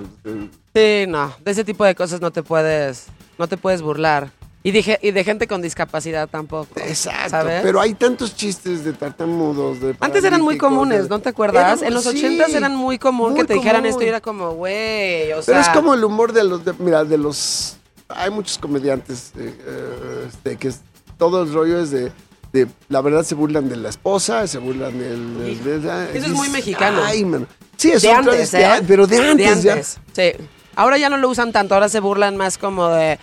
Sí, 0.74 1.04
no. 1.08 1.32
De 1.42 1.50
ese 1.52 1.64
tipo 1.64 1.84
de 1.84 1.94
cosas 1.94 2.20
no 2.20 2.30
te 2.30 2.42
puedes, 2.42 3.06
no 3.38 3.46
te 3.48 3.56
puedes 3.56 3.80
burlar. 3.80 4.30
Y 4.68 4.70
de, 4.70 4.82
ge- 4.82 4.98
y 5.00 5.12
de 5.12 5.24
gente 5.24 5.46
con 5.46 5.62
discapacidad 5.62 6.28
tampoco. 6.28 6.68
Exacto. 6.76 7.30
¿sabes? 7.30 7.62
Pero 7.62 7.80
hay 7.80 7.94
tantos 7.94 8.36
chistes 8.36 8.84
de 8.84 8.92
tartamudos, 8.92 9.80
de 9.80 9.96
Antes 9.98 10.22
eran 10.24 10.42
muy 10.42 10.58
comunes, 10.58 11.04
de- 11.04 11.08
¿no 11.08 11.20
te 11.20 11.30
acuerdas? 11.30 11.80
En 11.80 11.94
los 11.94 12.02
sí, 12.04 12.10
ochentas 12.10 12.52
eran 12.52 12.76
muy 12.76 12.98
común 12.98 13.30
muy 13.32 13.40
que 13.40 13.46
te 13.46 13.54
dijeran 13.54 13.86
esto 13.86 14.02
y 14.02 14.08
era 14.08 14.20
como, 14.20 14.50
güey, 14.52 15.32
o 15.32 15.36
Pero 15.36 15.42
sea... 15.42 15.60
es 15.62 15.68
como 15.70 15.94
el 15.94 16.04
humor 16.04 16.34
de 16.34 16.44
los, 16.44 16.66
de- 16.66 16.74
mira, 16.80 17.02
de 17.04 17.16
los, 17.16 17.76
hay 18.10 18.30
muchos 18.30 18.58
comediantes 18.58 19.32
eh, 19.38 19.54
eh, 19.58 20.24
este, 20.28 20.56
que 20.56 20.68
es, 20.68 20.80
todo 21.16 21.42
el 21.44 21.50
rollo 21.52 21.80
es 21.80 21.90
de, 21.90 22.12
de, 22.52 22.66
la 22.90 23.00
verdad 23.00 23.22
se 23.22 23.34
burlan 23.34 23.70
de 23.70 23.76
la 23.76 23.88
esposa, 23.88 24.46
se 24.46 24.58
burlan 24.58 24.98
del... 24.98 25.38
del- 25.38 25.64
de- 25.64 25.78
de- 25.80 26.18
Eso 26.18 26.26
es 26.26 26.32
muy 26.32 26.50
mexicano. 26.50 27.00
Ay, 27.02 27.24
man. 27.24 27.46
Sí, 27.78 27.90
es 27.90 28.02
de 28.02 28.10
antes, 28.12 28.50
de- 28.50 28.62
¿eh? 28.64 28.82
pero 28.86 29.06
de 29.06 29.18
antes, 29.30 29.62
ya. 29.62 29.82
Sí. 29.82 30.32
Ahora 30.76 30.98
ya 30.98 31.08
no 31.08 31.16
lo 31.16 31.30
usan 31.30 31.52
tanto, 31.52 31.72
ahora 31.72 31.88
se 31.88 32.00
burlan 32.00 32.36
más 32.36 32.58
como 32.58 32.88
de... 32.88 33.18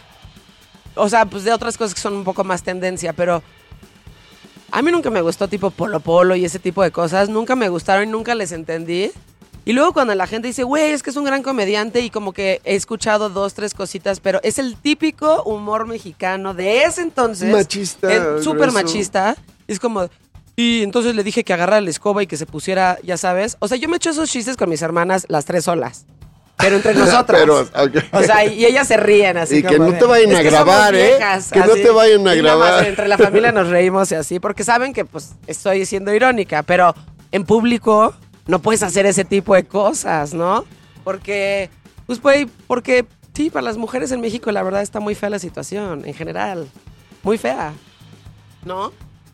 O 0.95 1.09
sea, 1.09 1.25
pues 1.25 1.43
de 1.43 1.51
otras 1.51 1.77
cosas 1.77 1.93
que 1.93 2.01
son 2.01 2.13
un 2.13 2.23
poco 2.23 2.43
más 2.43 2.63
tendencia, 2.63 3.13
pero... 3.13 3.43
A 4.71 4.81
mí 4.81 4.91
nunca 4.91 5.09
me 5.09 5.21
gustó 5.21 5.47
tipo 5.47 5.69
Polo 5.69 5.99
Polo 6.01 6.35
y 6.35 6.43
ese 6.43 6.59
tipo 6.59 6.83
de 6.83 6.91
cosas. 6.91 7.29
Nunca 7.29 7.55
me 7.55 7.69
gustaron 7.69 8.09
y 8.09 8.11
nunca 8.11 8.35
les 8.35 8.51
entendí. 8.51 9.11
Y 9.63 9.73
luego 9.73 9.93
cuando 9.93 10.13
la 10.13 10.27
gente 10.27 10.47
dice, 10.47 10.63
güey, 10.63 10.91
es 10.91 11.01
que 11.01 11.09
es 11.09 11.15
un 11.15 11.23
gran 11.23 11.41
comediante 11.41 12.01
y 12.01 12.11
como 12.11 12.33
que 12.33 12.61
he 12.65 12.75
escuchado 12.75 13.29
dos, 13.29 13.55
tres 13.55 13.73
cositas, 13.73 14.19
pero 14.19 14.39
es 14.43 14.59
el 14.59 14.75
típico 14.75 15.43
humor 15.43 15.87
mexicano 15.87 16.53
de 16.53 16.83
ese 16.83 17.01
entonces. 17.01 17.51
Machista, 17.51 18.41
Súper 18.43 18.71
machista. 18.71 19.35
Es 19.67 19.79
como, 19.79 20.07
y 20.55 20.83
entonces 20.83 21.15
le 21.15 21.23
dije 21.23 21.43
que 21.43 21.53
agarrara 21.53 21.81
la 21.81 21.89
escoba 21.89 22.21
y 22.21 22.27
que 22.27 22.37
se 22.37 22.45
pusiera, 22.45 22.99
ya 23.03 23.17
sabes. 23.17 23.57
O 23.59 23.67
sea, 23.67 23.77
yo 23.77 23.89
me 23.89 23.97
echo 23.97 24.11
esos 24.11 24.29
chistes 24.29 24.55
con 24.55 24.69
mis 24.69 24.83
hermanas 24.83 25.25
las 25.29 25.45
tres 25.45 25.65
solas. 25.65 26.05
Pero 26.57 26.75
entre 26.77 26.93
nosotras. 26.93 27.41
Pero, 27.41 27.59
ok. 27.61 27.97
O 28.13 28.23
sea, 28.23 28.45
y 28.45 28.65
ellas 28.65 28.87
se 28.87 28.97
ríen 28.97 29.37
así. 29.37 29.57
Y 29.57 29.61
que 29.63 29.77
como 29.77 29.87
no 29.89 29.91
de, 29.93 29.99
te 29.99 30.05
vayan 30.05 30.31
"Es 30.31 30.37
a 30.39 30.41
que 30.43 30.49
grabar, 30.49 30.95
¿eh? 30.95 31.07
viejas", 31.17 31.51
Que 31.51 31.59
no 31.59 31.73
te 31.73 31.89
vayan 31.89 32.21
a 32.21 32.23
más 32.31 32.35
grabar. 32.37 32.85
entre 32.87 33.07
la 33.07 33.17
familia 33.17 33.51
nos 33.51 33.67
reímos 33.67 34.11
y 34.11 34.15
así, 34.15 34.39
porque 34.39 34.63
saben 34.63 34.93
que 34.93 35.05
pues 35.05 35.33
estoy 35.47 35.85
siendo 35.85 36.13
irónica, 36.13 36.63
pero 36.63 36.95
en 37.31 37.43
público 37.45 38.13
no 38.47 38.59
puedes 38.59 38.83
hacer 38.83 39.05
ese 39.05 39.25
tipo 39.25 39.53
de 39.55 39.65
cosas, 39.65 40.33
¿no? 40.33 40.65
Porque, 41.03 41.69
pues, 42.07 42.21
güey, 42.21 42.45
porque 42.67 43.05
sí, 43.33 43.49
para 43.49 43.63
las 43.63 43.77
mujeres 43.77 44.11
en 44.11 44.21
México 44.21 44.51
la 44.51 44.63
verdad 44.63 44.81
está 44.81 44.99
muy 44.99 45.13
fea 45.15 45.29
la 45.29 45.39
situación, 45.39 46.03
en 46.05 46.13
general. 46.13 46.67
Muy 47.23 47.37
fea, 47.37 47.73
¿no? 48.63 48.91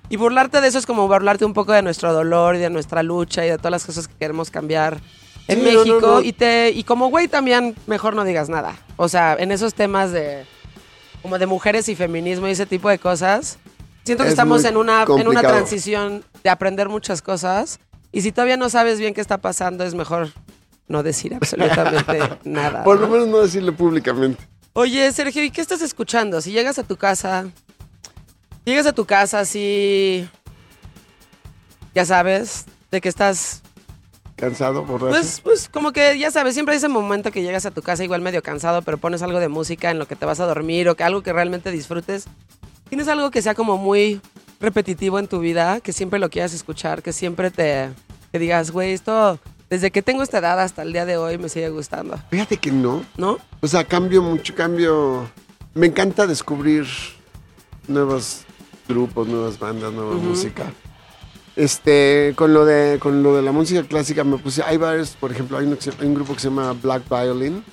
Y 0.09 0.17
burlarte 0.17 0.59
de 0.59 0.67
eso 0.67 0.77
es 0.77 0.85
como 0.85 1.07
burlarte 1.07 1.45
un 1.45 1.53
poco 1.53 1.71
de 1.71 1.81
nuestro 1.81 2.11
dolor 2.13 2.55
y 2.55 2.59
de 2.59 2.69
nuestra 2.69 3.03
lucha 3.03 3.45
y 3.45 3.49
de 3.49 3.57
todas 3.57 3.71
las 3.71 3.85
cosas 3.85 4.07
que 4.07 4.13
queremos 4.15 4.49
cambiar 4.51 4.97
en 5.51 5.59
Sí, 5.59 5.65
no, 5.65 5.71
no, 5.71 5.79
México. 5.79 5.99
no. 6.01 6.21
Y 6.21 6.33
te 6.33 6.69
y 6.71 6.83
como 6.83 7.09
güey 7.09 7.27
también 7.27 7.75
mejor 7.87 8.15
no 8.15 8.23
digas 8.23 8.49
nada. 8.49 8.75
O 8.97 9.07
sea, 9.09 9.35
en 9.39 9.51
esos 9.51 9.73
temas 9.73 10.11
de 10.11 10.45
como 11.21 11.37
de 11.37 11.45
mujeres 11.45 11.87
y 11.89 11.95
feminismo 11.95 12.47
y 12.47 12.51
ese 12.51 12.65
tipo 12.65 12.89
de 12.89 12.97
cosas, 12.97 13.57
siento 14.03 14.23
que 14.23 14.29
Es 14.29 14.33
estamos 14.33 14.63
en 14.65 14.77
una 14.77 15.05
en 15.17 15.27
una 15.27 15.41
transición 15.41 16.23
de 16.43 16.49
aprender 16.49 16.89
muchas 16.89 17.21
cosas 17.21 17.79
y 18.11 18.21
si 18.21 18.31
todavía 18.31 18.57
no 18.57 18.69
sabes 18.69 18.99
bien 18.99 19.13
qué 19.13 19.21
está 19.21 19.37
pasando 19.37 19.83
es 19.83 19.93
mejor 19.93 20.29
no 20.87 21.03
decir 21.03 21.33
absolutamente 21.35 22.19
nada. 22.43 22.83
Por 22.83 22.99
lo 22.99 23.07
¿no? 23.07 23.13
menos 23.13 23.27
no 23.27 23.37
decirlo 23.39 23.73
públicamente. 23.75 24.43
Oye, 24.73 25.11
Sergio, 25.11 25.43
¿y 25.43 25.51
qué 25.51 25.61
estás 25.61 25.81
escuchando? 25.81 26.41
Si 26.41 26.51
llegas 26.51 26.79
a 26.79 26.83
tu 26.83 26.95
casa, 26.97 27.45
llegas 28.65 28.85
a 28.87 28.93
tu 28.93 29.05
casa 29.05 29.39
así, 29.41 30.27
ya 31.93 32.05
sabes, 32.05 32.65
de 32.89 33.01
que 33.01 33.09
estás, 33.09 33.60
Cansado, 34.41 34.83
borracho. 34.83 35.11
pues, 35.11 35.39
pues 35.41 35.69
como 35.69 35.93
que 35.93 36.17
ya 36.19 36.31
sabes, 36.31 36.53
siempre 36.55 36.73
hay 36.73 36.77
ese 36.79 36.89
momento 36.89 37.31
que 37.31 37.41
llegas 37.43 37.65
a 37.65 37.71
tu 37.71 37.81
casa 37.81 38.03
igual 38.03 38.19
medio 38.21 38.41
cansado, 38.43 38.81
pero 38.81 38.97
pones 38.97 39.21
algo 39.21 39.39
de 39.39 39.47
música 39.47 39.89
en 39.91 39.99
lo 39.99 40.07
que 40.07 40.15
te 40.17 40.25
vas 40.25 40.39
a 40.41 40.45
dormir 40.45 40.89
o 40.89 40.95
que 40.95 41.03
algo 41.03 41.21
que 41.21 41.31
realmente 41.31 41.71
disfrutes. 41.71 42.25
¿Tienes 42.89 43.07
algo 43.07 43.31
que 43.31 43.41
sea 43.41 43.55
como 43.55 43.77
muy 43.77 44.19
repetitivo 44.59 45.17
en 45.19 45.27
tu 45.27 45.39
vida, 45.39 45.79
que 45.79 45.93
siempre 45.93 46.19
lo 46.19 46.29
quieras 46.29 46.53
escuchar, 46.53 47.01
que 47.01 47.13
siempre 47.13 47.51
te 47.51 47.89
que 48.31 48.39
digas, 48.39 48.71
güey, 48.71 48.91
esto 48.93 49.39
desde 49.69 49.91
que 49.91 50.01
tengo 50.01 50.23
esta 50.23 50.39
edad 50.39 50.59
hasta 50.59 50.81
el 50.81 50.91
día 50.91 51.05
de 51.05 51.15
hoy 51.17 51.37
me 51.37 51.47
sigue 51.47 51.69
gustando, 51.69 52.19
Fíjate 52.29 52.57
que 52.57 52.71
no. 52.71 53.03
¿no? 53.17 53.37
O 53.61 53.67
sea, 53.67 53.83
cambio 53.85 54.21
mucho, 54.21 54.53
cambio. 54.55 55.29
Me 55.73 55.87
encanta 55.87 56.27
descubrir 56.27 56.85
nuevos 57.87 58.41
grupos, 58.87 59.27
nuevas 59.27 59.57
bandas, 59.59 59.93
nueva 59.93 60.15
Ujú. 60.15 60.25
música. 60.25 60.71
Este, 61.55 62.33
con 62.35 62.53
lo 62.53 62.65
de 62.65 62.97
con 62.99 63.23
lo 63.23 63.35
de 63.35 63.41
la 63.41 63.51
música 63.51 63.83
clásica 63.83 64.23
me 64.23 64.37
puse, 64.37 64.63
hay 64.63 64.77
varios, 64.77 65.11
por 65.11 65.31
ejemplo, 65.31 65.57
hay, 65.57 65.65
un 65.65 66.13
grupo 66.13 66.33
que 66.33 66.39
se 66.39 66.47
llama 66.49 66.73
Black 66.81 67.03
Violin, 67.09 67.63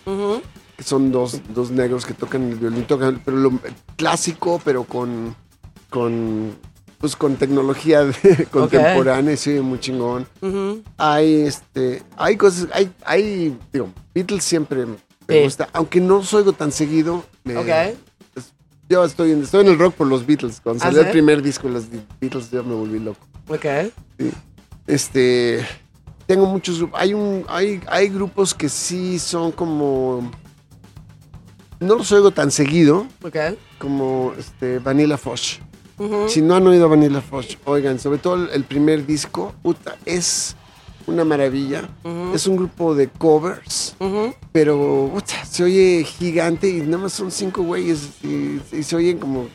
que 0.76 0.82
son 0.82 1.12
dos, 1.12 1.40
dos 1.54 1.70
negros 1.70 2.04
que 2.04 2.12
tocan 2.14 2.50
el 2.50 2.56
violín, 2.56 2.84
tocan 2.84 3.22
pero 3.24 3.36
lo 3.36 3.52
clásico, 3.96 4.60
pero 4.64 4.84
con 4.84 5.34
con 5.90 6.56
pues 6.98 7.14
con 7.14 7.36
tecnología 7.36 8.04
de- 8.04 8.46
contemporánea, 8.50 9.36
sí, 9.36 9.60
muy 9.60 9.78
chingón. 9.78 10.26
Hay 10.96 11.42
este, 11.42 12.02
hay 12.16 12.36
cosas, 12.36 12.68
hay, 12.72 12.92
hay, 13.04 13.56
digo, 13.72 13.90
Beatles 14.14 14.42
siempre 14.42 14.84
me 14.86 14.96
Sí. 15.28 15.42
gusta, 15.44 15.68
aunque 15.74 16.00
no 16.00 16.16
os 16.16 16.32
oigo 16.34 16.52
tan 16.52 16.72
seguido. 16.72 17.22
me- 17.44 17.54
yo 18.90 19.04
estoy 19.04 19.32
en, 19.32 19.42
estoy 19.42 19.66
en 19.66 19.72
el 19.72 19.78
rock 19.78 19.94
por 19.94 20.06
los 20.06 20.24
Beatles. 20.26 20.60
Cuando 20.62 20.82
¿Ah, 20.82 20.86
salió 20.86 21.02
el 21.02 21.10
primer 21.10 21.42
disco 21.42 21.68
de 21.68 21.74
los 21.74 21.84
Beatles, 22.20 22.50
yo 22.50 22.64
me 22.64 22.74
volví 22.74 22.98
loco. 22.98 23.20
Ok. 23.48 23.64
Sí. 24.18 24.30
Este, 24.86 25.66
tengo 26.26 26.46
muchos 26.46 26.78
grupos. 26.78 27.00
Hay 27.00 27.14
un, 27.14 27.44
hay, 27.48 27.80
hay 27.88 28.08
grupos 28.08 28.54
que 28.54 28.68
sí 28.68 29.18
son 29.18 29.52
como, 29.52 30.30
no 31.80 31.94
los 31.96 32.10
oigo 32.12 32.30
tan 32.30 32.50
seguido 32.50 33.06
Ok. 33.22 33.36
como 33.78 34.32
este 34.38 34.78
Vanilla 34.78 35.16
Fosh. 35.16 35.58
Si 36.28 36.42
no 36.42 36.54
han 36.54 36.64
oído 36.64 36.88
Vanilla 36.88 37.20
Fosh, 37.20 37.56
oigan, 37.64 37.98
sobre 37.98 38.18
todo 38.18 38.48
el, 38.52 38.62
primer 38.64 39.04
disco, 39.04 39.52
puta, 39.62 39.96
es 40.04 40.54
una 41.08 41.24
maravilla. 41.24 41.88
Es 42.32 42.46
un 42.46 42.56
grupo 42.56 42.94
de 42.94 43.08
covers, 43.08 43.96
pero 44.52 45.10
puta, 45.12 45.44
se 45.44 45.64
oye 45.64 46.04
gigante 46.04 46.68
y 46.68 46.82
nada 46.82 46.98
más 46.98 47.14
son 47.14 47.32
cinco 47.32 47.62
güeyes 47.62 48.10
y, 48.22 48.60
y 48.70 48.82
se 48.84 48.94
oyen 48.94 49.18
como 49.18 49.48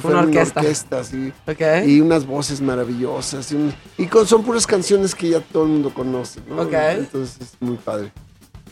fuera 0.00 0.18
una 0.18 0.26
orquesta. 0.28 0.60
orquesta, 0.60 1.04
sí. 1.04 1.32
Ok. 1.46 1.86
Y 1.86 2.00
unas 2.00 2.26
voces 2.26 2.60
maravillosas. 2.60 3.50
Y, 3.52 3.56
un- 3.56 3.74
y 3.98 4.06
con- 4.06 4.26
son 4.26 4.42
puras 4.44 4.66
canciones 4.66 5.14
que 5.14 5.30
ya 5.30 5.40
todo 5.40 5.64
el 5.64 5.70
mundo 5.70 5.92
conoce, 5.94 6.40
¿no? 6.48 6.62
Ok. 6.62 6.72
Entonces 6.72 7.40
es 7.40 7.56
muy 7.60 7.76
padre. 7.76 8.12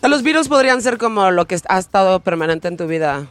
Los 0.03 0.23
virus 0.23 0.49
podrían 0.49 0.83
ser 0.83 0.99
como 0.99 1.31
lo 1.31 1.47
que 1.47 1.59
ha 1.69 1.79
estado 1.79 2.21
permanente 2.21 2.69
en 2.69 2.77
tu 2.77 2.87
vida 2.87 3.27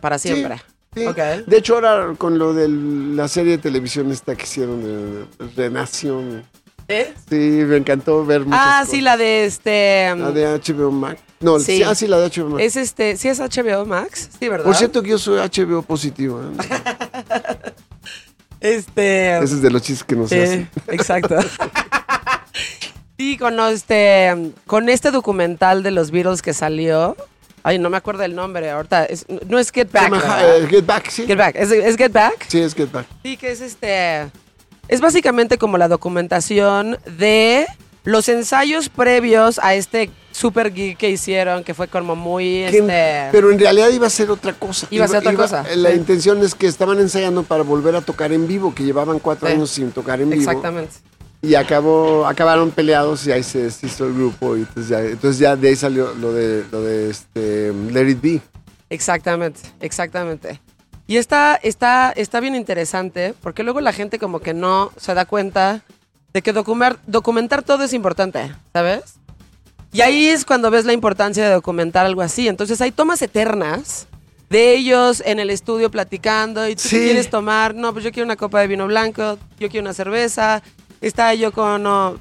para 0.00 0.18
siempre. 0.18 0.62
Sí. 0.94 1.06
Ok. 1.06 1.16
De 1.46 1.56
hecho, 1.58 1.74
ahora 1.74 2.14
con 2.16 2.38
lo 2.38 2.54
de 2.54 2.68
la 2.68 3.26
serie 3.26 3.52
de 3.52 3.58
televisión 3.58 4.12
esta 4.12 4.36
que 4.36 4.44
hicieron 4.44 4.82
de 4.84 5.24
Renación, 5.56 6.44
¿Eh? 6.88 7.14
Sí, 7.28 7.34
me 7.36 7.76
encantó 7.78 8.24
ver 8.26 8.40
muchas 8.44 8.60
Ah, 8.62 8.76
cosas. 8.80 8.90
sí, 8.94 9.00
la 9.00 9.16
de 9.16 9.44
este. 9.46 10.14
La 10.16 10.30
de 10.30 10.46
HBO 10.46 10.90
Max. 10.90 11.20
No, 11.40 11.58
Sí. 11.58 11.78
sí. 11.78 11.82
ah, 11.82 11.94
sí, 11.94 12.06
la 12.06 12.18
de 12.18 12.26
HBO 12.28 12.50
Max. 12.50 12.62
Es 12.62 12.76
este, 12.76 13.16
sí 13.16 13.28
es 13.28 13.38
HBO 13.40 13.84
Max, 13.86 14.28
sí, 14.38 14.48
¿verdad? 14.48 14.64
Por 14.66 14.74
cierto 14.74 15.02
que 15.02 15.10
yo 15.10 15.18
soy 15.18 15.38
HBO 15.38 15.82
positivo. 15.82 16.40
¿eh? 16.42 16.46
Este. 18.60 19.36
Ese 19.38 19.54
es 19.56 19.62
de 19.62 19.70
los 19.70 19.82
chistes 19.82 20.04
que 20.04 20.16
no 20.16 20.26
se 20.26 20.38
eh, 20.38 20.42
hacen. 20.44 20.70
exacto. 20.88 21.36
sí, 23.18 23.36
con 23.36 23.58
este, 23.60 24.52
con 24.66 24.88
este 24.88 25.10
documental 25.10 25.82
de 25.82 25.90
los 25.90 26.10
Beatles 26.10 26.40
que 26.42 26.54
salió. 26.54 27.16
Ay, 27.62 27.78
no 27.78 27.88
me 27.90 27.96
acuerdo 27.96 28.22
el 28.24 28.34
nombre 28.34 28.70
ahorita. 28.70 29.04
es- 29.06 29.26
no 29.48 29.58
es 29.58 29.70
Get 29.70 29.90
Back. 29.90 30.12
eh, 30.14 30.66
Get 30.68 30.86
Back, 30.86 31.08
sí. 31.10 31.26
Get 31.26 31.36
Back. 31.38 31.56
¿Es, 31.56 31.70
es 31.70 31.96
Get 31.96 32.12
Back? 32.12 32.44
Sí, 32.48 32.60
es 32.60 32.74
Get 32.74 32.90
Back. 32.90 33.06
Sí, 33.22 33.36
que 33.36 33.50
es 33.52 33.60
este. 33.60 34.30
Es 34.88 35.00
básicamente 35.00 35.58
como 35.58 35.78
la 35.78 35.88
documentación 35.88 36.98
de 37.18 37.66
los 38.04 38.28
ensayos 38.28 38.90
previos 38.90 39.58
a 39.62 39.74
este 39.74 40.10
super 40.30 40.72
gig 40.74 40.96
que 40.98 41.08
hicieron, 41.10 41.64
que 41.64 41.72
fue 41.72 41.88
como 41.88 42.14
muy. 42.16 42.66
Que- 42.70 42.78
este, 42.78 43.28
Pero 43.32 43.50
en 43.50 43.58
realidad 43.58 43.88
iba 43.90 44.06
a 44.06 44.10
ser 44.10 44.30
otra 44.30 44.52
cosa. 44.52 44.86
Iba 44.90 45.06
a 45.06 45.08
ser 45.08 45.18
otra 45.18 45.34
cosa, 45.34 45.64
La 45.76 45.90
sí. 45.90 45.96
intención 45.96 46.42
es 46.42 46.54
que 46.54 46.66
estaban 46.66 46.98
ensayando 46.98 47.44
para 47.44 47.62
volver 47.62 47.96
a 47.96 48.02
tocar 48.02 48.32
en 48.32 48.46
vivo, 48.46 48.74
que 48.74 48.84
llevaban 48.84 49.18
cuatro 49.20 49.48
Sí. 49.48 49.54
años 49.54 49.70
sin 49.70 49.90
tocar 49.90 50.20
en 50.20 50.28
vivo. 50.30 50.42
Exactamente. 50.42 50.92
Y 51.40 51.54
acabó, 51.54 52.26
acabaron 52.26 52.70
peleados 52.70 53.26
y 53.26 53.32
ahí 53.32 53.42
se 53.42 53.62
deshizo 53.64 54.06
el 54.06 54.14
grupo. 54.14 54.56
Y 54.56 54.60
entonces, 54.60 54.88
ya, 54.88 55.00
entonces 55.00 55.38
ya 55.38 55.56
de 55.56 55.68
ahí 55.68 55.76
salió 55.76 56.14
lo 56.14 56.32
de, 56.32 56.64
lo 56.70 56.82
de 56.82 57.10
este, 57.10 57.72
Let 57.90 58.08
It 58.10 58.20
Be. 58.20 58.40
Exactamente, 58.90 59.60
exactamente. 59.80 60.60
Y 61.06 61.18
está, 61.18 61.56
está, 61.62 62.12
está 62.16 62.40
bien 62.40 62.54
interesante 62.54 63.34
porque 63.42 63.62
luego 63.62 63.80
la 63.80 63.92
gente 63.92 64.18
como 64.18 64.40
que 64.40 64.54
no 64.54 64.90
se 64.96 65.12
da 65.14 65.24
cuenta 65.26 65.82
de 66.32 66.42
que 66.42 66.52
documentar, 66.52 66.98
documentar 67.06 67.62
todo 67.62 67.84
es 67.84 67.92
importante, 67.92 68.54
¿sabes? 68.72 69.02
Y 69.92 70.00
ahí 70.00 70.26
es 70.28 70.44
cuando 70.44 70.70
ves 70.70 70.84
la 70.86 70.92
importancia 70.92 71.44
de 71.44 71.54
documentar 71.54 72.06
algo 72.06 72.22
así. 72.22 72.48
Entonces 72.48 72.80
hay 72.80 72.90
tomas 72.90 73.22
eternas 73.22 74.06
de 74.50 74.72
ellos 74.74 75.22
en 75.24 75.38
el 75.38 75.50
estudio 75.50 75.90
platicando 75.90 76.66
y 76.68 76.74
tú 76.74 76.82
Sí. 76.88 76.96
quieres 76.96 77.28
tomar, 77.30 77.74
no, 77.74 77.92
pues 77.92 78.04
yo 78.04 78.10
quiero 78.10 78.24
una 78.24 78.36
copa 78.36 78.60
de 78.60 78.66
vino 78.66 78.86
blanco, 78.86 79.38
yo 79.58 79.68
quiero 79.68 79.82
una 79.84 79.94
cerveza, 79.94 80.62
está 81.00 81.34
yo 81.34 81.52
con 81.52 81.82
no, 81.82 82.18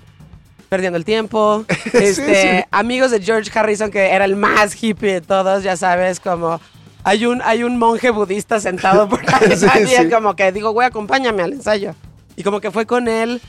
perdiendo 0.69 0.97
el 0.97 1.05
tiempo. 1.05 1.65
Este, 1.93 2.59
sí. 2.59 2.65
amigos 2.71 3.11
de 3.11 3.21
George 3.21 3.49
Harrison 3.57 3.89
que 3.91 4.09
era 4.11 4.25
el 4.25 4.35
más 4.35 4.75
hippie 4.83 5.13
de 5.13 5.21
todos, 5.21 5.63
ya 5.63 5.75
sabes, 5.77 6.19
como 6.19 6.59
hay 7.03 7.25
un 7.25 7.41
hay 7.43 7.63
un 7.63 7.77
monje 7.77 8.09
budista 8.11 8.59
sentado 8.59 9.07
por 9.09 9.19
ahí, 9.33 9.55
Sí, 9.57 9.65
y 9.83 9.87
sí. 9.87 10.09
como 10.09 10.35
que 10.35 10.51
digo, 10.51 10.71
güey, 10.71 10.87
acompáñame 10.87 11.43
al 11.43 11.53
ensayo. 11.53 11.95
Y 12.35 12.43
como 12.43 12.59
que 12.61 12.71
fue 12.71 12.85
con 12.85 13.07
él 13.07 13.41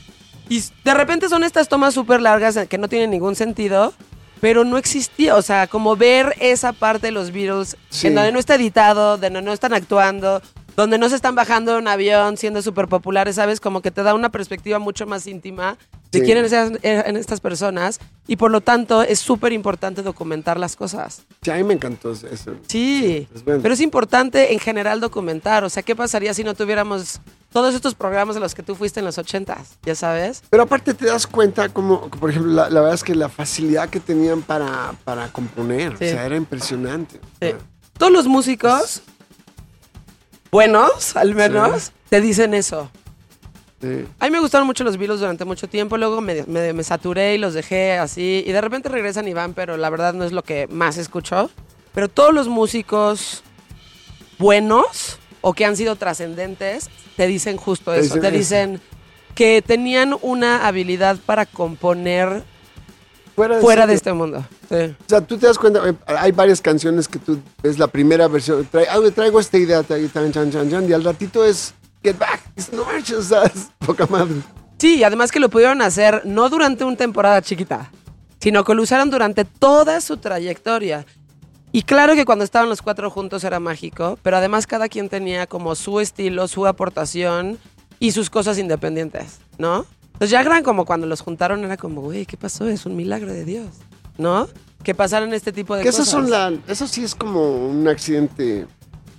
y 0.49 0.63
de 0.83 0.93
repente 0.93 1.27
son 1.29 1.43
estas 1.43 1.67
tomas 1.67 1.93
súper 1.93 2.21
largas 2.21 2.57
que 2.69 2.77
no 2.77 2.87
tienen 2.87 3.09
ningún 3.09 3.35
sentido, 3.35 3.93
pero 4.41 4.63
no 4.63 4.77
existía. 4.77 5.35
O 5.35 5.41
sea, 5.41 5.65
como 5.67 5.95
ver 5.95 6.35
esa 6.39 6.71
parte 6.73 7.07
de 7.07 7.11
los 7.11 7.31
Beatles 7.31 7.77
Sí. 7.89 8.07
en 8.07 8.15
donde 8.15 8.31
no 8.31 8.37
está 8.39 8.55
editado, 8.55 9.17
donde 9.17 9.41
no 9.41 9.51
están 9.53 9.73
actuando, 9.73 10.41
donde 10.75 10.97
no 10.97 11.07
se 11.09 11.15
están 11.15 11.35
bajando 11.35 11.73
de 11.73 11.77
un 11.79 11.87
avión 11.87 12.37
siendo 12.37 12.61
súper 12.61 12.87
populares, 12.87 13.35
¿sabes? 13.35 13.59
Como 13.59 13.81
que 13.81 13.91
te 13.91 14.03
da 14.03 14.13
una 14.13 14.29
perspectiva 14.29 14.77
mucho 14.79 15.05
más 15.07 15.25
íntima 15.27 15.77
de 16.11 16.19
Sí. 16.19 16.25
quiénes 16.25 16.51
eran, 16.51 16.79
eran 16.81 17.17
estas 17.17 17.39
personas 17.41 17.99
y 18.27 18.35
por 18.37 18.51
lo 18.51 18.61
tanto 18.61 19.01
es 19.01 19.19
súper 19.19 19.53
importante 19.53 20.01
documentar 20.01 20.59
las 20.59 20.75
cosas. 20.75 21.23
Sí, 21.41 21.51
a 21.51 21.55
mí 21.55 21.63
me 21.63 21.73
encantó 21.73 22.11
eso. 22.11 22.55
Sí, 22.67 23.27
es 23.33 23.43
bueno. 23.43 23.61
pero 23.61 23.73
es 23.73 23.81
importante 23.81 24.53
en 24.53 24.59
general 24.59 24.99
documentar. 24.99 25.63
O 25.63 25.69
sea, 25.69 25.83
¿qué 25.83 25.95
pasaría 25.95 26.33
si 26.33 26.43
no 26.43 26.53
tuviéramos 26.53 27.19
todos 27.51 27.73
estos 27.73 27.95
programas 27.95 28.35
de 28.35 28.41
los 28.41 28.53
que 28.53 28.63
tú 28.63 28.75
fuiste 28.75 28.99
en 28.99 29.05
los 29.05 29.17
ochentas? 29.17 29.77
Ya 29.83 29.95
sabes. 29.95 30.43
Pero 30.49 30.63
aparte 30.63 30.93
te 30.93 31.05
das 31.05 31.25
cuenta 31.27 31.69
como, 31.69 32.09
por 32.09 32.29
ejemplo, 32.29 32.51
la, 32.51 32.69
la 32.69 32.79
verdad 32.81 32.95
es 32.95 33.03
que 33.03 33.15
la 33.15 33.29
facilidad 33.29 33.89
que 33.89 33.99
tenían 33.99 34.41
para, 34.41 34.93
para 35.03 35.29
componer, 35.31 35.97
Sí. 35.97 36.05
o 36.05 36.09
sea, 36.09 36.25
era 36.25 36.35
impresionante. 36.35 37.19
Sí. 37.41 37.49
Todos 37.97 38.11
los 38.11 38.27
músicos 38.27 39.01
buenos, 40.55 41.15
al 41.15 41.35
menos, 41.35 41.91
te 42.09 42.21
dicen 42.21 42.53
eso. 42.53 42.89
Sí. 43.81 44.05
A 44.19 44.25
mí 44.25 44.31
me 44.31 44.39
gustaron 44.39 44.65
mucho 44.65 44.83
los 44.85 44.97
Beatles 44.97 45.19
durante 45.19 45.43
mucho 45.45 45.67
tiempo, 45.67 45.97
luego 45.97 46.21
me, 46.21 46.43
me- 46.47 46.71
me 46.73 46.83
saturé 46.83 47.35
y 47.35 47.37
los 47.37 47.53
dejé 47.53 47.97
así, 47.97 48.43
y 48.47 48.51
de 48.51 48.61
repente 48.61 48.87
regresan 48.89 49.27
y 49.27 49.33
van, 49.33 49.53
pero 49.53 49.75
la 49.77 49.89
verdad 49.89 50.13
no 50.13 50.23
es 50.23 50.31
lo 50.31 50.43
que 50.43 50.67
más 50.67 50.97
escucho. 50.97 51.49
Pero 51.93 52.07
todos 52.07 52.33
los 52.33 52.47
músicos 52.47 53.43
buenos 54.37 55.19
o 55.41 55.53
que 55.53 55.65
han 55.65 55.75
sido 55.77 55.95
trascendentes 55.95 56.89
te 57.15 57.27
dicen 57.27 57.57
justo 57.57 57.91
Te 57.91 57.99
eso, 57.99 58.15
dicen 58.15 58.21
te 58.21 58.31
dicen 58.37 58.81
que 59.35 59.61
tenían 59.61 60.15
una 60.21 60.65
habilidad 60.67 61.17
para 61.25 61.45
componer 61.45 62.43
Fuera 63.35 63.57
de, 63.57 63.61
fuera 63.61 63.85
de 63.85 63.97
sitio. 63.97 64.11
este 64.11 64.13
mundo. 64.13 64.45
Sí. 64.69 64.75
O 64.75 65.09
sea, 65.09 65.21
tú 65.21 65.37
te 65.37 65.45
das 65.47 65.57
cuenta, 65.57 65.81
eh, 65.89 65.93
hay 66.05 66.31
varias 66.31 66.61
canciones 66.61 67.07
que 67.07 67.19
tú 67.19 67.39
ves 67.61 67.77
la 67.77 67.87
primera 67.87 68.27
versión, 68.29 68.65
trae, 68.71 68.87
ah, 68.89 68.97
traigo 69.13 69.39
esta 69.39 69.57
idea, 69.57 69.83
traigo 69.83 70.07
tan, 70.07 70.31
chan, 70.31 70.51
chan, 70.51 70.69
chan, 70.69 70.89
y 70.89 70.93
al 70.93 71.03
ratito 71.03 71.43
es 71.43 71.73
Get 72.01 72.17
Back, 72.17 72.41
es 72.55 72.71
no 72.71 72.85
manches, 72.85 73.17
o 73.17 73.21
sea, 73.21 73.43
es 73.43 73.67
poca 73.85 74.07
madre. 74.07 74.35
Sí, 74.77 75.03
además 75.03 75.31
que 75.31 75.39
lo 75.39 75.49
pudieron 75.49 75.81
hacer 75.81 76.21
no 76.25 76.49
durante 76.49 76.85
una 76.85 76.95
temporada 76.95 77.41
chiquita, 77.41 77.91
sino 78.39 78.63
que 78.63 78.73
lo 78.73 78.83
usaron 78.83 79.09
durante 79.09 79.43
toda 79.43 79.99
su 80.01 80.17
trayectoria. 80.17 81.05
Y 81.71 81.81
claro 81.83 82.15
que 82.15 82.23
cuando 82.23 82.45
estaban 82.45 82.69
los 82.69 82.81
cuatro 82.81 83.09
juntos 83.09 83.43
era 83.43 83.59
mágico, 83.59 84.17
pero 84.23 84.37
además 84.37 84.65
cada 84.65 84.87
quien 84.87 85.09
tenía 85.09 85.45
como 85.45 85.75
su 85.75 85.99
estilo, 85.99 86.47
su 86.47 86.67
aportación 86.67 87.57
y 87.99 88.11
sus 88.11 88.29
cosas 88.29 88.57
independientes, 88.57 89.39
¿no? 89.57 89.85
Entonces 90.15 90.31
ya 90.31 90.41
eran 90.41 90.63
como 90.63 90.85
cuando 90.85 91.07
los 91.07 91.21
juntaron, 91.21 91.63
era 91.63 91.77
como, 91.77 92.01
güey, 92.01 92.25
¿qué 92.25 92.37
pasó? 92.37 92.67
Es 92.67 92.85
un 92.85 92.95
milagro 92.95 93.31
de 93.31 93.45
Dios, 93.45 93.67
¿no? 94.17 94.47
Que 94.83 94.95
pasaran 94.95 95.33
este 95.33 95.51
tipo 95.51 95.75
de 95.75 95.83
Que 95.83 95.89
cosas. 95.89 96.07
esos 96.07 96.11
son 96.21 96.29
la, 96.31 96.53
eso 96.67 96.87
sí 96.87 97.03
es 97.03 97.15
como 97.15 97.67
un 97.67 97.87
accidente 97.87 98.65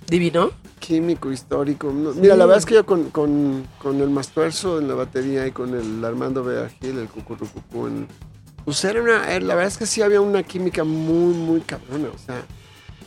Divino. 0.07 0.51
químico, 0.79 1.31
histórico. 1.31 1.91
No, 1.91 2.13
Mira, 2.13 2.35
la 2.35 2.45
verdad 2.45 2.59
es 2.59 2.65
que 2.65 2.73
yo 2.75 2.85
con, 2.85 3.09
con, 3.11 3.65
con 3.79 4.01
el 4.01 4.09
Mastuerzo 4.09 4.79
en 4.79 4.87
la 4.87 4.95
batería 4.95 5.45
y 5.45 5.51
con 5.51 5.75
el 5.75 6.03
Armando 6.03 6.43
Bea 6.43 6.69
Gil, 6.69 6.97
el 6.97 7.07
Cucurrucucú, 7.09 7.87
en- 7.87 8.07
pues 8.65 8.83
era 8.83 9.01
una, 9.01 9.33
eh, 9.33 9.39
la 9.39 9.55
verdad 9.55 9.71
es 9.71 9.77
que 9.77 9.85
sí 9.85 10.01
había 10.01 10.19
una 10.19 10.43
química 10.43 10.83
muy, 10.83 11.33
muy 11.33 11.61
cabrona. 11.61 12.09
O 12.13 12.17
sea, 12.17 12.43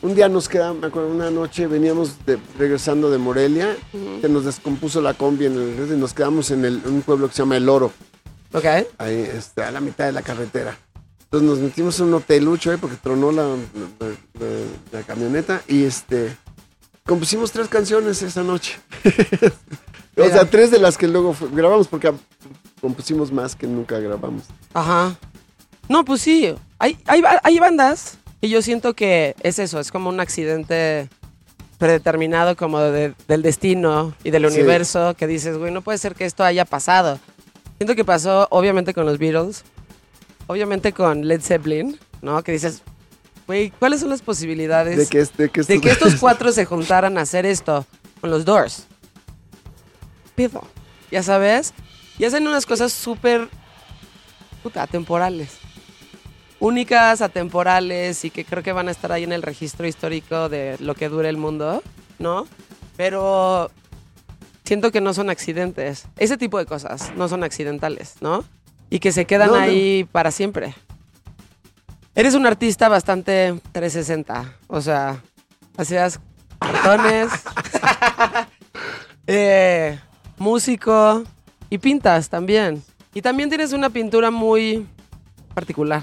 un 0.02 0.14
día 0.14 0.28
nos 0.28 0.48
quedamos, 0.48 0.80
me 0.80 0.86
acuerdo, 0.88 1.08
una 1.10 1.30
noche 1.30 1.66
veníamos 1.66 2.24
de- 2.26 2.38
regresando 2.58 3.10
de 3.10 3.18
Morelia, 3.18 3.76
se 4.20 4.28
nos 4.28 4.44
descompuso 4.44 5.00
la 5.00 5.14
combi 5.14 5.46
en 5.46 5.52
el, 5.54 5.92
y 5.92 5.96
nos 5.96 6.14
quedamos 6.14 6.50
en, 6.50 6.64
el- 6.64 6.82
en 6.84 6.92
un 6.94 7.02
pueblo 7.02 7.28
que 7.28 7.34
se 7.34 7.42
llama 7.42 7.56
El 7.56 7.68
Oro, 7.68 7.92
Ok. 8.52 8.64
ahí 8.98 9.28
este, 9.34 9.62
a 9.62 9.70
la 9.70 9.80
mitad 9.80 10.06
de 10.06 10.12
la 10.12 10.22
carretera. 10.22 10.76
Entonces 11.24 11.48
nos 11.48 11.58
metimos 11.58 11.98
en 12.00 12.06
un 12.06 12.14
hotelucho 12.14 12.70
ahí 12.72 12.76
porque 12.76 12.96
tronó 12.96 13.30
la, 13.30 13.44
la- 13.46 14.08
la- 14.08 14.98
la 14.98 15.02
camioneta 15.02 15.62
y 15.68 15.84
este 15.84 16.36
compusimos 17.06 17.52
tres 17.52 17.68
canciones 17.68 18.22
esa 18.22 18.42
noche. 18.42 18.78
o 20.16 20.24
sea, 20.28 20.44
tres 20.48 20.70
de 20.70 20.78
las 20.78 20.96
que 20.98 21.06
luego 21.08 21.32
fue- 21.34 21.48
grabamos 21.52 21.86
porque 21.88 22.12
compusimos 22.80 23.30
más 23.32 23.54
que 23.54 23.66
nunca 23.66 23.98
grabamos. 23.98 24.44
Ajá. 24.74 25.14
No, 25.88 26.04
pues 26.04 26.22
sí. 26.22 26.52
Hay, 26.78 26.98
hay, 27.06 27.22
hay 27.42 27.58
bandas 27.58 28.16
y 28.40 28.48
yo 28.48 28.62
siento 28.62 28.94
que 28.94 29.34
es 29.42 29.58
eso, 29.58 29.80
es 29.80 29.90
como 29.92 30.08
un 30.08 30.20
accidente 30.20 31.08
predeterminado 31.78 32.56
como 32.56 32.78
de- 32.80 33.14
del 33.28 33.42
destino 33.42 34.14
y 34.24 34.30
del 34.30 34.48
Sí. 34.50 34.54
universo 34.58 35.14
que 35.16 35.26
dices, 35.26 35.56
güey, 35.56 35.72
no 35.72 35.80
puede 35.82 35.98
ser 35.98 36.14
que 36.14 36.24
esto 36.26 36.44
haya 36.44 36.64
pasado. 36.64 37.18
Siento 37.78 37.94
que 37.94 38.04
pasó 38.04 38.46
obviamente 38.50 38.92
con 38.92 39.06
los 39.06 39.18
Beatles, 39.18 39.64
obviamente 40.46 40.92
con 40.92 41.26
Led 41.26 41.40
Zeppelin, 41.40 41.98
¿no? 42.20 42.42
Que 42.42 42.52
dices, 42.52 42.82
güey, 43.46 43.70
¿cuáles 43.70 44.00
son 44.00 44.10
las 44.10 44.20
posibilidades 44.20 44.96
De 44.98 45.06
que, 45.06 45.20
este- 45.20 45.48
que 45.48 45.62
de 45.62 45.74
estos- 45.76 45.82
que 45.82 45.90
estos 45.90 46.14
cuatro 46.20 46.52
se 46.52 46.66
juntaran 46.66 47.16
a 47.16 47.22
hacer 47.22 47.46
esto 47.46 47.86
con 48.20 48.30
los 48.30 48.44
Doors. 48.44 48.84
Pido. 50.34 50.62
Ya 51.10 51.22
sabes. 51.22 51.72
Y 52.18 52.24
hacen 52.26 52.46
unas 52.46 52.66
cosas 52.66 52.92
súper 52.92 53.48
puta, 54.62 54.82
atemporales. 54.82 55.52
Únicas, 56.60 57.22
atemporales 57.22 58.24
y 58.24 58.30
que 58.30 58.44
creo 58.44 58.62
que 58.62 58.72
van 58.72 58.88
a 58.88 58.90
estar 58.90 59.10
ahí 59.12 59.24
en 59.24 59.32
el 59.32 59.42
registro 59.42 59.86
histórico 59.86 60.48
de 60.50 60.76
lo 60.78 60.94
que 60.94 61.08
dure 61.08 61.28
el 61.30 61.38
mundo, 61.38 61.82
¿no? 62.18 62.46
Pero 62.98 63.70
siento 64.64 64.92
que 64.92 65.00
no 65.00 65.14
son 65.14 65.30
accidentes. 65.30 66.06
Ese 66.18 66.36
tipo 66.36 66.58
de 66.58 66.66
cosas 66.66 67.12
no 67.16 67.28
son 67.28 67.44
accidentales, 67.44 68.16
¿no? 68.20 68.44
Y 68.90 68.98
que 69.00 69.10
se 69.10 69.24
quedan 69.24 69.48
No, 69.48 69.56
no. 69.56 69.62
ahí 69.62 70.04
para 70.12 70.30
siempre. 70.30 70.74
Eres 72.14 72.34
un 72.34 72.46
artista 72.46 72.88
bastante 72.90 73.58
360. 73.72 74.54
O 74.66 74.82
sea, 74.82 75.22
hacías 75.78 76.20
cartones, 76.58 77.30
eh, 79.26 79.98
músico 80.36 81.24
y 81.70 81.78
pintas 81.78 82.28
también. 82.28 82.82
Y 83.14 83.22
también 83.22 83.48
tienes 83.48 83.72
una 83.72 83.88
pintura 83.88 84.30
muy 84.30 84.86
particular. 85.54 86.02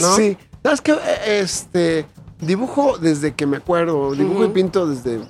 ¿No? 0.00 0.16
Sí. 0.16 0.36
¿Sabes 0.62 0.80
qué? 0.80 0.92
Eh, 0.92 1.40
Este, 1.40 2.06
dibujo 2.40 2.98
desde 2.98 3.32
que 3.34 3.46
me 3.46 3.56
acuerdo, 3.58 4.12
dibujo 4.12 4.44
y 4.44 4.48
pinto 4.48 4.86
desde, 4.86 5.20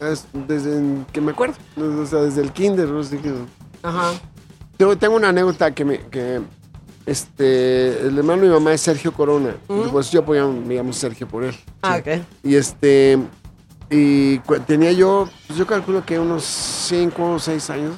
es- 0.00 0.26
desde 0.32 0.80
que 1.12 1.20
me 1.20 1.32
acuerdo, 1.32 1.54
o 1.76 2.06
sea, 2.06 2.20
desde 2.20 2.42
el 2.42 2.52
kinder, 2.52 2.88
no 2.88 3.02
sé 3.02 3.18
qué. 3.18 3.32
Ajá. 3.82 4.12
tengo, 4.76 4.96
tengo 4.96 5.16
una 5.16 5.28
anécdota 5.30 5.70
que 5.72 5.84
me. 5.84 5.98
Que, 6.08 6.40
este, 7.06 8.06
el 8.06 8.16
hermano 8.18 8.42
de 8.42 8.48
mi 8.48 8.54
mamá 8.54 8.72
es 8.74 8.80
Sergio 8.80 9.12
Corona. 9.12 9.56
Ujú. 9.68 9.90
Pues 9.90 10.10
yo 10.10 10.22
me 10.22 10.74
llamo 10.76 10.92
Sergio 10.92 11.26
por 11.28 11.44
él. 11.44 11.54
Ah, 11.82 11.96
Sí. 12.04 12.10
ok. 12.10 12.20
Y 12.44 12.54
este. 12.56 13.18
Y 13.90 14.38
tenía 14.66 14.92
yo, 14.92 15.28
pues 15.46 15.58
yo 15.58 15.66
calculo 15.66 16.04
que 16.06 16.18
unos 16.18 16.44
5 16.44 17.32
o 17.32 17.38
6 17.38 17.68
años. 17.70 17.94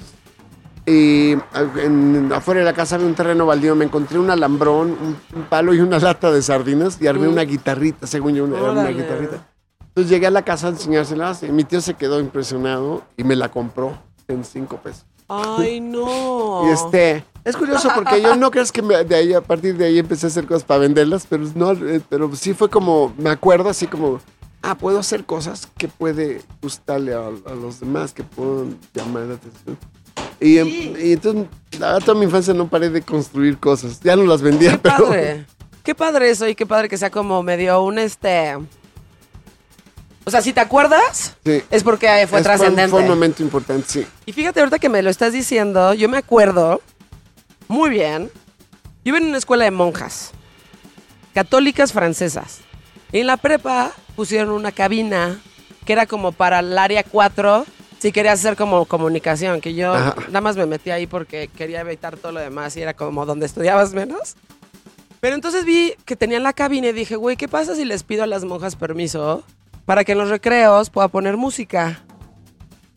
Y 0.86 1.32
a- 1.34 1.66
en- 1.82 2.30
afuera 2.32 2.60
de 2.60 2.66
la 2.66 2.74
casa 2.74 2.96
había 2.96 3.06
un 3.06 3.14
terreno 3.14 3.46
baldío. 3.46 3.74
Me 3.74 3.84
encontré 3.86 4.18
un 4.18 4.30
alambrón, 4.30 4.90
un, 5.00 5.16
un 5.34 5.42
palo 5.48 5.72
y 5.72 5.80
una 5.80 5.98
lata 5.98 6.30
de 6.30 6.42
sardinas. 6.42 6.98
Y 7.00 7.06
armé 7.06 7.28
Mm. 7.28 7.32
una 7.32 7.42
guitarrita, 7.42 8.06
según 8.06 8.34
yo, 8.34 8.44
una, 8.44 8.60
una 8.70 8.88
guitarrita. 8.88 9.48
Entonces 9.88 10.10
llegué 10.10 10.26
a 10.26 10.30
la 10.30 10.42
casa 10.42 10.66
a 10.66 10.70
enseñárselas. 10.70 11.42
Y 11.42 11.52
mi 11.52 11.64
tío 11.64 11.80
se 11.80 11.94
quedó 11.94 12.20
impresionado 12.20 13.02
y 13.16 13.24
me 13.24 13.34
la 13.36 13.50
compró 13.50 13.96
en 14.28 14.44
5 14.44 14.76
pesos. 14.78 15.06
Ay, 15.28 15.80
no. 15.80 16.66
Y 16.68 16.72
este, 16.72 17.24
es 17.44 17.56
curioso 17.56 17.88
porque 17.94 18.20
yo 18.20 18.36
no 18.36 18.50
crees 18.50 18.70
que 18.70 18.82
me- 18.82 19.04
de 19.04 19.14
ahí, 19.14 19.32
a 19.32 19.40
partir 19.40 19.76
de 19.78 19.86
ahí 19.86 19.98
empecé 19.98 20.26
a 20.26 20.28
hacer 20.28 20.46
cosas 20.46 20.64
para 20.64 20.80
venderlas, 20.80 21.26
pero 21.28 21.44
no, 21.54 21.72
eh, 21.72 22.02
pero 22.10 22.34
sí 22.36 22.52
fue 22.52 22.68
como, 22.68 23.14
me 23.16 23.30
acuerdo 23.30 23.70
así 23.70 23.86
como, 23.86 24.20
ah, 24.60 24.74
puedo 24.74 24.98
hacer 24.98 25.24
cosas 25.24 25.68
que 25.78 25.88
puede 25.88 26.42
gustarle 26.60 27.14
a, 27.14 27.20
a 27.28 27.54
los 27.54 27.80
demás, 27.80 28.12
que 28.12 28.22
puedan 28.22 28.76
llamar 28.92 29.22
la 29.24 29.34
atención. 29.36 29.78
Y, 30.40 30.58
em, 30.58 30.68
y 30.68 31.12
entonces, 31.12 31.46
la 31.78 31.92
verdad, 31.92 32.06
toda 32.06 32.18
mi 32.18 32.24
infancia 32.24 32.52
no 32.54 32.68
paré 32.68 32.90
de 32.90 33.02
construir 33.02 33.58
cosas. 33.58 34.00
Ya 34.00 34.16
no 34.16 34.24
las 34.24 34.42
vendía, 34.42 34.72
Qué 34.72 34.78
pero... 34.78 35.04
padre. 35.08 35.46
Qué 35.82 35.94
padre 35.94 36.30
eso 36.30 36.48
y 36.48 36.54
qué 36.54 36.64
padre 36.66 36.88
que 36.88 36.96
sea 36.96 37.10
como 37.10 37.42
medio 37.42 37.82
un 37.82 37.98
este. 37.98 38.56
O 40.26 40.30
sea, 40.30 40.40
si 40.40 40.54
te 40.54 40.60
acuerdas, 40.60 41.36
Sí. 41.44 41.62
es 41.70 41.82
porque 41.84 42.26
fue 42.28 42.38
Es- 42.38 42.44
trascendente. 42.44 42.90
fue 42.90 43.02
un 43.02 43.08
momento 43.08 43.42
importante, 43.42 43.84
sí. 43.86 44.06
Y 44.24 44.32
fíjate 44.32 44.60
ahorita 44.60 44.78
que 44.78 44.88
me 44.88 45.02
lo 45.02 45.10
estás 45.10 45.34
diciendo, 45.34 45.92
yo 45.92 46.08
me 46.08 46.16
acuerdo 46.16 46.80
muy 47.68 47.90
bien. 47.90 48.30
Yo 49.04 49.10
iba 49.10 49.18
en 49.18 49.26
una 49.26 49.36
escuela 49.36 49.64
de 49.64 49.70
monjas, 49.70 50.30
católicas 51.34 51.92
francesas. 51.92 52.60
Y 53.12 53.18
en 53.20 53.26
la 53.26 53.36
prepa 53.36 53.92
pusieron 54.16 54.50
una 54.50 54.72
cabina 54.72 55.38
que 55.84 55.92
era 55.92 56.06
como 56.06 56.32
para 56.32 56.60
el 56.60 56.78
área 56.78 57.02
4, 57.04 57.66
si 57.98 58.12
querías 58.12 58.38
hacer 58.40 58.56
como 58.56 58.84
comunicación, 58.84 59.60
que 59.60 59.74
yo 59.74 59.94
Ajá. 59.94 60.14
nada 60.28 60.40
más 60.40 60.56
me 60.56 60.66
metí 60.66 60.90
ahí 60.90 61.06
porque 61.06 61.48
quería 61.48 61.80
evitar 61.80 62.16
todo 62.16 62.32
lo 62.32 62.40
demás 62.40 62.76
y 62.76 62.82
era 62.82 62.94
como 62.94 63.24
donde 63.26 63.46
estudiabas 63.46 63.92
menos. 63.94 64.36
Pero 65.20 65.34
entonces 65.36 65.64
vi 65.64 65.94
que 66.04 66.16
tenían 66.16 66.42
la 66.42 66.52
cabina 66.52 66.88
y 66.88 66.92
dije, 66.92 67.16
güey, 67.16 67.36
¿qué 67.36 67.48
pasa 67.48 67.74
si 67.74 67.84
les 67.86 68.02
pido 68.02 68.24
a 68.24 68.26
las 68.26 68.44
monjas 68.44 68.76
permiso 68.76 69.42
para 69.86 70.04
que 70.04 70.12
en 70.12 70.18
los 70.18 70.28
recreos 70.28 70.90
pueda 70.90 71.08
poner 71.08 71.36
música? 71.38 72.02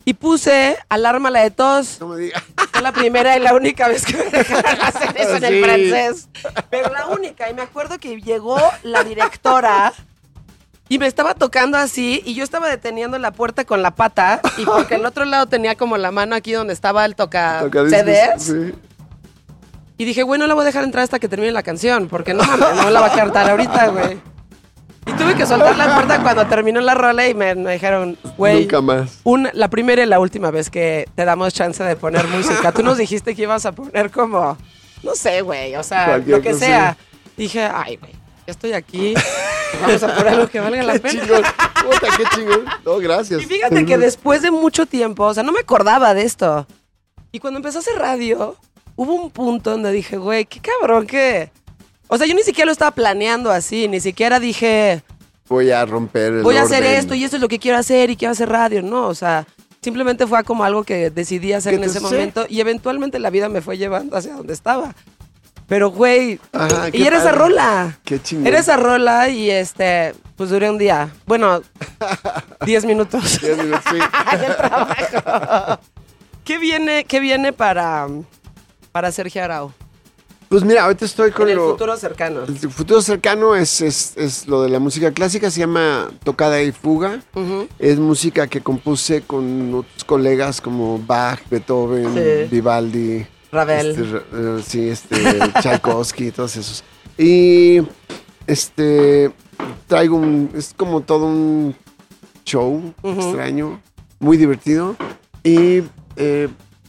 Y 0.04 0.14
puse 0.14 0.76
alarma 0.88 1.30
la 1.30 1.40
de 1.40 1.50
tos. 1.50 1.98
No 2.00 2.08
me 2.08 2.16
digas. 2.18 2.42
Fue 2.72 2.80
la 2.82 2.92
primera 2.92 3.36
y 3.36 3.40
la 3.40 3.54
única 3.54 3.88
vez 3.88 4.06
que 4.06 4.16
me 4.16 4.24
dejaron 4.24 4.80
hacer 4.82 5.14
eso 5.18 5.36
en 5.36 5.44
el 5.44 5.54
Sí. 5.54 5.62
francés. 5.62 6.28
Pero 6.70 6.90
la 6.92 7.06
única. 7.08 7.50
Y 7.50 7.54
me 7.54 7.60
acuerdo 7.62 7.98
que 7.98 8.18
llegó 8.20 8.58
la 8.82 9.04
directora 9.04 9.92
y 10.88 10.98
me 10.98 11.06
estaba 11.06 11.34
tocando 11.34 11.76
así 11.78 12.22
y 12.24 12.34
yo 12.34 12.44
estaba 12.44 12.68
deteniendo 12.68 13.18
la 13.18 13.30
puerta 13.32 13.64
con 13.64 13.82
la 13.82 13.94
pata 13.94 14.40
y 14.56 14.64
porque 14.64 14.94
el 14.96 15.04
otro 15.06 15.24
lado 15.24 15.46
tenía 15.46 15.74
como 15.76 15.96
la 15.98 16.10
mano 16.10 16.34
aquí 16.34 16.52
donde 16.52 16.72
estaba 16.72 17.04
el 17.04 17.14
toca 17.14 17.64
CDs. 17.70 18.42
sí. 18.42 18.74
Y 20.00 20.04
dije, 20.04 20.22
güey, 20.22 20.38
no 20.38 20.46
la 20.46 20.54
voy 20.54 20.62
a 20.62 20.66
dejar 20.66 20.84
entrar 20.84 21.02
hasta 21.02 21.18
que 21.18 21.28
termine 21.28 21.50
la 21.50 21.62
canción 21.64 22.06
porque 22.08 22.32
no 22.32 22.44
mames, 22.44 22.76
no 22.76 22.90
la 22.90 23.00
va 23.00 23.06
a 23.06 23.12
cantar 23.16 23.50
ahorita, 23.50 23.88
güey. 23.88 24.18
Y 25.06 25.12
tuve 25.12 25.34
que 25.34 25.44
soltar 25.44 25.76
la 25.76 25.94
puerta 25.94 26.22
cuando 26.22 26.46
terminó 26.46 26.80
la 26.80 26.94
rola 26.94 27.26
y 27.26 27.34
me, 27.34 27.54
me 27.56 27.72
dijeron, 27.72 28.16
güey, 28.36 28.60
Nunca 28.60 28.80
más. 28.80 29.18
un- 29.24 29.48
la 29.54 29.68
primera 29.68 30.02
y 30.02 30.06
la 30.06 30.20
última 30.20 30.50
vez 30.52 30.70
que 30.70 31.08
te 31.16 31.24
damos 31.24 31.52
chance 31.52 31.82
de 31.82 31.96
poner 31.96 32.28
música. 32.28 32.70
Tú 32.72 32.82
nos 32.84 32.96
dijiste 32.98 33.34
que 33.34 33.42
ibas 33.42 33.66
a 33.66 33.72
poner 33.72 34.10
como, 34.12 34.56
no 35.02 35.14
sé, 35.16 35.40
güey, 35.40 35.74
o 35.76 35.82
sea, 35.82 36.04
Cualquier 36.06 36.36
lo 36.36 36.42
que 36.44 36.54
sea. 36.54 36.96
Dije, 37.36 37.62
ay, 37.64 37.96
güey, 37.96 38.12
ya 38.48 38.52
estoy 38.52 38.72
aquí, 38.72 39.12
vamos 39.82 40.02
a 40.02 40.06
poner 40.16 40.28
algo 40.28 40.48
que 40.48 40.58
valga 40.58 40.82
la 40.82 40.94
pena. 40.94 41.10
chingón. 41.20 41.42
Puta, 41.42 42.16
qué 42.16 42.24
chingón. 42.34 42.64
No, 42.82 42.96
gracias. 42.96 43.42
Y 43.42 43.44
fíjate 43.44 43.84
que 43.84 43.98
después 43.98 44.40
de 44.40 44.50
mucho 44.50 44.86
tiempo, 44.86 45.24
o 45.24 45.34
sea, 45.34 45.42
no 45.42 45.52
me 45.52 45.60
acordaba 45.60 46.14
de 46.14 46.22
esto. 46.22 46.66
Y 47.30 47.40
cuando 47.40 47.58
empezó 47.58 47.76
a 47.76 47.80
hacer 47.82 47.96
radio, 47.96 48.56
hubo 48.96 49.14
un 49.16 49.30
punto 49.30 49.70
donde 49.72 49.92
dije, 49.92 50.16
güey, 50.16 50.46
qué 50.46 50.60
cabrón 50.60 51.06
que... 51.06 51.50
O 52.08 52.16
sea, 52.16 52.26
yo 52.26 52.34
ni 52.34 52.42
siquiera 52.42 52.64
lo 52.64 52.72
estaba 52.72 52.90
planeando 52.92 53.50
así, 53.50 53.86
ni 53.86 54.00
siquiera 54.00 54.40
dije, 54.40 55.02
Voy 55.46 55.70
a 55.70 55.84
romper 55.84 56.32
el 56.32 56.42
voy 56.42 56.56
a 56.56 56.62
hacer 56.62 56.82
orden. 56.82 56.94
esto 56.94 57.14
y 57.14 57.24
esto 57.24 57.36
es 57.36 57.42
lo 57.42 57.48
que 57.48 57.58
quiero 57.58 57.76
hacer 57.76 58.08
y 58.08 58.16
quiero 58.16 58.32
hacer 58.32 58.48
radio, 58.48 58.80
no, 58.80 59.08
o 59.08 59.14
sea, 59.14 59.46
simplemente 59.82 60.26
fue 60.26 60.42
como 60.44 60.64
algo 60.64 60.84
que 60.84 61.10
decidí 61.10 61.52
hacer 61.52 61.72
¿Qué 61.72 61.76
en 61.76 61.84
ese 61.84 61.98
sí? 61.98 62.04
momento 62.06 62.46
y 62.48 62.60
eventualmente 62.60 63.18
la 63.18 63.28
vida 63.28 63.50
me 63.50 63.60
fue 63.60 63.76
llevando 63.76 64.16
hacia 64.16 64.32
donde 64.36 64.54
estaba. 64.54 64.94
Pero, 65.68 65.90
güey, 65.90 66.40
Ajá, 66.52 66.88
y 66.88 66.92
qué 66.92 67.06
era 67.06 67.16
esa 67.18 67.26
padre. 67.26 67.38
rola. 67.38 67.98
Qué 68.04 68.20
chingón. 68.22 68.46
Era 68.46 68.58
esa 68.58 68.76
rola 68.78 69.28
y 69.28 69.50
este, 69.50 70.14
pues 70.36 70.48
duré 70.50 70.70
un 70.70 70.78
día. 70.78 71.10
Bueno, 71.26 71.60
10 72.64 72.84
minutos. 72.86 73.38
Ya 73.42 73.54
digo, 73.62 73.76
sí. 73.90 73.98
trabajo. 74.56 75.80
¿Qué 76.44 76.58
viene, 76.58 77.04
qué 77.04 77.20
viene 77.20 77.52
para, 77.52 78.06
para 78.92 79.12
Sergio 79.12 79.44
Arau? 79.44 79.72
Pues 80.48 80.64
mira, 80.64 80.84
ahorita 80.84 81.04
estoy 81.04 81.30
con 81.30 81.42
En 81.46 81.50
el 81.50 81.56
lo... 81.56 81.72
futuro 81.72 81.94
cercano. 81.98 82.44
El 82.44 82.56
futuro 82.70 83.02
cercano 83.02 83.54
es, 83.54 83.82
es, 83.82 84.14
es 84.16 84.46
lo 84.48 84.62
de 84.62 84.70
la 84.70 84.78
música 84.78 85.12
clásica, 85.12 85.50
se 85.50 85.60
llama 85.60 86.08
Tocada 86.24 86.62
y 86.62 86.72
Fuga. 86.72 87.20
Ujú. 87.34 87.68
Es 87.78 87.98
música 87.98 88.46
que 88.46 88.62
compuse 88.62 89.20
con 89.20 89.74
otros 89.74 90.04
colegas 90.04 90.62
como 90.62 90.98
Bach, 90.98 91.38
Beethoven, 91.50 92.14
Sí. 92.14 92.48
Vivaldi, 92.50 93.26
Ravel. 93.52 93.90
este, 93.90 94.02
eh, 94.32 94.62
sí, 94.66 94.88
este, 94.88 95.16
Tchaikovsky, 95.60 96.30
todos 96.30 96.56
esos. 96.56 96.84
Y 97.16 97.80
este 98.46 99.32
traigo 99.86 100.16
un, 100.16 100.50
es 100.54 100.74
como 100.76 101.00
todo 101.00 101.26
un 101.26 101.74
show 102.44 102.94
extraño, 103.02 103.80
muy 104.20 104.36
divertido. 104.36 104.96
Y 105.42 105.82
eh, 106.16 106.48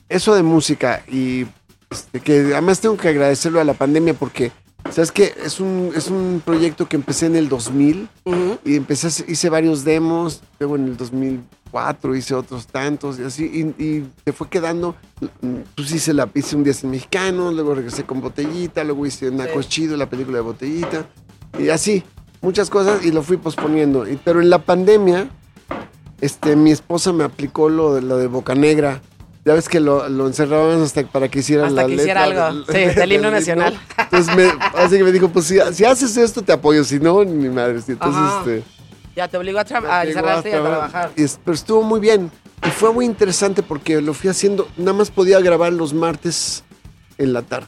eso 0.09 0.35
de 0.35 0.43
música 0.43 1.03
y 1.07 1.45
este, 1.89 2.19
que 2.19 2.39
además 2.53 2.79
tengo 2.79 2.97
que 2.97 3.09
agradecerlo 3.09 3.59
a 3.59 3.63
la 3.63 3.73
pandemia 3.73 4.13
porque, 4.13 4.51
¿sabes 4.91 5.11
qué? 5.11 5.33
Es 5.43 5.59
un, 5.59 5.91
es 5.95 6.07
un 6.09 6.41
proyecto 6.43 6.87
que 6.87 6.95
empecé 6.95 7.25
en 7.27 7.35
el 7.35 7.49
2000 7.49 8.09
Ujú. 8.25 8.59
y 8.65 8.75
empecé, 8.75 9.07
hice 9.27 9.49
varios 9.49 9.83
demos, 9.83 10.41
luego 10.59 10.75
en 10.75 10.85
el 10.87 10.97
2004 11.71 12.15
hice 12.15 12.33
otros 12.35 12.67
tantos 12.67 13.19
y 13.19 13.23
así, 13.23 13.45
y, 13.77 13.83
y 13.83 14.09
se 14.25 14.33
fue 14.33 14.47
quedando, 14.49 14.95
pues 15.75 15.91
hice, 15.91 16.13
la, 16.13 16.29
hice 16.33 16.55
un 16.55 16.63
día 16.63 16.73
sin 16.73 16.89
mexicano, 16.91 17.51
luego 17.51 17.75
regresé 17.75 18.03
con 18.03 18.21
Botellita, 18.21 18.83
luego 18.83 19.05
hice 19.05 19.31
Naco 19.31 19.61
Sí. 19.63 19.69
Chido, 19.69 19.97
la 19.97 20.09
película 20.09 20.37
de 20.37 20.41
Botellita, 20.43 21.05
y 21.57 21.69
así, 21.69 22.03
muchas 22.41 22.69
cosas, 22.69 23.05
y 23.05 23.11
lo 23.11 23.21
fui 23.21 23.37
posponiendo. 23.37 24.07
Y- 24.07 24.17
pero 24.17 24.41
en 24.41 24.49
la 24.49 24.59
pandemia, 24.59 25.29
este, 26.21 26.55
mi 26.55 26.71
esposa 26.71 27.13
me 27.13 27.23
aplicó 27.23 27.69
lo 27.69 27.95
de, 27.95 28.01
lo 28.01 28.17
de 28.17 28.27
Boca 28.27 28.55
Negra. 28.55 29.01
Ya 29.45 29.53
ves 29.53 29.69
que 29.69 29.79
lo, 29.79 30.07
lo 30.09 30.27
encerraban 30.27 30.81
hasta 30.81 31.03
para 31.07 31.29
que 31.29 31.39
hiciera 31.39 31.65
Hasta 31.67 31.81
la 31.83 31.87
que 31.87 31.95
letra. 31.95 32.03
hiciera 32.27 32.47
algo, 32.47 32.65
sí, 32.65 32.77
del 32.99 33.11
himno 33.13 33.31
nacional. 33.31 33.79
Entonces 33.97 34.35
me, 34.35 34.51
así 34.75 34.97
que 34.97 35.03
me 35.03 35.11
dijo, 35.13 35.29
pues 35.29 35.45
si, 35.45 35.57
si 35.73 35.85
haces 35.85 36.17
esto 36.17 36.41
te 36.41 36.51
apoyo, 36.51 36.83
si 36.83 36.99
no, 36.99 37.23
ni 37.23 37.47
madre. 37.49 37.75
Entonces, 37.87 38.21
Ajá. 38.21 38.39
este, 38.39 38.63
Ya 39.19 39.27
te 39.27 39.37
obligó 39.37 39.59
a, 39.59 39.65
tra- 39.65 39.83
a 39.85 40.03
encerrarte 40.05 40.49
y 40.49 40.53
a 40.53 40.61
trabajar. 40.63 41.11
pero 41.43 41.53
estuvo 41.55 41.81
muy 41.83 41.99
bien. 41.99 42.31
Y 42.65 42.69
fue 42.69 42.93
muy 42.93 43.03
interesante 43.05 43.61
porque 43.63 43.99
lo 44.01 44.13
fui 44.13 44.29
haciendo, 44.29 44.69
nada 44.77 44.93
más 44.93 45.11
podía 45.11 45.41
grabar 45.41 45.73
los 45.73 45.93
martes 45.93 46.63
en 47.17 47.33
la 47.33 47.41
tarde. 47.41 47.67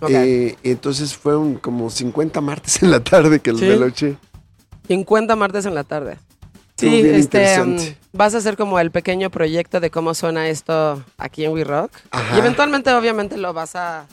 Ok. 0.00 0.10
Eh, 0.10 0.56
y 0.64 0.70
entonces 0.72 1.16
fueron 1.16 1.54
como 1.54 1.88
50 1.88 2.40
martes 2.40 2.82
en 2.82 2.90
la 2.90 2.98
tarde 2.98 3.38
que 3.38 3.52
Sí. 3.54 3.64
me 3.64 3.76
lo 3.76 3.86
eché. 3.86 4.16
50 4.88 5.36
martes 5.36 5.66
en 5.66 5.74
la 5.76 5.84
tarde. 5.84 6.18
Estuvo 6.70 6.90
Sí, 6.90 7.02
bien 7.02 7.14
este, 7.14 7.38
interesante. 7.38 7.96
mm, 8.12 8.16
vas 8.16 8.34
a 8.34 8.38
hacer 8.38 8.56
como 8.56 8.80
el 8.80 8.90
pequeño 8.90 9.30
proyecto 9.30 9.78
de 9.78 9.90
cómo 9.90 10.14
suena 10.14 10.48
esto 10.48 11.04
aquí 11.18 11.44
en 11.44 11.52
We 11.52 11.62
Rock. 11.62 11.92
Ajá. 12.10 12.34
Y 12.34 12.38
eventualmente, 12.40 12.92
obviamente, 12.92 13.36
lo 13.36 13.52
vas 13.52 13.76
a 13.76 14.06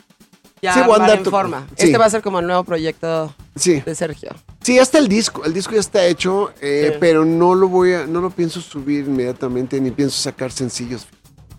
ya 0.61 0.73
Sí, 0.73 0.79
en 0.81 1.25
forma. 1.25 1.65
sí. 1.77 1.85
Este 1.85 1.97
va 1.97 2.05
a 2.05 2.09
ser 2.09 2.21
como 2.21 2.39
el 2.39 2.47
nuevo 2.47 2.63
proyecto 2.63 3.33
Sí, 3.57 3.81
de 3.81 3.95
Sergio. 3.95 4.29
sí, 4.61 4.75
ya 4.75 4.81
está 4.81 4.97
el 4.99 5.07
disco. 5.07 5.43
El 5.45 5.53
disco 5.53 5.73
ya 5.73 5.79
está 5.79 6.05
hecho, 6.05 6.51
eh, 6.61 6.89
Sí. 6.93 6.97
pero 6.99 7.25
no 7.25 7.55
lo 7.55 7.67
voy 7.67 7.93
a, 7.93 8.05
no 8.05 8.21
lo 8.21 8.29
pienso 8.29 8.61
subir 8.61 9.05
inmediatamente 9.05 9.79
ni 9.81 9.91
pienso 9.91 10.17
sacar 10.21 10.51
sencillos. 10.51 11.07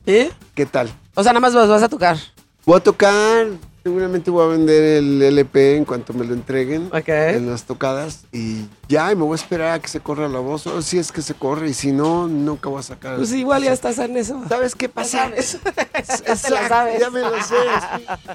¿Sí? 0.06 0.30
¿Qué 0.54 0.66
tal? 0.66 0.88
O 1.14 1.22
sea, 1.22 1.32
nada 1.32 1.40
más 1.40 1.52
los 1.52 1.68
vas 1.68 1.82
a 1.82 1.88
tocar. 1.88 2.16
Voy 2.64 2.76
a 2.76 2.80
tocar, 2.80 3.46
seguramente 3.82 4.30
voy 4.30 4.44
a 4.44 4.48
vender 4.48 4.82
el 4.98 5.22
LP 5.22 5.76
en 5.76 5.84
cuanto 5.86 6.12
me 6.12 6.24
lo 6.26 6.34
entreguen. 6.34 6.88
Ok. 6.92 7.08
en 7.08 7.50
las 7.50 7.64
tocadas 7.64 8.24
y 8.32 8.64
ya, 8.88 9.10
y 9.10 9.16
me 9.16 9.22
voy 9.22 9.32
a 9.32 9.36
esperar 9.40 9.72
a 9.72 9.78
que 9.80 9.88
se 9.88 10.00
corra 10.00 10.28
la 10.28 10.38
voz, 10.38 10.66
o 10.66 10.82
si 10.82 10.98
es 10.98 11.10
que 11.12 11.22
se 11.22 11.32
corre, 11.34 11.70
y 11.70 11.74
si 11.74 11.92
no, 11.92 12.28
nunca 12.28 12.68
voy 12.68 12.80
a 12.80 12.82
sacar. 12.82 13.16
Pues 13.16 13.32
igual 13.32 13.62
ya 13.64 13.72
estás 13.72 13.98
en 13.98 14.16
eso. 14.16 14.42
¿Sabes 14.48 14.74
qué 14.74 14.86
Ya 14.88 14.92
pasa? 14.92 15.30
ya 15.34 15.34
te 15.36 15.70
la 15.72 15.98
Exacto, 15.98 16.56
sabes. 16.68 17.00
Ya 17.00 17.10
me 17.10 17.20
lo 17.20 17.42
sé. 17.42 17.54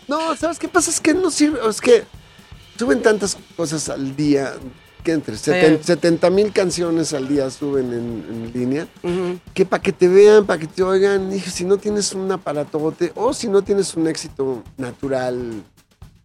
No, 0.08 0.36
¿sabes 0.36 0.58
qué 0.60 0.68
pasa? 0.68 0.90
Es 0.90 1.00
que 1.00 1.14
no 1.14 1.30
sirve, 1.32 1.60
es 1.70 1.80
que 1.82 2.04
suben 2.78 3.02
tantas 3.02 3.38
cosas 3.56 3.90
al 3.90 4.16
día 4.16 4.54
que 5.04 5.12
entre 5.12 5.36
Sí. 5.36 5.52
70 5.82 6.30
mil 6.30 6.54
canciones 6.54 7.14
al 7.14 7.28
día 7.28 7.50
suben 7.50 7.92
en, 7.92 8.26
en 8.30 8.52
línea, 8.54 8.88
que 9.54 9.66
para 9.66 9.82
que 9.84 9.92
te 9.92 10.08
vean, 10.08 10.46
para 10.46 10.60
que 10.60 10.68
te 10.68 10.82
oigan, 10.82 11.30
dije, 11.30 11.50
si 11.52 11.66
no 11.66 11.78
tienes 11.78 12.14
un 12.14 12.32
aparatote 12.32 13.12
o 13.16 13.34
si 13.34 13.48
no 13.50 13.62
tienes 13.62 13.96
un 13.96 14.08
éxito 14.08 14.64
natural, 14.78 15.62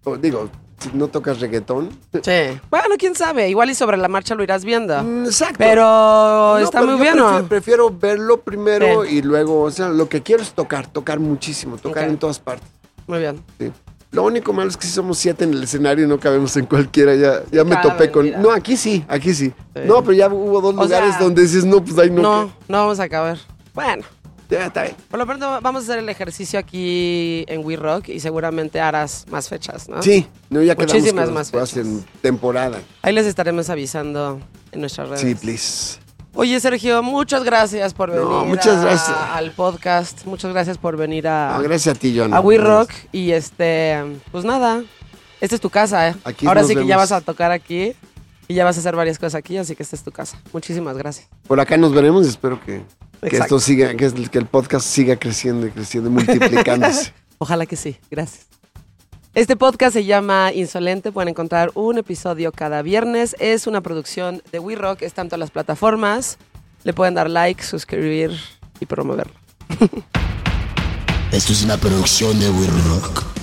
o 0.05 0.17
digo, 0.17 0.49
si 0.79 0.91
no 0.97 1.09
tocas 1.09 1.41
reggaetón. 1.41 1.89
Sí. 2.23 2.57
Bueno, 2.71 2.95
quién 2.97 3.17
sabe. 3.17 3.49
Igual 3.51 3.69
y 3.71 3.75
sobre 3.75 3.97
la 3.97 4.07
marcha 4.07 4.37
lo 4.37 4.45
irás 4.45 4.65
viendo. 4.65 5.03
Mm, 5.03 5.25
Exacto. 5.25 5.57
Pero 5.59 5.83
No, 5.83 6.59
está 6.59 6.79
pero 6.81 6.93
muy 6.93 7.01
bien, 7.03 7.15
prefiero, 7.17 7.41
¿no? 7.43 7.49
prefiero 7.49 7.91
verlo 7.99 8.41
primero 8.43 9.05
Sí. 9.05 9.17
y 9.17 9.23
luego, 9.23 9.63
o 9.63 9.71
sea, 9.73 9.89
lo 9.89 10.09
que 10.09 10.23
quiero 10.23 10.41
es 10.45 10.53
tocar, 10.53 10.87
tocar 10.87 11.19
muchísimo, 11.19 11.79
tocar 11.79 12.05
Ok. 12.05 12.11
en 12.11 12.19
todas 12.19 12.39
partes. 12.39 12.69
Muy 13.09 13.19
bien. 13.19 13.43
Sí. 13.59 13.73
Lo 14.11 14.23
único 14.25 14.53
malo 14.55 14.71
es 14.71 14.77
que 14.77 14.87
si 14.87 14.93
somos 14.93 15.19
siete 15.19 15.45
en 15.45 15.53
el 15.53 15.63
escenario 15.65 16.05
y 16.07 16.09
no 16.09 16.19
cabemos 16.19 16.57
en 16.57 16.65
cualquiera. 16.67 17.15
Ya, 17.15 17.43
ya 17.53 17.63
me 17.65 17.77
topé 17.77 18.11
con. 18.11 18.25
mira. 18.25 18.39
No, 18.39 18.51
aquí 18.51 18.77
sí, 18.77 19.05
aquí 19.07 19.35
sí. 19.35 19.53
Sí. 19.77 19.83
No, 19.85 20.03
pero 20.03 20.15
ya 20.15 20.29
hubo 20.29 20.61
dos 20.63 20.75
O 20.77 20.83
lugares 20.85 21.11
sea, 21.15 21.23
donde 21.23 21.43
dices, 21.43 21.65
no, 21.65 21.85
pues 21.85 21.99
ahí 21.99 22.11
no. 22.11 22.23
No, 22.23 22.45
no 22.69 22.79
vamos 22.79 23.01
a 23.01 23.03
acabar. 23.05 23.37
Bueno, 23.75 24.03
Ya 24.51 24.67
está 24.67 24.85
bien. 24.85 24.97
por 25.11 25.19
lo 25.19 25.27
pronto 25.27 25.61
vamos 25.61 25.83
a 25.83 25.85
hacer 25.85 25.99
el 25.99 26.09
ejercicio 26.09 26.59
aquí 26.59 27.45
en 27.49 27.63
We 27.65 27.77
Rock 27.77 28.09
y 28.09 28.19
seguramente 28.21 28.81
harás 28.81 29.27
más 29.31 29.49
fechas, 29.51 29.89
¿no? 29.91 30.03
Sí, 30.03 30.27
no, 30.49 30.63
ya 30.63 30.75
quedamos 30.75 30.95
Muchísimas 30.95 31.29
que 31.29 31.35
más 31.35 31.51
fechas. 31.51 31.77
en 31.77 32.03
temporada. 32.23 32.79
Ahí 33.03 33.13
les 33.13 33.27
estaremos 33.27 33.69
avisando 33.69 34.41
en 34.73 34.81
nuestras 34.81 35.11
redes. 35.11 35.21
Sí, 35.21 35.35
please. 35.35 35.99
Oye, 36.35 36.61
Sergio, 36.61 37.03
muchas 37.03 37.43
gracias 37.43 37.95
por 37.95 38.11
venir 38.11 38.25
No, 38.25 38.45
muchas 38.45 38.77
a- 38.79 38.83
gracias. 38.83 39.17
al 39.33 39.51
podcast. 39.53 40.25
Muchas 40.25 40.53
gracias 40.53 40.79
por 40.79 40.97
venir 40.97 41.27
a, 41.27 41.55
No, 41.57 41.63
gracias 41.63 41.97
a 41.97 41.99
ti, 41.99 42.15
John. 42.17 42.33
a 42.33 42.41
We 42.41 42.59
Rock. 42.59 42.91
Y 43.13 43.33
este, 43.33 43.97
pues 44.31 44.45
nada, 44.45 44.83
esta 45.41 45.55
es 45.57 45.61
tu 45.61 45.71
casa, 45.71 46.09
¿eh? 46.11 46.15
Aquí 46.25 46.47
Ahora 46.47 46.63
sí 46.65 46.75
que 46.77 46.87
ya 46.87 46.97
vas 46.97 47.11
a 47.13 47.21
tocar 47.21 47.51
aquí 47.51 47.95
y 48.47 48.55
ya 48.55 48.65
vas 48.65 48.77
a 48.77 48.81
hacer 48.81 48.95
varias 48.95 49.19
cosas 49.19 49.35
aquí, 49.35 49.57
así 49.57 49.75
que 49.75 49.83
esta 49.83 49.97
es 49.97 50.03
tu 50.05 50.13
casa. 50.13 50.39
Muchísimas 50.53 50.97
gracias. 50.97 51.29
Por 51.47 51.59
acá 51.61 51.77
nos 51.77 51.93
veremos 51.93 52.25
y 52.27 52.29
espero 52.29 52.61
que, 52.65 52.83
que 53.29 53.37
esto 53.37 53.59
siga, 53.59 53.95
que, 53.97 54.11
que 54.31 54.39
el 54.39 54.47
podcast 54.47 54.87
siga 54.87 55.17
creciendo 55.17 55.67
y 55.67 55.71
creciendo 55.71 56.09
y 56.09 56.13
multiplicándose. 56.13 57.13
Ojalá 57.39 57.67
que 57.67 57.77
sí, 57.77 57.97
gracias. 58.11 58.48
Este 59.39 59.55
podcast 59.55 59.93
se 59.93 60.05
llama 60.05 60.51
Insolente, 60.53 61.13
pueden 61.13 61.29
encontrar 61.29 61.71
un 61.75 61.97
episodio 61.97 62.51
cada 62.51 62.83
viernes. 62.83 63.37
Es 63.39 63.69
una 63.69 63.81
producción 63.83 64.43
de 64.51 64.59
We 64.59 64.75
Rock, 64.75 65.03
está 65.03 65.23
en 65.23 65.29
todas 65.29 65.39
las 65.39 65.53
plataformas. 65.53 66.39
Le 66.83 66.93
pueden 66.93 67.15
dar 67.15 67.31
like, 67.31 67.63
suscribir 67.63 68.33
y 68.81 68.87
promoverlo. 68.87 69.35
Esto 71.31 71.53
es 71.53 71.63
una 71.63 71.77
producción 71.77 72.41
de 72.41 72.51
We 72.51 72.67
Rock. 72.89 73.38